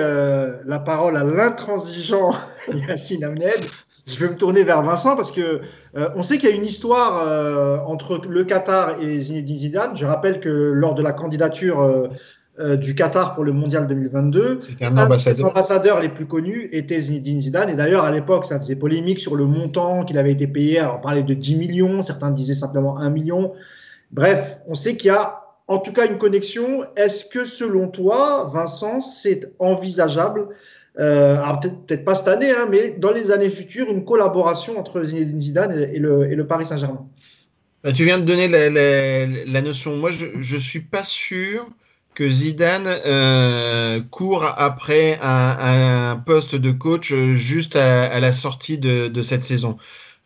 la 0.66 0.78
parole 0.78 1.16
à 1.16 1.24
l'intransigeant 1.24 2.32
Yacine 2.86 3.24
Amned, 3.24 3.64
je 4.09 4.18
vais 4.18 4.30
me 4.30 4.36
tourner 4.36 4.62
vers 4.62 4.82
Vincent 4.82 5.16
parce 5.16 5.30
que 5.30 5.61
euh, 5.96 6.09
on 6.16 6.22
sait 6.22 6.38
qu'il 6.38 6.48
y 6.48 6.52
a 6.52 6.56
une 6.56 6.64
histoire 6.64 7.24
euh, 7.26 7.78
entre 7.86 8.20
le 8.28 8.44
Qatar 8.44 9.00
et 9.02 9.20
Zinedine 9.20 9.56
Zidane. 9.56 9.96
Je 9.96 10.06
rappelle 10.06 10.40
que 10.40 10.48
lors 10.48 10.94
de 10.94 11.03
la 11.03 11.12
candidature 11.12 11.80
euh, 11.80 12.76
du 12.76 12.95
Qatar 12.95 13.34
pour 13.34 13.45
le 13.45 13.53
Mondial 13.53 13.87
2022, 13.87 14.58
un, 14.80 14.96
un 14.96 15.08
des 15.08 15.45
ambassadeurs 15.45 16.00
les 16.00 16.08
plus 16.08 16.26
connus 16.26 16.68
était 16.72 16.99
Zinedine 16.99 17.41
Zidane. 17.41 17.70
Et 17.70 17.76
d'ailleurs, 17.76 18.04
à 18.04 18.11
l'époque, 18.11 18.46
ça 18.46 18.58
faisait 18.58 18.76
polémique 18.76 19.20
sur 19.20 19.37
le 19.37 19.45
montant 19.45 20.04
qu'il 20.04 20.18
avait 20.18 20.33
été 20.33 20.46
payé. 20.46 20.80
Alors, 20.80 20.96
on 20.99 21.00
parlait 21.00 21.22
de 21.22 21.34
10 21.34 21.57
millions, 21.57 22.03
certains 22.03 22.30
disaient 22.30 22.54
simplement 22.54 22.99
1 22.99 23.11
million. 23.11 23.53
Bref, 24.11 24.58
on 24.66 24.74
sait 24.74 24.96
qu'il 24.96 25.08
y 25.08 25.14
a 25.14 25.42
en 25.68 25.78
tout 25.78 25.92
cas 25.92 26.07
une 26.07 26.18
connexion. 26.18 26.83
Est-ce 26.96 27.26
que 27.26 27.45
selon 27.45 27.88
toi, 27.88 28.50
Vincent, 28.53 29.00
c'est 29.00 29.53
envisageable 29.58 30.49
euh, 30.99 31.37
peut-être 31.62 32.04
pas 32.04 32.14
cette 32.14 32.29
année, 32.29 32.50
hein, 32.50 32.66
mais 32.70 32.91
dans 32.99 33.12
les 33.12 33.30
années 33.30 33.50
futures, 33.50 33.91
une 33.91 34.04
collaboration 34.04 34.79
entre 34.79 35.03
Zinedine 35.03 35.41
Zidane 35.41 35.72
et, 35.72 35.99
le, 35.99 36.46
Paris 36.46 36.66
Saint-Germain. 36.66 37.07
Bah, 37.84 37.92
tu 37.92 38.04
viens 38.04 38.18
de 38.18 38.25
donner 38.25 38.49
la, 38.49 39.62
notion. 39.62 39.96
Moi, 39.96 40.11
je 40.11 40.54
ne 40.54 40.61
suis 40.61 40.80
pas 40.80 41.04
sûr 41.04 41.68
que 42.14 42.29
Zidane 42.29 42.88
euh, 43.07 44.00
court 44.11 44.45
après 44.45 45.18
un, 45.22 46.20
poste 46.26 46.57
de 46.57 46.72
coach 46.72 47.14
juste 47.14 47.76
à, 47.76 48.18
la 48.18 48.33
sortie 48.33 48.79
de 48.79 49.22
cette 49.22 49.45
saison. 49.45 49.79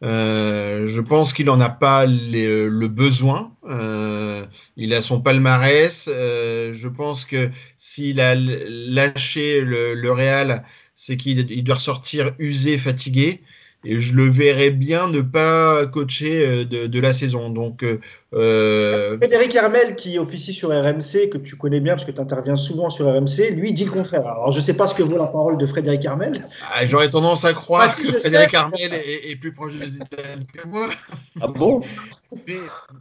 Euh, 0.02 0.86
je 0.86 1.00
pense 1.00 1.32
qu'il 1.32 1.46
n'en 1.46 1.60
a 1.60 1.68
pas 1.68 2.06
les, 2.06 2.68
le 2.68 2.88
besoin. 2.88 3.54
Euh, 3.68 4.44
il 4.76 4.94
a 4.94 5.02
son 5.02 5.20
palmarès. 5.20 6.08
Euh, 6.12 6.74
je 6.74 6.88
pense 6.88 7.24
que 7.24 7.50
s'il 7.76 8.20
a 8.20 8.34
lâché 8.34 9.60
le, 9.60 9.94
le 9.94 10.12
Real, 10.12 10.64
c'est 10.96 11.16
qu'il 11.16 11.64
doit 11.64 11.76
ressortir 11.76 12.34
usé, 12.38 12.78
fatigué. 12.78 13.42
Et 13.84 14.00
je 14.00 14.12
le 14.14 14.28
verrais 14.30 14.70
bien 14.70 15.08
ne 15.08 15.20
pas 15.20 15.86
coacher 15.86 16.46
euh, 16.46 16.64
de, 16.64 16.86
de 16.86 17.00
la 17.00 17.12
saison. 17.12 17.50
Donc, 17.50 17.82
euh, 17.82 17.98
euh, 18.34 19.16
Frédéric 19.18 19.54
Hermel, 19.54 19.96
qui 19.96 20.18
officie 20.18 20.52
sur 20.52 20.70
RMC, 20.70 21.28
que 21.30 21.38
tu 21.38 21.56
connais 21.56 21.80
bien 21.80 21.94
parce 21.94 22.04
que 22.04 22.12
tu 22.12 22.20
interviens 22.20 22.56
souvent 22.56 22.90
sur 22.90 23.06
RMC, 23.06 23.50
lui 23.54 23.72
dit 23.72 23.84
le 23.84 23.90
contraire. 23.90 24.26
Alors, 24.26 24.52
je 24.52 24.56
ne 24.58 24.62
sais 24.62 24.74
pas 24.76 24.86
ce 24.86 24.94
que 24.94 25.02
vaut 25.02 25.18
la 25.18 25.26
parole 25.26 25.58
de 25.58 25.66
Frédéric 25.66 26.04
Hermel. 26.04 26.44
ah, 26.72 26.86
j'aurais 26.86 27.10
tendance 27.10 27.44
à 27.44 27.52
croire 27.54 27.92
si, 27.92 28.02
que 28.02 28.18
Frédéric 28.18 28.50
sais. 28.50 28.56
Armel 28.56 28.94
est, 28.94 29.30
est 29.30 29.36
plus 29.36 29.52
proche 29.52 29.74
de 29.74 29.86
Zidane 29.86 30.46
que 30.54 30.66
moi. 30.66 30.88
Ah 31.40 31.48
bon? 31.48 31.82
Mais, 32.48 32.54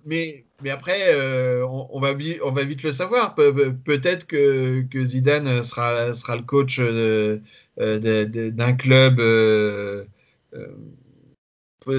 mais, 0.05 0.43
mais 0.61 0.69
après, 0.71 0.99
euh, 1.13 1.65
on, 1.65 1.87
on 1.91 1.99
va, 2.01 2.13
vi- 2.13 2.39
on 2.43 2.51
va 2.51 2.63
vite 2.63 2.83
le 2.83 2.91
savoir. 2.91 3.33
Pe- 3.35 3.51
pe- 3.53 3.71
Peut-être 3.85 4.25
que, 4.27 4.81
que 4.91 5.05
Zidane 5.05 5.63
sera, 5.63 6.13
sera 6.13 6.35
le 6.35 6.41
coach 6.41 6.79
de- 6.79 7.39
de- 7.79 8.25
de- 8.25 8.49
d'un 8.49 8.73
club 8.73 9.19
euh, 9.21 10.03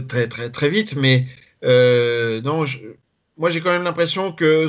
très, 0.08 0.28
très, 0.28 0.50
très 0.50 0.68
vite. 0.68 0.94
Mais 0.96 1.26
euh, 1.64 2.40
non, 2.42 2.64
moi 3.36 3.50
j'ai 3.50 3.60
quand 3.60 3.72
même 3.72 3.84
l'impression 3.84 4.32
que 4.32 4.68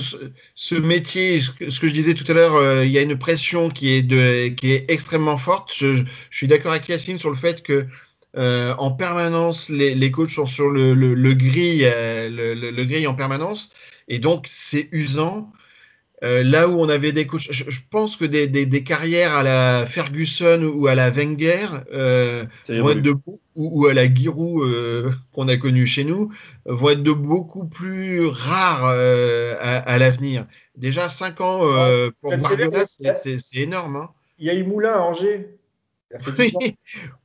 ce, 0.55 0.76
métier, 0.76 1.41
ce 1.41 1.51
que, 1.51 1.88
je 1.88 1.93
disais 1.93 2.14
tout 2.14 2.26
à 2.30 2.34
l'heure, 2.34 2.55
euh, 2.55 2.85
il 2.85 2.91
y 2.91 2.97
a 2.97 3.01
une 3.01 3.18
pression 3.18 3.69
qui 3.69 3.91
est, 3.91 4.01
de, 4.01 4.49
qui 4.49 4.72
est 4.72 4.89
extrêmement 4.89 5.38
forte. 5.38 5.73
Je, 5.76 6.03
suis 6.31 6.47
d'accord 6.47 6.72
avec 6.72 6.88
Yacine 6.89 7.19
sur 7.19 7.30
le 7.30 7.35
fait 7.35 7.64
que 7.64 7.85
euh, 8.35 8.73
en 8.77 8.91
permanence, 8.91 9.69
les, 9.69 9.93
les 9.93 10.11
coachs 10.11 10.31
sont 10.31 10.45
sur 10.45 10.69
le, 10.69 10.93
le, 10.93 11.14
euh, 11.14 12.30
le, 12.30 12.53
le, 12.55 12.72
le 12.72 12.85
grill 12.85 13.07
en 13.07 13.15
permanence, 13.15 13.72
et 14.07 14.19
donc 14.19 14.45
c'est 14.49 14.89
usant. 14.91 15.51
Euh, 16.23 16.41
là 16.41 16.69
où 16.69 16.79
on 16.79 16.87
avait 16.87 17.11
des 17.11 17.27
coachs, 17.27 17.51
je, 17.51 17.69
je 17.69 17.79
pense 17.89 18.15
que 18.15 18.23
des, 18.23 18.47
des, 18.47 18.65
des, 18.65 18.83
carrières 18.83 19.33
à 19.33 19.43
la 19.43 19.85
Ferguson 19.85 20.71
ou 20.73 20.87
à 20.87 20.95
la 20.95 21.09
Wenger 21.09 21.67
euh, 21.91 22.45
vont 22.69 22.91
être 22.91 23.01
de, 23.01 23.13
ou, 23.25 23.39
ou, 23.55 23.87
à 23.87 23.93
la 23.93 24.11
Giroud 24.13 24.63
euh, 24.63 25.11
qu'on 25.33 25.49
a 25.49 25.57
connu 25.57 25.85
chez 25.85 26.05
nous, 26.05 26.31
vont 26.65 26.91
être 26.91 27.03
de 27.03 27.11
beaucoup 27.11 27.65
plus 27.65 28.25
rares 28.25 28.85
euh, 28.85 29.55
à, 29.59 29.79
à 29.79 29.97
l'avenir. 29.97 30.47
Déjà 30.77 31.09
5 31.09 31.41
ans 31.41 31.59
euh, 31.63 32.09
pour 32.21 32.35
Guardiola, 32.37 32.85
c'est 32.85 33.39
énorme. 33.55 33.97
Hein. 33.97 34.09
Il 34.39 34.47
y 34.47 34.49
a 34.49 34.55
eu 34.55 34.63
Moulin 34.63 34.93
à 34.93 34.99
Angers. 34.99 35.57
Oui, 36.38 36.76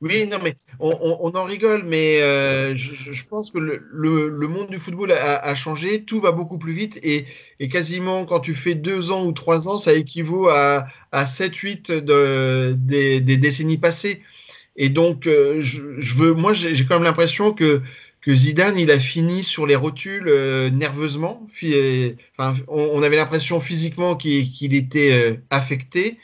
oui, 0.01 0.27
non, 0.27 0.37
mais 0.43 0.55
on, 0.79 0.91
on, 1.01 1.17
on 1.21 1.35
en 1.35 1.43
rigole, 1.43 1.83
mais 1.85 2.21
euh, 2.21 2.75
je, 2.75 2.95
je, 2.95 3.25
pense 3.27 3.51
que 3.51 3.59
le, 3.59 3.83
le, 3.91 4.29
le, 4.29 4.47
monde 4.47 4.69
du 4.69 4.79
football 4.79 5.11
a, 5.11 5.37
a, 5.37 5.55
changé, 5.55 6.03
tout 6.03 6.19
va 6.19 6.31
beaucoup 6.31 6.57
plus 6.57 6.73
vite 6.73 6.99
et, 7.03 7.25
et, 7.59 7.69
quasiment 7.69 8.25
quand 8.25 8.39
tu 8.39 8.53
fais 8.55 8.75
deux 8.75 9.11
ans 9.11 9.25
ou 9.25 9.31
trois 9.31 9.67
ans, 9.67 9.77
ça 9.77 9.93
équivaut 9.93 10.49
à, 10.49 10.87
à 11.11 11.25
7-8 11.25 11.99
de, 11.99 12.75
des, 12.77 13.21
des, 13.21 13.37
décennies 13.37 13.77
passées. 13.77 14.21
Et 14.75 14.89
donc, 14.89 15.27
euh, 15.27 15.61
je, 15.61 15.99
je, 15.99 16.15
veux, 16.15 16.33
moi, 16.33 16.53
j'ai 16.53 16.85
quand 16.85 16.95
même 16.95 17.03
l'impression 17.03 17.53
que, 17.53 17.81
que 18.21 18.33
Zidane, 18.33 18.77
il 18.77 18.91
a 18.91 18.99
fini 18.99 19.43
sur 19.43 19.67
les 19.67 19.75
rotules 19.75 20.27
euh, 20.27 20.69
nerveusement. 20.69 21.47
Enfin, 22.37 22.55
on, 22.67 22.89
on 22.93 23.03
avait 23.03 23.17
l'impression 23.17 23.59
physiquement 23.59 24.15
qu'il 24.15 24.51
qu 24.51 24.65
était 24.65 25.39
affecté. 25.49 26.17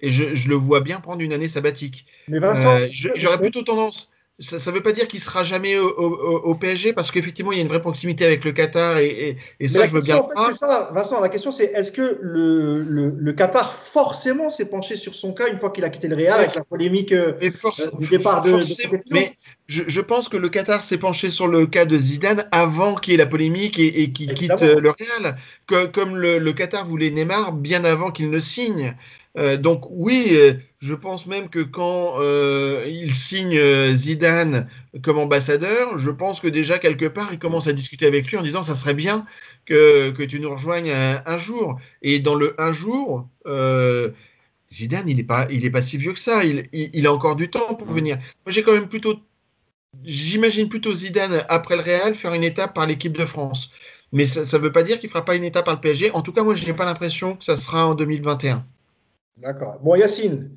Et 0.00 0.10
je, 0.10 0.34
je, 0.34 0.48
le 0.48 0.54
vois 0.54 0.80
bien 0.80 1.00
prendre 1.00 1.22
une 1.22 1.32
année 1.32 1.48
sabbatique. 1.48 2.06
Mais 2.28 2.38
Vincent, 2.38 2.76
euh, 2.76 2.88
j'aurais 2.90 3.38
plutôt 3.38 3.62
tendance. 3.62 4.10
Ça 4.38 4.58
ne 4.70 4.76
veut 4.76 4.82
pas 4.82 4.92
dire 4.92 5.08
qu'il 5.08 5.20
sera 5.20 5.44
jamais 5.44 5.78
au, 5.78 5.88
au, 5.88 6.40
au 6.40 6.54
PSG 6.54 6.92
parce 6.92 7.10
qu'effectivement 7.10 7.52
il 7.52 7.56
y 7.56 7.58
a 7.58 7.62
une 7.62 7.70
vraie 7.70 7.80
proximité 7.80 8.26
avec 8.26 8.44
le 8.44 8.52
Qatar 8.52 8.98
et, 8.98 9.06
et, 9.06 9.36
et 9.60 9.68
ça 9.68 9.86
je 9.86 9.92
veux 9.92 10.02
bien. 10.02 10.18
En 10.18 10.28
fait, 10.28 10.52
c'est 10.52 10.58
ça, 10.58 10.90
Vincent. 10.92 11.22
La 11.22 11.30
question 11.30 11.50
c'est 11.50 11.72
est-ce 11.72 11.90
que 11.90 12.18
le, 12.20 12.82
le, 12.82 13.14
le, 13.16 13.32
Qatar 13.32 13.72
forcément 13.72 14.50
s'est 14.50 14.68
penché 14.68 14.94
sur 14.94 15.14
son 15.14 15.32
cas 15.32 15.48
une 15.48 15.56
fois 15.56 15.70
qu'il 15.70 15.84
a 15.84 15.88
quitté 15.88 16.06
le 16.08 16.16
Real 16.16 16.38
avec 16.38 16.54
la 16.54 16.64
polémique 16.64 17.14
mais 17.40 17.50
force, 17.50 17.86
euh, 17.86 17.96
du 17.98 18.08
départ 18.10 18.42
de, 18.42 18.52
de 18.52 19.00
Mais 19.10 19.34
je, 19.68 19.84
je, 19.86 20.00
pense 20.02 20.28
que 20.28 20.36
le 20.36 20.50
Qatar 20.50 20.84
s'est 20.84 20.98
penché 20.98 21.30
sur 21.30 21.48
le 21.48 21.66
cas 21.66 21.86
de 21.86 21.98
Zidane 21.98 22.46
avant 22.52 22.94
qu'il 22.94 23.12
y 23.12 23.14
ait 23.14 23.18
la 23.18 23.24
polémique 23.24 23.78
et, 23.78 24.02
et 24.02 24.12
qu'il 24.12 24.34
quitte 24.34 24.60
euh, 24.60 24.80
le 24.80 24.90
Real, 24.90 25.38
que, 25.66 25.86
comme 25.86 26.14
le, 26.14 26.38
le 26.38 26.52
Qatar 26.52 26.84
voulait 26.84 27.08
Neymar 27.08 27.52
bien 27.52 27.84
avant 27.84 28.10
qu'il 28.10 28.28
ne 28.28 28.38
signe. 28.38 28.94
Euh, 29.36 29.56
donc 29.56 29.84
oui, 29.90 30.28
euh, 30.32 30.54
je 30.80 30.94
pense 30.94 31.26
même 31.26 31.48
que 31.48 31.60
quand 31.60 32.14
euh, 32.20 32.84
il 32.88 33.14
signe 33.14 33.58
Zidane 33.94 34.68
comme 35.02 35.18
ambassadeur, 35.18 35.98
je 35.98 36.10
pense 36.10 36.40
que 36.40 36.48
déjà 36.48 36.78
quelque 36.78 37.06
part 37.06 37.28
il 37.32 37.38
commence 37.38 37.66
à 37.66 37.72
discuter 37.72 38.06
avec 38.06 38.30
lui 38.30 38.38
en 38.38 38.42
disant 38.42 38.62
ça 38.62 38.74
serait 38.74 38.94
bien 38.94 39.26
que, 39.66 40.24
tu 40.24 40.40
nous 40.40 40.50
rejoignes 40.50 40.90
un, 40.90 41.38
jour. 41.38 41.78
Et 42.02 42.18
dans 42.18 42.34
le 42.34 42.54
un 42.58 42.72
jour, 42.72 43.28
Zidane 44.72 45.08
il 45.08 45.20
est 45.20 45.24
pas 45.24 45.46
il 45.50 45.64
est 45.64 45.70
pas 45.70 45.82
si 45.82 45.98
vieux 45.98 46.12
que 46.14 46.20
ça, 46.20 46.42
il, 46.44 47.06
a 47.06 47.12
encore 47.12 47.36
du 47.36 47.50
temps 47.50 47.74
pour 47.74 47.88
venir. 47.88 48.16
Moi 48.16 48.52
j'ai 48.52 48.62
quand 48.62 48.72
même 48.72 48.88
plutôt 48.88 49.20
j'imagine 50.04 50.68
plutôt 50.68 50.94
Zidane 50.94 51.44
après 51.48 51.76
le 51.76 51.82
Real 51.82 52.14
faire 52.14 52.32
une 52.34 52.44
étape 52.44 52.74
par 52.74 52.86
l'équipe 52.86 53.16
de 53.16 53.26
France. 53.26 53.70
Mais 54.12 54.24
ça 54.24 54.40
ne 54.40 54.62
veut 54.62 54.72
pas 54.72 54.82
dire 54.82 55.00
qu'il 55.00 55.10
fera 55.10 55.24
pas 55.24 55.34
une 55.34 55.44
étape 55.44 55.64
par 55.64 55.74
le 55.74 55.80
PSG. 55.80 56.12
En 56.12 56.22
tout 56.22 56.32
cas, 56.32 56.44
moi, 56.44 56.54
je 56.54 56.64
n'ai 56.64 56.72
pas 56.72 56.84
l'impression 56.84 57.36
que 57.36 57.44
ça 57.44 57.56
sera 57.56 57.86
en 57.86 57.94
2021. 57.96 58.64
D'accord. 59.38 59.78
Bon, 59.82 59.94
Yacine, 59.94 60.50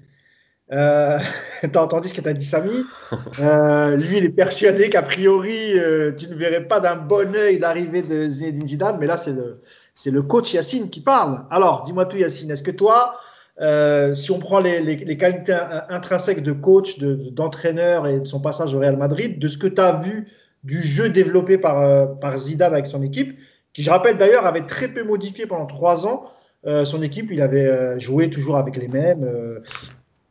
euh, 0.71 1.19
tu 1.61 1.77
as 1.77 1.83
entendu 1.83 2.07
ce 2.07 2.13
que 2.13 2.21
t'a 2.21 2.33
dit 2.33 2.45
Samy. 2.45 2.71
Euh, 3.41 3.95
lui, 3.95 4.17
il 4.17 4.25
est 4.25 4.29
persuadé 4.29 4.89
qu'a 4.89 5.01
priori, 5.01 5.77
euh, 5.79 6.11
tu 6.13 6.27
ne 6.27 6.35
verrais 6.35 6.65
pas 6.65 6.79
d'un 6.79 6.95
bon 6.95 7.33
oeil 7.35 7.57
l'arrivée 7.57 8.01
de 8.01 8.27
Zinedine 8.27 8.67
Zidane, 8.67 8.97
mais 8.99 9.07
là, 9.07 9.15
c'est 9.17 9.31
le, 9.31 9.61
c'est 9.95 10.11
le 10.11 10.21
coach 10.21 10.53
Yacine 10.53 10.89
qui 10.89 11.01
parle. 11.01 11.45
Alors, 11.49 11.83
dis-moi 11.83 12.05
tout, 12.05 12.17
Yacine, 12.17 12.51
est-ce 12.51 12.63
que 12.63 12.71
toi, 12.71 13.15
euh, 13.61 14.13
si 14.13 14.31
on 14.31 14.39
prend 14.39 14.59
les, 14.59 14.81
les, 14.81 14.97
les, 14.97 15.17
qualités 15.17 15.57
intrinsèques 15.89 16.43
de 16.43 16.51
coach, 16.51 16.99
d'entraîneur 16.99 18.03
de, 18.03 18.09
et 18.09 18.19
de 18.19 18.25
son 18.25 18.41
passage 18.41 18.75
au 18.75 18.79
Real 18.79 18.97
Madrid, 18.97 19.39
de 19.39 19.47
ce 19.47 19.57
que 19.57 19.67
tu 19.67 19.79
as 19.79 19.93
vu 19.93 20.27
du 20.63 20.81
jeu 20.81 21.09
développé 21.09 21.57
par, 21.57 22.19
par 22.19 22.37
Zidane 22.37 22.73
avec 22.73 22.87
son 22.87 23.01
équipe, 23.01 23.37
qui, 23.73 23.83
je 23.83 23.89
rappelle 23.89 24.17
d'ailleurs, 24.17 24.45
avait 24.45 24.65
très 24.65 24.89
peu 24.89 25.03
modifié 25.03 25.45
pendant 25.45 25.65
trois 25.65 26.05
ans, 26.05 26.23
son 26.65 27.01
équipe, 27.01 27.31
il 27.31 27.41
avait 27.41 27.67
euh, 27.67 27.99
joué 27.99 28.29
toujours 28.29 28.57
avec 28.57 28.75
les 28.77 28.87
mêmes. 28.87 29.23
Euh. 29.23 29.59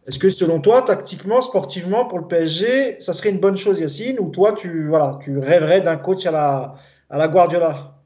Est-ce 0.06 0.18
que 0.18 0.30
selon 0.30 0.60
toi, 0.60 0.82
tactiquement, 0.82 1.42
sportivement, 1.42 2.06
pour 2.06 2.18
le 2.18 2.26
PSG, 2.26 3.00
ça 3.00 3.12
serait 3.12 3.30
une 3.30 3.40
bonne 3.40 3.56
chose, 3.56 3.78
Yacine, 3.78 4.18
ou 4.20 4.30
toi, 4.30 4.52
tu, 4.52 4.86
voilà, 4.88 5.18
tu 5.20 5.38
rêverais 5.38 5.82
d'un 5.82 5.96
coach 5.96 6.24
à 6.24 6.30
la, 6.30 6.74
à 7.10 7.18
la 7.18 7.28
Guardiola? 7.28 7.98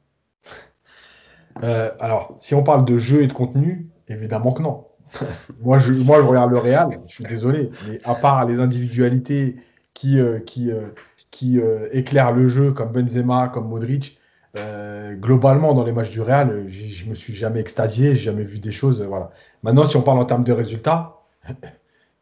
Euh, 1.63 1.91
Alors, 1.99 2.37
si 2.41 2.55
on 2.55 2.63
parle 2.63 2.83
de 2.83 2.97
jeu 2.97 3.21
et 3.21 3.27
de 3.27 3.33
contenu, 3.33 3.87
évidemment 4.09 4.51
que 4.51 4.61
non. 4.61 4.85
moi, 5.61 5.79
je, 5.79 5.93
moi, 5.93 6.19
je 6.19 6.27
regarde 6.27 6.51
le 6.51 6.57
Real, 6.57 6.99
je 7.07 7.13
suis 7.13 7.23
désolé, 7.23 7.71
mais 7.87 8.01
à 8.03 8.15
part 8.15 8.45
les 8.45 8.59
individualités 8.59 9.55
qui, 9.93 10.19
euh, 10.19 10.39
qui, 10.39 10.71
euh, 10.71 10.89
qui 11.31 11.59
éclairent 11.91 12.33
le 12.33 12.49
jeu, 12.49 12.73
comme 12.73 12.91
Benzema, 12.91 13.47
comme 13.47 13.69
Modric, 13.69 14.19
euh, 14.55 15.15
globalement, 15.15 15.73
dans 15.73 15.83
les 15.83 15.91
matchs 15.91 16.11
du 16.11 16.21
Real, 16.21 16.67
je 16.67 17.05
me 17.05 17.15
suis 17.15 17.33
jamais 17.33 17.59
extasié, 17.59 18.15
j'ai 18.15 18.23
jamais 18.23 18.43
vu 18.43 18.59
des 18.59 18.71
choses. 18.71 19.01
Voilà. 19.01 19.31
Maintenant, 19.63 19.85
si 19.85 19.97
on 19.97 20.01
parle 20.01 20.19
en 20.19 20.25
termes 20.25 20.43
de 20.43 20.53
résultats, 20.53 21.21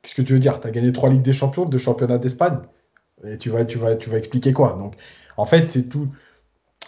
qu'est-ce 0.01 0.15
que 0.15 0.21
tu 0.21 0.33
veux 0.33 0.39
dire? 0.39 0.59
Tu 0.61 0.67
as 0.67 0.71
gagné 0.71 0.91
trois 0.93 1.09
Ligues 1.09 1.21
des 1.21 1.33
Champions, 1.33 1.65
deux 1.65 1.77
championnats 1.77 2.17
d'Espagne, 2.17 2.59
et 3.25 3.37
tu 3.37 3.49
vas, 3.49 3.65
tu, 3.65 3.77
vas, 3.77 3.95
tu 3.95 4.09
vas 4.09 4.17
expliquer 4.17 4.53
quoi? 4.53 4.77
Donc, 4.79 4.95
en 5.37 5.45
fait, 5.45 5.69
c'est 5.69 5.89
tout. 5.89 6.09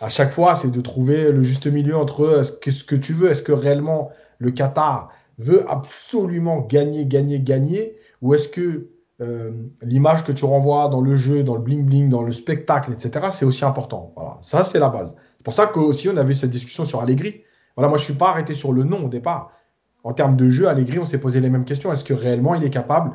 À 0.02 0.10
chaque 0.10 0.32
fois, 0.32 0.56
c'est 0.56 0.72
de 0.72 0.82
trouver 0.82 1.32
le 1.32 1.44
juste 1.44 1.68
milieu 1.68 1.98
entre 1.98 2.41
qu'est-ce 2.61 2.84
que 2.84 2.95
tu 2.95 3.14
veux? 3.14 3.30
Est-ce 3.30 3.44
que 3.44 3.52
réellement 3.52 4.11
le 4.40 4.52
Qatar 4.52 5.11
veut 5.38 5.70
absolument 5.70 6.61
gagner, 6.61 7.06
gagner, 7.06 7.40
gagner? 7.40 7.98
Ou 8.22 8.34
est-ce 8.34 8.48
que 8.48 8.88
euh, 9.22 9.52
l'image 9.81 10.23
que 10.23 10.31
tu 10.31 10.45
renvoies 10.45 10.90
dans 10.90 11.02
le 11.02 11.15
jeu, 11.15 11.44
dans 11.44 11.56
le 11.56 11.61
bling-bling, 11.61 12.10
dans 12.10 12.23
le 12.23 12.31
spectacle, 12.31 12.91
etc., 12.91 13.27
c'est 13.31 13.45
aussi 13.45 13.64
important 13.64 14.11
Voilà, 14.15 14.40
ça, 14.41 14.64
c'est 14.64 14.80
la 14.80 14.90
base. 14.90 15.15
C'est 15.38 15.44
pour 15.44 15.53
ça 15.53 15.68
qu'aussi 15.68 16.10
on 16.10 16.18
avait 16.18 16.34
cette 16.34 16.49
discussion 16.49 16.85
sur 16.85 17.02
Allegri. 17.02 17.44
Voilà, 17.76 17.90
moi 17.90 17.98
je 17.98 18.03
ne 18.03 18.06
suis 18.06 18.14
pas 18.14 18.30
arrêté 18.30 18.53
sur 18.53 18.73
le 18.73 18.84
nom 18.84 19.06
au 19.06 19.10
départ. 19.10 19.52
En 20.03 20.14
termes 20.14 20.35
de 20.35 20.49
jeu, 20.49 20.68
Allegri, 20.68 20.99
on 20.99 21.06
s'est 21.06 21.19
posé 21.19 21.40
les 21.40 21.49
mêmes 21.49 21.65
questions. 21.65 21.94
Est-ce 21.94 22.03
que 22.03 22.14
réellement 22.14 22.56
il 22.56 22.64
est 22.64 22.69
capable 22.69 23.11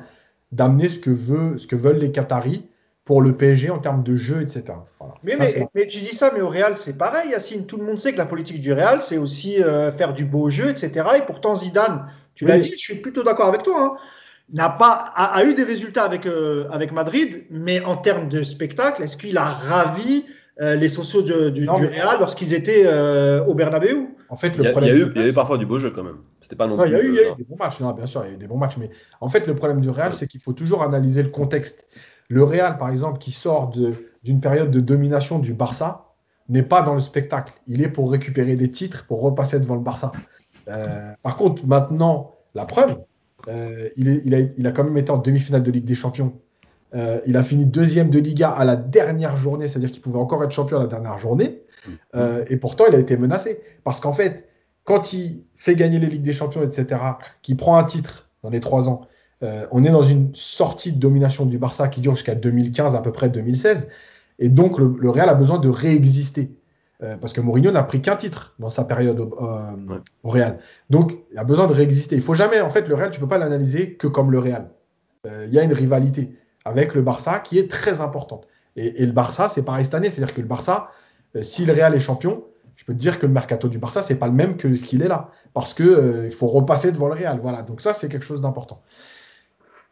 d'amener 0.53 0.89
ce 0.89 0.99
que 0.99 1.11
veut, 1.11 1.57
ce 1.57 1.67
que 1.67 1.77
veulent 1.77 1.99
les 1.99 2.13
Qataris 2.13 2.69
pour 3.05 3.23
le 3.23 3.35
PSG 3.35 3.71
en 3.71 3.79
termes 3.79 4.03
de 4.03 4.17
jeu, 4.17 4.43
etc. 4.43 4.65
Voilà. 5.01 5.15
Mais, 5.23 5.35
ça, 5.35 5.59
mais, 5.59 5.69
mais, 5.75 5.87
tu 5.87 6.01
dis 6.01 6.15
ça, 6.15 6.31
mais 6.35 6.43
au 6.43 6.49
Real, 6.49 6.77
c'est 6.77 6.97
pareil, 6.97 7.31
Yacine. 7.31 7.65
Tout 7.65 7.79
le 7.79 7.85
monde 7.85 7.99
sait 7.99 8.13
que 8.13 8.19
la 8.19 8.27
politique 8.27 8.61
du 8.61 8.73
Real, 8.73 9.01
c'est 9.01 9.17
aussi 9.17 9.63
euh, 9.63 9.91
faire 9.91 10.13
du 10.13 10.27
beau 10.27 10.51
jeu, 10.51 10.69
etc. 10.69 11.07
Et 11.17 11.23
pourtant, 11.23 11.55
Zidane, 11.55 12.07
tu 12.35 12.45
oui. 12.45 12.51
l'as 12.51 12.59
dit, 12.59 12.71
je 12.71 12.77
suis 12.77 12.97
plutôt 12.97 13.23
d'accord 13.23 13.49
avec 13.49 13.63
toi. 13.63 13.81
Hein, 13.81 13.97
n'a 14.53 14.69
pas 14.69 15.13
a, 15.15 15.37
a, 15.37 15.45
eu 15.45 15.55
des 15.55 15.65
résultats 15.65 16.05
avec 16.05 16.27
euh, 16.27 16.69
avec 16.71 16.93
Madrid, 16.93 17.45
mais 17.51 17.85
en 17.85 17.97
termes 17.97 18.29
de 18.29 18.43
spectacle, 18.43 19.03
est-ce 19.03 19.17
qu'il 19.17 19.37
a 19.37 19.45
ravi 19.45 20.25
euh, 20.61 20.75
les 20.75 20.89
sociaux 20.89 21.23
du, 21.23 21.51
du, 21.53 21.67
non, 21.67 21.75
du 21.75 21.87
Real 21.87 22.19
lorsqu'ils 22.19 22.55
étaient 22.55 22.83
euh, 22.85 23.45
au 23.45 23.55
Bernabeu? 23.55 24.07
En 24.31 24.37
fait, 24.37 24.57
le 24.57 24.65
il 24.65 24.67
y 24.67 24.69
a, 24.69 24.73
problème 24.73 24.95
il 24.95 24.99
y, 24.99 25.03
a 25.03 25.07
eu, 25.07 25.13
il 25.15 25.23
y 25.23 25.25
a 25.25 25.29
eu 25.29 25.33
parfois 25.33 25.59
du 25.59 25.67
beau 25.67 25.79
jeu 25.79 25.91
quand 25.91 26.05
même. 26.05 26.19
C'était 26.41 26.57
pas 26.57 26.67
non, 26.67 26.77
non 26.77 26.83
plus. 26.83 26.91
Il 26.91 26.93
y 26.93 26.97
a 26.97 27.03
eu, 27.03 27.09
il 27.09 27.15
y 27.15 27.19
a 27.19 27.33
eu 27.33 27.37
des 27.37 27.45
bons 27.45 27.57
matchs, 27.57 27.81
non, 27.81 27.93
bien 27.93 28.07
sûr, 28.07 28.25
il 28.25 28.29
y 28.29 28.33
a 28.33 28.35
eu 28.35 28.39
des 28.39 28.49
bons 28.49 28.59
matchs, 28.59 28.77
mais 28.79 28.91
en 29.21 29.29
fait, 29.29 29.47
le 29.47 29.55
problème 29.55 29.81
du 29.81 29.91
Real, 29.91 30.13
c'est 30.13 30.27
qu'il 30.27 30.41
faut 30.41 30.53
toujours 30.53 30.83
analyser 30.83 31.23
le 31.23 31.31
contexte. 31.31 31.89
Le 32.29 32.43
Real, 32.43 32.77
par 32.77 32.91
exemple, 32.91 33.19
qui 33.19 33.33
sort 33.33 33.73
d'une 34.23 34.41
période 34.41 34.71
de 34.71 34.81
domination 34.81 35.39
du 35.39 35.55
Barça, 35.55 36.09
n'est 36.49 36.63
pas 36.63 36.83
dans 36.83 36.95
le 36.95 37.01
spectacle. 37.01 37.53
Il 37.67 37.83
est 37.83 37.89
pour 37.89 38.11
récupérer 38.11 38.57
des 38.57 38.71
titres, 38.71 39.07
pour 39.07 39.21
repasser 39.21 39.61
devant 39.61 39.75
le 39.75 39.83
Barça. 39.83 40.13
Euh, 40.69 41.13
par 41.23 41.37
contre, 41.37 41.67
maintenant, 41.67 42.35
la 42.55 42.65
preuve, 42.65 42.97
euh, 43.47 43.89
il, 43.97 44.09
est, 44.09 44.21
il, 44.25 44.35
a, 44.35 44.41
il, 44.57 44.67
a, 44.67 44.73
quand 44.73 44.85
même 44.85 44.97
été 44.97 45.11
en 45.11 45.19
demi-finale 45.19 45.63
de 45.63 45.71
Ligue 45.71 45.85
des 45.85 45.95
Champions 45.95 46.33
Euh, 46.95 47.21
il 47.27 47.37
a 47.37 47.43
fini 47.43 47.67
deuxième 47.67 48.09
de 48.09 48.19
Liga 48.19 48.49
à 48.49 48.65
la 48.65 48.75
dernière 48.75 49.37
journée, 49.37 49.69
c'est-à-dire 49.69 49.93
qu'il 49.93 50.01
pouvait 50.01 50.19
encore 50.19 50.43
être 50.43 50.53
champion 50.53 50.79
à 50.79 50.81
la 50.81 50.87
dernière 50.87 51.19
journée. 51.19 51.61
Euh, 52.15 52.45
et 52.49 52.57
pourtant, 52.57 52.85
il 52.89 52.95
a 52.95 52.99
été 52.99 53.19
menacé. 53.19 53.61
Parce 53.85 54.01
qu'en 54.01 54.15
fait, 54.15 54.49
quand 54.85 55.13
il 55.13 55.45
fait 55.55 55.77
gagner 55.77 55.99
les 55.99 56.07
Ligues 56.07 56.23
des 56.23 56.33
Champions, 56.33 56.63
etc., 56.63 57.01
qu'il 57.43 57.59
prend 57.59 57.77
un 57.77 57.85
titre 57.85 58.31
dans 58.43 58.49
les 58.49 58.61
trois 58.61 58.89
ans, 58.89 59.03
on 59.71 59.85
est 59.85 59.91
dans 59.91 60.03
une 60.03 60.35
sortie 60.35 60.93
de 60.93 60.99
domination 60.99 61.45
du 61.45 61.59
Barça 61.59 61.89
qui 61.89 62.01
dure 62.01 62.17
jusqu'à 62.17 62.35
2015, 62.35 62.95
à 62.95 63.01
peu 63.01 63.13
près 63.13 63.29
2016. 63.29 63.91
Et 64.39 64.49
donc, 64.49 64.79
le, 64.79 64.97
le 64.99 65.11
Real 65.11 65.29
a 65.29 65.35
besoin 65.35 65.59
de 65.59 65.69
réexister. 65.69 66.58
Euh, 67.03 67.17
parce 67.17 67.33
que 67.33 67.41
Mourinho 67.41 67.71
n'a 67.71 67.85
pris 67.85 68.03
qu'un 68.03 68.17
titre 68.17 68.55
dans 68.59 68.71
sa 68.71 68.85
période 68.85 69.21
au, 69.21 69.39
euh, 69.41 69.71
Ouais. 69.89 69.99
au 70.25 70.31
Real. 70.31 70.59
Donc, 70.91 71.17
il 71.33 71.39
a 71.39 71.45
besoin 71.45 71.67
de 71.69 71.73
réexister. 71.73 72.17
Il 72.17 72.23
faut 72.23 72.35
jamais, 72.35 72.61
en 72.61 72.71
fait, 72.71 72.89
le 72.89 72.95
Real, 72.97 73.11
tu 73.13 73.21
peux 73.21 73.29
pas 73.29 73.39
l'analyser 73.39 73.95
que 73.95 74.09
comme 74.09 74.33
le 74.33 74.39
Real. 74.41 74.71
Euh, 75.27 75.45
Il 75.49 75.55
y 75.55 75.59
a 75.61 75.63
une 75.63 75.73
rivalité 75.73 76.37
avec 76.65 76.95
le 76.95 77.03
Barça 77.03 77.39
qui 77.39 77.59
est 77.59 77.71
très 77.71 78.01
importante. 78.01 78.49
Et, 78.75 79.03
et 79.03 79.07
le 79.07 79.13
Barça, 79.13 79.47
c'est 79.49 79.63
pareil 79.63 79.85
cette 79.85 79.95
année. 79.95 80.11
C'est-à-dire 80.11 80.35
que 80.35 80.41
le 80.41 80.49
Barça, 80.49 80.89
euh, 81.37 81.43
si 81.43 81.65
le 81.67 81.73
Real 81.73 81.95
est 81.95 82.01
champion, 82.01 82.43
je 82.75 82.85
peux 82.85 82.95
te 82.95 82.99
dire 82.99 83.19
que 83.21 83.27
le 83.27 83.33
mercato 83.33 83.69
du 83.69 83.79
Barça, 83.79 84.03
c'est 84.03 84.17
pas 84.17 84.27
le 84.27 84.33
même 84.33 84.57
que 84.57 84.75
ce 84.75 84.85
qu'il 84.85 85.03
est 85.03 85.09
là. 85.09 85.31
Parce 85.55 85.75
que 85.75 86.25
il 86.27 86.31
faut 86.33 86.47
repasser 86.49 86.91
devant 86.93 87.07
le 87.09 87.15
Real. 87.15 87.39
Voilà. 87.41 87.63
Donc 87.63 87.81
ça, 87.81 87.93
c'est 87.93 88.09
quelque 88.09 88.25
chose 88.25 88.41
d'important. 88.41 88.83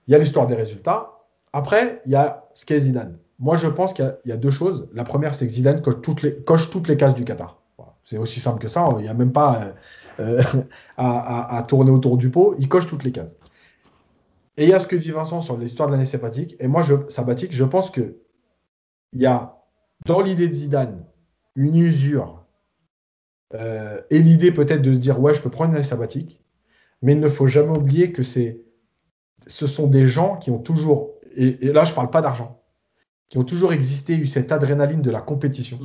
Il 0.09 0.13
y 0.13 0.15
a 0.15 0.19
l'histoire 0.19 0.47
des 0.49 0.55
résultats. 0.57 1.13
Après, 1.53 2.01
il 2.05 2.13
y 2.13 2.17
a 2.17 2.45
ce 2.55 2.67
qu'est 2.67 2.81
Zidane. 2.81 3.19
Moi, 3.39 3.57
je 3.57 3.69
pense 3.69 3.93
qu'il 3.93 4.17
y 4.25 4.33
a- 4.33 4.37
deux 4.37 4.51
choses. 4.51 4.89
La 4.93 5.05
première, 5.05 5.35
c'est 5.35 5.47
que 5.47 5.53
Zidane 5.53 5.83
coche 5.83 6.01
toutes 6.01 6.89
les, 6.89 6.97
cases 6.97 7.15
du 7.15 7.25
Qatar. 7.25 7.61
C'est 8.05 8.19
aussi 8.19 8.41
simple 8.41 8.61
que 8.61 8.69
ça. 8.69 8.89
Il 8.99 9.03
n'y 9.03 9.09
a 9.09 9.15
même 9.15 9.33
pas 9.33 9.75
euh, 10.21 10.41
euh, 10.41 10.63
à, 10.97 11.65
tourner 11.69 11.91
autour 11.91 12.17
du 12.17 12.31
pot. 12.31 12.55
Il 12.59 12.69
coche 12.69 12.87
toutes 12.87 13.05
les 13.05 13.13
cases. 13.13 13.35
Et 14.57 14.65
il 14.65 14.71
y 14.71 14.73
a 14.73 14.79
ce 14.79 14.87
que 14.87 14.97
dit 14.97 15.11
Vincent 15.11 15.43
sur 15.43 15.59
l'histoire 15.59 15.89
de 15.89 15.93
l'année 15.93 16.07
sabbatique. 16.07 16.57
Et 16.61 16.67
moi, 16.67 16.83
sabbatique, 17.09 17.53
je 17.53 17.65
pense 17.65 17.91
que 17.91 18.17
il 19.13 19.21
y 19.21 19.27
a 19.27 19.63
dans 20.07 20.21
l'idée 20.21 20.49
de 20.49 20.55
Zidane 20.55 21.05
une 21.55 21.77
usure 21.77 22.47
euh, 23.55 24.01
et 24.11 24.19
l'idée 24.19 24.53
peut-être 24.53 24.83
de 24.83 24.93
se 24.93 24.99
dire 24.99 25.21
ouais, 25.21 25.35
je 25.35 25.41
peux 25.41 25.51
prendre 25.51 25.71
une 25.71 25.77
année 25.77 25.85
sabbatique, 25.85 26.41
mais 27.03 27.13
il 27.13 27.21
ne 27.21 27.29
faut 27.29 27.47
jamais 27.47 27.77
oublier 27.77 28.13
que 28.13 28.23
ce 28.23 28.57
sont 29.47 29.87
des 29.87 30.07
gens 30.07 30.37
qui 30.37 30.51
ont 30.51 30.59
toujours, 30.59 31.15
et, 31.37 31.73
là 31.73 31.85
je 31.85 31.95
parle 31.95 32.11
pas 32.11 32.23
d'argent, 32.23 32.63
qui 33.29 33.39
ont 33.39 33.45
toujours 33.45 33.73
existé, 33.73 34.15
eu 34.17 34.27
cette 34.27 34.53
adrénaline 34.53 35.03
de 35.03 35.11
la 35.11 35.21
compétition. 35.21 35.79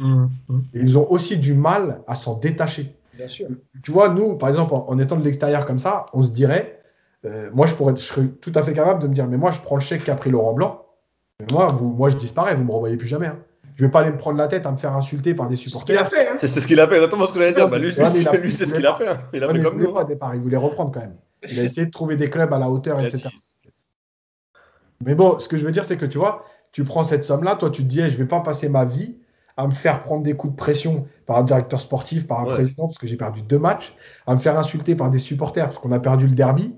Et 0.74 0.80
ils 0.80 0.98
ont 0.98 1.10
aussi 1.12 1.38
du 1.38 1.54
mal 1.54 2.02
à 2.08 2.16
s'en 2.16 2.36
détacher. 2.36 2.96
Bien 3.16 3.28
sûr. 3.28 3.48
Tu 3.84 3.92
vois, 3.92 4.10
nous, 4.10 4.36
par 4.38 4.50
exemple, 4.50 4.74
en, 4.74 4.86
en 4.88 5.00
étant 5.00 5.16
de 5.18 5.24
l'extérieur 5.24 5.66
comme 5.66 5.80
ça, 5.80 6.06
on 6.14 6.22
se 6.24 6.30
dirait, 6.32 6.80
euh, 7.26 7.50
moi 7.54 7.66
je 7.68 7.76
pourrais, 7.76 7.96
je 7.96 8.02
serais 8.02 8.28
tout 8.28 8.52
à 8.56 8.64
fait 8.64 8.74
capable 8.74 9.02
de 9.02 9.08
me 9.08 9.14
dire, 9.14 9.28
mais 9.28 9.38
moi 9.38 9.52
je 9.52 9.60
prends 9.62 9.76
le 9.76 9.82
chèque 9.82 10.04
qu'a 10.04 10.16
pris 10.16 10.30
Laurent 10.30 10.54
Blanc, 10.54 10.86
mais 11.40 11.48
moi, 11.52 11.68
vous, 11.68 11.92
moi 11.94 12.10
je 12.10 12.18
disparais, 12.18 12.56
vous 12.56 12.64
me 12.64 12.72
revoyez 12.72 12.96
plus 12.98 13.08
jamais. 13.08 13.28
hein. 13.28 13.40
Je 13.76 13.86
vais 13.86 13.92
pas 13.92 14.02
aller 14.02 14.12
me 14.12 14.18
prendre 14.18 14.38
la 14.38 14.48
tête 14.48 14.66
à 14.66 14.72
me 14.72 14.78
faire 14.78 14.96
insulter 14.96 15.34
par 15.34 15.48
des 15.48 15.56
C'est 15.56 15.70
ce 15.70 15.84
qu'il 15.86 15.96
supporters. 15.98 16.02
a 16.02 16.06
fait. 16.06 16.28
Hein. 16.30 16.36
C'est 16.38 16.48
ce 16.48 16.68
qu'il 16.68 16.80
a 16.80 16.88
fait, 16.88 16.96
exactement 16.96 17.26
ce 17.26 17.34
que 17.34 17.40
j'allais 17.40 17.54
dire. 17.54 17.68
Bah, 17.70 17.80
lui, 17.80 17.92
lui, 17.94 18.06
c'est 18.52 18.66
ce 18.66 18.74
qu'il 18.76 18.86
a 18.86 18.94
fait. 18.96 19.08
hein. 19.08 19.22
Il 19.34 19.44
a 19.44 19.48
Ouais, 19.48 19.54
fait 19.56 19.64
comme 19.64 19.80
nous. 19.80 19.92
pas 19.94 20.02
au 20.02 20.08
départ, 20.08 20.36
il 20.36 20.42
voulait 20.42 20.58
reprendre 20.58 20.92
quand 20.92 21.00
même. 21.00 21.16
Il 21.50 21.60
a 21.60 21.64
essayé 21.64 21.88
de 21.88 21.92
trouver 21.92 22.16
des 22.18 22.30
clubs 22.30 22.54
à 22.54 22.60
la 22.60 22.70
hauteur, 22.70 23.00
etc. 23.00 23.30
Mais 25.04 25.16
bon, 25.16 25.40
ce 25.40 25.48
que 25.48 25.58
je 25.58 25.66
veux 25.66 25.72
dire, 25.72 25.84
c'est 25.84 25.98
que 25.98 26.06
tu 26.06 26.18
vois, 26.20 26.46
tu 26.72 26.84
prends 26.84 27.04
cette 27.04 27.24
somme-là, 27.24 27.56
toi, 27.56 27.70
tu 27.70 27.84
te 27.84 27.88
dis, 27.88 28.02
eh, 28.02 28.10
je 28.10 28.18
vais 28.18 28.26
pas 28.26 28.40
passer 28.42 28.70
ma 28.70 28.86
vie 28.86 29.18
à 29.58 29.68
me 29.68 29.72
faire 29.74 30.02
prendre 30.02 30.24
des 30.24 30.34
coups 30.34 30.54
de 30.54 30.58
pression 30.58 31.06
par 31.26 31.38
un 31.38 31.44
directeur 31.44 31.82
sportif, 31.82 32.26
par 32.28 32.40
un 32.40 32.46
Ouais. 32.46 32.54
président, 32.54 32.88
parce 32.88 32.98
que 32.98 33.06
j'ai 33.08 33.18
perdu 33.18 33.42
deux 33.42 33.60
matchs, 33.60 33.96
à 34.26 34.34
me 34.36 34.40
faire 34.40 34.58
insulter 34.58 34.96
par 34.96 35.10
des 35.12 35.20
supporters, 35.20 35.66
parce 35.66 35.80
qu'on 35.80 35.92
a 35.92 36.00
perdu 36.00 36.28
le 36.28 36.34
derby. 36.36 36.76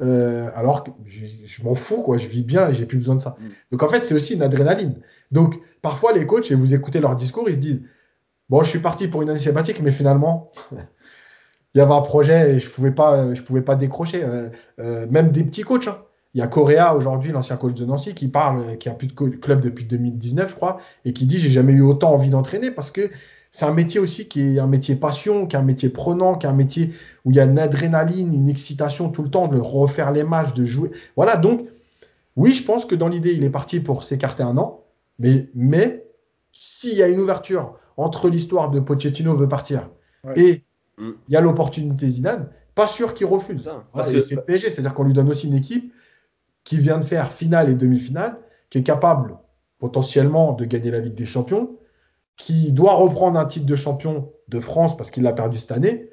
euh, 0.00 0.48
alors 0.54 0.84
que 0.84 0.90
je, 1.06 1.26
je 1.44 1.62
m'en 1.64 1.74
fous, 1.74 2.02
quoi, 2.02 2.16
je 2.18 2.28
vis 2.28 2.42
bien 2.44 2.68
et 2.68 2.74
j'ai 2.74 2.86
plus 2.86 2.98
besoin 2.98 3.16
de 3.16 3.20
ça. 3.20 3.36
Mm. 3.40 3.44
Donc 3.72 3.82
en 3.82 3.88
fait, 3.88 4.04
c'est 4.04 4.14
aussi 4.14 4.34
une 4.34 4.42
adrénaline. 4.42 4.94
Donc 5.32 5.56
parfois, 5.82 6.12
les 6.12 6.24
coachs, 6.24 6.50
et 6.52 6.54
vous 6.54 6.72
écoutez 6.72 7.00
leur 7.00 7.16
discours, 7.16 7.48
ils 7.48 7.54
se 7.54 7.58
disent 7.58 7.82
Bon, 8.48 8.62
je 8.62 8.70
suis 8.70 8.78
parti 8.78 9.08
pour 9.08 9.22
une 9.22 9.30
année 9.30 9.38
sabbatique, 9.40 9.82
mais 9.82 9.90
finalement, 9.92 10.52
il 11.74 11.78
y 11.78 11.80
avait 11.80 11.92
un 11.92 12.00
projet 12.00 12.54
et 12.54 12.58
je 12.60 12.68
pouvais 12.70 12.92
pas, 12.92 13.34
je 13.34 13.42
pouvais 13.42 13.62
pas 13.62 13.74
décrocher. 13.76 14.22
Euh, 14.24 14.48
euh, 14.78 15.06
même 15.10 15.32
des 15.32 15.44
petits 15.44 15.62
coachs. 15.62 15.88
hein. 15.88 15.98
Il 16.34 16.38
y 16.38 16.42
a 16.42 16.46
Correa 16.46 16.94
aujourd'hui, 16.94 17.32
l'ancien 17.32 17.56
coach 17.56 17.74
de 17.74 17.84
Nancy, 17.84 18.14
qui 18.14 18.28
parle, 18.28 18.76
qui 18.78 18.88
a 18.88 18.92
plus 18.92 19.08
de 19.08 19.12
club 19.12 19.60
depuis 19.60 19.84
2019, 19.84 20.50
je 20.50 20.54
crois, 20.54 20.78
et 21.04 21.12
qui 21.12 21.26
dit 21.26 21.38
j'ai 21.38 21.48
jamais 21.48 21.72
eu 21.72 21.82
autant 21.82 22.12
envie 22.12 22.30
d'entraîner 22.30 22.70
parce 22.70 22.90
que 22.90 23.10
c'est 23.50 23.64
un 23.64 23.72
métier 23.72 23.98
aussi 23.98 24.28
qui 24.28 24.56
est 24.56 24.58
un 24.58 24.66
métier 24.66 24.94
passion, 24.94 25.46
qui 25.46 25.56
est 25.56 25.58
un 25.58 25.62
métier 25.62 25.88
prenant, 25.88 26.34
qui 26.34 26.46
est 26.46 26.50
un 26.50 26.54
métier 26.54 26.92
où 27.24 27.30
il 27.30 27.36
y 27.36 27.40
a 27.40 27.44
une 27.44 27.58
adrénaline, 27.58 28.34
une 28.34 28.48
excitation 28.48 29.08
tout 29.08 29.22
le 29.22 29.30
temps 29.30 29.48
de 29.48 29.58
refaire 29.58 30.12
les 30.12 30.22
matchs, 30.22 30.52
de 30.52 30.64
jouer. 30.64 30.90
Voilà, 31.16 31.36
donc 31.36 31.66
oui, 32.36 32.52
je 32.52 32.62
pense 32.62 32.84
que 32.84 32.94
dans 32.94 33.08
l'idée, 33.08 33.32
il 33.32 33.42
est 33.42 33.50
parti 33.50 33.80
pour 33.80 34.02
s'écarter 34.02 34.42
un 34.42 34.58
an, 34.58 34.84
mais, 35.18 35.48
mais 35.54 36.04
s'il 36.52 36.94
y 36.94 37.02
a 37.02 37.08
une 37.08 37.20
ouverture 37.20 37.78
entre 37.96 38.28
l'histoire 38.28 38.70
de 38.70 38.80
Pochettino 38.80 39.34
veut 39.34 39.48
partir 39.48 39.88
Ouais. 40.24 40.34
et 40.36 40.64
Mm. 40.98 41.10
il 41.28 41.34
y 41.34 41.36
a 41.36 41.40
l'opportunité 41.40 42.08
Zidane, 42.08 42.48
pas 42.74 42.86
sûr 42.86 43.14
qu'il 43.14 43.26
refuse. 43.26 43.62
Ça, 43.62 43.84
Parce 43.92 44.10
que 44.10 44.20
c'est 44.20 44.34
le 44.34 44.42
PSG, 44.42 44.70
c'est-à-dire 44.70 44.94
qu'on 44.94 45.04
lui 45.04 45.12
donne 45.12 45.28
aussi 45.30 45.46
une 45.46 45.54
équipe 45.54 45.92
qui 46.68 46.76
vient 46.76 46.98
de 46.98 47.04
faire 47.04 47.32
finale 47.32 47.70
et 47.70 47.74
demi-finale, 47.74 48.36
qui 48.68 48.76
est 48.76 48.82
capable 48.82 49.38
potentiellement 49.78 50.52
de 50.52 50.66
gagner 50.66 50.90
la 50.90 50.98
Ligue 50.98 51.14
des 51.14 51.24
Champions, 51.24 51.78
qui 52.36 52.72
doit 52.72 52.92
reprendre 52.92 53.38
un 53.38 53.46
titre 53.46 53.64
de 53.64 53.74
champion 53.74 54.30
de 54.48 54.60
France 54.60 54.94
parce 54.94 55.10
qu'il 55.10 55.22
l'a 55.22 55.32
perdu 55.32 55.56
cette 55.56 55.72
année. 55.72 56.10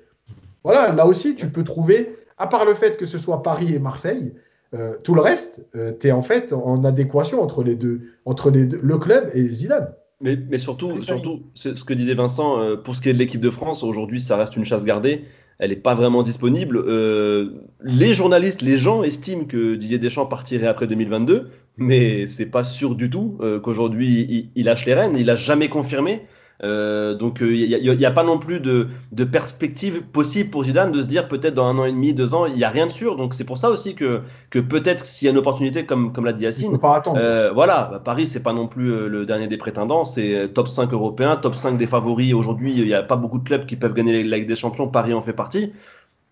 Voilà, 0.63 0.93
là 0.93 1.07
aussi, 1.07 1.35
tu 1.35 1.49
peux 1.49 1.65
trouver, 1.65 2.15
à 2.37 2.47
part 2.47 2.63
le 2.63 2.73
fait 2.73 2.95
que 2.95 3.05
ce 3.05 3.17
soit 3.17 3.43
Paris 3.43 3.75
et 3.75 3.79
Marseille, 3.79 4.33
euh, 4.73 4.93
tout 5.03 5.13
le 5.13 5.19
reste, 5.19 5.67
tu 5.99 6.07
es 6.07 6.13
en 6.13 6.21
fait 6.21 6.53
en 6.53 6.85
adéquation 6.85 7.43
entre 7.43 7.61
les 7.61 7.75
deux, 7.75 8.13
entre 8.23 8.49
les 8.49 8.65
deux, 8.65 8.79
le 8.81 8.97
club 8.97 9.29
et 9.33 9.45
Zidane. 9.45 9.93
Mais, 10.21 10.37
mais 10.37 10.57
surtout, 10.57 10.97
surtout 10.99 11.43
c'est 11.53 11.75
ce 11.75 11.83
que 11.83 11.93
disait 11.93 12.13
Vincent, 12.13 12.61
euh, 12.61 12.77
pour 12.77 12.95
ce 12.95 13.01
qui 13.01 13.09
est 13.09 13.13
de 13.13 13.19
l'équipe 13.19 13.41
de 13.41 13.49
France, 13.49 13.83
aujourd'hui, 13.83 14.21
ça 14.21 14.37
reste 14.37 14.55
une 14.55 14.63
chasse 14.63 14.85
gardée. 14.85 15.25
Elle 15.57 15.69
n'est 15.69 15.77
pas 15.77 15.93
vraiment 15.93 16.23
disponible. 16.23 16.77
Euh, 16.77 17.51
les 17.81 18.13
journalistes, 18.13 18.61
les 18.61 18.77
gens 18.77 19.03
estiment 19.03 19.45
que 19.45 19.75
Didier 19.75 19.99
Deschamps 19.99 20.25
partirait 20.25 20.67
après 20.67 20.87
2022, 20.87 21.49
mais 21.77 22.27
c'est 22.27 22.47
pas 22.47 22.63
sûr 22.63 22.95
du 22.95 23.09
tout 23.09 23.37
euh, 23.41 23.59
qu'aujourd'hui 23.59 24.25
il, 24.29 24.49
il 24.55 24.65
lâche 24.65 24.85
les 24.85 24.93
rênes. 24.93 25.15
Il 25.17 25.29
a 25.29 25.35
jamais 25.35 25.69
confirmé. 25.69 26.23
Euh, 26.63 27.15
donc 27.15 27.39
il 27.41 27.97
n'y 27.97 28.05
a, 28.05 28.11
pas 28.11 28.23
non 28.23 28.39
plus 28.39 28.61
de, 28.61 28.87
de 29.11 29.23
perspective 29.25 30.03
possible 30.03 30.49
pour 30.49 30.63
Zidane 30.63 30.91
de 30.91 31.01
se 31.01 31.07
dire 31.07 31.27
peut-être 31.27 31.53
dans 31.53 31.65
un 31.65 31.77
an 31.77 31.85
et 31.85 31.91
demi, 31.91 32.13
deux 32.13 32.33
ans, 32.33 32.45
il 32.45 32.55
n'y 32.55 32.63
a 32.63 32.69
rien 32.69 32.87
de 32.87 32.91
sûr. 32.91 33.17
Donc 33.17 33.33
c'est 33.33 33.43
pour 33.43 33.57
ça 33.57 33.69
aussi 33.69 33.95
que, 33.95 34.21
que 34.49 34.59
peut-être 34.59 35.05
s'il 35.05 35.25
y 35.25 35.29
a 35.29 35.31
une 35.31 35.37
opportunité, 35.37 35.85
comme, 35.85 36.13
comme 36.13 36.25
l'a 36.25 36.33
dit 36.33 36.43
Yacine, 36.43 36.77
euh, 37.15 37.51
voilà, 37.53 37.89
bah, 37.91 38.01
Paris, 38.03 38.27
c'est 38.27 38.43
pas 38.43 38.53
non 38.53 38.67
plus 38.67 38.91
euh, 38.91 39.07
le 39.07 39.25
dernier 39.25 39.47
des 39.47 39.57
prétendants, 39.57 40.05
c'est 40.05 40.35
euh, 40.35 40.47
top 40.47 40.67
5 40.69 40.93
européen, 40.93 41.35
top 41.35 41.55
5 41.55 41.77
des 41.77 41.87
favoris. 41.87 42.33
Aujourd'hui, 42.33 42.73
il 42.73 42.85
n'y 42.85 42.93
a 42.93 43.03
pas 43.03 43.17
beaucoup 43.17 43.39
de 43.39 43.43
clubs 43.43 43.65
qui 43.65 43.75
peuvent 43.75 43.93
gagner 43.93 44.23
la 44.23 44.37
Ligue 44.37 44.47
des 44.47 44.55
Champions, 44.55 44.87
Paris 44.87 45.13
en 45.13 45.21
fait 45.21 45.33
partie. 45.33 45.73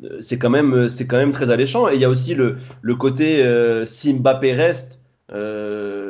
Euh, 0.04 0.18
C'est 0.22 0.38
quand, 0.40 0.50
même, 0.50 0.74
euh, 0.74 0.90
c'est 0.90 1.08
quand 1.08 1.18
même 1.18 1.32
très 1.32 1.50
alléchant. 1.52 1.90
Et 1.90 1.96
il 1.96 2.02
y 2.02 2.06
a 2.06 2.10
aussi 2.10 2.36
le, 2.36 2.58
le 2.82 2.96
côté 2.96 3.44
euh, 3.44 3.86
si 3.86 4.14
Mbappé 4.14 4.54
reste, 4.54 5.00
euh, 5.32 6.03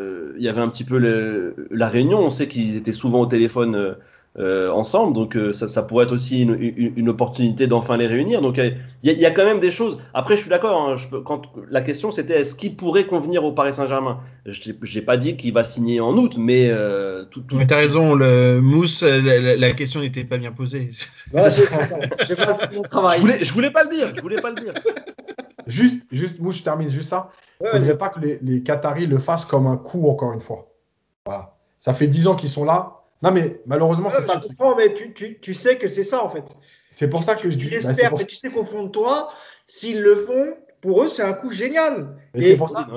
y 0.43 0.49
avait 0.49 0.61
un 0.61 0.69
petit 0.69 0.83
peu 0.83 0.97
le- 0.97 1.67
la 1.71 1.87
réunion, 1.89 2.19
on 2.19 2.29
sait 2.29 2.47
qu'ils 2.47 2.75
étaient 2.77 2.91
souvent 2.91 3.21
au 3.21 3.25
téléphone 3.25 3.75
euh, 3.75 3.93
euh, 4.39 4.71
ensemble, 4.71 5.13
donc 5.13 5.35
euh, 5.37 5.53
ça, 5.53 5.67
ça 5.67 5.83
pourrait 5.83 6.05
être 6.05 6.11
aussi 6.11 6.41
une, 6.41 6.57
une- 6.59 6.93
une 6.95 7.09
opportunité 7.09 7.67
d'enfin 7.67 7.97
les 7.97 8.07
réunir. 8.07 8.41
Donc 8.41 8.57
il 8.57 8.75
y, 9.03 9.09
a- 9.11 9.13
il 9.13 9.19
y 9.19 9.27
a 9.27 9.31
quand 9.31 9.45
même 9.45 9.59
des 9.59 9.69
choses. 9.69 9.99
Après, 10.15 10.35
je 10.35 10.41
suis 10.41 10.49
d'accord, 10.49 10.89
hein, 10.89 10.95
je 10.95 11.07
peux- 11.07 11.21
quand 11.21 11.43
la 11.69 11.81
question 11.81 12.09
c'était 12.09 12.39
est-ce 12.41 12.55
qu'il 12.55 12.75
pourrait 12.75 13.05
convenir 13.05 13.43
au 13.43 13.51
Paris 13.51 13.73
Saint-Germain? 13.73 14.17
Je 14.47 14.71
n'ai 14.71 15.01
pas 15.03 15.17
dit 15.17 15.37
qu'il 15.37 15.53
va 15.53 15.63
signer 15.63 15.99
en 15.99 16.13
août, 16.17 16.33
mais 16.39 16.67
euh, 16.69 17.25
tout, 17.29 17.41
tout- 17.41 17.55
Mais 17.57 17.67
t'as 17.67 17.77
raison, 17.77 18.15
le 18.15 18.59
Mousse, 18.59 19.03
la, 19.03 19.19
la- 19.39 19.55
la 19.55 19.71
question 19.73 19.99
n'était 20.01 20.23
pas 20.23 20.39
bien 20.39 20.51
posée. 20.51 20.89
Ouais, 21.31 21.51
c'est 21.51 21.67
c'est 21.67 21.83
ça. 21.83 21.97
J'ai 22.27 22.35
pas 22.35 22.55
fait 22.55 22.75
mon 22.75 22.83
je 23.11 23.19
voulais, 23.21 23.37
je 23.43 23.53
voulais 23.53 23.69
pas 23.71 23.83
le 23.83 23.89
dire, 23.91 24.07
je 24.15 24.19
voulais 24.21 24.41
pas 24.41 24.49
le 24.49 24.55
dire. 24.63 24.73
Juste, 25.67 26.03
juste, 26.11 26.39
moi, 26.39 26.51
je 26.51 26.63
termine 26.63 26.89
juste 26.89 27.09
ça. 27.09 27.29
Il 27.61 27.65
Ouais, 27.67 27.73
ne 27.73 27.79
faudrait 27.79 27.97
pas 27.97 28.09
que 28.09 28.19
les, 28.19 28.39
les 28.41 28.63
Qataris 28.63 29.05
le 29.07 29.17
fassent 29.19 29.45
comme 29.45 29.67
un 29.67 29.77
coup, 29.77 30.07
encore 30.09 30.33
une 30.33 30.41
fois. 30.41 30.71
Voilà. 31.25 31.55
Ça 31.79 31.93
fait 31.93 32.07
10 32.07 32.27
ans 32.27 32.35
qu'ils 32.35 32.49
sont 32.49 32.65
là. 32.65 33.01
Non, 33.21 33.31
mais 33.31 33.61
malheureusement, 33.65 34.09
ouais, 34.09 34.15
c'est 34.17 34.23
ça. 34.23 34.33
je 34.33 34.37
le 34.39 34.43
truc. 34.45 34.57
comprends, 34.57 34.75
mais 34.75 34.93
tu, 34.93 35.13
tu, 35.13 35.39
tu 35.39 35.53
sais 35.53 35.77
que 35.77 35.87
c'est 35.87 36.03
ça 36.03 36.23
en 36.23 36.29
fait. 36.29 36.43
C'est 36.89 37.09
pour 37.09 37.23
ça 37.23 37.35
que 37.35 37.49
je 37.49 37.55
dis. 37.57 37.63
bah, 37.65 37.69
J'espère, 37.71 38.09
pour, 38.09 38.19
mais 38.19 38.25
tu 38.25 38.35
sais 38.35 38.49
qu'au 38.49 38.65
fond 38.65 38.83
de 38.83 38.89
toi, 38.89 39.29
s'ils 39.67 40.01
le 40.01 40.15
font, 40.15 40.55
pour 40.81 41.03
eux, 41.03 41.07
c'est 41.07 41.23
un 41.23 41.33
coup 41.33 41.49
génial. 41.51 42.17
mais 42.33 42.41
Et- 42.41 42.51
c'est 42.51 42.57
pour 42.57 42.69
ça. 42.69 42.87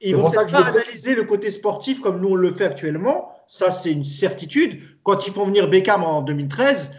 Ils 0.00 0.14
vont 0.14 0.22
pour 0.22 0.30
ça 0.30 0.40
peut-être 0.44 0.52
que 0.52 0.58
je 0.58 0.62
pas 0.62 0.66
le 0.68 0.72
précise. 0.72 0.88
analyser 0.88 1.14
le 1.14 1.24
côté 1.24 1.50
sportif 1.50 2.00
comme 2.02 2.20
nous 2.20 2.28
on 2.30 2.34
le 2.34 2.50
fait 2.50 2.64
actuellement. 2.66 3.30
Ça, 3.46 3.70
c'est 3.70 3.92
une 3.92 4.04
certitude. 4.04 4.82
Quand 5.02 5.26
ils 5.26 5.32
font 5.32 5.46
venir 5.46 5.68
Beckham 5.68 6.02
en 6.04 6.20
2013, 6.22 6.90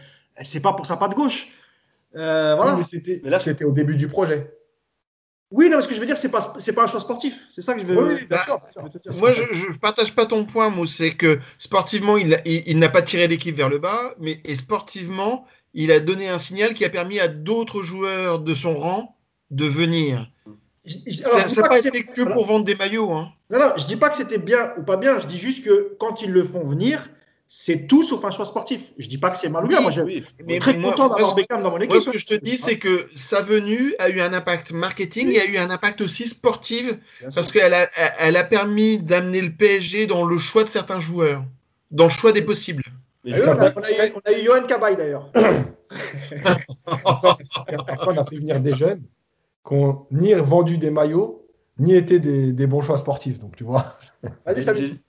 c'est 0.42 0.62
pas 0.62 0.74
pour 0.74 0.86
sa 0.88 0.98
patte 0.98 1.14
gauche. 1.16 1.50
Euh, 2.16 2.56
voilà. 2.56 2.72
Oui, 2.74 2.78
mais 2.80 2.84
c'était 2.84 3.22
Mais 3.24 3.30
là- 3.30 3.40
c'était 3.40 3.66
au 3.66 3.72
début 3.72 3.96
du 3.98 4.08
projet. 4.08 4.52
Oui, 5.50 5.70
non, 5.70 5.78
mais 5.78 5.84
ce 5.84 5.88
que 5.88 5.96
je 5.96 6.00
veux 6.02 6.06
dire, 6.06 6.18
c'est 6.18 6.30
pas, 6.32 6.42
c'est 6.60 6.74
pas 6.74 6.84
un 6.84 6.88
choix 6.88 7.00
sportif. 7.00 7.46
C'est 7.50 7.62
ça 7.62 7.74
que 7.74 7.80
je 7.80 7.86
veux. 7.86 7.98
Oui, 8.16 8.28
Bah, 8.30 8.44
sûr, 8.44 8.58
bien 8.58 8.72
sûr. 8.72 8.82
je 8.82 8.84
veux 8.84 8.90
te 9.00 9.10
dire. 9.10 9.20
Moi, 9.22 9.32
je, 9.34 9.44
je 9.54 9.78
partage 9.80 10.14
pas 10.14 10.26
ton 10.26 10.46
point, 10.46 10.70
Mousse. 10.70 10.96
C'est 10.98 11.12
que 11.16 11.40
sportivement, 11.58 12.18
il, 12.18 12.42
il, 12.46 12.64
il 12.68 12.80
n'a 12.80 12.90
pas 12.90 13.02
tiré 13.02 13.28
l'équipe 13.30 13.56
vers 13.56 13.70
le 13.70 13.78
bas, 13.80 14.14
mais 14.20 14.42
et 14.44 14.56
sportivement, 14.56 15.46
il 15.74 15.92
a 15.92 16.00
donné 16.02 16.28
un 16.28 16.38
signal 16.38 16.74
qui 16.74 16.84
a 16.84 16.90
permis 16.90 17.20
à 17.22 17.30
d'autres 17.30 17.82
joueurs 17.82 18.40
de 18.40 18.54
son 18.54 18.76
rang 18.78 19.16
de 19.52 19.66
venir. 19.66 20.30
ça 20.86 21.62
n'a 21.62 21.68
pas 21.70 21.80
été 21.80 22.04
que 22.04 22.22
pour 22.24 22.46
vendre 22.46 22.66
des 22.66 22.76
maillots. 22.76 23.14
Hein. 23.14 23.32
Non, 23.50 23.60
non, 23.60 23.72
je 23.78 23.86
dis 23.88 23.96
pas 23.96 24.10
que 24.10 24.18
c'était 24.18 24.38
bien 24.40 24.74
ou 24.78 24.84
pas 24.84 24.98
bien. 24.98 25.20
Je 25.20 25.28
dis 25.28 25.38
juste 25.38 25.64
que 25.64 25.96
quand 26.00 26.22
ils 26.22 26.32
le 26.32 26.44
font 26.44 26.64
venir, 26.64 27.10
c'est 27.48 27.88
tout 27.88 28.04
sauf 28.04 28.24
un 28.26 28.32
choix 28.32 28.46
sportif. 28.46 28.92
Je 28.98 29.08
dis 29.08 29.18
pas 29.18 29.30
que 29.30 29.38
c'est 29.38 29.48
mal 29.48 29.64
ou 29.64 29.68
bien. 29.68 29.80
moi, 29.80 29.90
je 29.90 30.02
suis 30.02 30.60
très 30.60 30.80
content 30.80 31.08
d'avoir 31.08 31.34
Beckham 31.34 31.64
dans 31.64 31.72
mon 31.72 31.78
équipe. 31.78 31.92
Moi, 31.92 32.02
ce 32.02 32.10
que 32.10 32.18
je 32.18 32.26
te 32.26 32.34
dis, 32.34 32.58
c'est 32.58 32.78
que 32.78 33.08
sa 33.16 33.42
venue 33.42 33.96
a 34.00 34.10
eu 34.10 34.20
un 34.20 34.34
impact 34.34 34.72
marketing 34.72 35.32
et 35.32 35.40
a 35.40 35.46
eu 35.46 35.58
un 35.58 35.70
impact 35.70 36.02
aussi 36.02 36.28
sportif 36.28 36.94
parce 37.34 37.52
qu'elle 37.52 37.74
a, 37.74 37.90
elle 38.20 38.36
a 38.36 38.44
permis 38.44 39.00
d'amener 39.00 39.42
le 39.42 39.52
PSG 39.52 40.08
dans 40.08 40.26
le 40.26 40.38
choix 40.38 40.66
de 40.66 40.70
certains 40.70 41.00
joueurs, 41.00 41.46
dans 41.92 42.06
le 42.06 42.10
choix 42.10 42.34
des 42.34 42.42
possibles. 42.42 42.84
on, 43.26 43.32
a, 43.32 44.34
eu, 44.34 44.44
Johan 44.44 44.64
Cabaye 44.68 44.98
d'ailleurs. 44.98 45.32
on 46.86 48.18
a 48.18 48.26
fait 48.26 48.38
venir 48.38 48.60
des 48.60 48.76
jeunes 48.76 49.04
qui 49.66 49.74
n'ont 49.74 50.06
ni 50.12 50.34
vendu 50.34 50.78
des 50.78 50.92
maillots, 50.92 51.47
ni 51.80 51.96
été 51.96 52.20
des, 52.20 52.68
bons 52.68 52.82
choix 52.82 52.98
sportifs. 52.98 53.40
Donc, 53.40 53.56
tu 53.56 53.64
vois. 53.64 53.98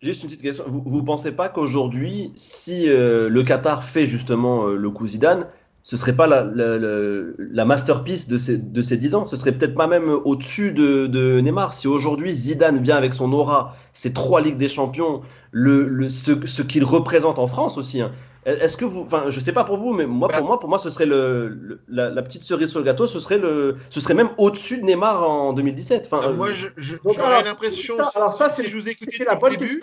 Juste 0.02 0.22
une 0.22 0.28
petite 0.28 0.42
question. 0.42 0.64
Vous 0.66 1.00
ne 1.00 1.04
pensez 1.04 1.32
pas 1.32 1.48
qu'aujourd'hui, 1.48 2.32
si 2.34 2.88
euh, 2.88 3.28
le 3.28 3.42
Qatar 3.42 3.84
fait 3.84 4.06
justement 4.06 4.66
euh, 4.66 4.76
le 4.76 4.90
coup 4.90 5.06
Zidane, 5.06 5.46
ce 5.82 5.96
serait 5.96 6.14
pas 6.14 6.26
la, 6.26 6.44
la, 6.44 7.64
masterpiece 7.64 8.28
de 8.28 8.36
ces, 8.36 8.58
de 8.58 8.82
ces 8.82 8.98
10 8.98 9.14
ans? 9.14 9.26
Ce 9.26 9.38
serait 9.38 9.52
peut-être 9.52 9.74
pas 9.74 9.86
même 9.86 10.10
au-dessus 10.10 10.72
de, 10.72 11.06
de, 11.06 11.40
Neymar. 11.40 11.72
Si 11.72 11.88
aujourd'hui 11.88 12.30
Zidane 12.30 12.82
vient 12.82 12.96
avec 12.96 13.14
son 13.14 13.32
aura, 13.32 13.74
ses 13.94 14.12
trois 14.12 14.42
Ligues 14.42 14.58
des 14.58 14.68
Champions, 14.68 15.22
le, 15.50 16.10
ce, 16.10 16.46
ce 16.46 16.60
qu'il 16.60 16.84
représente 16.84 17.38
en 17.38 17.46
France 17.46 17.78
aussi, 17.78 18.02
hein, 18.02 18.12
est-ce 18.44 18.76
que 18.76 18.84
vous, 18.84 19.02
enfin, 19.02 19.30
je 19.30 19.40
sais 19.40 19.52
pas 19.52 19.64
pour 19.64 19.76
vous, 19.76 19.92
mais 19.92 20.06
moi, 20.06 20.28
pour 20.28 20.46
moi, 20.46 20.58
pour 20.58 20.68
moi, 20.68 20.78
ce 20.78 20.90
serait 20.90 21.06
le, 21.06 21.80
la, 21.88 22.22
petite 22.22 22.44
cerise 22.44 22.70
sur 22.70 22.78
le 22.78 22.84
gâteau, 22.84 23.06
ce 23.06 23.20
serait 23.20 23.38
le, 23.38 23.76
ce 23.90 24.00
serait 24.00 24.14
même 24.14 24.30
au-dessus 24.38 24.78
de 24.78 24.84
Neymar 24.84 25.28
en 25.28 25.52
2017. 25.52 26.08
Enfin, 26.10 26.28
euh, 26.28 26.34
moi, 26.34 26.50
j'aurais 26.76 27.44
l'impression. 27.44 27.96
Alors 28.14 28.32
ça, 28.32 28.48
si 28.48 28.68
je 28.68 28.76
vous 28.76 28.86
la 29.26 29.34
bonne 29.34 29.56
début, 29.56 29.80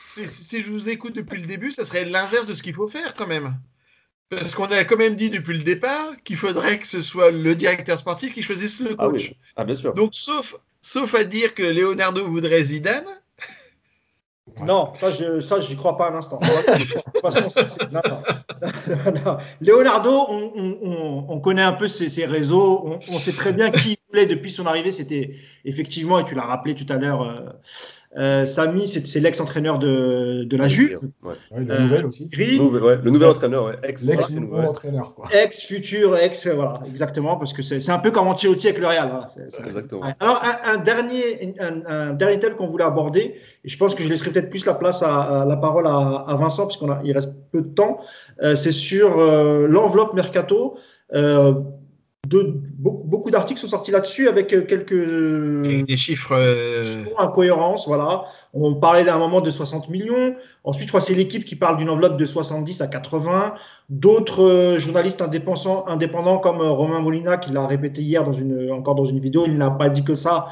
si, 0.00 0.26
si, 0.26 0.62
je 0.62 0.70
vous 0.70 0.88
écoute 0.88 1.14
depuis 1.14 1.40
le 1.40 1.46
début, 1.46 1.70
ça 1.70 1.84
serait 1.84 2.04
l'inverse 2.04 2.46
de 2.46 2.54
ce 2.54 2.62
qu'il 2.62 2.74
faut 2.74 2.88
faire 2.88 3.14
quand 3.14 3.26
même. 3.26 3.54
Parce 4.30 4.54
qu'on 4.54 4.66
a 4.66 4.84
quand 4.84 4.96
même 4.96 5.16
dit 5.16 5.28
depuis 5.28 5.58
le 5.58 5.64
départ 5.64 6.14
qu'il 6.24 6.36
faudrait 6.36 6.78
que 6.78 6.86
ce 6.86 7.02
soit 7.02 7.32
le 7.32 7.54
directeur 7.56 7.98
sportif 7.98 8.32
qui 8.32 8.42
choisisse 8.42 8.80
le 8.80 8.94
ah 8.96 9.06
coach. 9.06 9.34
Ah, 9.56 9.64
bien 9.64 9.74
sûr. 9.74 9.92
Donc, 9.92 10.14
sauf, 10.14 10.56
sauf 10.80 11.14
à 11.14 11.24
dire 11.24 11.54
que 11.54 11.64
Leonardo 11.64 12.26
voudrait 12.28 12.62
Zidane, 12.62 13.06
non, 14.64 14.92
ça, 14.94 15.10
je, 15.10 15.40
ça, 15.40 15.60
j'y 15.60 15.76
crois 15.76 15.96
pas 15.96 16.10
un 16.10 16.14
instant. 16.14 16.38
Leonardo, 19.60 20.26
on, 20.28 21.40
connaît 21.40 21.62
un 21.62 21.72
peu 21.72 21.88
ses, 21.88 22.26
réseaux. 22.26 22.98
On, 23.10 23.18
sait 23.18 23.32
très 23.32 23.52
bien 23.52 23.70
qui 23.70 23.92
il 23.92 23.98
voulait 24.08 24.26
depuis 24.26 24.50
son 24.50 24.66
arrivée. 24.66 24.92
C'était 24.92 25.34
effectivement, 25.64 26.18
et 26.18 26.24
tu 26.24 26.34
l'as 26.34 26.44
rappelé 26.44 26.74
tout 26.74 26.86
à 26.92 26.96
l'heure, 26.96 27.22
euh, 27.22 27.40
euh, 28.18 28.44
Samy, 28.44 28.88
c'est 28.88 29.20
l'ex-entraîneur 29.20 29.78
de, 29.78 30.42
de, 30.42 30.56
la 30.56 30.66
Juve. 30.66 30.98
le 31.54 31.82
nouvel 31.82 32.06
aussi. 32.06 32.28
le 32.32 33.10
nouvel 33.10 33.28
entraîneur, 33.28 33.72
ex, 33.84 34.04
entraîneur. 34.52 35.14
Ex, 35.32 35.60
futur, 35.62 36.16
ex, 36.16 36.48
voilà, 36.48 36.80
exactement, 36.88 37.36
parce 37.36 37.52
que 37.52 37.62
c'est 37.62 37.90
un 37.90 38.00
peu 38.00 38.10
comme 38.10 38.26
Ancelotti 38.26 38.66
avec 38.66 38.80
le 38.80 38.88
Real. 38.88 39.26
exactement. 39.64 40.02
Alors, 40.18 40.42
un, 40.64 40.78
dernier, 40.78 41.54
un, 41.60 42.14
dernier 42.14 42.40
thème 42.40 42.56
qu'on 42.56 42.66
voulait 42.66 42.84
aborder, 42.84 43.36
et 43.64 43.68
je 43.68 43.78
pense 43.78 43.94
que 43.94 44.02
je 44.02 44.08
laisserai 44.08 44.30
peut-être 44.30 44.50
plus 44.50 44.66
la 44.66 44.74
place 44.74 45.04
à, 45.04 45.44
la 45.48 45.56
parole 45.56 45.86
à, 45.86 46.34
Vincent, 46.36 46.66
parce 46.66 46.78
qu'il 46.78 47.12
reste 47.12 47.32
peu 47.52 47.60
de 47.60 47.68
temps, 47.68 48.00
euh, 48.42 48.56
c'est 48.56 48.72
sur 48.72 49.20
euh, 49.20 49.68
l'enveloppe 49.68 50.14
mercato 50.14 50.76
beaucoup, 52.30 53.30
d'articles 53.30 53.60
sont 53.60 53.68
sortis 53.68 53.90
là-dessus 53.90 54.28
avec 54.28 54.52
euh, 54.52 54.62
quelques 54.62 55.84
des 55.86 55.96
chiffres 55.96 56.34
euh... 56.34 56.82
incohérences. 57.18 57.86
Voilà, 57.86 58.24
on 58.54 58.74
parlait 58.74 59.04
d'un 59.04 59.18
moment 59.18 59.40
de 59.40 59.50
60 59.50 59.88
millions. 59.88 60.34
Ensuite, 60.64 60.86
je 60.86 60.90
crois 60.90 61.00
que 61.00 61.06
c'est 61.06 61.14
l'équipe 61.14 61.44
qui 61.44 61.56
parle 61.56 61.76
d'une 61.76 61.90
enveloppe 61.90 62.16
de 62.16 62.24
70 62.24 62.80
à 62.80 62.86
80. 62.86 63.54
D'autres 63.88 64.42
euh, 64.42 64.78
journalistes 64.78 65.22
indépendants, 65.22 65.86
indépendants 65.88 66.38
comme 66.38 66.60
euh, 66.60 66.70
Romain 66.70 67.00
Molina, 67.00 67.36
qui 67.36 67.52
l'a 67.52 67.66
répété 67.66 68.02
hier 68.02 68.24
dans 68.24 68.32
une, 68.32 68.70
encore 68.70 68.94
dans 68.94 69.04
une 69.04 69.20
vidéo, 69.20 69.44
il 69.46 69.56
n'a 69.56 69.70
pas 69.70 69.88
dit 69.88 70.04
que 70.04 70.14
ça. 70.14 70.46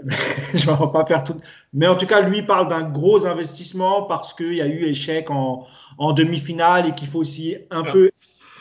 je 0.54 0.70
ne 0.70 0.76
vais 0.76 0.92
pas 0.92 1.04
faire 1.04 1.24
tout. 1.24 1.36
Mais 1.74 1.86
en 1.86 1.96
tout 1.96 2.06
cas, 2.06 2.20
lui 2.22 2.42
parle 2.42 2.68
d'un 2.68 2.82
gros 2.82 3.26
investissement 3.26 4.02
parce 4.02 4.32
qu'il 4.32 4.54
y 4.54 4.62
a 4.62 4.66
eu 4.66 4.84
échec 4.84 5.30
en, 5.30 5.66
en 5.98 6.12
demi-finale 6.12 6.88
et 6.88 6.94
qu'il 6.94 7.08
faut 7.08 7.18
aussi 7.18 7.56
un 7.70 7.82
ah. 7.86 7.92
peu 7.92 8.10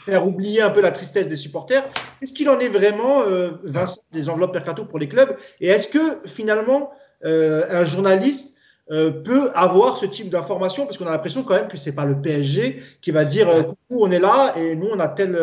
faire 0.10 0.26
oublier 0.26 0.62
un 0.62 0.70
peu 0.70 0.82
la 0.82 0.92
tristesse 0.92 1.28
des 1.28 1.36
supporters. 1.36 1.84
Est-ce 2.22 2.34
qu'il 2.34 2.50
en 2.50 2.60
est 2.60 2.70
vraiment, 2.70 3.22
euh, 3.22 3.52
Vincent, 3.64 4.02
des 4.12 4.30
enveloppes 4.30 4.54
mercato 4.54 4.86
pour 4.86 5.00
les 5.00 5.08
clubs? 5.08 5.36
Et 5.62 5.68
est-ce 5.68 5.88
que 5.88 6.22
finalement, 6.26 6.92
euh, 7.26 7.66
un 7.70 7.86
journaliste 7.86 8.58
euh, 8.92 9.12
peut 9.12 9.52
avoir 9.54 9.98
ce 9.98 10.06
type 10.06 10.30
d'information? 10.30 10.86
Parce 10.86 10.98
qu'on 10.98 11.08
a 11.08 11.12
l'impression 11.12 11.44
quand 11.44 11.56
même 11.56 11.68
que 11.68 11.78
c'est 11.78 11.94
pas 11.94 12.06
le 12.06 12.22
PSG 12.22 12.82
qui 13.02 13.12
va 13.12 13.26
dire 13.26 13.48
coucou, 13.50 14.04
on 14.04 14.12
est 14.12 14.20
là 14.20 14.54
et 14.58 14.76
nous 14.76 14.88
on 14.88 15.00
a 15.00 15.08
tel. 15.08 15.38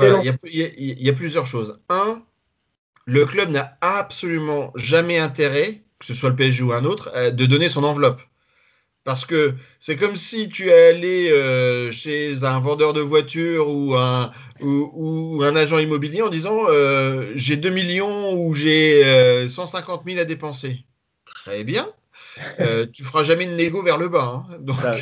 Il 0.00 1.02
y, 1.02 1.08
a 1.08 1.12
plusieurs 1.12 1.46
choses. 1.46 1.80
Un, 1.88 2.22
le 3.06 3.24
club 3.24 3.50
n'a 3.50 3.76
absolument 3.80 4.72
jamais 4.76 5.18
intérêt, 5.18 5.82
que 5.98 6.06
ce 6.06 6.14
soit 6.14 6.30
le 6.30 6.36
PSG 6.36 6.62
ou 6.62 6.72
un 6.72 6.84
autre, 6.84 7.12
de 7.30 7.46
donner 7.46 7.68
son 7.68 7.82
enveloppe. 7.82 8.20
Parce 9.08 9.24
que 9.24 9.54
c'est 9.80 9.96
comme 9.96 10.16
si 10.16 10.50
tu 10.50 10.70
allais 10.70 11.32
euh, 11.32 11.90
chez 11.90 12.44
un 12.44 12.60
vendeur 12.60 12.92
de 12.92 13.00
voitures 13.00 13.66
ou 13.66 13.94
un, 13.94 14.32
ou, 14.60 15.42
un 15.42 15.56
agent 15.56 15.78
immobilier 15.78 16.20
en 16.20 16.28
disant 16.28 16.66
euh, 16.68 17.32
j'ai 17.34 17.56
2 17.56 17.70
millions 17.70 18.34
ou 18.34 18.52
j'ai 18.52 19.48
150 19.48 20.02
euh, 20.02 20.10
000 20.10 20.20
à 20.20 20.26
dépenser. 20.26 20.84
Très 21.24 21.64
bien. 21.64 21.88
tu 22.92 23.02
feras 23.02 23.22
jamais 23.22 23.46
de 23.46 23.52
négo 23.52 23.82
vers 23.82 23.96
le 23.96 24.10
bas. 24.10 24.44
Hein. 24.46 24.58
Donc, 24.60 24.76
ça, 24.76 24.92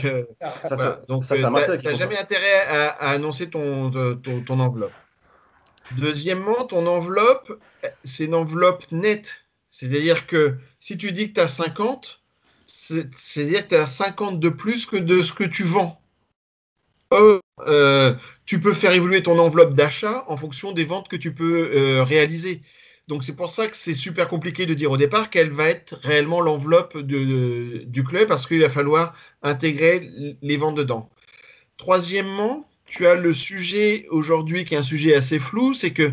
n'as 1.37 1.95
jamais 1.95 2.17
intérêt 2.17 2.61
à, 2.69 3.11
annoncer 3.11 3.51
ton, 3.51 3.91
ton, 3.91 4.41
ton 4.41 4.61
enveloppe. 4.61 4.93
Deuxièmement, 5.99 6.65
ton 6.67 6.87
enveloppe, 6.87 7.59
c'est 8.05 8.27
une 8.27 8.37
enveloppe 8.37 8.85
nette. 8.93 9.47
C'est-à-dire 9.73 10.29
que 10.29 10.55
si 10.79 10.97
tu 10.97 11.11
dis 11.11 11.31
que 11.31 11.35
tu 11.35 11.41
as 11.41 11.49
50, 11.49 12.21
c'est-à-dire 12.67 13.65
que 13.65 13.71
tu 13.71 13.75
as 13.77 13.87
50 13.87 14.41
de 14.41 14.49
plus 14.49 14.87
que 14.87 14.97
de 14.97 15.23
ce 15.23 15.33
que 15.33 15.45
tu 15.45 15.63
vends. 15.63 16.01
Euh, 17.13 18.15
tu 18.45 18.61
peux 18.61 18.73
faire 18.73 18.93
évoluer 18.93 19.23
ton 19.23 19.39
enveloppe 19.39 19.75
d'achat 19.75 20.25
en 20.29 20.37
fonction 20.37 20.73
des 20.73 20.85
ventes 20.85 21.09
que 21.09 21.17
tu 21.17 21.33
peux 21.33 21.71
euh, 21.75 22.03
réaliser. 22.03 22.63
Donc 23.09 23.23
c'est 23.23 23.37
pour 23.37 23.51
ça 23.51 23.69
que 23.69 23.77
c'est 23.77 23.95
super 23.95 24.29
compliqué 24.29 24.67
de 24.67 24.75
dire 24.75 24.91
au 24.91 24.97
départ 24.97 25.31
quelle 25.31 25.53
va 25.53 25.69
être 25.69 25.99
réellement 26.03 26.41
l'enveloppe 26.41 26.99
du 26.99 28.05
club 28.05 28.27
parce 28.27 28.47
qu'il 28.47 28.61
va 28.61 28.69
falloir 28.69 29.15
intégrer 29.43 30.11
les 30.43 30.57
ventes 30.57 30.75
dedans. 30.75 31.09
Troisièmement, 31.77 32.69
tu 32.85 33.07
as 33.07 33.15
le 33.15 33.33
sujet 33.33 34.07
aujourd'hui 34.11 34.65
qui 34.65 34.75
est 34.75 34.79
un 34.79 34.83
sujet 34.83 35.15
assez 35.15 35.39
flou, 35.39 35.73
c'est 35.73 35.93
que 35.93 36.13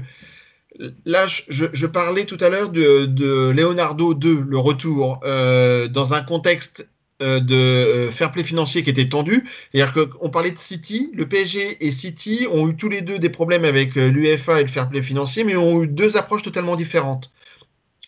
Là, 1.06 1.28
je, 1.28 1.86
parlais 1.86 2.26
tout 2.26 2.38
à 2.40 2.50
l'heure 2.50 2.70
de, 2.70 3.50
Leonardo 3.52 4.14
II, 4.14 4.44
le 4.48 4.58
retour, 4.58 5.20
euh, 5.24 5.88
dans 5.88 6.14
un 6.14 6.24
contexte 6.24 6.88
euh, 7.22 7.40
de 7.40 7.56
euh, 7.56 8.12
fair 8.12 8.32
play 8.32 8.44
financier 8.44 8.84
qui 8.84 8.90
était 8.90 9.08
tendu. 9.08 9.48
C'est-à-dire 9.72 9.94
qu'on 9.94 10.30
parlait 10.30 10.52
de 10.52 10.58
City, 10.58 11.12
le 11.14 11.28
PSG 11.28 11.86
et 11.86 11.92
City 11.92 12.48
ont 12.52 12.68
eu 12.70 12.76
tous 12.76 12.90
les 12.90 13.02
deux 13.02 13.20
des 13.20 13.30
problèmes 13.30 13.66
avec 13.66 13.96
l'UEFA 13.96 14.62
et 14.62 14.64
le 14.64 14.70
fair 14.70 14.90
play 14.90 15.04
financier, 15.04 15.44
mais 15.44 15.56
ont 15.56 15.84
eu 15.84 15.88
deux 15.88 16.18
approches 16.18 16.44
totalement 16.44 16.76
différentes. 16.76 17.32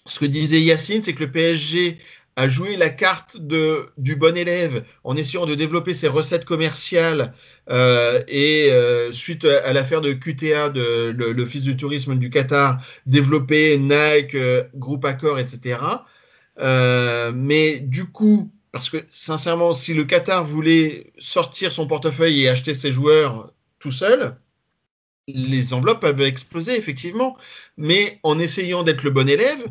Ce 0.08 0.20
que 0.20 0.26
disait 0.26 0.62
Yacine, 0.62 1.02
c'est 1.02 1.14
que 1.14 1.24
le 1.24 1.32
PSG 1.32 2.00
a 2.36 2.50
joué 2.50 2.76
la 2.76 2.90
carte 2.90 3.38
de, 3.38 3.88
du 3.98 4.16
bon 4.16 4.36
élève 4.36 4.84
en 5.04 5.16
essayant 5.16 5.46
de 5.46 5.56
développer 5.56 5.94
ses 5.94 6.08
recettes 6.08 6.46
commerciales 6.46 7.34
euh, 7.70 8.24
et 8.28 8.70
euh, 8.72 9.12
suite 9.12 9.46
à, 9.46 9.74
l'affaire 9.74 10.02
de 10.02 10.14
QTA, 10.14 10.70
de 10.70 11.32
l'Office 11.32 11.64
du 11.64 11.76
tourisme 11.76 12.18
du 12.18 12.30
Qatar, 12.30 12.82
développer 13.06 13.78
Nike, 13.78 14.36
euh, 14.36 14.64
Groupe 14.76 15.06
Accor, 15.06 15.40
etc. 15.40 15.80
mais 17.34 17.80
du 17.80 18.06
coup, 18.06 18.52
parce 18.72 18.90
que 18.90 18.98
sincèrement, 19.10 19.74
si 19.74 19.94
le 19.94 20.04
Qatar 20.04 20.46
voulait 20.46 21.12
sortir 21.18 21.72
son 21.72 21.88
portefeuille 21.88 22.44
et 22.44 22.50
acheter 22.50 22.76
ses 22.76 22.92
joueurs 22.92 23.52
tout 23.80 23.92
seul, 23.92 24.36
les 25.28 25.74
enveloppes 25.74 26.04
avaient 26.04 26.28
explosé, 26.28 26.78
effectivement. 26.78 27.38
Mais 27.78 28.20
en 28.24 28.38
essayant 28.38 28.84
d'être 28.84 29.04
le 29.04 29.10
bon 29.10 29.28
élève, 29.28 29.66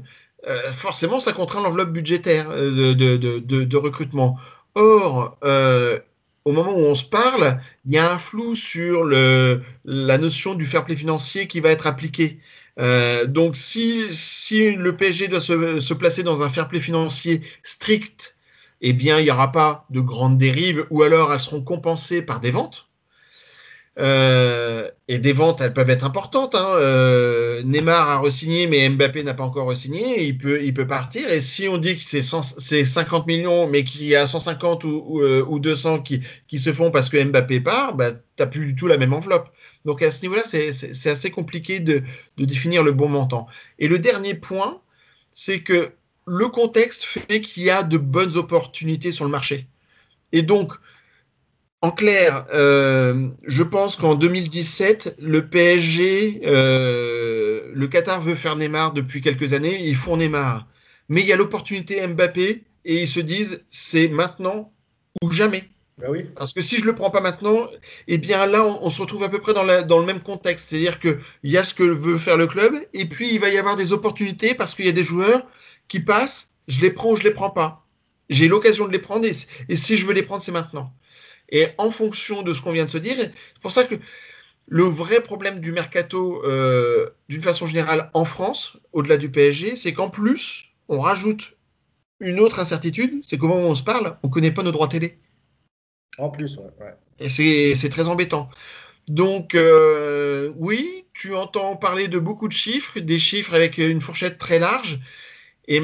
forcément, 0.73 1.21
ça 1.21 1.33
contraint 1.33 1.63
l'enveloppe 1.63 1.91
budgétaire 1.91 2.51
euh, 2.51 2.95
de, 2.95 3.77
recrutement. 3.77 4.39
Or, 4.75 5.39
au 6.45 6.53
moment 6.53 6.75
où 6.75 6.81
on 6.81 6.95
se 6.95 7.05
parle, 7.05 7.61
il 7.87 7.93
y 7.93 7.99
a 7.99 8.13
un 8.13 8.19
flou 8.19 8.55
sur 8.55 9.05
la 9.05 10.19
notion 10.19 10.55
du 10.55 10.67
fair 10.67 10.85
play 10.85 10.97
financier 10.97 11.47
qui 11.49 11.61
va 11.61 11.71
être 11.71 11.87
appliqué. 11.87 12.39
donc, 12.79 13.57
si, 13.57 14.09
le 14.77 14.97
PSG 14.97 15.29
doit 15.29 15.41
se, 15.41 15.95
placer 15.95 16.23
dans 16.23 16.43
un 16.43 16.49
fair 16.49 16.69
play 16.69 16.81
financier 16.81 17.43
strict, 17.63 18.37
eh 18.81 18.93
bien, 18.93 19.19
il 19.19 19.25
n'y 19.25 19.31
aura 19.31 19.53
pas 19.53 19.87
de 19.91 20.01
grandes 20.01 20.37
dérives, 20.39 20.87
ou 20.91 21.03
alors 21.03 21.33
elles 21.33 21.41
seront 21.41 21.63
compensées 21.63 22.21
par 22.21 22.41
des 22.41 22.51
ventes. 22.51 22.89
Euh, 23.99 24.91
et 25.07 25.19
des 25.19 25.33
ventes, 25.33 25.61
elles 25.61 25.73
peuvent 25.73 25.91
être 25.91 26.05
importantes. 26.05 26.55
Hein. 26.55 26.67
Euh, 26.77 27.63
Neymar 27.63 28.11
a 28.11 28.19
re-signé, 28.19 28.67
mais 28.67 28.89
Mbappé 28.89 29.23
n'a 29.23 29.35
pas 29.35 29.45
encore 29.45 29.69
re-signé. 29.69 30.25
Il 30.25 30.39
peut, 30.39 30.63
il 30.65 30.75
peut 30.75 30.87
partir. 30.87 31.29
Et 31.31 31.41
si 31.41 31.69
on 31.69 31.79
dit 31.79 31.97
que 31.97 32.03
c'est 32.03 32.85
50 32.85 33.27
millions, 33.27 33.69
mais 33.69 33.85
qu'il 33.85 34.05
y 34.05 34.17
a 34.17 34.27
150 34.27 34.85
ou, 34.85 35.23
ou, 35.23 35.59
200 35.61 36.01
qui, 36.01 36.23
qui, 36.49 36.59
se 36.59 36.73
font 36.73 36.91
parce 36.91 37.09
que 37.09 37.23
Mbappé 37.23 37.61
part, 37.61 37.95
bah, 37.95 38.13
tu 38.13 38.21
n'as 38.41 38.47
plus 38.47 38.67
du 38.67 38.75
tout 38.75 38.87
la 38.87 38.99
même 38.99 39.13
enveloppe. 39.13 39.49
Donc 39.85 40.03
à 40.03 40.11
ce 40.11 40.23
niveau-là, 40.23 40.43
c'est 40.45 41.11
assez 41.11 41.31
compliqué 41.31 41.81
de, 41.81 42.03
définir 42.39 42.83
le 42.83 42.93
bon 42.93 43.09
montant. 43.09 43.47
Et 43.79 43.89
le 43.89 43.99
dernier 43.99 44.35
point, 44.35 44.81
c'est 45.33 45.61
que 45.61 45.93
le 46.27 46.49
contexte 46.49 47.05
fait 47.05 47.43
qu'il 47.43 47.65
y 47.65 47.71
a 47.71 47.83
de 47.83 47.99
bonnes 47.99 48.37
opportunités 48.37 49.13
sur 49.13 49.27
le 49.27 49.31
marché. 49.31 49.67
Et 50.33 50.43
donc, 50.43 50.73
en 51.85 51.91
clair, 51.91 52.47
euh, 52.55 53.29
je 53.47 53.63
pense 53.63 53.97
qu'en 53.97 54.15
2017, 54.15 55.17
le 55.21 55.47
PSG, 55.47 56.41
euh, 56.47 57.71
le 57.75 57.87
Qatar 57.89 58.23
veut 58.23 58.35
faire 58.35 58.57
Neymar 58.57 58.95
depuis 58.95 59.21
quelques 59.21 59.53
années, 59.53 59.87
ils 59.87 59.95
font 59.95 60.17
Neymar. 60.17 60.67
Mais 61.11 61.21
il 61.21 61.27
y 61.27 61.33
a 61.35 61.37
l'opportunité 61.37 62.07
Mbappé 62.07 62.65
et 62.87 63.03
ils 63.03 63.09
se 63.09 63.21
disent 63.21 63.63
c'est 63.69 64.09
maintenant 64.09 64.73
ou 65.21 65.31
jamais. 65.31 65.65
Ben 65.99 66.09
oui. 66.09 66.25
Parce 66.35 66.55
que 66.55 66.63
si 66.63 66.79
je 66.79 66.87
le 66.87 66.95
prends 66.95 67.11
pas 67.11 67.21
maintenant, 67.21 67.69
eh 68.09 68.17
bien 68.17 68.47
là, 68.47 68.65
on, 68.65 68.89
se 68.89 69.03
retrouve 69.03 69.23
à 69.23 69.29
peu 69.29 69.43
près 69.43 69.53
dans, 69.53 69.87
dans 69.87 69.99
le 69.99 70.07
même 70.07 70.21
contexte. 70.21 70.71
C'est-à-dire 70.71 70.99
qu'il 71.01 71.19
y 71.43 71.59
a 71.59 71.65
ce 71.65 71.75
que 71.75 71.83
veut 71.83 72.17
faire 72.17 72.39
le 72.39 72.47
club, 72.47 72.73
et 72.95 73.05
puis 73.05 73.29
il 73.31 73.41
va 73.41 73.51
y 73.51 73.59
avoir 73.59 73.77
des 73.77 73.93
opportunités 73.93 74.55
parce 74.55 74.75
qu'il 74.75 74.87
y 74.87 74.89
a 74.89 74.93
des 74.93 75.05
joueurs 75.05 75.47
qui 75.89 76.01
passent, 76.01 76.55
je 76.67 76.81
les 76.81 76.91
prends 76.91 77.11
ou 77.11 77.17
je 77.17 77.25
les 77.25 77.31
prends 77.31 77.51
pas. 77.51 77.85
J'ai 78.31 78.49
l'occasion 78.49 78.87
de 78.87 78.93
les 78.93 78.99
prendre, 78.99 79.27
et 79.27 79.77
si 79.77 79.99
je 79.99 80.07
veux 80.07 80.15
les 80.15 80.23
prendre, 80.23 80.41
c'est 80.41 80.51
maintenant. 80.51 80.91
Et 81.49 81.69
en 81.79 81.91
fonction 81.91 82.43
de 82.43 82.55
ce 82.55 82.63
qu'on 82.63 82.73
vient 82.73 82.87
de 82.87 82.91
se 82.91 82.99
dire, 82.99 83.15
c'est 83.17 83.33
pour 83.61 83.73
ça 83.73 83.85
que 83.85 83.97
le 84.67 84.85
vrai 84.85 85.21
problème 85.23 85.61
du 85.61 85.73
mercato, 85.73 86.43
euh, 86.45 87.11
d'une 87.29 87.43
façon 87.43 87.67
générale, 87.67 88.11
en 88.15 88.25
France, 88.25 88.79
au-delà 88.93 89.17
du 89.17 89.31
PSG, 89.31 89.77
c'est 89.77 89.93
qu'en 89.93 90.11
plus, 90.11 90.65
on 90.89 90.99
rajoute 90.99 91.57
une 92.21 92.41
autre 92.41 92.61
incertitude, 92.61 93.21
c'est 93.23 93.37
qu'au 93.37 93.49
moment 93.49 93.67
où 93.67 93.71
on 93.71 93.75
se 93.75 93.83
parle, 93.83 94.17
on 94.23 94.29
ne 94.29 94.33
connaît 94.33 94.53
pas 94.53 94.63
nos 94.63 94.73
droits 94.73 94.89
télé. 94.89 95.19
En 96.17 96.31
plus, 96.31 96.57
ouais. 96.57 96.95
Et 97.19 97.75
c'est 97.75 97.89
très 97.91 98.09
embêtant. 98.09 98.49
Donc, 99.09 99.55
euh, 99.55 100.53
oui, 100.57 101.05
tu 101.13 101.35
entends 101.35 101.77
parler 101.77 102.09
de 102.09 102.19
beaucoup 102.19 102.49
de 102.49 102.55
chiffres, 102.55 102.99
des 103.01 103.19
chiffres 103.19 103.53
avec 103.53 103.77
une 103.77 104.01
fourchette 104.01 104.39
très 104.39 104.59
large 104.59 105.01
et 105.69 105.83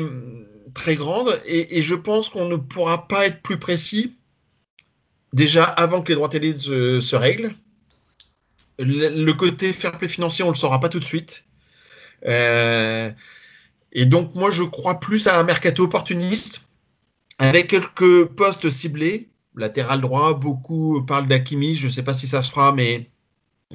très 0.72 0.94
grande, 0.94 1.40
et, 1.44 1.78
et 1.78 1.82
je 1.82 1.94
pense 1.94 2.28
qu'on 2.28 2.48
ne 2.48 2.56
pourra 2.56 3.08
pas 3.08 3.26
être 3.26 3.42
plus 3.42 3.58
précis 3.58 4.16
déjà 5.32 5.64
avant 5.64 6.02
que 6.02 6.08
les 6.08 6.14
droits 6.14 6.28
télé 6.28 6.58
se, 6.58 7.16
règlent. 7.16 7.52
Le, 8.78 9.32
côté 9.32 9.72
fair 9.72 9.98
play 9.98 10.08
financier, 10.08 10.42
on 10.42 10.48
ne 10.48 10.52
le 10.52 10.58
saura 10.58 10.80
pas 10.80 10.88
tout 10.88 11.00
de 11.00 11.04
suite. 11.04 11.44
Euh, 12.26 13.10
et 13.92 14.06
donc, 14.06 14.34
moi, 14.34 14.50
je 14.50 14.62
crois 14.62 15.00
plus 15.00 15.26
à 15.26 15.38
un 15.38 15.42
mercato 15.42 15.84
opportuniste 15.84 16.66
avec 17.38 17.68
quelques 17.68 18.24
postes 18.24 18.70
ciblés. 18.70 19.28
Latéral 19.56 20.00
droit, 20.00 20.34
beaucoup 20.34 21.02
parlent 21.02 21.26
d'Akimi. 21.26 21.74
Je 21.74 21.88
ne 21.88 21.92
sais 21.92 22.02
pas 22.02 22.14
si 22.14 22.26
ça 22.26 22.40
se 22.40 22.50
fera, 22.50 22.72
mais 22.72 23.10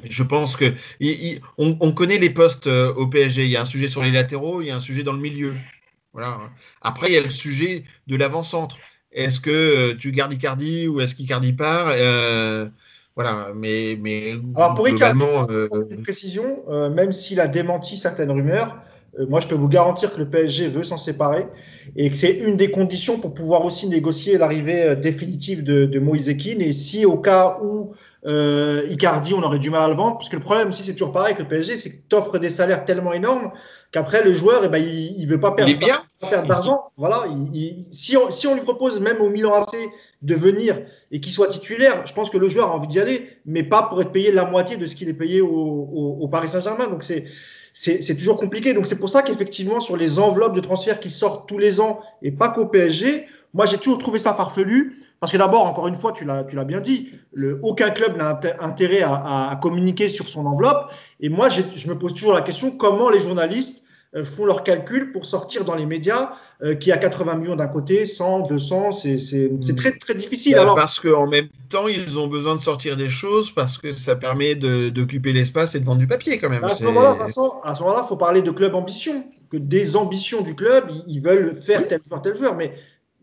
je 0.03 0.23
pense 0.23 0.55
que 0.55 0.73
on, 1.57 1.91
connaît 1.91 2.17
les 2.17 2.29
postes 2.29 2.67
euh, 2.67 2.93
au 2.93 3.07
PSG. 3.07 3.45
Il 3.45 3.51
y 3.51 3.57
a 3.57 3.61
un 3.61 3.65
sujet 3.65 3.87
sur 3.87 4.01
les 4.01 4.11
latéraux, 4.11 4.61
il 4.61 4.67
y 4.67 4.71
a 4.71 4.75
un 4.75 4.81
sujet 4.81 5.03
dans 5.03 5.13
le 5.13 5.19
milieu. 5.19 5.55
Voilà. 6.13 6.39
Après, 6.81 7.09
il 7.09 7.13
y 7.13 7.17
a 7.17 7.21
le 7.21 7.29
sujet 7.29 7.83
de 8.07 8.15
l'avant-centre. 8.15 8.77
Est-ce 9.15 9.39
que 9.39 9.49
euh, 9.49 9.93
tu 9.97 10.11
gardes 10.11 10.33
Icardi 10.33 10.87
ou 10.87 10.99
est-ce 10.99 11.15
qu'Icardi 11.15 11.53
part 11.53 11.87
euh, 11.89 12.67
Voilà, 13.15 13.53
mais, 13.55 13.97
mais 13.99 14.33
Alors 14.55 14.75
pour 14.75 14.89
Icardi, 14.89 15.23
euh, 15.49 15.69
une 15.89 16.03
précision, 16.03 16.63
même 16.89 17.13
s'il 17.13 17.39
a 17.39 17.47
démenti 17.47 17.95
certaines 17.95 18.29
rumeurs, 18.29 18.77
moi 19.29 19.39
je 19.39 19.47
peux 19.47 19.55
vous 19.55 19.69
garantir 19.69 20.13
que 20.13 20.19
le 20.19 20.29
PSG 20.29 20.67
veut 20.67 20.83
s'en 20.83 20.97
séparer 20.97 21.47
et 21.95 22.09
que 22.09 22.17
c'est 22.17 22.33
une 22.33 22.57
des 22.57 22.69
conditions 22.69 23.17
pour 23.17 23.33
pouvoir 23.33 23.63
aussi 23.63 23.87
négocier 23.87 24.37
l'arrivée 24.37 24.97
définitive 24.97 25.63
de, 25.63 25.85
de 25.85 25.99
Moïse 25.99 26.27
Ekin. 26.27 26.59
Et 26.59 26.73
si 26.73 27.05
au 27.05 27.17
cas 27.17 27.57
où 27.63 27.93
Icardi, 28.25 29.33
on 29.33 29.43
aurait 29.43 29.59
du 29.59 29.69
mal 29.69 29.83
à 29.83 29.87
le 29.87 29.93
vendre, 29.93 30.17
parce 30.17 30.29
que 30.29 30.35
le 30.35 30.41
problème 30.41 30.69
aussi 30.69 30.83
c'est 30.83 30.93
toujours 30.93 31.13
pareil 31.13 31.33
avec 31.33 31.39
le 31.39 31.47
PSG, 31.47 31.77
c'est 31.77 31.91
que 31.91 32.01
tu 32.09 32.15
offres 32.15 32.37
des 32.39 32.49
salaires 32.49 32.85
tellement 32.85 33.13
énormes 33.13 33.51
qu'après 33.95 34.23
le 34.23 34.33
joueur, 34.33 34.61
eh 34.65 34.67
ben, 34.67 34.85
il 34.85 35.25
ne 35.25 35.29
veut 35.29 35.39
pas 35.39 35.51
perdre, 35.51 35.71
d'argent. 36.47 36.91
Voilà, 36.97 37.27
si, 37.91 38.17
on, 38.17 38.29
si, 38.29 38.45
on, 38.45 38.55
lui 38.55 38.61
propose 38.61 38.99
même 38.99 39.21
au 39.21 39.29
Milan 39.29 39.53
AC 39.53 39.73
de 40.21 40.35
venir 40.35 40.81
et 41.11 41.21
qu'il 41.21 41.31
soit 41.31 41.47
titulaire, 41.47 42.05
je 42.05 42.13
pense 42.13 42.29
que 42.29 42.37
le 42.37 42.49
joueur 42.49 42.71
a 42.71 42.75
envie 42.75 42.87
d'y 42.87 42.99
aller, 42.99 43.29
mais 43.45 43.63
pas 43.63 43.83
pour 43.83 44.01
être 44.01 44.11
payé 44.11 44.33
la 44.33 44.43
moitié 44.43 44.75
de 44.75 44.85
ce 44.85 44.95
qu'il 44.95 45.07
est 45.07 45.13
payé 45.13 45.39
au, 45.39 45.47
au, 46.19 46.27
Paris 46.27 46.49
Saint-Germain. 46.49 46.87
Donc 46.87 47.03
c'est 47.03 47.25
c'est 47.73 48.15
toujours 48.15 48.37
compliqué. 48.37 48.73
Donc 48.73 48.85
c'est 48.85 48.99
pour 48.99 49.09
ça 49.09 49.21
qu'effectivement 49.21 49.79
sur 49.79 49.95
les 49.95 50.19
enveloppes 50.19 50.55
de 50.55 50.61
transfert 50.61 50.99
qui 50.99 51.09
sortent 51.09 51.47
tous 51.47 51.57
les 51.57 51.79
ans 51.79 52.01
et 52.21 52.31
pas 52.31 52.49
qu'au 52.49 52.65
PSG, 52.65 53.27
moi 53.53 53.65
j'ai 53.65 53.77
toujours 53.77 53.99
trouvé 53.99 54.19
ça 54.19 54.33
farfelu. 54.33 54.97
Parce 55.19 55.31
que 55.31 55.37
d'abord, 55.37 55.65
encore 55.65 55.87
une 55.87 55.95
fois, 55.95 56.11
tu 56.11 56.25
l'as, 56.25 56.43
bien 56.43 56.81
dit, 56.81 57.09
le, 57.33 57.59
aucun 57.63 57.89
club 57.89 58.17
n'a 58.17 58.39
intérêt 58.59 59.01
à, 59.01 59.49
à, 59.49 59.55
communiquer 59.55 60.09
sur 60.09 60.27
son 60.27 60.45
enveloppe. 60.45 60.91
Et 61.19 61.29
moi, 61.29 61.49
je 61.49 61.87
me 61.87 61.97
pose 61.97 62.13
toujours 62.13 62.33
la 62.33 62.41
question 62.41 62.71
comment 62.71 63.09
les 63.09 63.21
journalistes 63.21 63.85
euh, 64.15 64.23
font 64.23 64.45
leurs 64.45 64.63
calculs 64.63 65.11
pour 65.11 65.25
sortir 65.25 65.65
dans 65.65 65.75
les 65.75 65.85
médias 65.85 66.29
euh, 66.63 66.75
qui 66.75 66.93
a 66.93 66.97
80 66.97 67.35
millions 67.35 67.55
d'un 67.57 67.67
côté, 67.67 68.05
100, 68.05 68.47
200, 68.47 68.91
c'est 68.93 69.49
hmm. 69.49 69.75
très 69.75 69.91
très 69.97 70.15
difficile. 70.15 70.53
Bah, 70.53 70.61
Alors, 70.61 70.75
parce 70.75 71.01
qu'en 71.01 71.27
même 71.27 71.49
temps, 71.67 71.89
ils 71.89 72.17
ont 72.17 72.27
besoin 72.27 72.55
de 72.55 72.61
sortir 72.61 72.95
des 72.95 73.09
choses 73.09 73.51
parce 73.51 73.77
que 73.77 73.91
ça 73.91 74.15
permet 74.15 74.55
d'occuper 74.55 75.33
l'espace 75.33 75.75
et 75.75 75.81
de 75.81 75.85
vendre 75.85 75.99
du 75.99 76.07
papier 76.07 76.39
quand 76.39 76.49
même. 76.49 76.63
À 76.63 76.75
ce 76.75 76.85
moment-là, 76.85 77.17
à 77.21 77.27
ce 77.27 77.81
moment-là, 77.81 78.03
il 78.05 78.07
faut 78.07 78.15
parler 78.15 78.41
de 78.41 78.51
club 78.51 78.73
ambition, 78.73 79.25
que 79.51 79.57
des 79.57 79.97
ambitions 79.97 80.41
du 80.41 80.55
club, 80.55 80.89
ils, 81.07 81.19
veulent 81.19 81.53
faire 81.53 81.85
tel 81.85 81.99
joueur, 82.07 82.21
tel 82.21 82.35
joueur. 82.37 82.55
Mais 82.55 82.73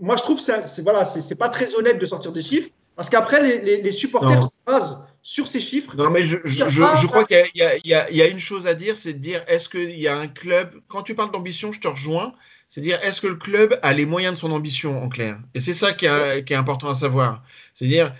moi, 0.02 0.16
je 0.16 0.22
trouve 0.22 0.36
que 0.36 0.42
c'est 0.42 0.82
voilà, 0.82 1.04
c'est 1.04 1.38
pas 1.38 1.48
très 1.48 1.74
honnête 1.76 1.98
de 1.98 2.06
sortir 2.06 2.32
des 2.32 2.42
chiffres 2.42 2.68
parce 2.96 3.08
qu'après, 3.08 3.40
les, 3.62 3.80
les, 3.80 3.92
supporters 3.92 4.42
se 4.42 4.50
basent 4.66 5.06
sur 5.22 5.48
ces 5.48 5.60
chiffres. 5.60 5.96
Non, 5.96 6.10
mais 6.10 6.26
je, 6.26 6.36
je, 6.44 6.68
je, 6.68 7.06
crois 7.06 7.24
qu'il 7.24 7.42
y, 7.54 7.88
y, 7.88 7.88
y, 7.88 8.22
a 8.22 8.26
une 8.26 8.38
chose 8.38 8.66
à 8.66 8.74
dire, 8.74 8.98
c'est 8.98 9.14
de 9.14 9.18
dire 9.18 9.42
est-ce 9.46 9.68
qu'il 9.68 9.98
y 9.98 10.08
a 10.08 10.18
un 10.18 10.28
club. 10.28 10.74
Quand 10.88 11.02
tu 11.02 11.14
parles 11.14 11.30
d'ambition, 11.30 11.72
je 11.72 11.80
te 11.80 11.88
rejoins. 11.88 12.34
C'est 12.68 12.80
dire 12.80 12.98
est-ce 13.02 13.20
que 13.20 13.28
le 13.28 13.36
club 13.36 13.78
a 13.82 13.92
les 13.92 14.04
moyens 14.04 14.34
de 14.34 14.40
son 14.40 14.50
ambition 14.50 15.02
en 15.02 15.08
clair? 15.08 15.38
Et 15.54 15.60
c'est 15.60 15.74
ça 15.74 15.92
qui, 15.92 16.06
qui, 16.46 16.52
est 16.52 16.56
important 16.56 16.90
à 16.90 16.94
savoir. 16.94 17.42
C'est 17.74 17.86
dire 17.86 18.14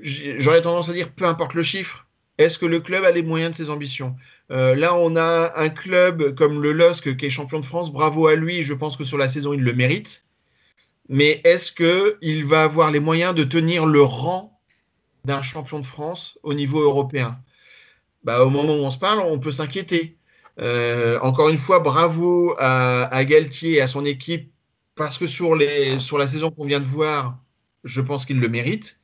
j'aurais 0.00 0.62
tendance 0.62 0.88
à 0.88 0.92
dire 0.92 1.10
peu 1.10 1.26
importe 1.26 1.54
le 1.54 1.62
chiffre, 1.62 2.06
est-ce 2.38 2.58
que 2.58 2.66
le 2.66 2.80
club 2.80 3.04
a 3.04 3.10
les 3.10 3.22
moyens 3.22 3.52
de 3.52 3.56
ses 3.56 3.70
ambitions? 3.70 4.16
Euh, 4.50 4.74
Là, 4.74 4.94
on 4.94 5.16
a 5.16 5.52
un 5.56 5.68
club 5.68 6.34
comme 6.34 6.62
le 6.62 6.72
LOSC 6.72 7.16
qui 7.16 7.26
est 7.26 7.30
champion 7.30 7.60
de 7.60 7.64
France. 7.64 7.92
Bravo 7.92 8.26
à 8.26 8.34
lui. 8.34 8.62
Je 8.62 8.74
pense 8.74 8.96
que 8.96 9.04
sur 9.04 9.18
la 9.18 9.28
saison, 9.28 9.52
il 9.52 9.62
le 9.62 9.72
mérite 9.72 10.24
mais 11.08 11.40
est-ce 11.44 11.72
qu'il 11.72 12.44
va 12.46 12.64
avoir 12.64 12.90
les 12.90 13.00
moyens 13.00 13.34
de 13.34 13.44
tenir 13.44 13.86
le 13.86 14.02
rang 14.02 14.58
d'un 15.24 15.42
champion 15.42 15.80
de 15.80 15.86
France 15.86 16.38
au 16.42 16.54
niveau 16.54 16.80
européen? 16.80 17.38
Bah, 18.24 18.44
Au 18.44 18.50
moment 18.50 18.74
où 18.74 18.84
on 18.84 18.90
se 18.90 18.98
parle, 18.98 19.20
on 19.20 19.38
peut 19.38 19.50
s'inquiéter. 19.50 20.16
Euh, 20.60 21.18
encore 21.20 21.48
une 21.48 21.58
fois, 21.58 21.80
bravo 21.80 22.54
à, 22.58 23.24
Galtier 23.24 23.72
et 23.74 23.80
à 23.80 23.88
son 23.88 24.04
équipe, 24.04 24.50
parce 24.94 25.18
que 25.18 25.26
sur, 25.26 25.56
la 25.56 26.28
saison 26.28 26.50
qu'on 26.50 26.64
vient 26.64 26.80
de 26.80 26.86
voir, 26.86 27.38
je 27.84 28.00
pense 28.00 28.24
qu'il 28.24 28.40
le 28.40 28.48
mérite. 28.48 29.00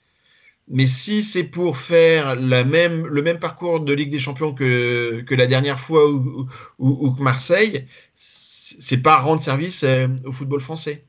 Mais 0.69 0.87
si 0.87 1.23
c'est 1.23 1.45
pour 1.45 1.79
faire 1.79 2.37
le 2.37 2.63
même 2.63 3.41
parcours 3.41 3.81
de 3.81 3.93
Ligue 3.93 4.11
des 4.11 4.21
Champions 4.21 4.55
que, 4.55 5.25
la 5.31 5.47
dernière 5.47 5.81
fois 5.81 6.09
ou 6.09 6.47
que 6.79 7.23
Marseille, 7.23 7.87
c'est 8.15 9.03
pas 9.03 9.19
rendre 9.19 9.43
service 9.43 9.83
euh, 9.85 10.09
au 10.25 10.33
football 10.33 10.61
français. 10.61 11.05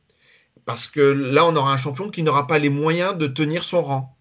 Parce 0.65 0.87
que 0.87 1.01
là, 1.01 1.45
on 1.45 1.55
aura 1.55 1.73
un 1.73 1.77
champion 1.77 2.09
qui 2.09 2.23
n'aura 2.23 2.47
pas 2.47 2.59
les 2.59 2.69
moyens 2.69 3.17
de 3.17 3.27
tenir 3.27 3.63
son 3.63 3.81
rang. 3.81 4.17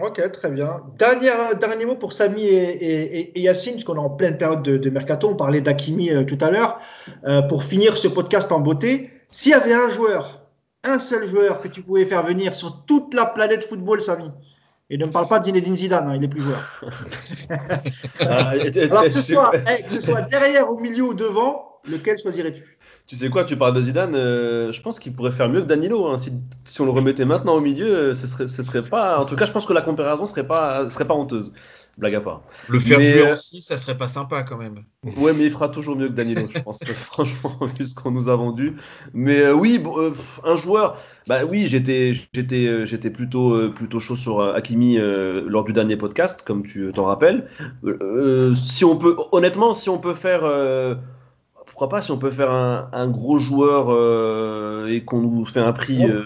Ok, 0.00 0.20
très 0.32 0.50
bien. 0.50 0.82
Dernier, 0.98 1.30
dernier 1.58 1.86
mot 1.86 1.94
pour 1.94 2.12
Samy 2.12 2.42
et, 2.42 3.38
et, 3.38 3.40
Yacine, 3.40 3.74
puisqu'on 3.74 3.94
est 3.94 4.00
en 4.00 4.10
pleine 4.10 4.36
période 4.36 4.62
de, 4.62 4.90
mercato. 4.90 5.28
On 5.28 5.36
parlait 5.36 5.60
d'Akimi 5.60 6.10
euh, 6.10 6.24
tout 6.24 6.38
à 6.40 6.50
l'heure. 6.50 6.80
Euh, 7.24 7.42
pour 7.42 7.62
finir 7.62 7.96
ce 7.96 8.08
podcast 8.08 8.50
en 8.50 8.58
beauté, 8.58 9.10
s'il 9.30 9.52
y 9.52 9.54
avait 9.54 9.74
un 9.74 9.88
joueur, 9.90 10.42
un 10.82 10.98
seul 10.98 11.28
joueur 11.28 11.60
que 11.60 11.68
tu 11.68 11.82
pouvais 11.82 12.06
faire 12.06 12.24
venir 12.24 12.56
sur 12.56 12.84
toute 12.86 13.14
la 13.14 13.24
planète 13.24 13.64
football, 13.64 14.00
Samy, 14.00 14.30
et 14.90 14.98
ne 14.98 15.06
me 15.06 15.12
parle 15.12 15.28
pas 15.28 15.38
de 15.38 15.44
Zinedine 15.44 15.76
Zidane, 15.76 16.08
hein, 16.08 16.16
il 16.16 16.24
est 16.24 16.28
plus 16.28 16.40
joueur. 16.40 16.84
Ah, 18.20 18.52
Alors 18.90 19.04
que 19.04 19.10
ce 19.10 19.22
soit, 19.22 19.50
que 19.50 19.90
ce 19.90 20.00
soit 20.00 20.22
derrière, 20.22 20.70
au 20.70 20.78
milieu 20.78 21.04
ou 21.04 21.14
devant, 21.14 21.80
lequel 21.84 22.18
choisirais-tu? 22.18 22.73
Tu 23.06 23.16
sais 23.16 23.28
quoi, 23.28 23.44
tu 23.44 23.56
parles 23.56 23.74
de 23.74 23.82
Zidane, 23.82 24.14
euh, 24.14 24.72
je 24.72 24.80
pense 24.80 24.98
qu'il 24.98 25.12
pourrait 25.12 25.32
faire 25.32 25.48
mieux 25.48 25.60
que 25.60 25.66
Danilo. 25.66 26.06
Hein. 26.06 26.16
Si, 26.64 26.80
on 26.80 26.84
le 26.84 26.90
remettait 26.90 27.24
maintenant 27.24 27.54
au 27.54 27.60
milieu, 27.60 27.94
euh, 27.94 28.14
ce 28.14 28.26
serait, 28.26 28.48
ce 28.48 28.62
serait 28.62 28.82
pas. 28.82 29.18
En 29.18 29.24
tout 29.26 29.36
cas, 29.36 29.44
je 29.44 29.52
pense 29.52 29.66
que 29.66 29.72
la 29.72 29.82
comparaison 29.82 30.24
serait 30.26 30.46
pas, 30.46 30.88
serait 30.90 31.06
pas 31.06 31.14
honteuse. 31.14 31.52
Blague 31.96 32.16
à 32.16 32.20
part. 32.20 32.42
Le 32.68 32.80
faire 32.80 32.98
Mais, 32.98 33.12
jouer 33.12 33.26
euh, 33.28 33.32
aussi, 33.34 33.62
ça 33.62 33.76
serait 33.76 33.96
pas 33.96 34.08
sympa 34.08 34.42
quand 34.42 34.56
même. 34.56 34.82
Ouais, 35.16 35.32
mais 35.32 35.44
il 35.44 35.50
fera 35.50 35.68
toujours 35.68 35.96
mieux 35.96 36.08
que 36.08 36.12
Danilo, 36.12 36.48
je 36.52 36.58
pense, 36.60 36.82
franchement, 36.94 37.56
vu 37.78 37.86
ce 37.86 37.94
qu'on 37.94 38.10
nous 38.10 38.28
a 38.28 38.34
vendu. 38.34 38.76
Mais 39.12 39.40
euh, 39.40 39.54
oui, 39.54 39.78
bon, 39.78 40.00
euh, 40.00 40.10
un 40.42 40.56
joueur, 40.56 40.98
bah 41.28 41.44
oui, 41.44 41.68
j'étais, 41.68 42.12
j'étais, 42.32 42.84
j'étais 42.84 43.10
plutôt, 43.10 43.52
euh, 43.52 43.72
plutôt 43.72 44.00
chaud 44.00 44.16
sur 44.16 44.40
Hakimi 44.40 44.96
lors 44.98 45.64
du 45.64 45.72
dernier 45.72 45.96
podcast, 45.96 46.42
comme 46.44 46.64
tu 46.66 46.90
t'en 46.92 47.04
rappelles. 47.04 47.48
Si 48.54 48.84
on 48.84 48.96
peut, 48.96 49.16
honnêtement, 49.30 49.72
si 49.72 49.88
on 49.88 49.98
peut 49.98 50.14
faire, 50.14 50.42
pourquoi 51.74 51.88
pas, 51.88 52.02
si 52.02 52.12
on 52.12 52.18
peut 52.18 52.30
faire 52.30 52.52
un, 52.52 52.88
un 52.92 53.08
gros 53.08 53.40
joueur 53.40 53.86
euh, 53.90 54.86
et 54.86 55.02
qu'on 55.04 55.20
nous 55.20 55.44
fait 55.44 55.58
un 55.58 55.72
prix. 55.72 56.04
euh, 56.08 56.22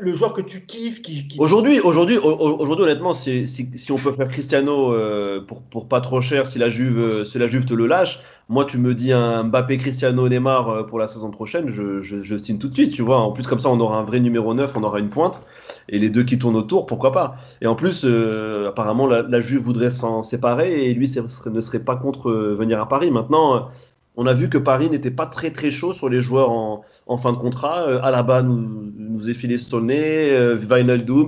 le 0.00 0.12
joueur 0.14 0.32
que 0.32 0.40
tu 0.40 0.64
kiffes, 0.64 1.02
qui, 1.02 1.28
qui- 1.28 1.38
Aujourd'hui, 1.38 1.78
aujourd'hui, 1.80 2.16
au- 2.16 2.30
au- 2.30 2.58
aujourd'hui, 2.58 2.86
honnêtement, 2.86 3.12
si, 3.12 3.46
si, 3.46 3.68
si 3.76 3.92
on 3.92 3.96
peut 3.96 4.12
faire 4.12 4.28
Cristiano 4.28 4.94
euh, 4.94 5.42
pour, 5.46 5.60
pour 5.60 5.88
pas 5.88 6.00
trop 6.00 6.22
cher, 6.22 6.46
si 6.46 6.58
la 6.58 6.70
Juve, 6.70 6.98
euh, 6.98 7.24
si 7.26 7.38
la 7.38 7.48
Juve 7.48 7.66
te 7.66 7.74
le 7.74 7.86
lâche, 7.86 8.20
moi, 8.48 8.64
tu 8.64 8.78
me 8.78 8.94
dis 8.94 9.12
un 9.12 9.44
Mbappé, 9.44 9.76
Cristiano, 9.76 10.26
Neymar 10.28 10.86
pour 10.86 10.98
la 10.98 11.06
saison 11.06 11.30
prochaine, 11.30 11.68
je, 11.68 12.00
je, 12.00 12.22
je 12.22 12.36
signe 12.38 12.56
tout 12.58 12.68
de 12.68 12.74
suite, 12.74 12.92
tu 12.92 13.02
vois. 13.02 13.18
En 13.20 13.30
plus, 13.32 13.46
comme 13.46 13.60
ça, 13.60 13.68
on 13.68 13.78
aura 13.78 13.98
un 13.98 14.04
vrai 14.04 14.20
numéro 14.20 14.54
9, 14.54 14.74
on 14.74 14.82
aura 14.84 15.00
une 15.00 15.10
pointe, 15.10 15.42
et 15.90 15.98
les 15.98 16.08
deux 16.08 16.22
qui 16.24 16.38
tournent 16.38 16.56
autour, 16.56 16.86
pourquoi 16.86 17.12
pas. 17.12 17.36
Et 17.60 17.66
en 17.66 17.74
plus, 17.74 18.02
euh, 18.04 18.68
apparemment, 18.70 19.06
la, 19.06 19.20
la 19.22 19.40
Juve 19.42 19.62
voudrait 19.62 19.90
s'en 19.90 20.22
séparer, 20.22 20.86
et 20.88 20.94
lui 20.94 21.10
ne 21.46 21.60
serait 21.60 21.80
pas 21.84 21.96
contre 21.96 22.30
venir 22.32 22.80
à 22.80 22.88
Paris. 22.88 23.10
Maintenant, 23.10 23.54
euh, 23.56 23.60
on 24.16 24.26
a 24.26 24.32
vu 24.34 24.48
que 24.48 24.58
Paris 24.58 24.90
n'était 24.90 25.10
pas 25.10 25.26
très 25.26 25.50
très 25.50 25.70
chaud 25.70 25.92
sur 25.92 26.08
les 26.08 26.20
joueurs 26.20 26.50
en, 26.50 26.82
en 27.06 27.16
fin 27.16 27.32
de 27.32 27.38
contrat. 27.38 27.82
Euh, 27.88 28.00
Alaba 28.02 28.42
nous, 28.42 28.92
nous 28.96 29.30
est 29.30 29.34
filé 29.34 29.56
le 29.56 29.80
nez, 29.80 30.30
euh, 30.30 30.58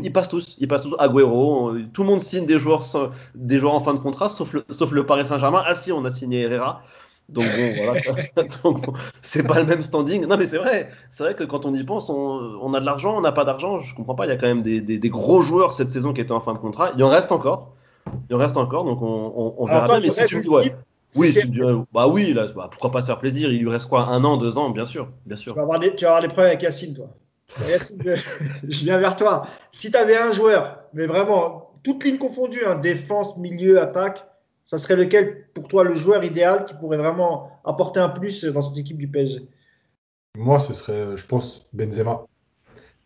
ils 0.03 0.13
passent 0.13 0.29
tous, 0.29 0.57
ils 0.59 0.69
passent 0.69 0.83
tous. 0.85 0.95
Agüero, 0.99 1.71
euh, 1.71 1.83
tout 1.93 2.03
le 2.03 2.09
monde 2.09 2.21
signe 2.21 2.47
des 2.47 2.59
joueurs, 2.59 2.85
sans- 2.85 3.11
des 3.35 3.59
joueurs 3.59 3.75
en 3.75 3.81
fin 3.81 3.95
de 3.95 3.99
contrat, 4.01 4.29
sauf 4.29 4.53
le, 4.53 4.65
sauf 4.71 4.91
le 4.93 5.07
Paris 5.07 5.25
Saint-Germain. 5.27 5.63
Ah 5.67 5.75
si, 5.75 5.93
on 5.93 6.05
a 6.05 6.11
signé 6.11 6.43
Herrera. 6.43 6.83
Donc 7.31 7.47
bon, 7.47 7.73
voilà. 7.85 8.01
C'est 9.23 9.47
pas 9.47 9.59
le 9.61 9.65
même 9.67 9.83
standing. 9.83 10.27
Non 10.27 10.37
mais 10.37 10.47
c'est 10.47 10.59
vrai, 10.59 10.91
c'est 11.09 11.23
vrai 11.25 11.35
que 11.35 11.45
quand 11.45 11.65
on 11.65 11.73
y 11.73 11.83
pense, 11.83 12.11
on, 12.11 12.15
on 12.61 12.75
a 12.75 12.81
de 12.81 12.85
l'argent, 12.85 13.17
on 13.17 13.23
n'a 13.23 13.33
pas 13.33 13.47
d'argent. 13.47 13.79
Je 13.79 13.95
comprends 13.95 14.15
pas. 14.15 14.27
Il 14.27 14.29
y 14.29 14.33
a 14.33 14.37
quand 14.37 14.47
même 14.47 14.63
des, 14.63 14.83
des- 14.83 14.99
des 14.99 15.09
gros 15.09 15.41
joueurs 15.43 15.73
cette 15.73 15.89
saison 15.91 16.13
qui 16.13 16.21
étaient 16.21 16.33
en 16.33 16.41
fin 16.41 16.53
de 16.53 16.59
contrat. 16.59 16.91
Il 16.97 17.03
en 17.03 17.09
reste 17.09 17.33
encore. 17.33 17.73
Il 18.29 18.37
en 18.37 18.39
reste 18.39 18.59
encore. 18.59 18.85
Donc 18.85 19.01
on, 19.01 19.33
on- 19.37 19.55
on 19.57 19.65
verra 19.65 19.79
Alors, 19.85 19.87
toi, 19.87 19.97
bien. 20.01 20.09
Mais 20.09 20.11
si 20.11 20.27
tu 20.27 20.37
me 20.37 20.43
dis 20.43 20.49
ouais. 20.51 20.77
Oui, 21.17 21.33
tu 21.33 21.63
bah 21.93 22.09
oui, 22.09 22.33
là, 22.33 22.49
bah, 22.55 22.69
pourquoi 22.71 22.91
pas 22.91 23.03
se 23.03 23.07
faire 23.07 23.19
plaisir? 23.19 23.53
Il 23.53 23.61
lui 23.61 23.71
reste 23.71 23.89
quoi? 23.89 24.07
Un 24.09 24.25
an, 24.25 24.37
deux 24.37 24.59
ans, 24.59 24.71
bien 24.71 24.85
sûr, 24.85 25.11
bien 25.27 25.37
sûr. 25.37 25.53
Tu 25.53 25.57
vas, 25.57 25.63
avoir 25.63 25.79
des, 25.79 25.95
tu 25.95 26.05
vas 26.05 26.11
avoir 26.11 26.23
des 26.23 26.29
problèmes 26.29 26.49
avec 26.49 26.63
Yacine, 26.63 26.95
toi. 26.95 27.11
Yacine, 27.69 28.03
je, 28.05 28.15
je 28.69 28.85
viens 28.85 28.99
vers 28.99 29.17
toi. 29.17 29.47
Si 29.73 29.91
tu 29.91 29.97
avais 29.97 30.17
un 30.17 30.33
joueur, 30.33 30.81
mais 30.93 31.07
vraiment, 31.07 31.71
toutes 31.85 32.05
lignes 32.05 32.19
confondues, 32.19 32.65
hein, 32.67 32.75
défense, 32.75 33.37
milieu, 33.37 33.81
attaque, 33.81 34.27
ça 34.65 34.79
serait 34.79 34.97
lequel 34.97 35.47
pour 35.53 35.69
toi 35.69 35.85
le 35.85 35.95
joueur 35.95 36.25
idéal 36.25 36.65
qui 36.65 36.75
pourrait 36.75 36.99
vraiment 36.99 37.61
apporter 37.65 38.01
un 38.01 38.09
plus 38.09 38.45
dans 38.45 38.63
cette 38.63 38.79
équipe 38.79 38.97
du 38.97 39.09
PSG 39.09 39.47
Moi, 40.37 40.59
ce 40.59 40.75
serait, 40.75 40.93
euh, 40.93 41.17
je 41.17 41.27
pense, 41.27 41.67
Benzema. 41.73 42.27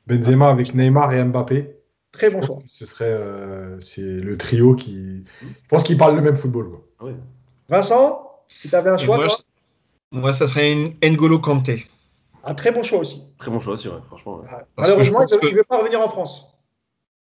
Benzema 0.06 0.48
avec 0.48 0.74
Neymar 0.74 1.12
et 1.12 1.22
Mbappé. 1.24 1.74
Très 2.12 2.30
bon 2.30 2.40
choix. 2.40 2.58
ce 2.66 2.86
serait 2.86 3.04
euh, 3.04 3.78
c'est 3.80 4.00
le 4.00 4.38
trio 4.38 4.74
qui. 4.74 5.24
Je 5.42 5.68
pense 5.68 5.82
qu'ils 5.84 5.98
parlent 5.98 6.16
le 6.16 6.22
même 6.22 6.36
football. 6.36 6.70
quoi. 6.70 6.86
Oui. 7.02 7.12
Vincent, 7.68 8.40
si 8.48 8.68
tu 8.68 8.74
avais 8.74 8.90
un 8.90 8.96
choix, 8.98 9.16
moi, 9.16 9.26
toi 9.26 9.36
je- 10.12 10.18
moi, 10.18 10.32
ça 10.32 10.46
serait 10.46 10.72
une 10.72 10.94
N'Golo 11.02 11.38
Kanté. 11.38 11.86
un 12.44 12.54
très 12.54 12.70
bon 12.70 12.82
choix 12.82 13.00
aussi. 13.00 13.22
Très 13.38 13.50
bon 13.50 13.60
choix 13.60 13.74
aussi, 13.74 13.88
ouais, 13.88 13.94
franchement. 14.06 14.36
ouais. 14.38 14.46
Parce 14.48 14.88
Malheureusement, 14.88 15.26
que 15.26 15.28
je 15.28 15.34
il 15.34 15.44
ne 15.44 15.50
que- 15.50 15.56
veut 15.56 15.64
pas 15.64 15.78
revenir 15.78 16.00
en 16.00 16.08
France. 16.08 16.54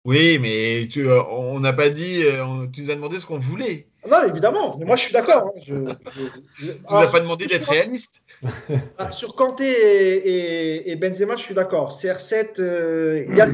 Oui, 0.04 0.38
mais 0.40 0.86
tu, 0.92 1.08
euh, 1.10 1.20
on 1.30 1.58
n'a 1.58 1.72
pas 1.72 1.88
dit, 1.88 2.22
euh, 2.22 2.44
on- 2.44 2.68
tu 2.68 2.82
nous 2.82 2.90
as 2.90 2.94
demandé 2.94 3.18
ce 3.18 3.26
qu'on 3.26 3.40
voulait. 3.40 3.88
Non, 4.08 4.22
évidemment. 4.22 4.76
Mais 4.78 4.84
moi, 4.84 4.94
je 4.94 5.02
suis 5.02 5.12
d'accord. 5.12 5.46
hein. 5.48 5.60
Je- 5.60 5.74
je- 5.74 6.64
je- 6.66 6.72
Tu 6.72 6.78
nous 6.88 6.96
as 6.96 7.10
pas 7.10 7.18
demandé 7.18 7.46
d'être 7.46 7.64
sur- 7.64 7.72
réaliste. 7.72 8.22
Ah, 8.98 9.10
Sur 9.10 9.34
Kanté 9.34 9.66
et, 9.68 10.16
et- 10.28 10.90
et 10.92 10.96
Benzema, 10.96 11.34
je 11.34 11.42
suis 11.42 11.54
d'accord. 11.54 11.90
CR7, 11.90 12.60
euh, 12.60 13.24
il 13.28 13.36
y 13.36 13.40
a- 13.40 13.48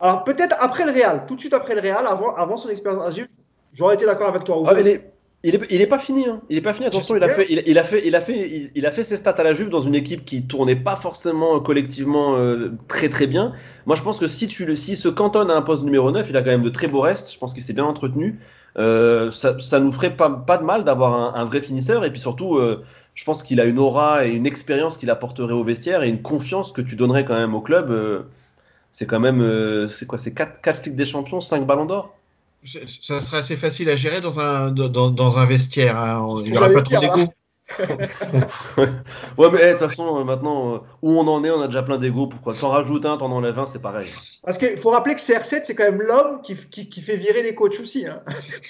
alors 0.00 0.24
peut-être 0.24 0.56
après 0.58 0.84
le 0.84 0.90
Real, 0.90 1.26
tout 1.28 1.36
de 1.36 1.40
suite 1.40 1.54
après 1.54 1.76
le 1.76 1.80
Real, 1.80 2.04
avant, 2.08 2.34
avant 2.34 2.56
son 2.56 2.70
expérience 2.70 3.16
à 3.16 3.22
j'aurais 3.72 3.94
été 3.94 4.04
d'accord 4.04 4.28
avec 4.28 4.42
toi. 4.42 4.60
Ah, 4.66 4.80
est, 4.80 5.12
il 5.44 5.54
est, 5.54 5.60
il 5.70 5.80
est 5.80 5.86
pas 5.86 5.98
fini. 5.98 6.26
Hein. 6.26 6.40
Il 6.48 6.56
est 6.56 6.62
pas 6.62 6.72
fini. 6.72 6.86
Attention, 6.86 7.16
il 7.16 7.22
a 7.22 7.28
fait, 7.28 7.46
il, 7.48 7.62
il 7.66 7.78
a 7.78 7.84
fait, 7.84 8.06
il 8.06 8.16
a 8.16 8.20
fait, 8.20 8.50
il, 8.50 8.70
il 8.74 8.86
a 8.86 8.90
fait 8.90 9.04
ses 9.04 9.16
stats 9.16 9.30
à 9.30 9.42
la 9.42 9.54
Juve 9.54 9.70
dans 9.70 9.80
une 9.80 9.94
équipe 9.94 10.24
qui 10.24 10.46
tournait 10.46 10.76
pas 10.76 10.96
forcément 10.96 11.56
euh, 11.56 11.60
collectivement 11.60 12.36
euh, 12.36 12.72
très 12.88 13.08
très 13.08 13.26
bien. 13.26 13.52
Moi, 13.86 13.94
je 13.94 14.02
pense 14.02 14.18
que 14.18 14.26
si 14.26 14.48
tu 14.48 14.64
le, 14.64 14.74
s'il 14.74 14.96
se 14.96 15.08
cantonne 15.08 15.50
à 15.50 15.54
un 15.56 15.62
poste 15.62 15.84
numéro 15.84 16.10
9, 16.10 16.26
il 16.28 16.36
a 16.36 16.40
quand 16.42 16.50
même 16.50 16.62
de 16.62 16.70
très 16.70 16.88
beaux 16.88 17.00
restes. 17.00 17.32
Je 17.32 17.38
pense 17.38 17.54
qu'il 17.54 17.62
s'est 17.62 17.74
bien 17.74 17.84
entretenu. 17.84 18.40
Euh, 18.76 19.30
ça, 19.30 19.58
ça 19.60 19.78
nous 19.80 19.92
ferait 19.92 20.16
pas, 20.16 20.30
pas 20.30 20.58
de 20.58 20.64
mal 20.64 20.84
d'avoir 20.84 21.36
un, 21.36 21.40
un 21.40 21.44
vrai 21.44 21.60
finisseur. 21.60 22.04
Et 22.04 22.10
puis 22.10 22.20
surtout, 22.20 22.56
euh, 22.56 22.84
je 23.14 23.24
pense 23.24 23.42
qu'il 23.42 23.60
a 23.60 23.64
une 23.66 23.78
aura 23.78 24.26
et 24.26 24.32
une 24.32 24.46
expérience 24.46 24.96
qu'il 24.96 25.10
apporterait 25.10 25.52
au 25.52 25.62
vestiaire 25.62 26.02
et 26.02 26.08
une 26.08 26.22
confiance 26.22 26.72
que 26.72 26.80
tu 26.80 26.96
donnerais 26.96 27.24
quand 27.24 27.36
même 27.36 27.54
au 27.54 27.60
club. 27.60 28.26
C'est 28.94 29.06
quand 29.06 29.18
même, 29.18 29.42
euh, 29.42 29.88
c'est 29.88 30.06
quoi, 30.06 30.18
c'est 30.18 30.32
4, 30.32 30.60
4 30.60 30.86
Ligues 30.86 30.94
des 30.94 31.04
Champions, 31.04 31.40
5 31.40 31.66
Ballons 31.66 31.84
d'Or? 31.84 32.13
Ça 32.64 33.20
serait 33.20 33.38
assez 33.38 33.56
facile 33.56 33.90
à 33.90 33.96
gérer 33.96 34.20
dans 34.20 34.40
un, 34.40 34.70
dans, 34.70 35.10
dans 35.10 35.38
un 35.38 35.46
vestiaire. 35.46 35.96
hein. 35.98 36.26
Il 36.44 36.52
n'y 36.52 36.56
aura 36.58 36.68
pas 36.70 36.82
trop 36.82 36.98
dire, 36.98 37.12
d'égo. 37.12 37.28
Ouais, 39.38 39.48
mais 39.52 39.58
eh, 39.62 39.66
de 39.68 39.78
toute 39.78 39.88
façon, 39.88 40.18
euh, 40.20 40.24
maintenant, 40.24 40.74
euh, 40.74 40.78
où 41.02 41.18
on 41.18 41.26
en 41.26 41.42
est, 41.44 41.50
on 41.50 41.60
a 41.62 41.66
déjà 41.66 41.82
plein 41.82 41.98
d'ego. 41.98 42.26
Pourquoi 42.26 42.54
T'en 42.54 42.70
rajoutes 42.70 43.06
un, 43.06 43.16
t'en 43.16 43.30
enlèves 43.32 43.58
un, 43.58 43.66
c'est 43.66 43.80
pareil. 43.80 44.08
Parce 44.44 44.58
qu'il 44.58 44.76
faut 44.76 44.90
rappeler 44.90 45.14
que 45.14 45.20
CR7, 45.20 45.62
c'est 45.64 45.74
quand 45.74 45.84
même 45.84 46.00
l'homme 46.02 46.40
qui, 46.42 46.54
qui- 46.54 46.88
qui 46.88 47.00
fait 47.00 47.16
virer 47.16 47.42
les 47.42 47.54
coachs 47.54 47.80
aussi. 47.80 48.06
hein. 48.06 48.22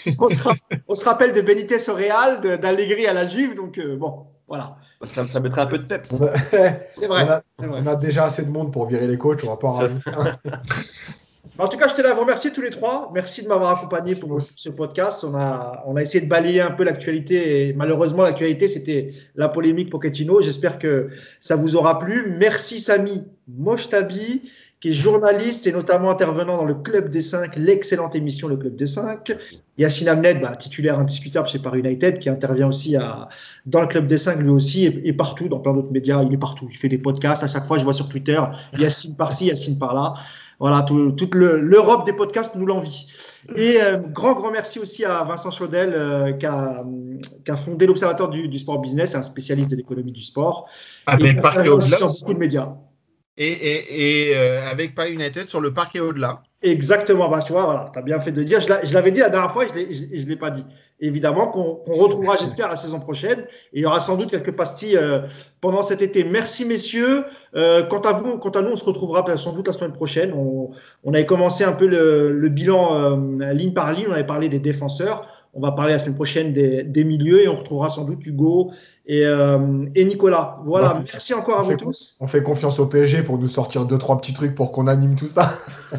on, 0.18 0.28
se, 0.28 0.42
ra- 0.42 0.54
on 0.88 0.94
se 0.94 1.04
rappelle 1.04 1.32
de 1.32 1.40
Benitez 1.40 1.76
au 1.90 1.94
Real, 1.94 2.40
d'Allegri 2.60 3.06
à 3.06 3.12
la 3.12 3.26
Juve, 3.26 3.54
donc 3.56 3.78
euh, 3.78 3.96
bon, 3.96 4.26
voilà. 4.48 4.76
Ça, 5.08 5.26
ça 5.26 5.40
mettrait 5.40 5.62
un 5.62 5.66
peu 5.66 5.78
de 5.78 5.84
peps. 5.86 6.10
C'est 6.92 7.06
vrai. 7.08 7.24
on 7.24 7.30
a- 7.30 7.42
c'est 7.58 7.66
vrai. 7.66 7.80
on 7.82 7.86
a 7.86 7.96
déjà 7.96 8.26
assez 8.26 8.44
de 8.44 8.50
monde 8.50 8.72
pour 8.72 8.86
virer 8.86 9.06
les 9.06 9.18
coachs, 9.18 9.42
on 9.44 9.48
va 9.50 9.56
pas 9.56 9.68
en 9.68 9.72
rajouter. 9.72 10.10
En 11.56 11.68
tout 11.68 11.76
cas, 11.76 11.86
je 11.86 11.94
tenais 11.94 12.08
à 12.08 12.14
vous 12.14 12.22
remercier 12.22 12.50
tous 12.50 12.62
les 12.62 12.70
trois. 12.70 13.12
Merci 13.14 13.44
de 13.44 13.48
m'avoir 13.48 13.78
accompagné 13.78 14.16
pour 14.16 14.42
ce 14.42 14.68
podcast. 14.70 15.22
On 15.22 15.36
a, 15.36 15.84
on 15.86 15.94
a 15.94 16.02
essayé 16.02 16.24
de 16.24 16.28
balayer 16.28 16.60
un 16.60 16.72
peu 16.72 16.82
l'actualité. 16.82 17.68
Et 17.68 17.72
malheureusement, 17.72 18.24
l'actualité, 18.24 18.66
c'était 18.66 19.14
la 19.36 19.48
polémique 19.48 19.88
Pochettino. 19.88 20.40
J'espère 20.40 20.80
que 20.80 21.10
ça 21.38 21.54
vous 21.54 21.76
aura 21.76 22.00
plu. 22.00 22.34
Merci 22.40 22.80
Samy 22.80 23.22
Mochtabi, 23.46 24.50
qui 24.80 24.88
est 24.88 24.92
journaliste 24.92 25.68
et 25.68 25.72
notamment 25.72 26.10
intervenant 26.10 26.56
dans 26.56 26.64
le 26.64 26.74
Club 26.74 27.08
des 27.08 27.22
5, 27.22 27.54
l'excellente 27.54 28.16
émission 28.16 28.48
Le 28.48 28.56
Club 28.56 28.74
des 28.74 28.86
5. 28.86 29.32
Yacine 29.78 30.08
Amned, 30.08 30.40
bah, 30.40 30.56
titulaire 30.56 30.98
indiscutable 30.98 31.46
chez 31.46 31.60
Paris 31.60 31.78
United, 31.78 32.18
qui 32.18 32.28
intervient 32.28 32.66
aussi 32.66 32.96
à, 32.96 33.28
dans 33.66 33.80
le 33.80 33.86
Club 33.86 34.08
des 34.08 34.18
5 34.18 34.40
lui 34.40 34.48
aussi 34.48 34.86
et, 34.86 35.08
et 35.08 35.12
partout, 35.12 35.48
dans 35.48 35.60
plein 35.60 35.72
d'autres 35.72 35.92
médias. 35.92 36.20
Il 36.24 36.34
est 36.34 36.38
partout. 36.38 36.66
Il 36.68 36.76
fait 36.76 36.88
des 36.88 36.98
podcasts. 36.98 37.44
À 37.44 37.46
chaque 37.46 37.64
fois, 37.64 37.78
je 37.78 37.84
vois 37.84 37.92
sur 37.92 38.08
Twitter, 38.08 38.40
Yacine 38.76 39.14
par-ci, 39.14 39.46
Yacine 39.46 39.78
par-là. 39.78 40.14
Voilà, 40.60 40.82
tout- 40.82 41.12
toute 41.12 41.34
le- 41.34 41.60
l'Europe 41.60 42.06
des 42.06 42.12
podcasts 42.12 42.54
nous 42.54 42.66
l'envie. 42.66 43.06
Et 43.56 43.82
euh, 43.82 43.98
grand, 43.98 44.32
grand 44.34 44.50
merci 44.50 44.78
aussi 44.78 45.04
à 45.04 45.22
Vincent 45.24 45.50
Chaudel, 45.50 45.92
euh, 45.94 46.32
qui, 46.32 46.46
a, 46.46 46.82
qui 47.44 47.50
a 47.50 47.56
fondé 47.56 47.86
l'Observatoire 47.86 48.30
du, 48.30 48.48
du 48.48 48.58
sport 48.58 48.78
business, 48.80 49.14
un 49.14 49.22
spécialiste 49.22 49.70
de 49.70 49.76
l'économie 49.76 50.12
du 50.12 50.22
sport. 50.22 50.66
Avec 51.06 51.36
Ah, 51.42 51.48
intervient 51.48 51.72
aussi 51.72 51.94
au-delà. 51.94 52.06
beaucoup 52.06 52.34
de 52.34 52.38
médias. 52.38 52.68
Et, 53.36 53.48
et, 53.50 54.28
et 54.30 54.36
euh, 54.36 54.70
avec 54.70 54.94
Paris 54.94 55.12
United 55.12 55.48
sur 55.48 55.60
le 55.60 55.74
parc 55.74 55.96
et 55.96 56.00
au-delà. 56.00 56.42
Exactement, 56.62 57.28
bah, 57.28 57.42
tu 57.44 57.52
vois, 57.52 57.64
voilà, 57.64 57.90
tu 57.92 57.98
as 57.98 58.02
bien 58.02 58.20
fait 58.20 58.32
de 58.32 58.42
dire. 58.42 58.60
Je 58.60 58.94
l'avais 58.94 59.10
dit 59.10 59.18
la 59.20 59.28
dernière 59.28 59.52
fois 59.52 59.64
et 59.66 59.92
je 59.92 60.24
ne 60.24 60.28
l'ai 60.28 60.36
pas 60.36 60.50
dit. 60.50 60.64
Évidemment 61.06 61.48
qu'on 61.48 61.80
retrouvera, 61.86 62.36
j'espère, 62.36 62.70
la 62.70 62.76
saison 62.76 62.98
prochaine. 62.98 63.40
Et 63.74 63.80
il 63.80 63.82
y 63.82 63.86
aura 63.86 64.00
sans 64.00 64.16
doute 64.16 64.30
quelques 64.30 64.52
pastilles 64.52 64.96
euh, 64.96 65.20
pendant 65.60 65.82
cet 65.82 66.00
été. 66.00 66.24
Merci, 66.24 66.64
messieurs. 66.64 67.24
Euh, 67.54 67.82
quant, 67.82 68.00
à 68.00 68.14
vous, 68.14 68.38
quant 68.38 68.48
à 68.50 68.62
nous, 68.62 68.70
on 68.70 68.76
se 68.76 68.86
retrouvera 68.86 69.22
sans 69.36 69.52
doute 69.52 69.66
la 69.66 69.74
semaine 69.74 69.92
prochaine. 69.92 70.32
On, 70.32 71.12
avait 71.12 71.26
commencé 71.26 71.62
un 71.62 71.72
peu 71.72 71.86
le, 71.86 72.32
le 72.32 72.48
bilan 72.48 72.94
euh, 72.94 73.52
ligne 73.52 73.74
par 73.74 73.92
ligne. 73.92 74.06
On 74.08 74.12
avait 74.12 74.24
parlé 74.24 74.48
des 74.48 74.58
défenseurs. 74.58 75.28
On 75.54 75.60
va 75.60 75.72
parler 75.72 75.92
la 75.92 75.98
semaine 75.98 76.14
prochaine 76.16 76.52
des, 76.52 76.82
des 76.82 77.04
milieux 77.04 77.42
et 77.42 77.48
on 77.48 77.54
retrouvera 77.56 77.88
sans 77.88 78.04
doute 78.04 78.24
Hugo 78.26 78.72
et, 79.06 79.24
euh, 79.26 79.84
et 79.94 80.04
Nicolas. 80.04 80.58
Voilà, 80.64 80.96
Ouais. 80.96 81.04
merci 81.12 81.32
encore 81.34 81.58
à 81.58 81.62
vous 81.62 81.76
tous. 81.76 82.16
On 82.20 82.26
fait 82.26 82.42
confiance 82.42 82.78
au 82.80 82.86
PSG 82.86 83.22
pour 83.22 83.38
nous 83.38 83.46
sortir 83.46 83.84
deux, 83.84 83.98
trois 83.98 84.18
petits 84.20 84.32
trucs 84.34 84.54
pour 84.54 84.72
qu'on 84.72 84.86
anime 84.86 85.14
tout 85.14 85.28
ça. 85.28 85.58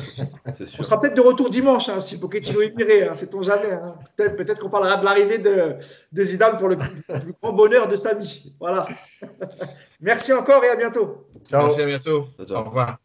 On 0.80 0.84
sera 0.84 1.00
peut-être 1.00 1.16
de 1.16 1.22
retour 1.22 1.50
dimanche 1.50 1.88
hein, 1.90 2.00
si 2.00 2.20
Pochettino 2.20 2.62
est 2.62 2.76
viré, 2.76 3.08
hein, 3.08 3.14
sait-on 3.14 3.42
jamais. 3.42 3.72
hein. 3.72 3.96
Peut-être 4.18 4.60
qu'on 4.60 4.70
parlera 4.70 4.98
de 4.98 5.06
l'arrivée 5.06 5.38
de, 5.38 5.76
de 6.12 6.24
Zidane 6.24 6.58
pour 6.58 6.68
le 6.68 6.78
plus, 6.78 6.90
plus 7.22 7.34
grand 7.42 7.54
bonheur 7.54 7.88
de 7.88 7.96
Samy. 7.96 8.54
Voilà. 8.60 8.88
Merci 10.02 10.34
encore 10.34 10.64
et 10.64 10.70
à 10.70 10.76
bientôt. 10.76 11.28
Ciao. 11.50 11.64
Merci 11.68 11.82
à 11.82 11.86
bientôt. 11.86 12.26
Ciao, 12.38 12.46
ciao. 12.46 12.58
Au 12.62 12.64
revoir. 12.66 13.05